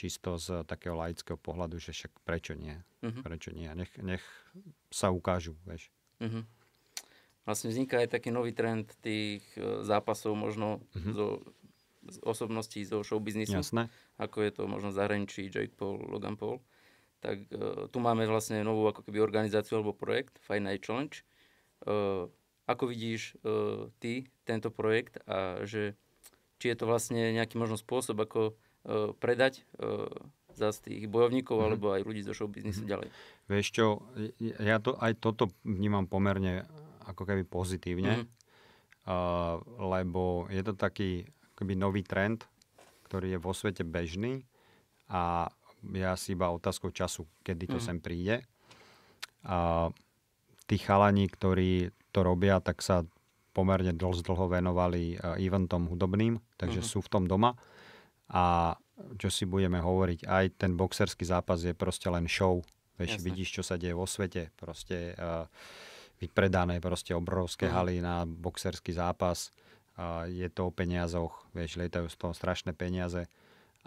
Čisto 0.00 0.40
z 0.40 0.64
takého 0.64 0.96
laického 0.96 1.36
pohľadu, 1.36 1.76
že 1.76 1.92
však 1.92 2.24
prečo 2.24 2.56
nie? 2.56 2.80
Uh-huh. 3.04 3.20
Prečo 3.20 3.52
nie? 3.52 3.68
Nech, 3.76 3.92
nech 4.00 4.24
sa 4.88 5.12
ukážu, 5.12 5.60
vieš. 5.68 5.92
Uh-huh. 6.24 6.48
Vlastne 7.44 7.68
vzniká 7.68 8.00
aj 8.00 8.16
taký 8.16 8.32
nový 8.32 8.56
trend 8.56 8.88
tých 9.04 9.44
e, 9.60 9.84
zápasov 9.84 10.32
možno 10.32 10.80
uh-huh. 10.96 11.12
zo 11.12 11.26
osobností 12.24 12.88
zo 12.88 13.04
showbiznisu, 13.04 13.60
Jasné. 13.60 13.92
ako 14.16 14.40
je 14.40 14.50
to 14.56 14.62
možno 14.64 14.88
zahraničí 14.88 15.52
Jake 15.52 15.76
Paul, 15.76 16.00
Logan 16.08 16.40
Paul. 16.40 16.64
Tak 17.20 17.36
uh, 17.52 17.84
tu 17.92 18.00
máme 18.00 18.24
vlastne 18.24 18.64
novú 18.64 18.88
ako 18.88 19.04
keby 19.04 19.20
organizáciu 19.20 19.76
alebo 19.76 19.92
projekt 19.92 20.40
Fight 20.40 20.64
Night 20.64 20.80
Challenge. 20.80 21.20
Uh, 21.84 22.32
ako 22.64 22.88
vidíš 22.88 23.36
uh, 23.44 23.92
ty 24.00 24.32
tento 24.48 24.72
projekt 24.72 25.20
a 25.28 25.60
že 25.68 25.92
či 26.56 26.72
je 26.72 26.76
to 26.80 26.88
vlastne 26.88 27.20
nejaký 27.36 27.60
možno 27.60 27.76
spôsob, 27.76 28.16
ako 28.24 28.56
predať 29.20 29.60
uh, 29.76 30.08
zase 30.56 30.84
tých 30.84 31.04
bojovníkov 31.08 31.56
mm. 31.56 31.64
alebo 31.64 31.86
aj 31.92 32.02
ľudí 32.04 32.24
zo 32.24 32.32
showbiznisu 32.32 32.84
mm. 32.84 32.90
ďalej. 32.90 33.08
Vieš 33.48 33.66
čo, 33.72 33.86
ja 34.40 34.76
to, 34.80 34.96
aj 34.96 35.20
toto 35.20 35.52
vnímam 35.64 36.08
pomerne 36.08 36.64
ako 37.04 37.26
keby 37.26 37.44
pozitívne, 37.44 38.22
mm. 38.22 38.26
uh, 39.08 39.60
lebo 39.80 40.46
je 40.48 40.62
to 40.64 40.72
taký 40.76 41.28
akoby 41.56 41.74
nový 41.76 42.02
trend, 42.04 42.48
ktorý 43.08 43.36
je 43.36 43.38
vo 43.42 43.52
svete 43.52 43.84
bežný 43.84 44.44
a 45.10 45.50
je 45.80 46.04
asi 46.04 46.36
iba 46.36 46.52
otázkou 46.52 46.92
času, 46.92 47.24
kedy 47.44 47.68
to 47.68 47.78
mm. 47.80 47.84
sem 47.84 47.98
príde. 48.00 48.44
A 49.44 49.88
tí 50.68 50.76
chalani, 50.76 51.28
ktorí 51.28 51.92
to 52.12 52.20
robia, 52.20 52.60
tak 52.60 52.84
sa 52.84 53.04
pomerne 53.50 53.90
dlho, 53.96 54.14
dlho 54.22 54.46
venovali 54.46 55.16
uh, 55.18 55.34
eventom 55.40 55.90
hudobným, 55.90 56.38
takže 56.56 56.80
mm-hmm. 56.84 56.92
sú 56.96 57.02
v 57.02 57.10
tom 57.10 57.24
doma. 57.26 57.56
A 58.30 58.76
čo 59.16 59.28
si 59.32 59.48
budeme 59.48 59.80
hovoriť, 59.80 60.28
aj 60.28 60.44
ten 60.60 60.76
boxerský 60.76 61.24
zápas 61.24 61.64
je 61.64 61.72
proste 61.72 62.06
len 62.12 62.28
show. 62.28 62.60
Vieš, 63.00 63.24
vidíš, 63.24 63.48
čo 63.60 63.62
sa 63.64 63.80
deje 63.80 63.96
vo 63.96 64.04
svete. 64.04 64.52
Proste 64.60 65.16
uh, 65.16 65.48
vypredané 66.20 66.84
proste 66.84 67.16
obrovské 67.16 67.66
mm. 67.66 67.72
haly 67.72 67.96
na 68.04 68.28
boxerský 68.28 68.92
zápas 68.92 69.48
a 69.96 70.28
je 70.28 70.48
to 70.52 70.68
o 70.68 70.72
peniazoch, 70.72 71.48
vieš, 71.56 71.80
lietajú 71.80 72.08
z 72.08 72.16
toho 72.16 72.32
strašné 72.36 72.76
peniaze 72.76 73.26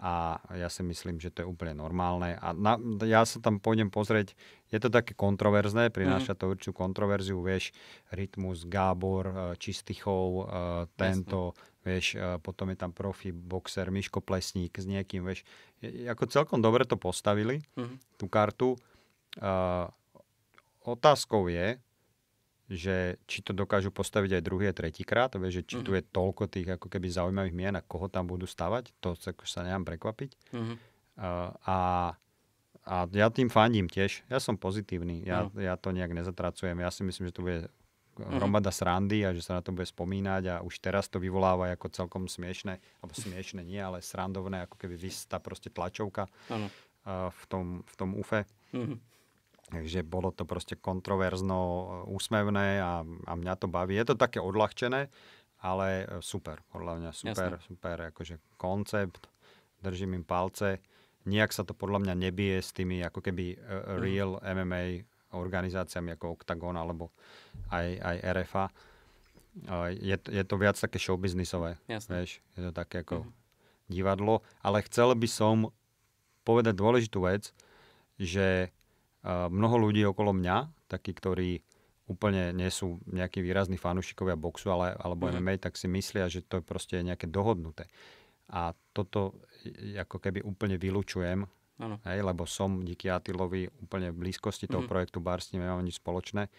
a 0.02 0.42
ja 0.50 0.66
si 0.66 0.82
myslím, 0.82 1.22
že 1.22 1.30
to 1.30 1.46
je 1.46 1.50
úplne 1.50 1.78
normálne. 1.78 2.34
A 2.42 2.50
na, 2.50 2.74
ja 3.06 3.22
sa 3.22 3.38
tam 3.38 3.62
pôjdem 3.62 3.94
pozrieť, 3.94 4.34
je 4.68 4.78
to 4.82 4.90
také 4.90 5.14
kontroverzné, 5.14 5.94
prináša 5.94 6.34
mhm. 6.34 6.38
to 6.38 6.44
určitú 6.50 6.72
kontroverziu, 6.74 7.38
vieš, 7.38 7.70
Rytmus, 8.10 8.66
Gábor, 8.66 9.24
e, 9.30 9.34
Čistichov, 9.54 10.26
e, 10.26 10.44
tento, 10.98 11.54
Jasne. 11.54 11.86
vieš, 11.86 12.06
e, 12.18 12.26
potom 12.42 12.74
je 12.74 12.78
tam 12.78 12.90
profi 12.90 13.30
boxer 13.30 13.94
Miško 13.94 14.18
Plesník 14.18 14.74
s 14.74 14.86
niekým, 14.90 15.22
vieš. 15.22 15.46
Ako 16.10 16.26
celkom 16.26 16.58
dobre 16.58 16.82
to 16.90 16.98
postavili, 16.98 17.62
mm. 17.78 18.18
tú 18.18 18.26
kartu. 18.26 18.74
Uh, 19.34 19.90
otázkou 20.86 21.50
je, 21.50 21.74
že 22.64 23.20
či 23.28 23.44
to 23.44 23.52
dokážu 23.52 23.92
postaviť 23.92 24.40
aj 24.40 24.42
druhý 24.42 24.72
a 24.72 24.76
tretíkrát, 24.76 25.36
že 25.52 25.60
či 25.60 25.80
uh-huh. 25.80 25.84
tu 25.84 25.90
mhm. 25.92 25.96
je 26.00 26.02
toľko 26.08 26.42
tých 26.48 26.68
ako 26.80 26.86
keby 26.88 27.06
zaujímavých 27.12 27.54
mien 27.56 27.74
a 27.76 27.84
koho 27.84 28.08
tam 28.08 28.24
budú 28.24 28.48
stavať, 28.48 28.92
to 29.04 29.12
sa 29.44 29.60
nemám 29.60 29.84
prekvapiť. 29.84 30.30
Uh-huh. 30.56 30.76
Uh, 31.14 31.52
a, 31.68 31.78
a 32.88 32.94
ja 33.12 33.28
tým 33.28 33.52
fandím 33.52 33.86
tiež, 33.86 34.24
ja 34.26 34.40
som 34.40 34.56
pozitívny, 34.56 35.28
ja, 35.28 35.46
uh-huh. 35.46 35.60
ja 35.60 35.76
to 35.76 35.92
nejak 35.92 36.16
nezatracujem, 36.16 36.80
ja 36.80 36.88
si 36.88 37.04
myslím, 37.04 37.28
že 37.28 37.36
to 37.36 37.44
bude 37.44 37.58
hromada 38.14 38.70
srandy 38.70 39.26
a 39.26 39.34
že 39.34 39.42
sa 39.42 39.58
na 39.58 39.62
to 39.62 39.74
bude 39.74 39.90
spomínať 39.90 40.42
a 40.46 40.54
už 40.62 40.78
teraz 40.78 41.10
to 41.10 41.18
vyvoláva 41.18 41.74
ako 41.74 41.90
celkom 41.90 42.30
smiešne, 42.30 42.78
alebo 43.02 43.12
smiešne 43.12 43.66
nie, 43.66 43.82
ale 43.82 43.98
srandovné, 43.98 44.70
ako 44.70 44.78
keby 44.78 44.94
vystá 44.94 45.42
proste 45.42 45.66
tlačovka 45.66 46.30
uh, 46.30 46.70
v, 47.28 47.42
tom, 47.50 47.82
v 47.82 47.94
tom 47.98 48.14
UFE. 48.14 48.46
Uh-huh. 48.70 48.96
Takže 49.64 50.04
bolo 50.04 50.28
to 50.28 50.44
proste 50.44 50.76
kontroverzno, 50.76 51.60
e, 51.60 51.84
úsmevné 52.12 52.84
a, 52.84 53.00
a 53.00 53.32
mňa 53.32 53.54
to 53.56 53.66
baví. 53.66 53.96
Je 53.96 54.04
to 54.04 54.16
také 54.16 54.36
odľahčené, 54.36 55.08
ale 55.64 56.04
e, 56.04 56.20
super, 56.20 56.60
podľa 56.68 57.00
mňa 57.00 57.10
super, 57.16 57.50
Jasne. 57.56 57.64
super, 57.64 57.96
akože 58.12 58.36
koncept, 58.60 59.24
držím 59.80 60.20
im 60.20 60.24
palce. 60.24 60.84
Nijak 61.24 61.56
sa 61.56 61.64
to 61.64 61.72
podľa 61.72 62.04
mňa 62.04 62.14
nebije 62.28 62.60
s 62.60 62.76
tými 62.76 63.00
ako 63.00 63.24
keby 63.24 63.56
uh, 63.56 63.96
real 63.96 64.36
mm. 64.36 64.44
MMA 64.44 64.82
organizáciami 65.32 66.12
ako 66.12 66.36
Octagon 66.36 66.76
alebo 66.76 67.16
aj, 67.72 67.96
aj 67.96 68.16
RFA. 68.36 68.66
Uh, 69.64 69.88
je, 69.96 70.20
je 70.20 70.44
to 70.44 70.60
viac 70.60 70.76
také 70.76 71.00
showbiznisové, 71.00 71.80
vieš, 71.88 72.44
je 72.52 72.60
to 72.60 72.72
také 72.76 73.00
ako 73.00 73.24
mm. 73.24 73.32
divadlo, 73.88 74.44
ale 74.60 74.84
chcel 74.84 75.16
by 75.16 75.24
som 75.24 75.72
povedať 76.44 76.76
dôležitú 76.76 77.24
vec, 77.24 77.56
že 78.20 78.68
mnoho 79.24 79.76
ľudí 79.88 80.04
okolo 80.04 80.36
mňa, 80.36 80.56
takí, 80.86 81.16
ktorí 81.16 81.64
úplne 82.04 82.52
nie 82.52 82.68
sú 82.68 83.00
nejakí 83.08 83.40
výrazní 83.40 83.80
fanúšikovia 83.80 84.36
boxu 84.36 84.68
ale, 84.68 84.92
alebo 85.00 85.24
mm. 85.24 85.40
MMA, 85.40 85.54
tak 85.56 85.80
si 85.80 85.88
myslia, 85.88 86.28
že 86.28 86.44
to 86.44 86.60
je 86.60 86.64
proste 86.64 87.00
nejaké 87.00 87.24
dohodnuté. 87.24 87.88
A 88.52 88.76
toto 88.92 89.40
ako 89.96 90.20
keby 90.20 90.44
úplne 90.44 90.76
vylúčujem, 90.76 91.48
hej, 91.80 92.18
lebo 92.20 92.44
som 92.44 92.84
díky 92.84 93.08
Atilovi 93.08 93.72
úplne 93.80 94.12
v 94.12 94.28
blízkosti 94.28 94.68
toho 94.68 94.84
mm. 94.84 94.90
projektu 94.92 95.18
Bar 95.24 95.40
s 95.40 95.56
ním 95.56 95.64
nemám 95.64 95.80
nič 95.80 95.96
spoločné, 95.96 96.52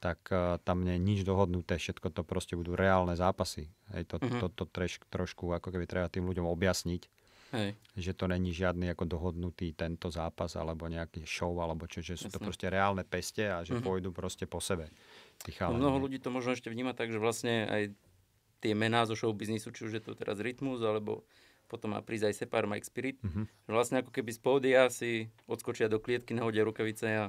tak 0.00 0.20
uh, 0.32 0.60
tam 0.60 0.84
nie 0.84 0.96
je 0.96 1.04
nič 1.04 1.20
dohodnuté, 1.24 1.80
všetko 1.80 2.12
to 2.12 2.22
proste 2.24 2.56
budú 2.56 2.76
reálne 2.76 3.16
zápasy. 3.16 3.72
Hej, 3.96 4.08
to, 4.08 4.16
mm-hmm. 4.20 4.40
to, 4.40 4.46
to, 4.52 4.64
to 4.64 4.72
treš, 4.72 5.00
trošku 5.08 5.48
ako 5.52 5.72
keby 5.72 5.84
treba 5.88 6.12
tým 6.12 6.28
ľuďom 6.28 6.44
objasniť, 6.44 7.02
Hej. 7.50 7.74
že 7.98 8.14
to 8.14 8.30
není 8.30 8.54
žiadny 8.54 8.94
ako 8.94 9.10
dohodnutý 9.10 9.74
tento 9.74 10.06
zápas 10.06 10.54
alebo 10.54 10.86
nejaký 10.86 11.26
show 11.26 11.50
alebo 11.58 11.90
čo, 11.90 11.98
že 11.98 12.14
sú 12.14 12.30
Jasne. 12.30 12.38
to 12.38 12.46
proste 12.46 12.66
reálne 12.70 13.02
peste 13.02 13.42
a 13.50 13.66
že 13.66 13.74
uh-huh. 13.74 13.82
pôjdu 13.82 14.14
proste 14.14 14.46
po 14.46 14.62
sebe. 14.62 14.86
No, 15.58 15.74
mnoho 15.74 16.06
ľudí 16.06 16.22
to 16.22 16.30
možno 16.30 16.54
ešte 16.54 16.70
vníma 16.70 16.94
tak, 16.94 17.10
že 17.10 17.18
vlastne 17.18 17.66
aj 17.66 17.82
tie 18.62 18.72
mená 18.78 19.02
zo 19.02 19.18
show 19.18 19.32
biznisu, 19.34 19.74
či 19.74 19.82
už 19.82 19.92
je 19.98 20.02
to 20.04 20.14
teraz 20.14 20.38
Rytmus 20.38 20.78
alebo 20.84 21.26
potom 21.66 21.94
má 21.94 22.02
prísť 22.02 22.30
aj 22.30 22.34
Separ, 22.34 22.66
Mike 22.70 22.86
Spirit, 22.86 23.18
uh-huh. 23.22 23.46
že 23.46 23.70
vlastne 23.70 24.02
ako 24.02 24.10
keby 24.14 24.30
z 24.30 24.40
pódia 24.42 24.80
si 24.90 25.30
odskočia 25.46 25.86
do 25.86 26.02
klietky, 26.02 26.34
nahodia 26.34 26.66
rukavice 26.66 27.06
a 27.06 27.24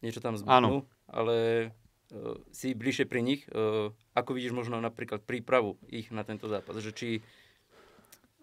niečo 0.00 0.24
tam 0.24 0.36
zbudnú, 0.36 0.88
ale 1.08 1.68
uh, 2.12 2.40
si 2.52 2.72
bližšie 2.72 3.04
pri 3.04 3.20
nich. 3.20 3.44
Uh, 3.52 3.92
ako 4.16 4.36
vidíš 4.36 4.56
možno 4.56 4.80
napríklad 4.80 5.24
prípravu 5.24 5.76
ich 5.92 6.08
na 6.08 6.24
tento 6.24 6.48
zápas? 6.48 6.80
Že 6.80 6.92
či 6.96 7.08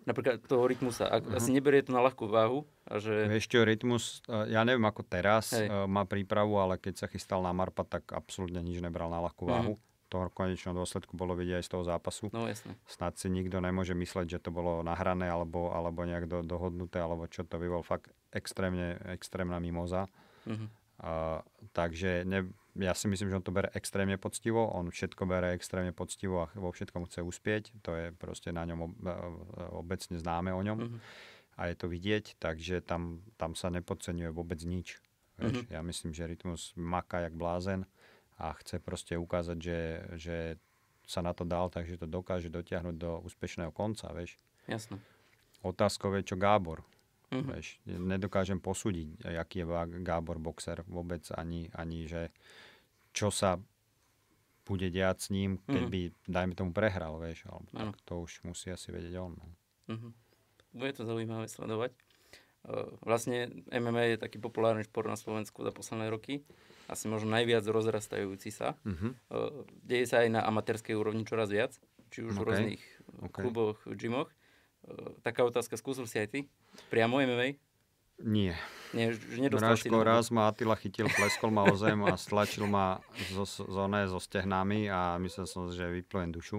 napríklad 0.08 0.40
toho 0.48 0.64
rytmusa. 0.64 1.12
Ak, 1.12 1.28
uh-huh. 1.28 1.36
Asi 1.36 1.52
neberie 1.52 1.84
to 1.84 1.92
na 1.92 2.00
ľahkú 2.00 2.32
váhu. 2.32 2.64
A 2.88 3.04
že... 3.04 3.28
Vieš 3.28 3.52
čo, 3.52 3.68
rytmus, 3.68 4.24
e, 4.32 4.56
ja 4.56 4.64
neviem 4.64 4.88
ako 4.88 5.04
teraz 5.04 5.52
Hej. 5.52 5.68
E, 5.68 5.84
má 5.86 6.08
prípravu, 6.08 6.56
ale 6.56 6.80
keď 6.80 7.04
sa 7.04 7.08
chystal 7.12 7.44
na 7.44 7.52
Marpa, 7.52 7.84
tak 7.84 8.08
absolútne 8.16 8.64
nič 8.64 8.80
nebral 8.80 9.12
na 9.12 9.20
ľahkú 9.20 9.44
váhu. 9.44 9.76
Uh-huh. 9.76 9.86
To 10.16 10.32
v 10.32 10.40
konečnom 10.40 10.72
dôsledku 10.72 11.20
bolo 11.20 11.36
vidieť 11.36 11.60
aj 11.60 11.66
z 11.68 11.72
toho 11.76 11.84
zápasu. 11.84 12.32
No 12.32 12.48
jasne. 12.48 12.80
Snad 12.88 13.20
si 13.20 13.28
nikto 13.28 13.60
nemôže 13.60 13.92
mysleť, 13.92 14.40
že 14.40 14.44
to 14.48 14.56
bolo 14.56 14.80
nahrané 14.80 15.28
alebo, 15.28 15.76
alebo 15.76 16.08
nejak 16.08 16.32
do, 16.32 16.40
dohodnuté, 16.48 17.04
alebo 17.04 17.28
čo 17.28 17.44
to 17.44 17.60
by 17.60 17.68
bol 17.68 17.84
fakt 17.84 18.16
extrémne, 18.32 18.96
extrémna 19.12 19.60
mimoza. 19.60 20.08
Uh-huh. 20.48 20.72
Uh, 20.98 21.44
takže 21.76 22.24
ne, 22.24 22.48
ja 22.78 22.94
si 22.94 23.10
myslím, 23.10 23.34
že 23.34 23.38
on 23.42 23.46
to 23.46 23.54
bere 23.54 23.70
extrémne 23.74 24.16
poctivo, 24.22 24.70
on 24.70 24.94
všetko 24.94 25.24
bere 25.26 25.54
extrémne 25.58 25.92
poctivo 25.92 26.46
a 26.46 26.52
vo 26.54 26.70
všetkom 26.70 27.10
chce 27.10 27.26
uspieť, 27.26 27.64
to 27.82 27.92
je 27.98 28.06
proste 28.14 28.54
na 28.54 28.64
ňom 28.64 28.98
obecne 29.74 30.16
známe 30.16 30.54
o 30.54 30.62
ňom 30.62 30.78
uh-huh. 30.78 31.00
a 31.58 31.62
je 31.70 31.76
to 31.76 31.90
vidieť, 31.90 32.38
takže 32.38 32.86
tam, 32.86 33.26
tam 33.36 33.58
sa 33.58 33.74
nepodceňuje 33.74 34.30
vôbec 34.30 34.62
nič. 34.62 35.02
Vieš? 35.38 35.66
Uh-huh. 35.66 35.74
Ja 35.74 35.82
myslím, 35.86 36.14
že 36.14 36.30
Rytmus 36.30 36.74
maká 36.78 37.26
jak 37.26 37.34
blázen 37.34 37.86
a 38.38 38.54
chce 38.62 38.78
proste 38.82 39.18
ukázať, 39.18 39.58
že, 39.58 39.80
že 40.18 40.38
sa 41.06 41.26
na 41.26 41.34
to 41.34 41.46
dal, 41.46 41.70
takže 41.70 41.98
to 41.98 42.08
dokáže 42.10 42.54
dotiahnuť 42.54 42.96
do 42.98 43.22
úspešného 43.26 43.74
konca, 43.74 44.10
vieš. 44.14 44.38
Jasne. 44.70 45.02
Otázkou 45.66 46.14
je, 46.20 46.34
čo 46.34 46.38
Gábor. 46.38 46.86
Uh-huh. 47.28 47.44
Vieš, 47.44 47.84
nedokážem 47.84 48.56
posúdiť, 48.64 49.20
aký 49.36 49.64
je 49.64 49.68
Gábor 50.00 50.40
boxer 50.40 50.80
vôbec, 50.88 51.28
ani, 51.36 51.68
ani 51.76 52.08
že 52.08 52.32
čo 53.18 53.34
sa 53.34 53.58
bude 54.70 54.94
diať 54.94 55.18
s 55.26 55.28
ním, 55.34 55.58
keď 55.66 55.82
mm. 55.82 55.90
by, 55.90 56.02
dajme 56.30 56.54
tomu, 56.54 56.70
prehral, 56.76 57.18
vieš, 57.18 57.50
alebo 57.50 57.66
tak 57.74 57.98
to 58.06 58.14
už 58.22 58.46
musí 58.46 58.70
asi 58.70 58.94
vedieť 58.94 59.16
on. 59.18 59.34
No. 59.34 59.48
Mm-hmm. 59.90 60.12
Bude 60.78 60.94
to 60.94 61.08
zaujímavé 61.08 61.50
sledovať. 61.50 61.98
Vlastne 63.00 63.64
MMA 63.72 64.14
je 64.14 64.18
taký 64.20 64.44
populárny 64.44 64.84
šport 64.84 65.08
na 65.08 65.16
Slovensku 65.16 65.64
za 65.64 65.72
posledné 65.72 66.12
roky. 66.12 66.44
Asi 66.92 67.08
možno 67.08 67.32
najviac 67.32 67.64
rozrastajúci 67.64 68.52
sa. 68.52 68.76
Mm-hmm. 68.84 69.12
Deje 69.88 70.06
sa 70.06 70.28
aj 70.28 70.30
na 70.36 70.44
amatérskej 70.44 71.00
úrovni 71.00 71.24
čoraz 71.24 71.48
viac. 71.48 71.72
Či 72.12 72.28
už 72.28 72.36
okay. 72.36 72.40
v 72.40 72.44
rôznych 72.44 72.84
okay. 73.24 73.42
kluboch, 73.48 73.80
gymoch. 73.96 74.28
Taká 75.24 75.48
otázka, 75.48 75.80
skúsil 75.80 76.12
si 76.12 76.20
aj 76.20 76.28
ty? 76.28 76.40
Priamo 76.92 77.24
MMA? 77.24 77.56
Nie. 78.18 78.58
Nie, 78.96 79.14
že 79.14 79.52
Mrážko 79.52 80.00
raz 80.02 80.32
ma 80.32 80.48
Attila 80.48 80.74
chytil, 80.80 81.12
pleskol 81.12 81.52
ma 81.52 81.68
o 81.68 81.76
zem 81.76 82.00
a 82.08 82.16
stlačil 82.16 82.66
ma 82.66 83.04
zo, 83.36 83.44
zo, 83.46 83.86
ne, 83.92 84.08
zo 84.08 84.18
stehnami 84.18 84.88
a 84.88 85.20
myslel 85.20 85.46
som, 85.46 85.68
že 85.70 85.92
vyplujem 85.92 86.32
dušu. 86.32 86.58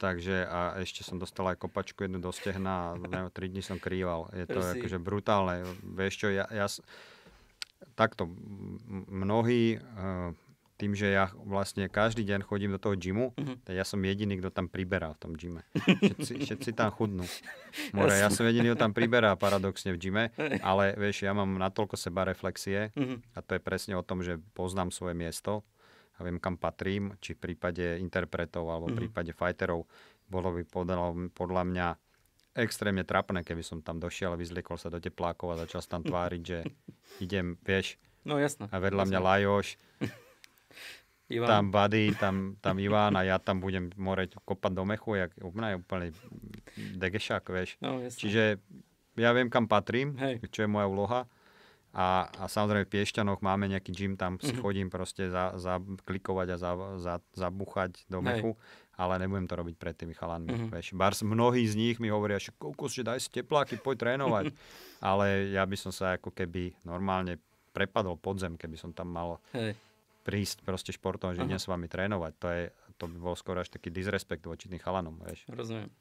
Takže 0.00 0.48
a 0.48 0.80
ešte 0.80 1.04
som 1.04 1.20
dostal 1.20 1.44
aj 1.52 1.60
kopačku 1.60 2.08
jednu 2.08 2.16
do 2.16 2.32
stehna 2.32 2.96
a 2.96 2.96
neviem, 2.96 3.28
tri 3.28 3.52
dní 3.52 3.60
som 3.60 3.76
krýval. 3.76 4.32
Je 4.32 4.48
to 4.48 4.64
Prosím. 4.64 4.80
akože 4.80 4.98
brutálne. 4.98 5.54
Vieš 5.84 6.14
čo, 6.16 6.26
ja, 6.32 6.48
ja 6.48 6.64
takto 7.92 8.24
mnohí 9.12 9.76
uh, 9.76 10.32
tým, 10.84 10.92
že 10.92 11.16
ja 11.16 11.32
vlastne 11.48 11.88
každý 11.88 12.28
deň 12.28 12.44
chodím 12.44 12.76
do 12.76 12.80
toho 12.82 12.92
gymu, 12.92 13.32
uh-huh. 13.32 13.56
tak 13.64 13.72
ja 13.72 13.88
som 13.88 13.96
jediný, 14.04 14.36
kto 14.36 14.52
tam 14.52 14.68
priberá 14.68 15.16
v 15.16 15.18
tom 15.24 15.32
gyme. 15.32 15.64
Všetci, 16.04 16.44
všetci 16.44 16.70
tam 16.76 16.92
chudnú. 16.92 17.24
More, 17.96 18.12
ja 18.12 18.28
som 18.28 18.44
jediný, 18.44 18.76
kto 18.76 18.84
tam 18.84 18.92
priberá 18.92 19.32
paradoxne 19.32 19.96
v 19.96 19.98
gyme, 19.98 20.24
ale 20.60 20.92
vieš, 21.00 21.24
ja 21.24 21.32
mám 21.32 21.56
natoľko 21.56 21.96
seba 21.96 22.28
reflexie 22.28 22.92
uh-huh. 22.92 23.16
a 23.32 23.40
to 23.40 23.56
je 23.56 23.64
presne 23.64 23.96
o 23.96 24.04
tom, 24.04 24.20
že 24.20 24.36
poznám 24.52 24.92
svoje 24.92 25.16
miesto 25.16 25.64
a 26.20 26.28
viem, 26.28 26.36
kam 26.36 26.60
patrím, 26.60 27.16
či 27.24 27.32
v 27.32 27.48
prípade 27.48 27.96
interpretov 27.96 28.68
alebo 28.68 28.92
v 28.92 29.08
prípade 29.08 29.32
fighterov 29.32 29.88
bolo 30.28 30.52
by 30.52 30.68
podľa, 30.68 31.32
podľa 31.32 31.62
mňa 31.64 31.86
extrémne 32.60 33.08
trapné, 33.08 33.40
keby 33.40 33.64
som 33.64 33.80
tam 33.80 33.96
došiel 33.96 34.36
a 34.36 34.38
vyzliekol 34.38 34.76
sa 34.76 34.92
do 34.92 35.00
teplákov 35.00 35.56
a 35.56 35.60
začal 35.64 35.80
sa 35.80 35.96
tam 35.96 36.04
tváriť, 36.04 36.42
že 36.44 36.58
idem, 37.24 37.56
vieš, 37.64 37.96
No 38.24 38.40
jasno. 38.40 38.72
A 38.72 38.80
vedľa 38.80 39.04
jasno. 39.04 39.10
mňa 39.12 39.20
Lajoš 39.20 39.68
Ivan. 41.32 41.48
tam 41.48 41.64
Buddy, 41.72 42.04
tam, 42.20 42.36
tam 42.60 42.76
Ivan 42.76 43.16
a 43.16 43.24
ja 43.24 43.40
tam 43.40 43.56
budem 43.64 43.88
moreť 43.96 44.36
kopať 44.44 44.72
do 44.76 44.84
mechu, 44.84 45.16
jak 45.16 45.32
úplne, 45.40 45.80
úplne 45.80 46.12
degešák, 46.76 47.44
vieš. 47.48 47.80
No, 47.80 48.04
Čiže 48.04 48.60
ja 49.16 49.30
viem, 49.32 49.48
kam 49.48 49.64
patrím, 49.64 50.18
Hej. 50.20 50.44
čo 50.52 50.66
je 50.66 50.68
moja 50.68 50.84
úloha. 50.84 51.20
A, 51.94 52.26
a 52.42 52.50
samozrejme 52.50 52.90
v 52.90 52.92
Piešťanoch 52.98 53.38
máme 53.38 53.70
nejaký 53.70 53.94
gym, 53.94 54.18
tam 54.18 54.42
si 54.42 54.50
uh-huh. 54.50 54.66
chodím 54.66 54.90
proste 54.90 55.30
za, 55.30 55.54
za 55.54 55.78
klikovať 55.78 56.46
a 56.50 56.56
za, 56.58 56.70
za, 56.98 57.14
zabuchať 57.38 58.10
do 58.10 58.18
mechu, 58.18 58.58
Hej. 58.58 58.98
ale 58.98 59.22
nebudem 59.22 59.46
to 59.46 59.54
robiť 59.54 59.74
pred 59.78 59.94
tými 59.94 60.10
chalanmi. 60.18 60.50
Uh-huh. 60.50 60.74
Vieš. 60.74 60.98
Bars, 60.98 61.22
mnohí 61.22 61.62
z 61.62 61.78
nich 61.78 62.02
mi 62.02 62.10
hovoria, 62.10 62.42
že 62.42 62.50
kokos, 62.58 62.98
že 62.98 63.06
daj 63.06 63.22
si 63.22 63.30
tepláky, 63.30 63.78
poď 63.78 64.10
trénovať. 64.10 64.50
ale 65.14 65.54
ja 65.54 65.62
by 65.62 65.76
som 65.78 65.94
sa 65.94 66.18
ako 66.18 66.34
keby 66.34 66.74
normálne 66.82 67.38
prepadol 67.70 68.18
podzem, 68.18 68.58
keby 68.58 68.74
som 68.74 68.90
tam 68.90 69.14
mal 69.14 69.38
Hej 69.54 69.78
prísť 70.24 70.64
proste 70.64 70.90
športom, 70.90 71.36
že 71.36 71.44
idem 71.44 71.60
s 71.60 71.68
vami 71.68 71.86
trénovať. 71.86 72.32
To, 72.40 72.48
je, 72.48 72.62
to 72.96 73.04
by 73.12 73.18
bol 73.20 73.36
skoro 73.36 73.60
až 73.60 73.68
taký 73.68 73.92
disrespekt 73.92 74.48
voči 74.48 74.72
tým 74.72 74.80
chalanom, 74.80 75.20
vieš. 75.20 75.44
Rozumiem. 75.52 75.92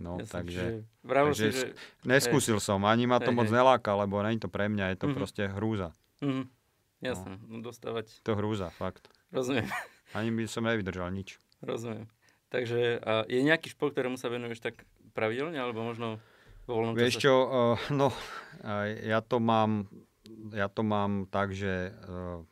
No, 0.00 0.18
ja 0.18 0.26
takže, 0.26 0.82
takže 1.04 1.46
si, 1.52 1.62
že... 1.62 1.66
neskúsil 2.02 2.58
hej, 2.58 2.64
som, 2.64 2.82
ani 2.88 3.06
ma 3.06 3.22
to 3.22 3.30
hej, 3.30 3.38
moc 3.38 3.46
hej. 3.46 3.54
neláka, 3.54 3.94
lebo 3.94 4.18
není 4.24 4.40
to 4.40 4.50
pre 4.50 4.66
mňa, 4.66 4.96
je 4.96 4.98
to 4.98 5.06
mm-hmm. 5.06 5.18
proste 5.20 5.42
hrúza. 5.52 5.94
Mm-hmm. 6.18 6.46
Jasné, 7.02 7.32
no. 7.38 7.62
dostávať. 7.62 8.06
To 8.26 8.34
hrúza, 8.34 8.72
fakt. 8.74 9.06
Rozumiem. 9.30 9.68
Ani 10.16 10.34
by 10.34 10.48
som 10.50 10.66
nevydržal 10.66 11.12
nič. 11.14 11.38
Rozumiem. 11.62 12.10
Takže 12.50 12.98
a 13.00 13.24
je 13.30 13.40
nejaký 13.46 13.72
šport, 13.72 13.94
ktorému 13.94 14.18
sa 14.18 14.28
venuješ 14.28 14.60
tak 14.60 14.82
pravidelne, 15.14 15.56
alebo 15.56 15.86
možno 15.86 16.18
vo 16.66 16.82
voľnom 16.82 16.94
Vieš 16.98 17.22
čo, 17.22 17.34
uh, 17.46 17.78
no, 17.90 18.12
uh, 18.12 18.86
ja 19.02 19.24
to 19.24 19.38
mám, 19.40 19.88
ja 20.52 20.68
to 20.68 20.82
mám 20.84 21.30
tak, 21.30 21.56
že 21.56 21.94
uh, 22.06 22.44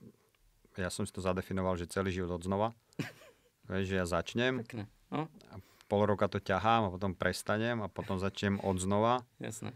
ja 0.82 0.90
som 0.90 1.05
si 1.05 1.12
to 1.12 1.20
zadefinoval, 1.20 1.77
že 1.77 1.90
celý 1.90 2.11
život 2.11 2.40
od 2.40 2.43
znova. 2.44 2.69
Vieš, 3.70 3.86
že 3.86 3.97
ja 3.97 4.07
začnem. 4.09 4.65
Pekne. 4.66 4.90
No. 5.12 5.31
A 5.52 5.55
pol 5.90 6.07
roka 6.07 6.31
to 6.31 6.39
ťahám 6.39 6.86
a 6.86 6.93
potom 6.94 7.19
prestanem 7.19 7.82
a 7.82 7.90
potom 7.90 8.19
začnem 8.19 8.62
od 8.62 8.78
znova. 8.78 9.27
Jasné. 9.43 9.74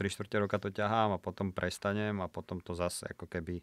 Tri 0.00 0.08
štvrte 0.08 0.40
roka 0.40 0.56
to 0.56 0.72
ťahám 0.72 1.16
a 1.16 1.22
potom 1.22 1.52
prestanem 1.52 2.16
a 2.24 2.32
potom 2.32 2.64
to 2.64 2.72
zase 2.72 3.04
ako 3.04 3.28
keby... 3.28 3.60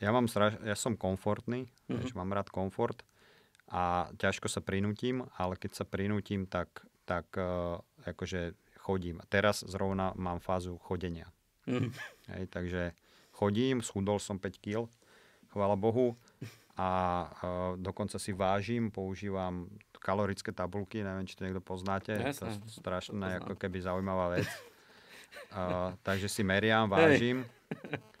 Ja, 0.00 0.14
mám 0.14 0.30
straš... 0.30 0.56
ja 0.64 0.78
som 0.78 0.96
komfortný, 0.96 1.68
mm-hmm. 1.68 1.98
vieš, 2.00 2.16
mám 2.16 2.32
rád 2.32 2.48
komfort 2.48 3.04
a 3.68 4.08
ťažko 4.16 4.48
sa 4.48 4.64
prinútim, 4.64 5.28
ale 5.36 5.60
keď 5.60 5.76
sa 5.76 5.84
prinútim, 5.84 6.48
tak, 6.48 6.86
tak 7.04 7.28
uh, 7.36 7.76
akože 8.08 8.56
chodím. 8.80 9.20
A 9.20 9.28
teraz 9.28 9.60
zrovna 9.68 10.16
mám 10.16 10.40
fázu 10.40 10.80
chodenia. 10.80 11.28
Mm. 11.68 11.92
Hej, 12.32 12.44
takže 12.48 12.82
chodím, 13.36 13.84
schudol 13.84 14.16
som 14.16 14.40
5 14.40 14.64
kg, 14.64 14.88
chvála 15.52 15.76
Bohu. 15.76 16.16
A 16.78 16.88
uh, 17.26 17.74
dokonca 17.74 18.22
si 18.22 18.30
vážim, 18.30 18.86
používam 18.90 19.66
kalorické 19.98 20.54
tabulky, 20.54 21.02
neviem, 21.02 21.26
či 21.26 21.34
to 21.34 21.42
niekto 21.42 21.58
poznáte. 21.58 22.14
Jasne, 22.14 22.54
to 22.54 22.70
je 22.70 22.78
strašná, 22.78 23.42
ako 23.42 23.58
keby 23.58 23.82
zaujímavá 23.82 24.38
vec. 24.38 24.46
Uh, 25.50 25.90
takže 26.06 26.30
si 26.30 26.46
meriam, 26.46 26.86
vážim. 26.86 27.42
Hej. 27.42 27.98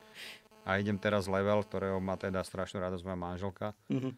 A 0.68 0.76
idem 0.76 1.00
teraz 1.00 1.24
level, 1.24 1.64
ktorého 1.64 1.96
má 1.96 2.20
teda 2.20 2.44
strašnú 2.44 2.84
radosť 2.84 3.00
moja 3.08 3.16
manželka. 3.16 3.72
Uh-huh. 3.88 4.12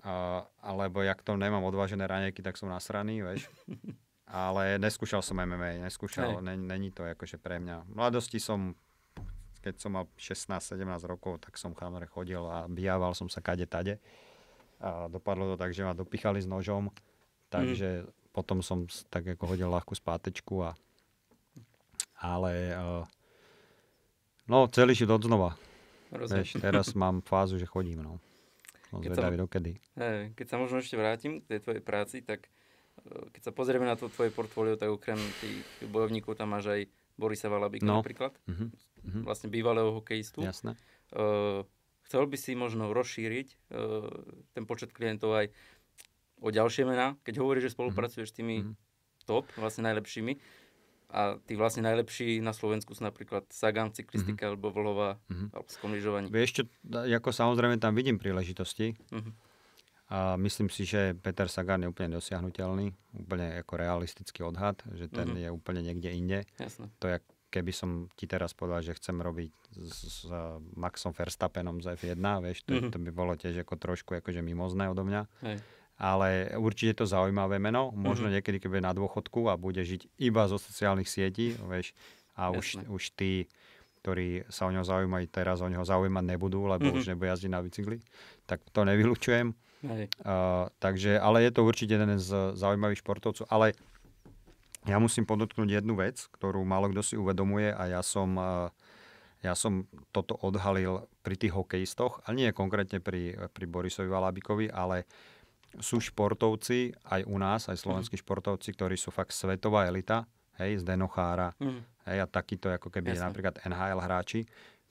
Uh, 0.00 0.40
alebo 0.64 1.04
jak 1.04 1.20
to 1.20 1.36
nemám 1.36 1.60
odvážené 1.68 2.08
ranejky, 2.08 2.40
tak 2.40 2.56
som 2.56 2.72
nasraný, 2.72 3.20
vieš. 3.20 3.44
Ale 4.24 4.80
neskúšal 4.80 5.20
som 5.20 5.36
MMA, 5.38 5.84
neskúšal, 5.84 6.40
není 6.42 6.90
to 6.90 7.04
akože 7.06 7.38
pre 7.38 7.62
mňa. 7.62 7.86
V 7.86 7.94
mladosti 7.94 8.42
som 8.42 8.74
keď 9.66 9.82
som 9.82 9.98
mal 9.98 10.06
16-17 10.14 10.78
rokov, 11.10 11.42
tak 11.42 11.58
som 11.58 11.74
chamere 11.74 12.06
chodil 12.06 12.38
a 12.38 12.70
bijával 12.70 13.18
som 13.18 13.26
sa 13.26 13.42
kade 13.42 13.66
tade. 13.66 13.98
A 14.78 15.10
dopadlo 15.10 15.50
to 15.50 15.56
tak, 15.58 15.74
že 15.74 15.82
ma 15.82 15.90
dopichali 15.90 16.38
s 16.38 16.46
nožom, 16.46 16.94
takže 17.50 18.06
mm. 18.06 18.30
potom 18.30 18.62
som 18.62 18.86
tak 19.10 19.26
ako 19.26 19.58
hodil 19.58 19.66
ľahkú 19.66 19.90
spátečku 19.98 20.62
a 20.62 20.78
ale 22.22 22.78
uh, 22.78 23.02
no 24.46 24.70
celý 24.70 24.94
život 24.94 25.18
odznova. 25.18 25.58
Vieš, 26.14 26.62
teraz 26.62 26.94
mám 26.94 27.18
fázu, 27.26 27.58
že 27.58 27.66
chodím, 27.66 27.98
no. 28.06 28.22
Som 28.94 29.02
keď 29.02 29.18
sa, 29.18 29.34
dokedy. 29.34 29.72
Hej, 29.98 30.38
keď 30.38 30.46
sa 30.46 30.56
možno 30.62 30.78
ešte 30.78 30.94
vrátim 30.94 31.42
k 31.42 31.50
tej 31.50 31.60
tvojej 31.66 31.82
práci, 31.82 32.22
tak 32.22 32.46
uh, 33.02 33.26
keď 33.34 33.50
sa 33.50 33.52
pozrieme 33.52 33.82
na 33.82 33.98
to 33.98 34.06
tvoje 34.06 34.30
portfólio, 34.30 34.78
tak 34.78 34.94
okrem 34.94 35.18
tých 35.42 35.66
bojovníkov 35.90 36.38
tam 36.38 36.54
máš 36.54 36.70
aj 36.70 36.80
Borisa 37.18 37.50
Valabika 37.50 37.88
no. 37.88 38.00
napríklad. 38.04 38.36
Uh-huh. 38.46 38.68
Uh-huh. 39.06 39.22
Vlastne 39.22 39.48
bývalého 39.48 39.94
hokejistu. 39.94 40.42
Jasné. 40.42 40.74
Uh, 41.14 41.62
chcel 42.10 42.26
by 42.26 42.36
si 42.36 42.58
možno 42.58 42.90
rozšíriť 42.90 43.48
uh, 43.70 44.10
ten 44.52 44.66
počet 44.66 44.90
klientov 44.90 45.38
aj 45.38 45.46
o 46.42 46.50
ďalšie 46.50 46.84
mená, 46.84 47.16
keď 47.22 47.40
hovoríš, 47.40 47.70
že 47.70 47.74
spolupracuješ 47.78 48.28
s 48.34 48.36
tými 48.36 48.66
uh-huh. 48.66 48.74
top, 49.24 49.46
vlastne 49.56 49.86
najlepšími 49.88 50.36
a 51.06 51.38
tí 51.46 51.54
vlastne 51.54 51.86
najlepší 51.86 52.42
na 52.42 52.50
Slovensku 52.50 52.90
sú 52.90 53.06
napríklad 53.06 53.46
Sagan 53.54 53.94
v 53.94 54.02
cyklistike 54.02 54.42
mm-hmm. 54.42 54.50
alebo 54.58 54.74
Vlhova 54.74 55.10
mm-hmm. 55.30 55.48
alebo 55.54 55.68
lyžovaní. 55.94 56.26
Vieš 56.34 56.50
čo, 56.50 56.62
ako 56.90 57.30
samozrejme 57.30 57.78
tam 57.78 57.94
vidím 57.94 58.18
príležitosti 58.18 58.98
mm-hmm. 59.14 59.32
a 60.10 60.34
myslím 60.34 60.66
si, 60.66 60.82
že 60.82 61.14
Peter 61.14 61.46
Sagan 61.46 61.86
je 61.86 61.90
úplne 61.94 62.18
dosiahnutelný, 62.18 62.90
úplne 63.22 63.62
ako 63.62 63.72
realistický 63.78 64.42
odhad, 64.42 64.82
že 64.98 65.06
ten 65.06 65.30
mm-hmm. 65.30 65.42
je 65.46 65.48
úplne 65.54 65.80
niekde 65.86 66.10
inde. 66.10 66.38
Jasne. 66.58 66.90
To 66.98 67.06
je 67.06 67.22
keby 67.56 67.72
som 67.72 68.12
ti 68.12 68.28
teraz 68.28 68.52
povedal, 68.52 68.84
že 68.84 68.92
chcem 69.00 69.16
robiť 69.16 69.52
s, 69.72 70.28
s 70.28 70.28
Maxom 70.76 71.16
Verstappenom 71.16 71.80
z 71.80 71.96
F1, 71.96 72.20
vieš, 72.44 72.68
to, 72.68 72.76
mm-hmm. 72.76 72.92
to 72.92 72.98
by 73.00 73.10
bolo 73.16 73.32
tiež 73.32 73.64
ako 73.64 73.80
trošku 73.80 74.12
akože 74.20 74.44
mimozné 74.44 74.92
odo 74.92 75.08
mňa. 75.08 75.22
Hej 75.40 75.58
ale 75.96 76.52
určite 76.60 77.00
to 77.00 77.04
zaujímavé 77.08 77.56
meno. 77.56 77.88
Možno 77.88 78.28
mm-hmm. 78.28 78.34
niekedy, 78.36 78.56
keď 78.60 78.68
bude 78.68 78.84
na 78.84 78.92
dôchodku 78.92 79.48
a 79.48 79.56
bude 79.56 79.80
žiť 79.80 80.20
iba 80.20 80.44
zo 80.44 80.60
sociálnych 80.60 81.08
sietí, 81.08 81.56
vieš, 81.64 81.96
a 82.36 82.52
už, 82.52 82.84
už 82.92 83.16
tí, 83.16 83.48
ktorí 84.04 84.44
sa 84.52 84.68
o 84.68 84.72
neho 84.72 84.84
zaujímajú 84.84 85.26
teraz, 85.32 85.64
o 85.64 85.72
neho 85.72 85.88
zaujímať 85.88 86.24
nebudú, 86.36 86.68
lebo 86.68 86.92
mm-hmm. 86.92 87.00
už 87.00 87.08
nebude 87.08 87.32
jazdiť 87.32 87.50
na 87.50 87.64
bicykli, 87.64 87.98
tak 88.44 88.60
to 88.76 88.84
nevylučujem. 88.84 89.56
Uh, 89.86 90.66
takže, 90.82 91.16
ale 91.16 91.46
je 91.46 91.50
to 91.54 91.62
určite 91.62 91.94
jeden 91.96 92.18
z 92.20 92.58
zaujímavých 92.58 93.00
športovcov. 93.00 93.48
Ale 93.48 93.72
ja 94.86 94.96
musím 95.02 95.26
podotknúť 95.26 95.82
jednu 95.82 95.98
vec, 95.98 96.30
ktorú 96.30 96.62
málo 96.62 96.88
kto 96.94 97.02
si 97.02 97.14
uvedomuje 97.18 97.74
a 97.74 97.98
ja 97.98 98.00
som, 98.06 98.30
uh, 98.38 98.70
ja 99.42 99.58
som 99.58 99.84
toto 100.14 100.38
odhalil 100.40 101.10
pri 101.26 101.34
tých 101.34 101.52
hokejistoch, 101.52 102.22
a 102.22 102.30
nie 102.30 102.48
konkrétne 102.54 103.02
pri, 103.02 103.34
pri 103.50 103.66
Borisovi 103.66 104.06
Valabikovi, 104.06 104.70
ale 104.70 105.04
sú 105.82 106.00
športovci 106.00 106.94
aj 107.10 107.26
u 107.26 107.36
nás, 107.36 107.68
aj 107.68 107.76
slovenskí 107.76 108.16
mm. 108.16 108.22
športovci, 108.22 108.68
ktorí 108.72 108.96
sú 108.96 109.12
fakt 109.12 109.34
svetová 109.34 109.84
elita, 109.84 110.24
hej, 110.62 110.80
z 110.80 110.82
Denochára, 110.88 111.52
mm. 111.58 112.08
hej, 112.08 112.18
a 112.22 112.26
takýto 112.30 112.72
ako 112.72 112.88
keby 112.88 113.12
Jasne. 113.12 113.28
napríklad 113.28 113.60
NHL 113.66 114.00
hráči, 114.00 114.40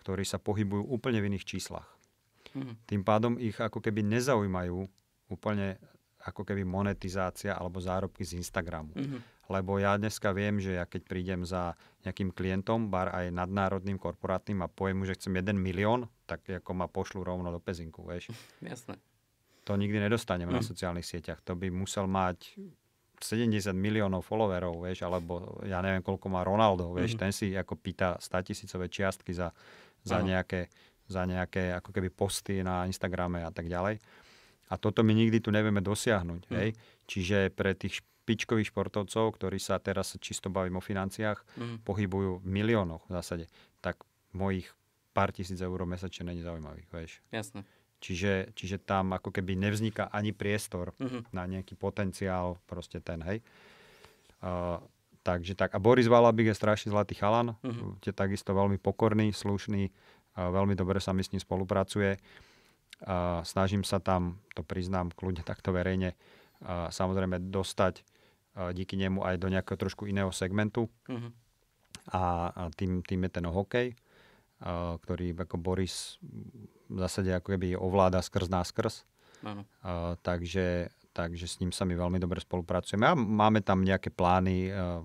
ktorí 0.05 0.21
sa 0.21 0.37
pohybujú 0.37 0.85
úplne 0.85 1.17
v 1.23 1.33
iných 1.33 1.47
číslach. 1.47 1.89
Mm. 2.53 2.77
Tým 2.85 3.01
pádom 3.01 3.33
ich 3.41 3.57
ako 3.57 3.81
keby 3.81 4.05
nezaujímajú 4.05 4.77
úplne 5.33 5.81
ako 6.25 6.41
keby 6.41 6.65
monetizácia 6.65 7.53
alebo 7.53 7.77
zárobky 7.77 8.25
z 8.25 8.41
Instagramu. 8.41 8.93
Mm-hmm. 8.97 9.21
Lebo 9.45 9.77
ja 9.77 9.93
dneska 9.99 10.33
viem, 10.33 10.57
že 10.57 10.77
ja 10.77 10.89
keď 10.89 11.01
prídem 11.05 11.41
za 11.45 11.77
nejakým 12.01 12.33
klientom, 12.33 12.89
bar 12.89 13.13
aj 13.13 13.29
nadnárodným, 13.29 14.01
korporátnym 14.01 14.65
a 14.65 14.71
poviem 14.71 15.01
mu, 15.01 15.05
že 15.05 15.17
chcem 15.17 15.37
1 15.37 15.53
milión, 15.53 16.09
tak 16.25 16.45
ako 16.49 16.71
ma 16.73 16.89
pošlu 16.89 17.21
rovno 17.21 17.53
do 17.53 17.61
pezinku, 17.61 18.01
vieš. 18.05 18.33
Jasné 18.61 18.97
to 19.65 19.73
nikdy 19.73 19.97
nedostaneme 19.97 20.53
mm. 20.53 20.57
na 20.61 20.63
sociálnych 20.63 21.03
sieťach. 21.03 21.41
To 21.49 21.57
by 21.57 21.73
musel 21.73 22.05
mať 22.05 22.53
70 23.17 23.73
miliónov 23.73 24.21
followerov, 24.21 24.85
vieš, 24.85 25.01
alebo 25.09 25.59
ja 25.65 25.81
neviem, 25.81 26.05
koľko 26.05 26.29
má 26.29 26.45
Ronaldo, 26.45 26.93
vieš, 26.93 27.17
mm. 27.17 27.19
ten 27.19 27.31
si 27.33 27.57
ako 27.57 27.73
pýta 27.81 28.21
100 28.21 28.45
tisícové 28.45 28.85
čiastky 28.93 29.33
za, 29.33 29.49
za, 30.05 30.21
nejaké, 30.21 30.69
za 31.09 31.25
nejaké 31.25 31.73
ako 31.73 31.89
keby 31.89 32.13
posty 32.13 32.61
na 32.61 32.85
Instagrame 32.85 33.41
a 33.41 33.49
tak 33.49 33.65
ďalej. 33.65 33.97
A 34.69 34.73
toto 34.77 35.01
my 35.01 35.13
nikdy 35.17 35.41
tu 35.41 35.49
nevieme 35.49 35.81
dosiahnuť, 35.81 36.41
mm. 36.45 36.53
hej. 36.61 36.69
Čiže 37.09 37.49
pre 37.49 37.73
tých 37.73 38.05
špičkových 38.25 38.73
športovcov, 38.73 39.37
ktorí 39.37 39.61
sa 39.61 39.77
teraz 39.77 40.17
čisto 40.17 40.49
bavím 40.49 40.81
o 40.81 40.83
financiách, 40.83 41.45
mm. 41.61 41.85
pohybujú 41.85 42.41
v 42.41 42.45
miliónoch 42.49 43.05
v 43.05 43.13
zásade, 43.13 43.45
tak 43.85 44.01
mojich 44.33 44.65
pár 45.13 45.29
tisíc 45.29 45.61
eur 45.61 45.77
mesačne 45.85 46.33
není 46.33 46.41
zaujímavých, 46.41 46.89
vieš. 46.89 47.21
Jasné. 47.29 47.61
Čiže, 48.03 48.51
čiže 48.57 48.77
tam 48.81 49.15
ako 49.15 49.31
keby 49.31 49.55
nevzniká 49.55 50.11
ani 50.11 50.35
priestor 50.35 50.91
uh-huh. 50.99 51.23
na 51.31 51.47
nejaký 51.47 51.79
potenciál, 51.79 52.59
proste 52.67 52.99
ten, 52.99 53.23
hej. 53.23 53.39
Uh, 54.43 54.77
takže 55.23 55.55
tak. 55.55 55.73
A 55.73 55.79
Boris 55.79 56.05
Valabik 56.05 56.51
je 56.51 56.53
strašne 56.53 56.91
zlatý 56.91 57.15
chalan, 57.15 57.55
uh-huh. 57.63 57.97
je 58.03 58.13
takisto 58.13 58.51
veľmi 58.51 58.77
pokorný, 58.77 59.31
slušný, 59.31 59.89
uh, 59.89 60.51
veľmi 60.53 60.75
dobre 60.75 60.99
sa 60.99 61.15
mi 61.15 61.23
s 61.23 61.31
ním 61.31 61.41
spolupracuje. 61.41 62.19
Uh, 63.01 63.41
snažím 63.47 63.81
sa 63.81 63.97
tam, 63.97 64.43
to 64.53 64.61
priznám 64.61 65.09
kľudne 65.15 65.41
takto 65.41 65.71
verejne, 65.71 66.13
uh, 66.61 66.91
samozrejme 66.91 67.47
dostať 67.49 68.05
díky 68.71 68.95
nemu 68.95 69.21
aj 69.23 69.35
do 69.37 69.47
nejakého 69.51 69.75
trošku 69.75 70.07
iného 70.07 70.31
segmentu. 70.31 70.87
Uh-huh. 71.11 71.31
A, 72.11 72.53
a 72.53 72.61
tým, 72.71 73.01
tým 73.01 73.27
je 73.27 73.31
ten 73.33 73.45
hokej, 73.45 73.87
uh, 74.63 74.95
ktorý 75.01 75.33
ako 75.35 75.57
Boris 75.57 76.21
v 76.85 76.97
zásade 77.01 77.33
ako 77.33 77.57
keby 77.57 77.73
ovláda 77.75 78.21
skrz 78.21 78.47
nás 78.47 78.69
skrz. 78.69 79.03
Uh, 79.45 80.17
takže, 80.25 80.89
takže 81.13 81.45
s 81.45 81.61
ním 81.61 81.69
sa 81.69 81.85
my 81.85 81.93
veľmi 81.93 82.17
dobre 82.17 82.41
spolupracujeme. 82.41 83.05
A 83.05 83.13
máme 83.13 83.61
tam 83.61 83.85
nejaké 83.85 84.09
plány 84.09 84.73
uh, 84.73 85.01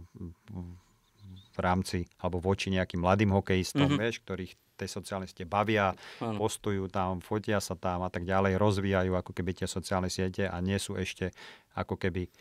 v 1.51 1.59
rámci 1.59 2.09
alebo 2.23 2.41
voči 2.41 2.73
nejakým 2.73 3.03
mladým 3.03 3.35
hokejistom, 3.35 3.91
mm-hmm. 3.91 4.01
vieš, 4.01 4.23
ktorých 4.25 4.53
tej 4.81 4.89
sociálne 4.89 5.29
siete 5.29 5.45
bavia, 5.45 5.93
ano. 6.25 6.41
postujú 6.41 6.89
tam, 6.89 7.21
fotia 7.21 7.61
sa 7.61 7.77
tam 7.77 8.01
a 8.01 8.09
tak 8.09 8.25
ďalej, 8.25 8.57
rozvíjajú 8.57 9.13
ako 9.13 9.37
keby 9.37 9.53
tie 9.53 9.69
sociálne 9.69 10.09
siete 10.09 10.49
a 10.49 10.57
nie 10.65 10.81
sú 10.81 10.97
ešte 10.97 11.37
ako 11.77 12.01
keby 12.01 12.33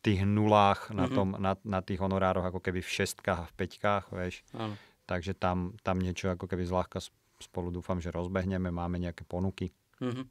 tých 0.00 0.24
nulách 0.24 0.88
mm-hmm. 0.88 0.96
na, 0.96 1.06
tom, 1.12 1.28
na, 1.36 1.52
na 1.60 1.80
tých 1.84 2.00
honorároch, 2.00 2.44
ako 2.48 2.60
keby 2.60 2.80
v 2.80 2.90
šestkách 2.90 3.40
a 3.44 3.48
v 3.48 3.54
peťkách, 3.56 4.04
vieš. 4.12 4.40
Ano. 4.56 4.74
Takže 5.04 5.36
tam, 5.36 5.76
tam 5.84 6.00
niečo 6.00 6.32
ako 6.32 6.46
keby 6.48 6.64
zľahka 6.64 7.04
spolu 7.40 7.72
dúfam, 7.72 7.98
že 8.00 8.12
rozbehneme, 8.12 8.68
máme 8.68 9.00
nejaké 9.00 9.24
ponuky 9.24 9.72
mm-hmm. 10.00 10.24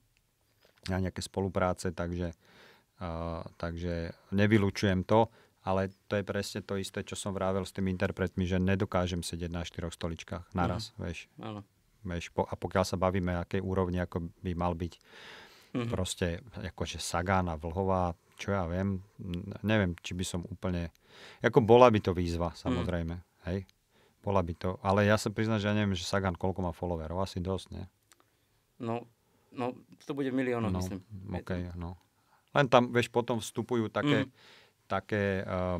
a 0.94 0.98
nejaké 1.02 1.22
spolupráce, 1.22 1.94
takže, 1.94 2.34
uh, 3.02 3.42
takže 3.58 4.14
nevylučujem 4.34 5.06
to, 5.06 5.30
ale 5.66 5.92
to 6.08 6.18
je 6.18 6.24
presne 6.24 6.62
to 6.64 6.80
isté, 6.80 7.04
čo 7.04 7.20
som 7.20 7.36
vravel 7.36 7.66
s 7.66 7.76
tými 7.76 7.92
interpretmi, 7.92 8.48
že 8.48 8.62
nedokážem 8.62 9.22
sedieť 9.26 9.52
na 9.52 9.62
štyroch 9.66 9.94
stoličkách 9.94 10.56
naraz, 10.56 10.94
mm-hmm. 10.94 11.02
vieš. 11.04 11.20
Áno. 11.44 11.62
vieš 12.06 12.32
po, 12.32 12.48
a 12.48 12.54
pokiaľ 12.56 12.86
sa 12.88 12.96
bavíme, 12.96 13.36
akej 13.36 13.60
úrovni 13.60 14.00
ako 14.00 14.32
by 14.40 14.52
mal 14.56 14.74
byť 14.74 14.94
mm-hmm. 14.96 15.90
proste 15.92 16.40
akože 16.56 16.98
Sagan 17.02 17.52
a 17.52 17.60
Vlhová, 17.60 18.16
čo 18.40 18.56
ja 18.56 18.64
viem, 18.72 19.04
neviem, 19.68 19.92
či 20.00 20.16
by 20.16 20.24
som 20.24 20.42
úplne, 20.48 20.96
ako 21.44 21.60
bola 21.60 21.92
by 21.92 22.00
to 22.00 22.16
výzva, 22.16 22.56
samozrejme, 22.56 23.20
mm. 23.20 23.26
hej, 23.52 23.68
bola 24.24 24.40
by 24.40 24.54
to. 24.56 24.80
Ale 24.80 25.04
ja 25.04 25.20
sa 25.20 25.28
priznám, 25.28 25.60
že 25.60 25.68
ja 25.68 25.76
neviem, 25.76 25.96
že 25.96 26.08
Sagan 26.08 26.40
koľko 26.40 26.64
má 26.64 26.72
followerov. 26.72 27.20
Asi 27.20 27.44
dosť, 27.44 27.68
nie? 27.76 27.86
No, 28.80 29.04
no 29.52 29.76
to 30.08 30.16
bude 30.16 30.32
miliónov, 30.32 30.72
no, 30.72 30.80
myslím. 30.80 31.04
Okay, 31.44 31.68
no. 31.76 32.00
Len 32.56 32.66
tam, 32.72 32.96
vieš, 32.96 33.12
potom 33.12 33.44
vstupujú 33.44 33.92
také, 33.92 34.26
mm. 34.26 34.30
také 34.88 35.44
uh, 35.44 35.78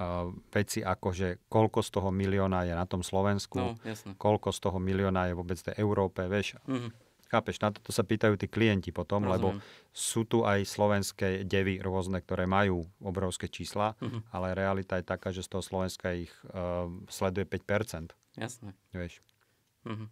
uh, 0.00 0.32
veci 0.50 0.80
ako, 0.80 1.08
že 1.12 1.28
koľko 1.46 1.80
z 1.84 1.90
toho 1.92 2.08
milióna 2.10 2.64
je 2.66 2.74
na 2.74 2.88
tom 2.88 3.04
Slovensku, 3.04 3.60
no, 3.60 3.76
jasne. 3.84 4.16
koľko 4.16 4.50
z 4.50 4.58
toho 4.64 4.78
milióna 4.80 5.30
je 5.30 5.36
vôbec 5.36 5.60
v 5.60 5.76
Európe, 5.76 6.24
vieš. 6.26 6.56
Mm. 6.64 6.90
Chápeš, 7.30 7.62
na 7.62 7.70
toto 7.70 7.94
sa 7.94 8.02
pýtajú 8.02 8.34
tí 8.34 8.50
klienti 8.50 8.90
potom, 8.90 9.22
Rozumiem. 9.22 9.34
lebo 9.38 9.48
sú 9.94 10.26
tu 10.26 10.42
aj 10.42 10.66
slovenské 10.66 11.46
devy 11.46 11.78
rôzne, 11.78 12.18
ktoré 12.18 12.50
majú 12.50 12.90
obrovské 12.98 13.46
čísla, 13.46 13.94
uh-huh. 14.02 14.26
ale 14.34 14.58
realita 14.58 14.98
je 14.98 15.06
taká, 15.06 15.30
že 15.30 15.46
z 15.46 15.54
toho 15.54 15.62
Slovenska 15.62 16.10
ich 16.10 16.34
uh, 16.50 16.90
sleduje 17.06 17.46
5%. 17.46 18.10
Jasné. 18.34 18.74
Vieš. 18.90 19.22
Uh-huh. 19.86 20.10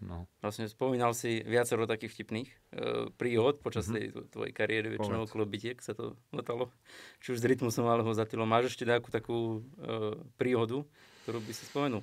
No. 0.00 0.24
Vlastne 0.40 0.72
spomínal 0.72 1.12
si 1.12 1.44
viacero 1.44 1.84
takých 1.84 2.16
vtipných 2.16 2.48
uh, 2.48 3.12
príhod 3.20 3.60
počas 3.60 3.84
uh-huh. 3.84 4.00
tej 4.00 4.04
tvojej 4.32 4.52
kariéry, 4.56 4.88
väčšinou 4.96 5.28
okolo 5.28 5.44
bitiek 5.44 5.76
sa 5.84 5.92
to 5.92 6.16
letalo. 6.32 6.72
Či 7.20 7.36
už 7.36 7.44
s 7.44 7.48
rytmusom 7.48 7.84
alebo 7.84 8.08
za 8.16 8.24
Máš 8.24 8.72
ešte 8.72 8.88
nejakú 8.88 9.12
takú 9.12 9.60
uh, 9.84 10.16
príhodu, 10.40 10.80
ktorú 11.28 11.44
by 11.44 11.52
si 11.52 11.68
spomenul? 11.68 12.00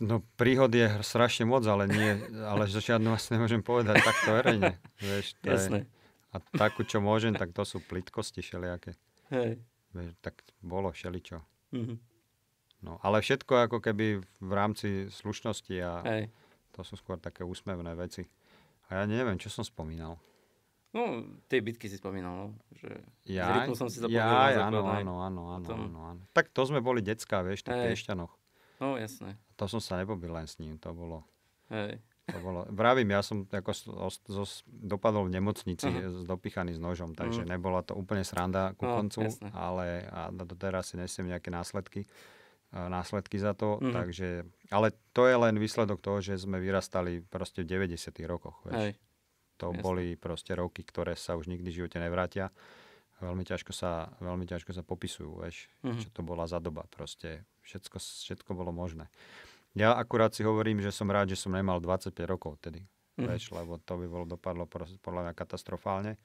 No 0.00 0.24
príhod 0.40 0.72
je 0.72 0.88
strašne 1.04 1.44
moc, 1.44 1.62
ale 1.68 1.86
nie, 1.86 2.10
ale 2.42 2.66
že 2.66 2.80
žiadnu 2.80 3.12
asi 3.12 3.36
nemôžem 3.36 3.60
povedať 3.60 4.00
takto 4.00 4.34
verejne. 4.34 4.80
Vieš, 4.98 5.36
to 5.42 5.52
Jasné. 5.52 5.78
Je, 5.84 5.90
a 6.32 6.36
takú, 6.56 6.82
čo 6.82 6.98
môžem, 7.04 7.36
tak 7.36 7.52
to 7.52 7.62
sú 7.62 7.78
plitkosti 7.84 8.40
všelijaké. 8.40 8.96
Hej. 9.28 9.60
Vieš, 9.92 10.16
tak 10.24 10.40
bolo 10.64 10.88
všeličo. 10.88 11.44
Mm-hmm. 11.76 11.98
No, 12.82 12.98
ale 13.04 13.22
všetko 13.22 13.70
ako 13.70 13.78
keby 13.78 14.18
v 14.18 14.52
rámci 14.52 15.06
slušnosti 15.12 15.76
a 15.78 15.92
Hej. 16.02 16.22
to 16.74 16.82
sú 16.82 16.98
skôr 16.98 17.20
také 17.20 17.46
úsmevné 17.46 17.94
veci. 17.94 18.26
A 18.90 19.02
ja 19.02 19.04
neviem, 19.06 19.38
čo 19.38 19.52
som 19.52 19.62
spomínal. 19.62 20.18
No, 20.92 21.24
tie 21.48 21.64
bitky 21.64 21.88
si 21.88 21.96
spomínal, 21.96 22.36
no. 22.36 22.46
Že 22.76 23.00
Ja, 23.24 23.64
som 23.72 23.88
si 23.88 24.02
zapomínal 24.02 24.52
ja, 24.52 24.68
áno, 24.68 24.84
áno, 24.84 25.14
áno, 25.24 25.42
áno, 25.56 25.68
áno, 25.72 26.00
áno. 26.04 26.22
Tak 26.36 26.52
to 26.52 26.68
sme 26.68 26.84
boli 26.84 27.00
decká, 27.00 27.40
vieš, 27.40 27.64
v. 27.64 27.88
Piešťanoch. 27.88 28.32
No, 28.82 29.00
jasné. 29.00 29.38
To 29.62 29.70
som 29.70 29.78
sa 29.78 29.94
nepobil 29.94 30.26
len 30.28 30.42
s 30.42 30.58
ním, 30.58 30.74
to 30.76 30.90
bolo, 30.90 31.22
Hej. 31.68 32.02
to 32.24 32.38
bolo. 32.38 32.66
Vravím, 32.68 33.10
ja 33.10 33.22
som 33.22 33.46
ako 33.46 33.70
zos- 34.26 34.66
dopadol 34.66 35.24
v 35.24 35.38
nemocnici 35.38 35.86
z 35.86 36.22
dopichaný 36.24 36.74
s 36.74 36.80
nožom, 36.80 37.12
takže 37.12 37.42
Mhm. 37.42 37.48
nebola 37.48 37.80
to 37.80 37.94
úplne 37.94 38.22
sranda 38.22 38.74
ku 38.74 38.82
No, 38.84 38.98
koncu, 38.98 39.22
jasné. 39.22 39.48
ale 39.52 40.02
a 40.04 40.28
doteraz 40.28 40.90
si 40.90 40.96
nesiem 40.96 41.28
nejaké 41.28 41.48
následky 41.48 42.10
a 42.72 42.88
následky 42.88 43.36
za 43.36 43.52
to, 43.52 43.78
Mhm. 43.78 43.92
takže, 43.92 44.28
ale 44.68 44.90
to 45.12 45.22
je 45.24 45.36
len 45.36 45.54
výsledok 45.56 46.00
toho, 46.00 46.18
že 46.18 46.34
sme 46.36 46.58
vyrastali 46.58 47.22
proste 47.22 47.62
v 47.62 47.70
90 47.70 48.26
rokoch, 48.26 48.58
vieš. 48.64 48.82
Hej. 48.82 48.92
To 49.58 49.70
Jasné. 49.70 49.78
boli 49.80 50.06
proste 50.16 50.52
roky, 50.52 50.82
ktoré 50.82 51.14
sa 51.14 51.38
už 51.38 51.46
nikdy 51.46 51.70
v 51.70 51.78
živote 51.78 51.94
nevrátia. 51.96 52.50
Veľmi 53.20 53.44
ťažko 53.44 53.70
sa, 53.70 54.10
veľmi 54.18 54.42
ťažko 54.42 54.74
sa 54.74 54.82
popisujú, 54.82 55.38
vieš, 55.38 55.70
Mhm. 55.84 56.00
čo 56.00 56.08
to 56.10 56.20
bola 56.20 56.42
za 56.44 56.58
doba. 56.58 56.82
Proste 56.88 57.46
všetko, 57.62 57.96
všetko 58.00 58.50
bolo 58.52 58.72
možné. 58.72 59.06
Ja 59.72 59.96
akurát 59.96 60.32
si 60.32 60.44
hovorím, 60.44 60.78
že 60.78 60.92
som 60.92 61.08
rád, 61.08 61.32
že 61.32 61.38
som 61.38 61.50
nemal 61.50 61.80
25 61.80 62.28
rokov 62.28 62.60
tedy, 62.60 62.84
Mhm. 63.16 63.24
vieš, 63.26 63.50
lebo 63.50 63.78
to 63.78 63.96
by 63.96 64.06
bolo 64.06 64.24
dopadlo 64.26 64.68
podľa 65.00 65.22
mňa 65.28 65.34
katastrofálne. 65.34 66.16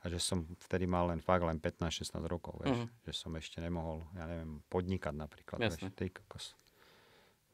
A 0.00 0.08
že 0.08 0.16
som 0.16 0.48
vtedy 0.64 0.88
mal 0.88 1.12
len 1.12 1.20
fakt 1.20 1.44
len 1.44 1.60
15-16 1.60 2.24
rokov, 2.24 2.56
vieš, 2.58 2.78
Mhm. 2.82 2.86
že 3.04 3.12
som 3.12 3.30
ešte 3.36 3.60
nemohol, 3.60 4.00
ja 4.16 4.24
neviem, 4.24 4.64
podnikať 4.66 5.12
napríklad, 5.12 5.60
Jasné. 5.60 5.92
vieš, 5.92 5.94
ty 5.94 6.08
kokos. 6.08 6.56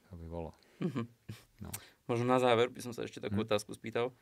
To 0.08 0.14
by 0.14 0.26
bolo. 0.30 0.54
Mhm. 0.78 1.02
No. 1.60 1.70
Možno 2.06 2.24
na 2.24 2.38
záver 2.38 2.70
by 2.70 2.78
som 2.78 2.94
sa 2.94 3.02
ešte 3.02 3.18
takú 3.18 3.42
Mhm. 3.42 3.50
otázku 3.50 3.74
spýtal. 3.74 4.14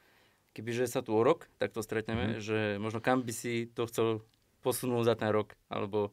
Kebyže 0.55 0.89
sa 0.89 1.03
tu 1.03 1.13
o 1.13 1.21
rok 1.21 1.51
takto 1.59 1.83
stretneme, 1.83 2.35
Mhm. 2.35 2.41
že 2.41 2.59
možno 2.81 3.03
kam 3.03 3.21
by 3.21 3.33
si 3.35 3.67
to 3.69 3.85
chcel 3.87 4.25
posunúť 4.65 5.05
za 5.05 5.15
ten 5.15 5.29
rok, 5.29 5.53
alebo 5.69 6.09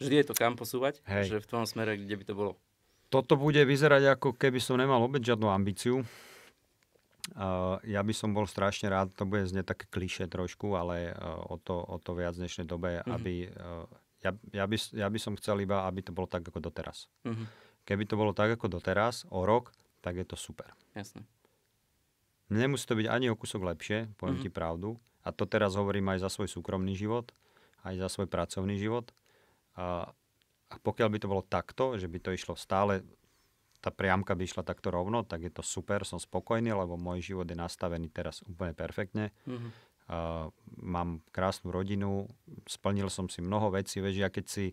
vždy 0.00 0.14
je 0.16 0.26
to 0.26 0.34
kam 0.34 0.56
posúvať, 0.56 0.98
Hej. 1.06 1.30
že 1.30 1.36
v 1.38 1.46
tom 1.46 1.62
smere, 1.62 1.94
kde 1.94 2.18
by 2.18 2.24
to 2.24 2.34
bolo. 2.34 2.52
Toto 3.14 3.34
bude 3.36 3.62
vyzerať 3.62 4.02
ako 4.12 4.34
keby 4.34 4.58
som 4.58 4.74
nemal 4.74 4.98
opäť 5.00 5.30
žiadnu 5.30 5.46
ambíciu. 5.46 6.02
Uh, 7.32 7.80
ja 7.82 8.04
by 8.04 8.12
som 8.12 8.30
bol 8.30 8.44
strašne 8.44 8.86
rád, 8.86 9.08
to 9.10 9.24
bude 9.24 9.46
znieť 9.46 9.64
také 9.66 9.88
kliše 9.88 10.26
trošku, 10.26 10.74
ale 10.74 11.08
uh, 11.10 11.40
o, 11.46 11.56
to, 11.56 11.72
o 11.72 11.96
to 11.96 12.12
viac 12.12 12.34
v 12.34 12.42
dnešnej 12.42 12.66
dobe, 12.66 13.00
Mhm. 13.00 13.08
aby... 13.08 13.32
Uh, 13.48 13.86
ja, 14.20 14.32
ja, 14.52 14.64
by, 14.64 14.76
ja 14.94 15.06
by 15.06 15.18
som 15.18 15.32
chcel 15.34 15.60
iba, 15.60 15.84
aby 15.84 16.00
to 16.00 16.08
bolo 16.08 16.24
tak 16.24 16.42
ako 16.42 16.56
doteraz. 16.58 17.08
Mhm. 17.22 17.44
Keby 17.84 18.04
to 18.04 18.16
bolo 18.16 18.32
tak 18.32 18.52
ako 18.52 18.68
doteraz, 18.70 19.24
o 19.28 19.40
rok, 19.42 19.68
tak 20.00 20.16
je 20.16 20.24
to 20.24 20.34
super. 20.34 20.68
Jasné. 20.92 21.24
Nemusí 22.46 22.84
to 22.84 22.92
byť 22.94 23.08
ani 23.08 23.28
o 23.28 23.36
kúsok 23.36 23.64
lepšie, 23.64 24.12
poviem 24.14 24.36
Mhm. 24.36 24.42
ti 24.42 24.50
pravdu. 24.50 24.96
A 25.20 25.32
to 25.32 25.44
teraz 25.44 25.72
hovorím 25.74 26.08
aj 26.10 26.20
za 26.20 26.28
svoj 26.28 26.48
súkromný 26.50 26.92
život, 26.92 27.32
aj 27.80 27.96
za 27.96 28.08
svoj 28.10 28.26
pracovný 28.26 28.76
život. 28.76 29.08
A, 29.74 30.12
a 30.70 30.74
pokiaľ 30.80 31.08
by 31.12 31.18
to 31.20 31.30
bolo 31.30 31.42
takto, 31.44 31.98
že 32.00 32.08
by 32.08 32.18
to 32.20 32.30
išlo 32.32 32.56
stále, 32.56 33.04
tá 33.84 33.92
priamka 33.92 34.32
by 34.32 34.48
išla 34.48 34.64
takto 34.64 34.88
rovno, 34.88 35.22
tak 35.28 35.44
je 35.44 35.52
to 35.52 35.60
super, 35.60 36.08
som 36.08 36.16
spokojný, 36.16 36.72
lebo 36.72 36.96
môj 36.96 37.20
život 37.20 37.44
je 37.44 37.52
nastavený 37.52 38.08
teraz 38.08 38.40
úplne 38.48 38.72
perfektne. 38.72 39.28
Mhm. 39.44 39.68
A 40.04 40.48
mám 40.76 41.24
krásnu 41.32 41.72
rodinu, 41.72 42.28
splnil 42.68 43.08
som 43.08 43.28
si 43.28 43.40
mnoho 43.40 43.72
vecí, 43.72 44.04
vieš, 44.04 44.20
ja 44.20 44.28
keď 44.28 44.44
si 44.44 44.64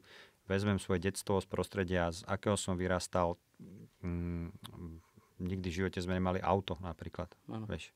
vezmem 0.44 0.76
svoje 0.76 1.08
detstvo 1.08 1.40
z 1.40 1.48
prostredia, 1.48 2.12
z 2.12 2.28
akého 2.28 2.60
som 2.60 2.76
vyrastal, 2.76 3.40
mm, 4.04 4.52
nikdy 5.40 5.68
v 5.72 5.78
živote 5.84 6.04
sme 6.04 6.20
nemali 6.20 6.44
auto 6.44 6.76
napríklad, 6.84 7.32
vieš. 7.48 7.96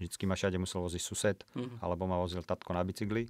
Vždycky 0.00 0.24
ma 0.24 0.38
všade 0.38 0.56
musel 0.56 0.80
voziť 0.80 1.02
sused, 1.02 1.38
Mhm. 1.52 1.84
alebo 1.84 2.08
ma 2.08 2.16
vozil 2.16 2.40
tatko 2.40 2.72
na 2.72 2.80
bicykli, 2.86 3.28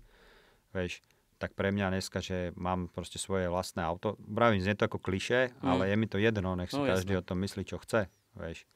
vieš. 0.70 1.02
Tak 1.38 1.54
pre 1.54 1.70
mňa 1.70 1.90
dneska, 1.90 2.18
že 2.18 2.50
mám 2.52 2.86
proste 2.88 3.16
svoje 3.16 3.46
vlastné 3.46 3.80
auto, 3.80 4.18
vravím, 4.20 4.58
znie 4.58 4.74
to 4.74 4.84
ako 4.84 4.98
kliše, 4.98 5.54
Mm. 5.54 5.64
ale 5.64 5.82
je 5.86 5.96
mi 5.96 6.06
to 6.06 6.18
jedno, 6.18 6.52
nech 6.52 6.68
si 6.68 6.76
No, 6.76 6.84
každý 6.84 7.14
jasné. 7.14 7.22
o 7.22 7.24
tom 7.24 7.38
myslí, 7.38 7.62
čo 7.64 7.78
chce, 7.78 8.06
vieš. 8.34 8.66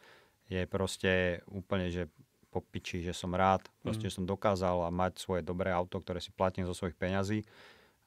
Je 0.47 0.63
proste 0.65 1.11
úplne, 1.47 1.89
že 1.89 2.07
po 2.49 2.61
piči, 2.61 3.01
že 3.01 3.13
som 3.13 3.33
rád, 3.33 3.65
proste 3.81 4.07
Mhm. 4.07 4.13
som 4.13 4.25
dokázal 4.25 4.77
a 4.81 4.91
mať 4.91 5.19
svoje 5.19 5.43
dobré 5.43 5.71
auto, 5.71 5.97
ktoré 5.97 6.19
si 6.19 6.31
platím 6.31 6.63
zo 6.63 6.73
svojich 6.73 6.95
peňazí 6.95 7.43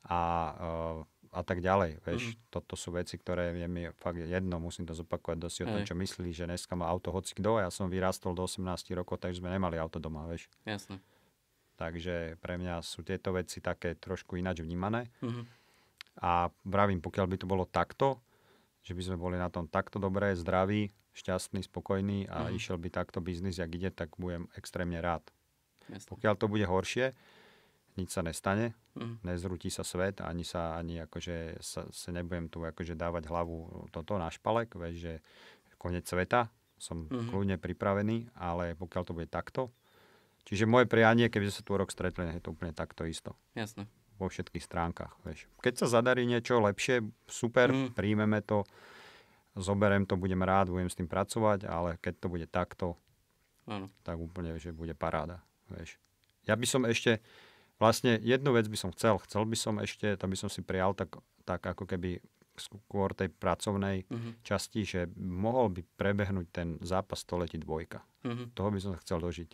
a, 0.04 0.20
uh, 0.54 1.00
a 1.32 1.42
tak 1.42 1.60
ďalej, 1.60 2.00
vieš. 2.00 2.24
Mhm. 2.32 2.36
Toto 2.50 2.74
sú 2.76 2.94
veci, 2.94 3.18
ktoré 3.18 3.52
je 3.52 3.68
mi 3.68 3.90
fakt 3.94 4.16
jedno, 4.18 4.56
musím 4.58 4.86
to 4.86 4.94
zopakovať 4.94 5.38
dosť 5.38 5.58
o 5.58 5.68
tom, 5.68 5.82
čo 5.84 5.96
myslí, 5.96 6.30
že 6.32 6.46
dneska 6.46 6.72
má 6.74 6.86
auto 6.86 7.12
hoci 7.12 7.34
kto. 7.34 7.58
Ja 7.58 7.68
som 7.68 7.90
vyrastol 7.90 8.32
do 8.32 8.46
18 8.46 8.64
rokov, 8.94 9.20
takže 9.20 9.42
sme 9.42 9.50
nemali 9.50 9.76
auto 9.76 9.98
doma, 9.98 10.24
vieš. 10.26 10.48
Jasné. 10.64 11.02
Takže 11.76 12.40
pre 12.40 12.56
mňa 12.56 12.80
sú 12.80 13.04
tieto 13.04 13.36
veci 13.36 13.60
také 13.60 13.96
trošku 13.96 14.40
ináč 14.40 14.64
vnímané. 14.64 15.12
Mhm. 15.20 15.44
A 16.24 16.48
vravím, 16.64 17.04
pokiaľ 17.04 17.28
by 17.28 17.38
to 17.38 17.48
bolo 17.48 17.68
takto, 17.68 18.24
že 18.82 18.96
by 18.96 19.02
sme 19.04 19.18
boli 19.20 19.36
na 19.36 19.52
tom 19.52 19.68
takto 19.68 20.00
dobré, 20.00 20.32
zdraví, 20.32 20.88
šťastný, 21.12 21.64
spokojný 21.64 22.28
a 22.28 22.48
Mhm. 22.48 22.56
išiel 22.56 22.78
by 22.80 22.90
takto 22.90 23.20
biznis, 23.20 23.60
jak 23.60 23.72
ide, 23.72 23.92
tak 23.92 24.16
budem 24.16 24.48
extrémne 24.56 25.00
rád. 25.00 25.24
Jasné. 25.92 26.08
Pokiaľ 26.08 26.34
to 26.40 26.48
bude 26.48 26.64
horšie, 26.64 27.12
nič 27.96 28.12
sa 28.12 28.24
nestane, 28.24 28.76
Mhm. 28.96 29.24
nezrúti 29.24 29.72
sa 29.72 29.84
svet, 29.84 30.20
ani 30.20 30.44
sa, 30.44 30.76
ani 30.76 31.00
akože 31.04 31.60
sa, 31.60 31.88
sa 31.92 32.10
nebudem 32.12 32.48
tu 32.48 32.64
akože 32.64 32.96
dávať 32.96 33.28
hlavu 33.28 33.88
toto 33.92 34.16
na 34.16 34.28
špalek, 34.32 34.76
vieš, 34.76 34.96
že 35.00 35.14
koniec 35.76 36.08
sveta, 36.08 36.48
som 36.78 37.08
Mhm. 37.08 37.32
kľudne 37.32 37.58
pripravený, 37.60 38.32
ale 38.36 38.76
pokiaľ 38.76 39.04
to 39.08 39.14
bude 39.16 39.30
takto, 39.32 39.72
čiže 40.46 40.64
moje 40.64 40.86
prianie, 40.86 41.28
keby 41.28 41.50
sa 41.50 41.60
tu 41.60 41.74
rok 41.74 41.90
stretli, 41.90 42.24
je 42.30 42.40
to 42.40 42.52
úplne 42.52 42.72
takto 42.72 43.04
isto 43.04 43.34
Jasné. 43.52 43.86
vo 44.16 44.26
všetkých 44.26 44.62
stránkach. 44.62 45.18
Vieš. 45.22 45.50
Keď 45.60 45.74
sa 45.76 45.92
zadarí 45.92 46.24
niečo 46.24 46.58
lepšie, 46.58 47.00
super, 47.26 47.68
Mm. 47.68 47.92
príjmeme 47.92 48.40
to, 48.40 48.64
zoberiem 49.54 50.04
to, 50.04 50.16
budem 50.16 50.40
rád, 50.40 50.70
budem 50.70 50.88
s 50.88 50.96
tým 50.96 51.06
pracovať, 51.06 51.66
ale 51.66 51.96
keď 51.98 52.14
to 52.18 52.28
bude 52.28 52.46
takto, 52.46 52.96
Áno. 53.66 53.88
tak 54.02 54.18
úplne, 54.18 54.56
že 54.56 54.70
bude 54.70 54.94
paráda. 54.94 55.42
Vieš. 55.68 55.98
Ja 56.44 56.54
by 56.54 56.66
som 56.66 56.84
ešte, 56.84 57.24
vlastne 57.76 58.20
jednu 58.20 58.52
vec 58.52 58.68
by 58.68 58.78
som 58.78 58.92
chcel, 58.92 59.18
chcel 59.20 59.44
by 59.44 59.56
som 59.56 59.76
ešte, 59.78 60.14
to 60.14 60.26
by 60.26 60.36
som 60.36 60.48
si 60.48 60.62
prijal 60.62 60.94
tak, 60.94 61.16
tak 61.44 61.64
ako 61.64 61.86
keby 61.86 62.20
skôr 62.54 63.12
tej 63.12 63.28
pracovnej 63.30 64.06
Mhm. 64.06 64.40
časti, 64.42 64.84
že 64.84 65.02
mohol 65.18 65.68
by 65.70 65.82
prebehnúť 65.94 66.48
ten 66.50 66.68
zápas 66.80 67.20
století 67.20 67.58
dvojka. 67.58 68.00
Mhm. 68.24 68.54
Toho 68.54 68.70
by 68.70 68.80
som 68.80 68.96
chcel 68.98 69.20
dožiť. 69.20 69.50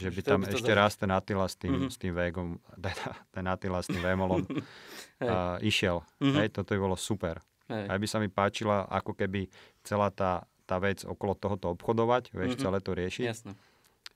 Že 0.00 0.10
by 0.10 0.20
tam 0.22 0.40
by 0.40 0.50
ešte 0.50 0.72
raz 0.72 0.92
ten 0.94 1.08
Attila 1.08 1.44
s 1.44 1.54
tým, 1.54 1.72
Mhm. 1.76 1.88
s 1.88 1.96
tým 1.96 2.12
Vegom, 2.12 2.48
teda 2.80 3.04
ten 3.28 3.44
Attila 3.44 3.78
s 3.78 3.86
tým 3.86 4.00
Vémolom 4.00 4.42
Hej. 5.20 5.28
a 5.28 5.36
išiel. 5.58 6.00
Mhm. 6.18 6.36
Hej, 6.36 6.48
toto 6.50 6.70
by 6.70 6.80
bolo 6.80 6.96
super. 6.96 7.38
Hej. 7.66 7.86
Aj 7.86 7.96
by 7.96 8.06
sa 8.06 8.18
mi 8.18 8.26
páčila 8.26 8.82
ako 8.84 9.14
keby 9.14 9.46
celá 9.80 10.08
tá, 10.08 10.42
tá 10.64 10.76
vec 10.76 11.02
okolo 11.02 11.34
tohoto 11.34 11.70
obchodovať, 11.70 12.30
vieš, 12.30 12.54
Mhm. 12.54 12.60
celé 12.60 12.78
to 12.78 12.90
riešiť. 12.92 13.24
Jasné. 13.24 13.52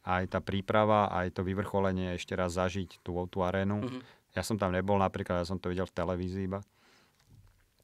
Aj 0.03 0.25
tá 0.25 0.39
príprava, 0.39 1.09
aj 1.09 1.33
to 1.33 1.41
vyvrcholenie 1.41 2.13
ešte 2.13 2.33
raz 2.33 2.53
zažiť 2.53 3.01
tú, 3.01 3.15
tú 3.25 3.41
arénu. 3.41 3.81
Mhm. 3.81 4.01
Ja 4.33 4.43
som 4.43 4.55
tam 4.55 4.71
nebol 4.71 4.97
napríklad, 4.97 5.39
ja 5.39 5.47
som 5.47 5.57
to 5.57 5.69
videl 5.69 5.85
v 5.85 5.95
televízii 5.95 6.45
iba. 6.45 6.61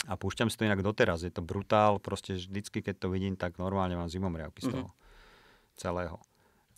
A 0.02 0.16
púšťam 0.16 0.48
si 0.48 0.56
to 0.56 0.64
inak 0.64 0.80
doteraz. 0.80 1.20
Je 1.20 1.28
to 1.28 1.40
brutál, 1.40 1.96
proste 1.96 2.34
vždycky, 2.34 2.80
keď 2.80 2.94
to 2.98 3.08
vidím, 3.08 3.34
tak 3.34 3.54
normálne 3.54 3.94
mám 3.94 4.06
zimomriavky 4.06 4.58
z 4.58 4.66
Mhm. 4.66 4.74
toho 4.74 4.88
celého. 5.74 6.16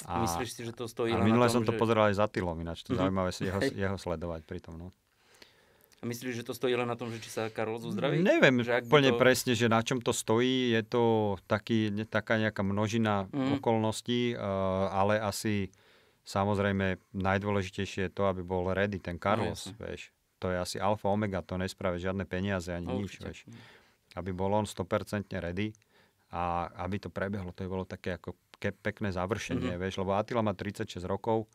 A... 0.03 0.21
Myslíš 0.21 0.51
si, 0.51 0.63
že 0.63 0.73
to 0.73 0.85
stojí 0.85 1.13
a 1.13 1.19
minule 1.19 1.47
na 1.47 1.49
som 1.49 1.61
tom, 1.61 1.69
to 1.69 1.73
že... 1.73 1.79
pozeral 1.79 2.05
aj 2.07 2.17
za 2.17 2.27
Tylom, 2.27 2.57
ináč 2.57 2.83
to 2.83 2.91
Mhm. 2.91 2.99
zaujímavé 2.99 3.31
si 3.31 3.43
jeho, 3.45 3.61
jeho 3.63 3.97
sledovať 3.97 4.43
pri 4.43 4.59
tom. 4.59 4.75
No. 4.77 4.89
A 5.95 6.05
myslíš, 6.05 6.35
že 6.35 6.45
to 6.45 6.51
stojí 6.51 6.75
len 6.75 6.85
na 6.85 6.95
tom, 6.95 7.07
že 7.09 7.17
či 7.17 7.31
sa 7.31 7.47
Karol 7.47 7.79
uzdraví? 7.79 8.19
Neviem 8.21 8.59
Že 8.59 8.83
úplne 8.83 9.11
to- 9.11 9.21
presne, 9.21 9.53
že 9.53 9.67
na 9.67 9.79
čom 9.79 9.99
to 9.99 10.11
stojí. 10.11 10.71
Je 10.71 10.83
to 10.83 11.03
taký, 11.45 11.79
taká 12.05 12.35
nejaká 12.37 12.61
množina 12.61 13.29
Mhm. 13.29 13.57
okolností, 13.57 14.33
uh, 14.33 14.43
ale 14.91 15.17
asi 15.17 15.71
samozrejme 16.23 16.99
najdôležitejšie 17.13 18.03
je 18.05 18.13
to, 18.13 18.27
aby 18.27 18.43
bol 18.43 18.67
ready 18.69 18.99
ten 18.99 19.15
Carlos, 19.17 19.63
jasne. 19.65 19.79
vieš. 19.79 20.11
To 20.37 20.49
je 20.49 20.59
asi 20.59 20.77
alfa 20.77 21.07
omega, 21.07 21.39
to 21.41 21.55
nespraví 21.55 21.99
žiadne 21.99 22.25
peniaze 22.25 22.67
ani 22.69 22.83
No, 22.85 22.99
nič, 22.99 23.19
vieš. 23.19 23.47
Aby 24.13 24.31
bol 24.33 24.51
on 24.51 24.67
100% 24.67 24.83
ready 25.33 25.71
a 26.29 26.67
aby 26.81 26.99
to 26.99 27.09
prebehlo, 27.09 27.51
to 27.51 27.63
by 27.63 27.71
bolo 27.71 27.85
také 27.85 28.13
ako 28.13 28.35
ke- 28.63 28.71
pekné 28.73 29.11
završenie, 29.11 29.75
Mhm. 29.75 29.81
vieš, 29.81 29.99
lebo 29.99 30.15
Attila 30.15 30.39
má 30.41 30.53
36 30.53 31.03
rokov, 31.03 31.51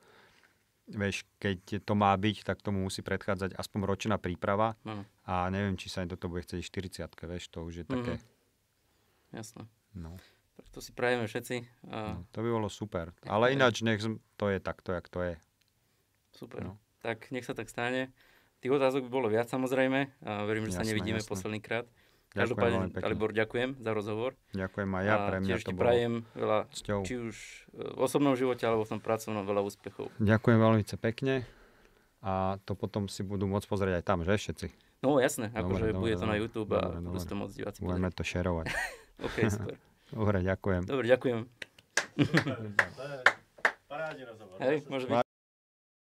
vieš, 0.85 1.23
keď 1.37 1.79
to 1.81 1.93
má 1.93 2.11
byť, 2.13 2.43
tak 2.43 2.59
tomu 2.59 2.81
musí 2.81 2.99
predchádzať 2.99 3.55
aspoň 3.55 3.79
ročná 3.85 4.15
príprava 4.17 4.75
Áno, 4.83 5.07
a 5.23 5.47
neviem, 5.47 5.73
či 5.73 5.87
sa 5.87 5.99
im 5.99 6.09
toto 6.09 6.27
bude 6.27 6.43
chcieť 6.43 6.59
40 6.61 7.07
vieš, 7.25 7.47
to 7.47 7.59
už 7.61 7.73
je 7.73 7.85
také, 7.85 8.19
jasné. 9.31 9.63
no, 9.93 10.19
Tak 10.55 10.67
to 10.69 10.79
si 10.79 10.89
prajeme 10.89 11.23
všetci. 11.23 11.55
A 11.87 11.97
no, 12.13 12.25
to 12.27 12.39
by 12.39 12.49
bolo 12.49 12.65
super. 12.67 13.13
Ale 13.23 13.53
ináč, 13.53 13.79
nech 13.79 14.01
to 14.35 14.45
je 14.47 14.57
takto, 14.57 14.89
jak 14.89 15.05
to 15.05 15.21
je. 15.21 15.35
Super. 16.33 16.63
No. 16.63 16.73
Tak 16.99 17.29
nech 17.29 17.45
sa 17.45 17.53
tak 17.53 17.69
stane. 17.69 18.09
Tých 18.57 18.73
otázok 18.73 19.05
by 19.05 19.11
bolo 19.11 19.27
viac 19.27 19.45
samozrejme. 19.45 20.17
A 20.19 20.43
verím, 20.43 20.65
že 20.65 20.73
sa 20.73 20.81
Jasné, 20.81 20.89
nevidíme 20.89 21.19
jasné. 21.19 21.29
posledný 21.29 21.59
krát. 21.61 21.85
Každopádne, 22.37 22.93
Dalibor, 22.93 23.31
ďakujem 23.33 23.69
za 23.81 23.91
rozhovor. 23.97 24.31
Ďakujem 24.53 24.89
aj 24.93 25.03
ja, 25.03 25.15
pre 25.25 25.37
mňa 25.41 25.49
tiež 25.49 25.63
to 25.65 25.71
bolo 25.73 25.81
prajem 25.81 26.13
veľa, 26.37 26.59
cťou. 26.69 26.99
či 27.01 27.13
už 27.17 27.35
v 27.73 27.99
osobnom 27.99 28.33
živote, 28.37 28.63
alebo 28.63 28.85
v 28.85 28.89
tom 28.97 29.01
pracovnom 29.01 29.43
veľa 29.43 29.61
úspechov. 29.65 30.13
Ďakujem 30.21 30.57
veľmi 30.61 30.83
pekne 31.01 31.43
a 32.21 32.57
to 32.65 32.73
potom 32.73 33.05
si 33.05 33.21
budú 33.21 33.45
môcť 33.45 33.67
pozrieť 33.69 33.93
aj 34.01 34.05
tam, 34.05 34.25
že 34.25 34.35
všetci? 34.37 34.67
No 35.05 35.21
jasné, 35.21 35.53
akože 35.53 35.93
bude 35.93 36.17
to 36.17 36.25
na 36.25 36.35
YouTube 36.41 36.73
dobre, 36.73 36.81
a 36.81 36.97
budú 36.97 37.13
dobre. 37.13 37.21
si 37.21 37.27
to 37.29 37.35
môcť 37.37 37.53
diváci 37.53 37.77
Budeme 37.85 38.09
to 38.09 38.23
šerovať. 38.25 38.65
OK, 39.25 39.37
super. 39.47 39.75
dobre, 40.17 40.37
ďakujem. 40.41 40.81
Dobre, 40.89 41.05
ďakujem. 41.05 41.39
Parádne 43.89 44.23
rozhovor. 44.25 44.57
Hej, 44.57 44.77
môže 44.89 45.05
byť. 45.05 45.26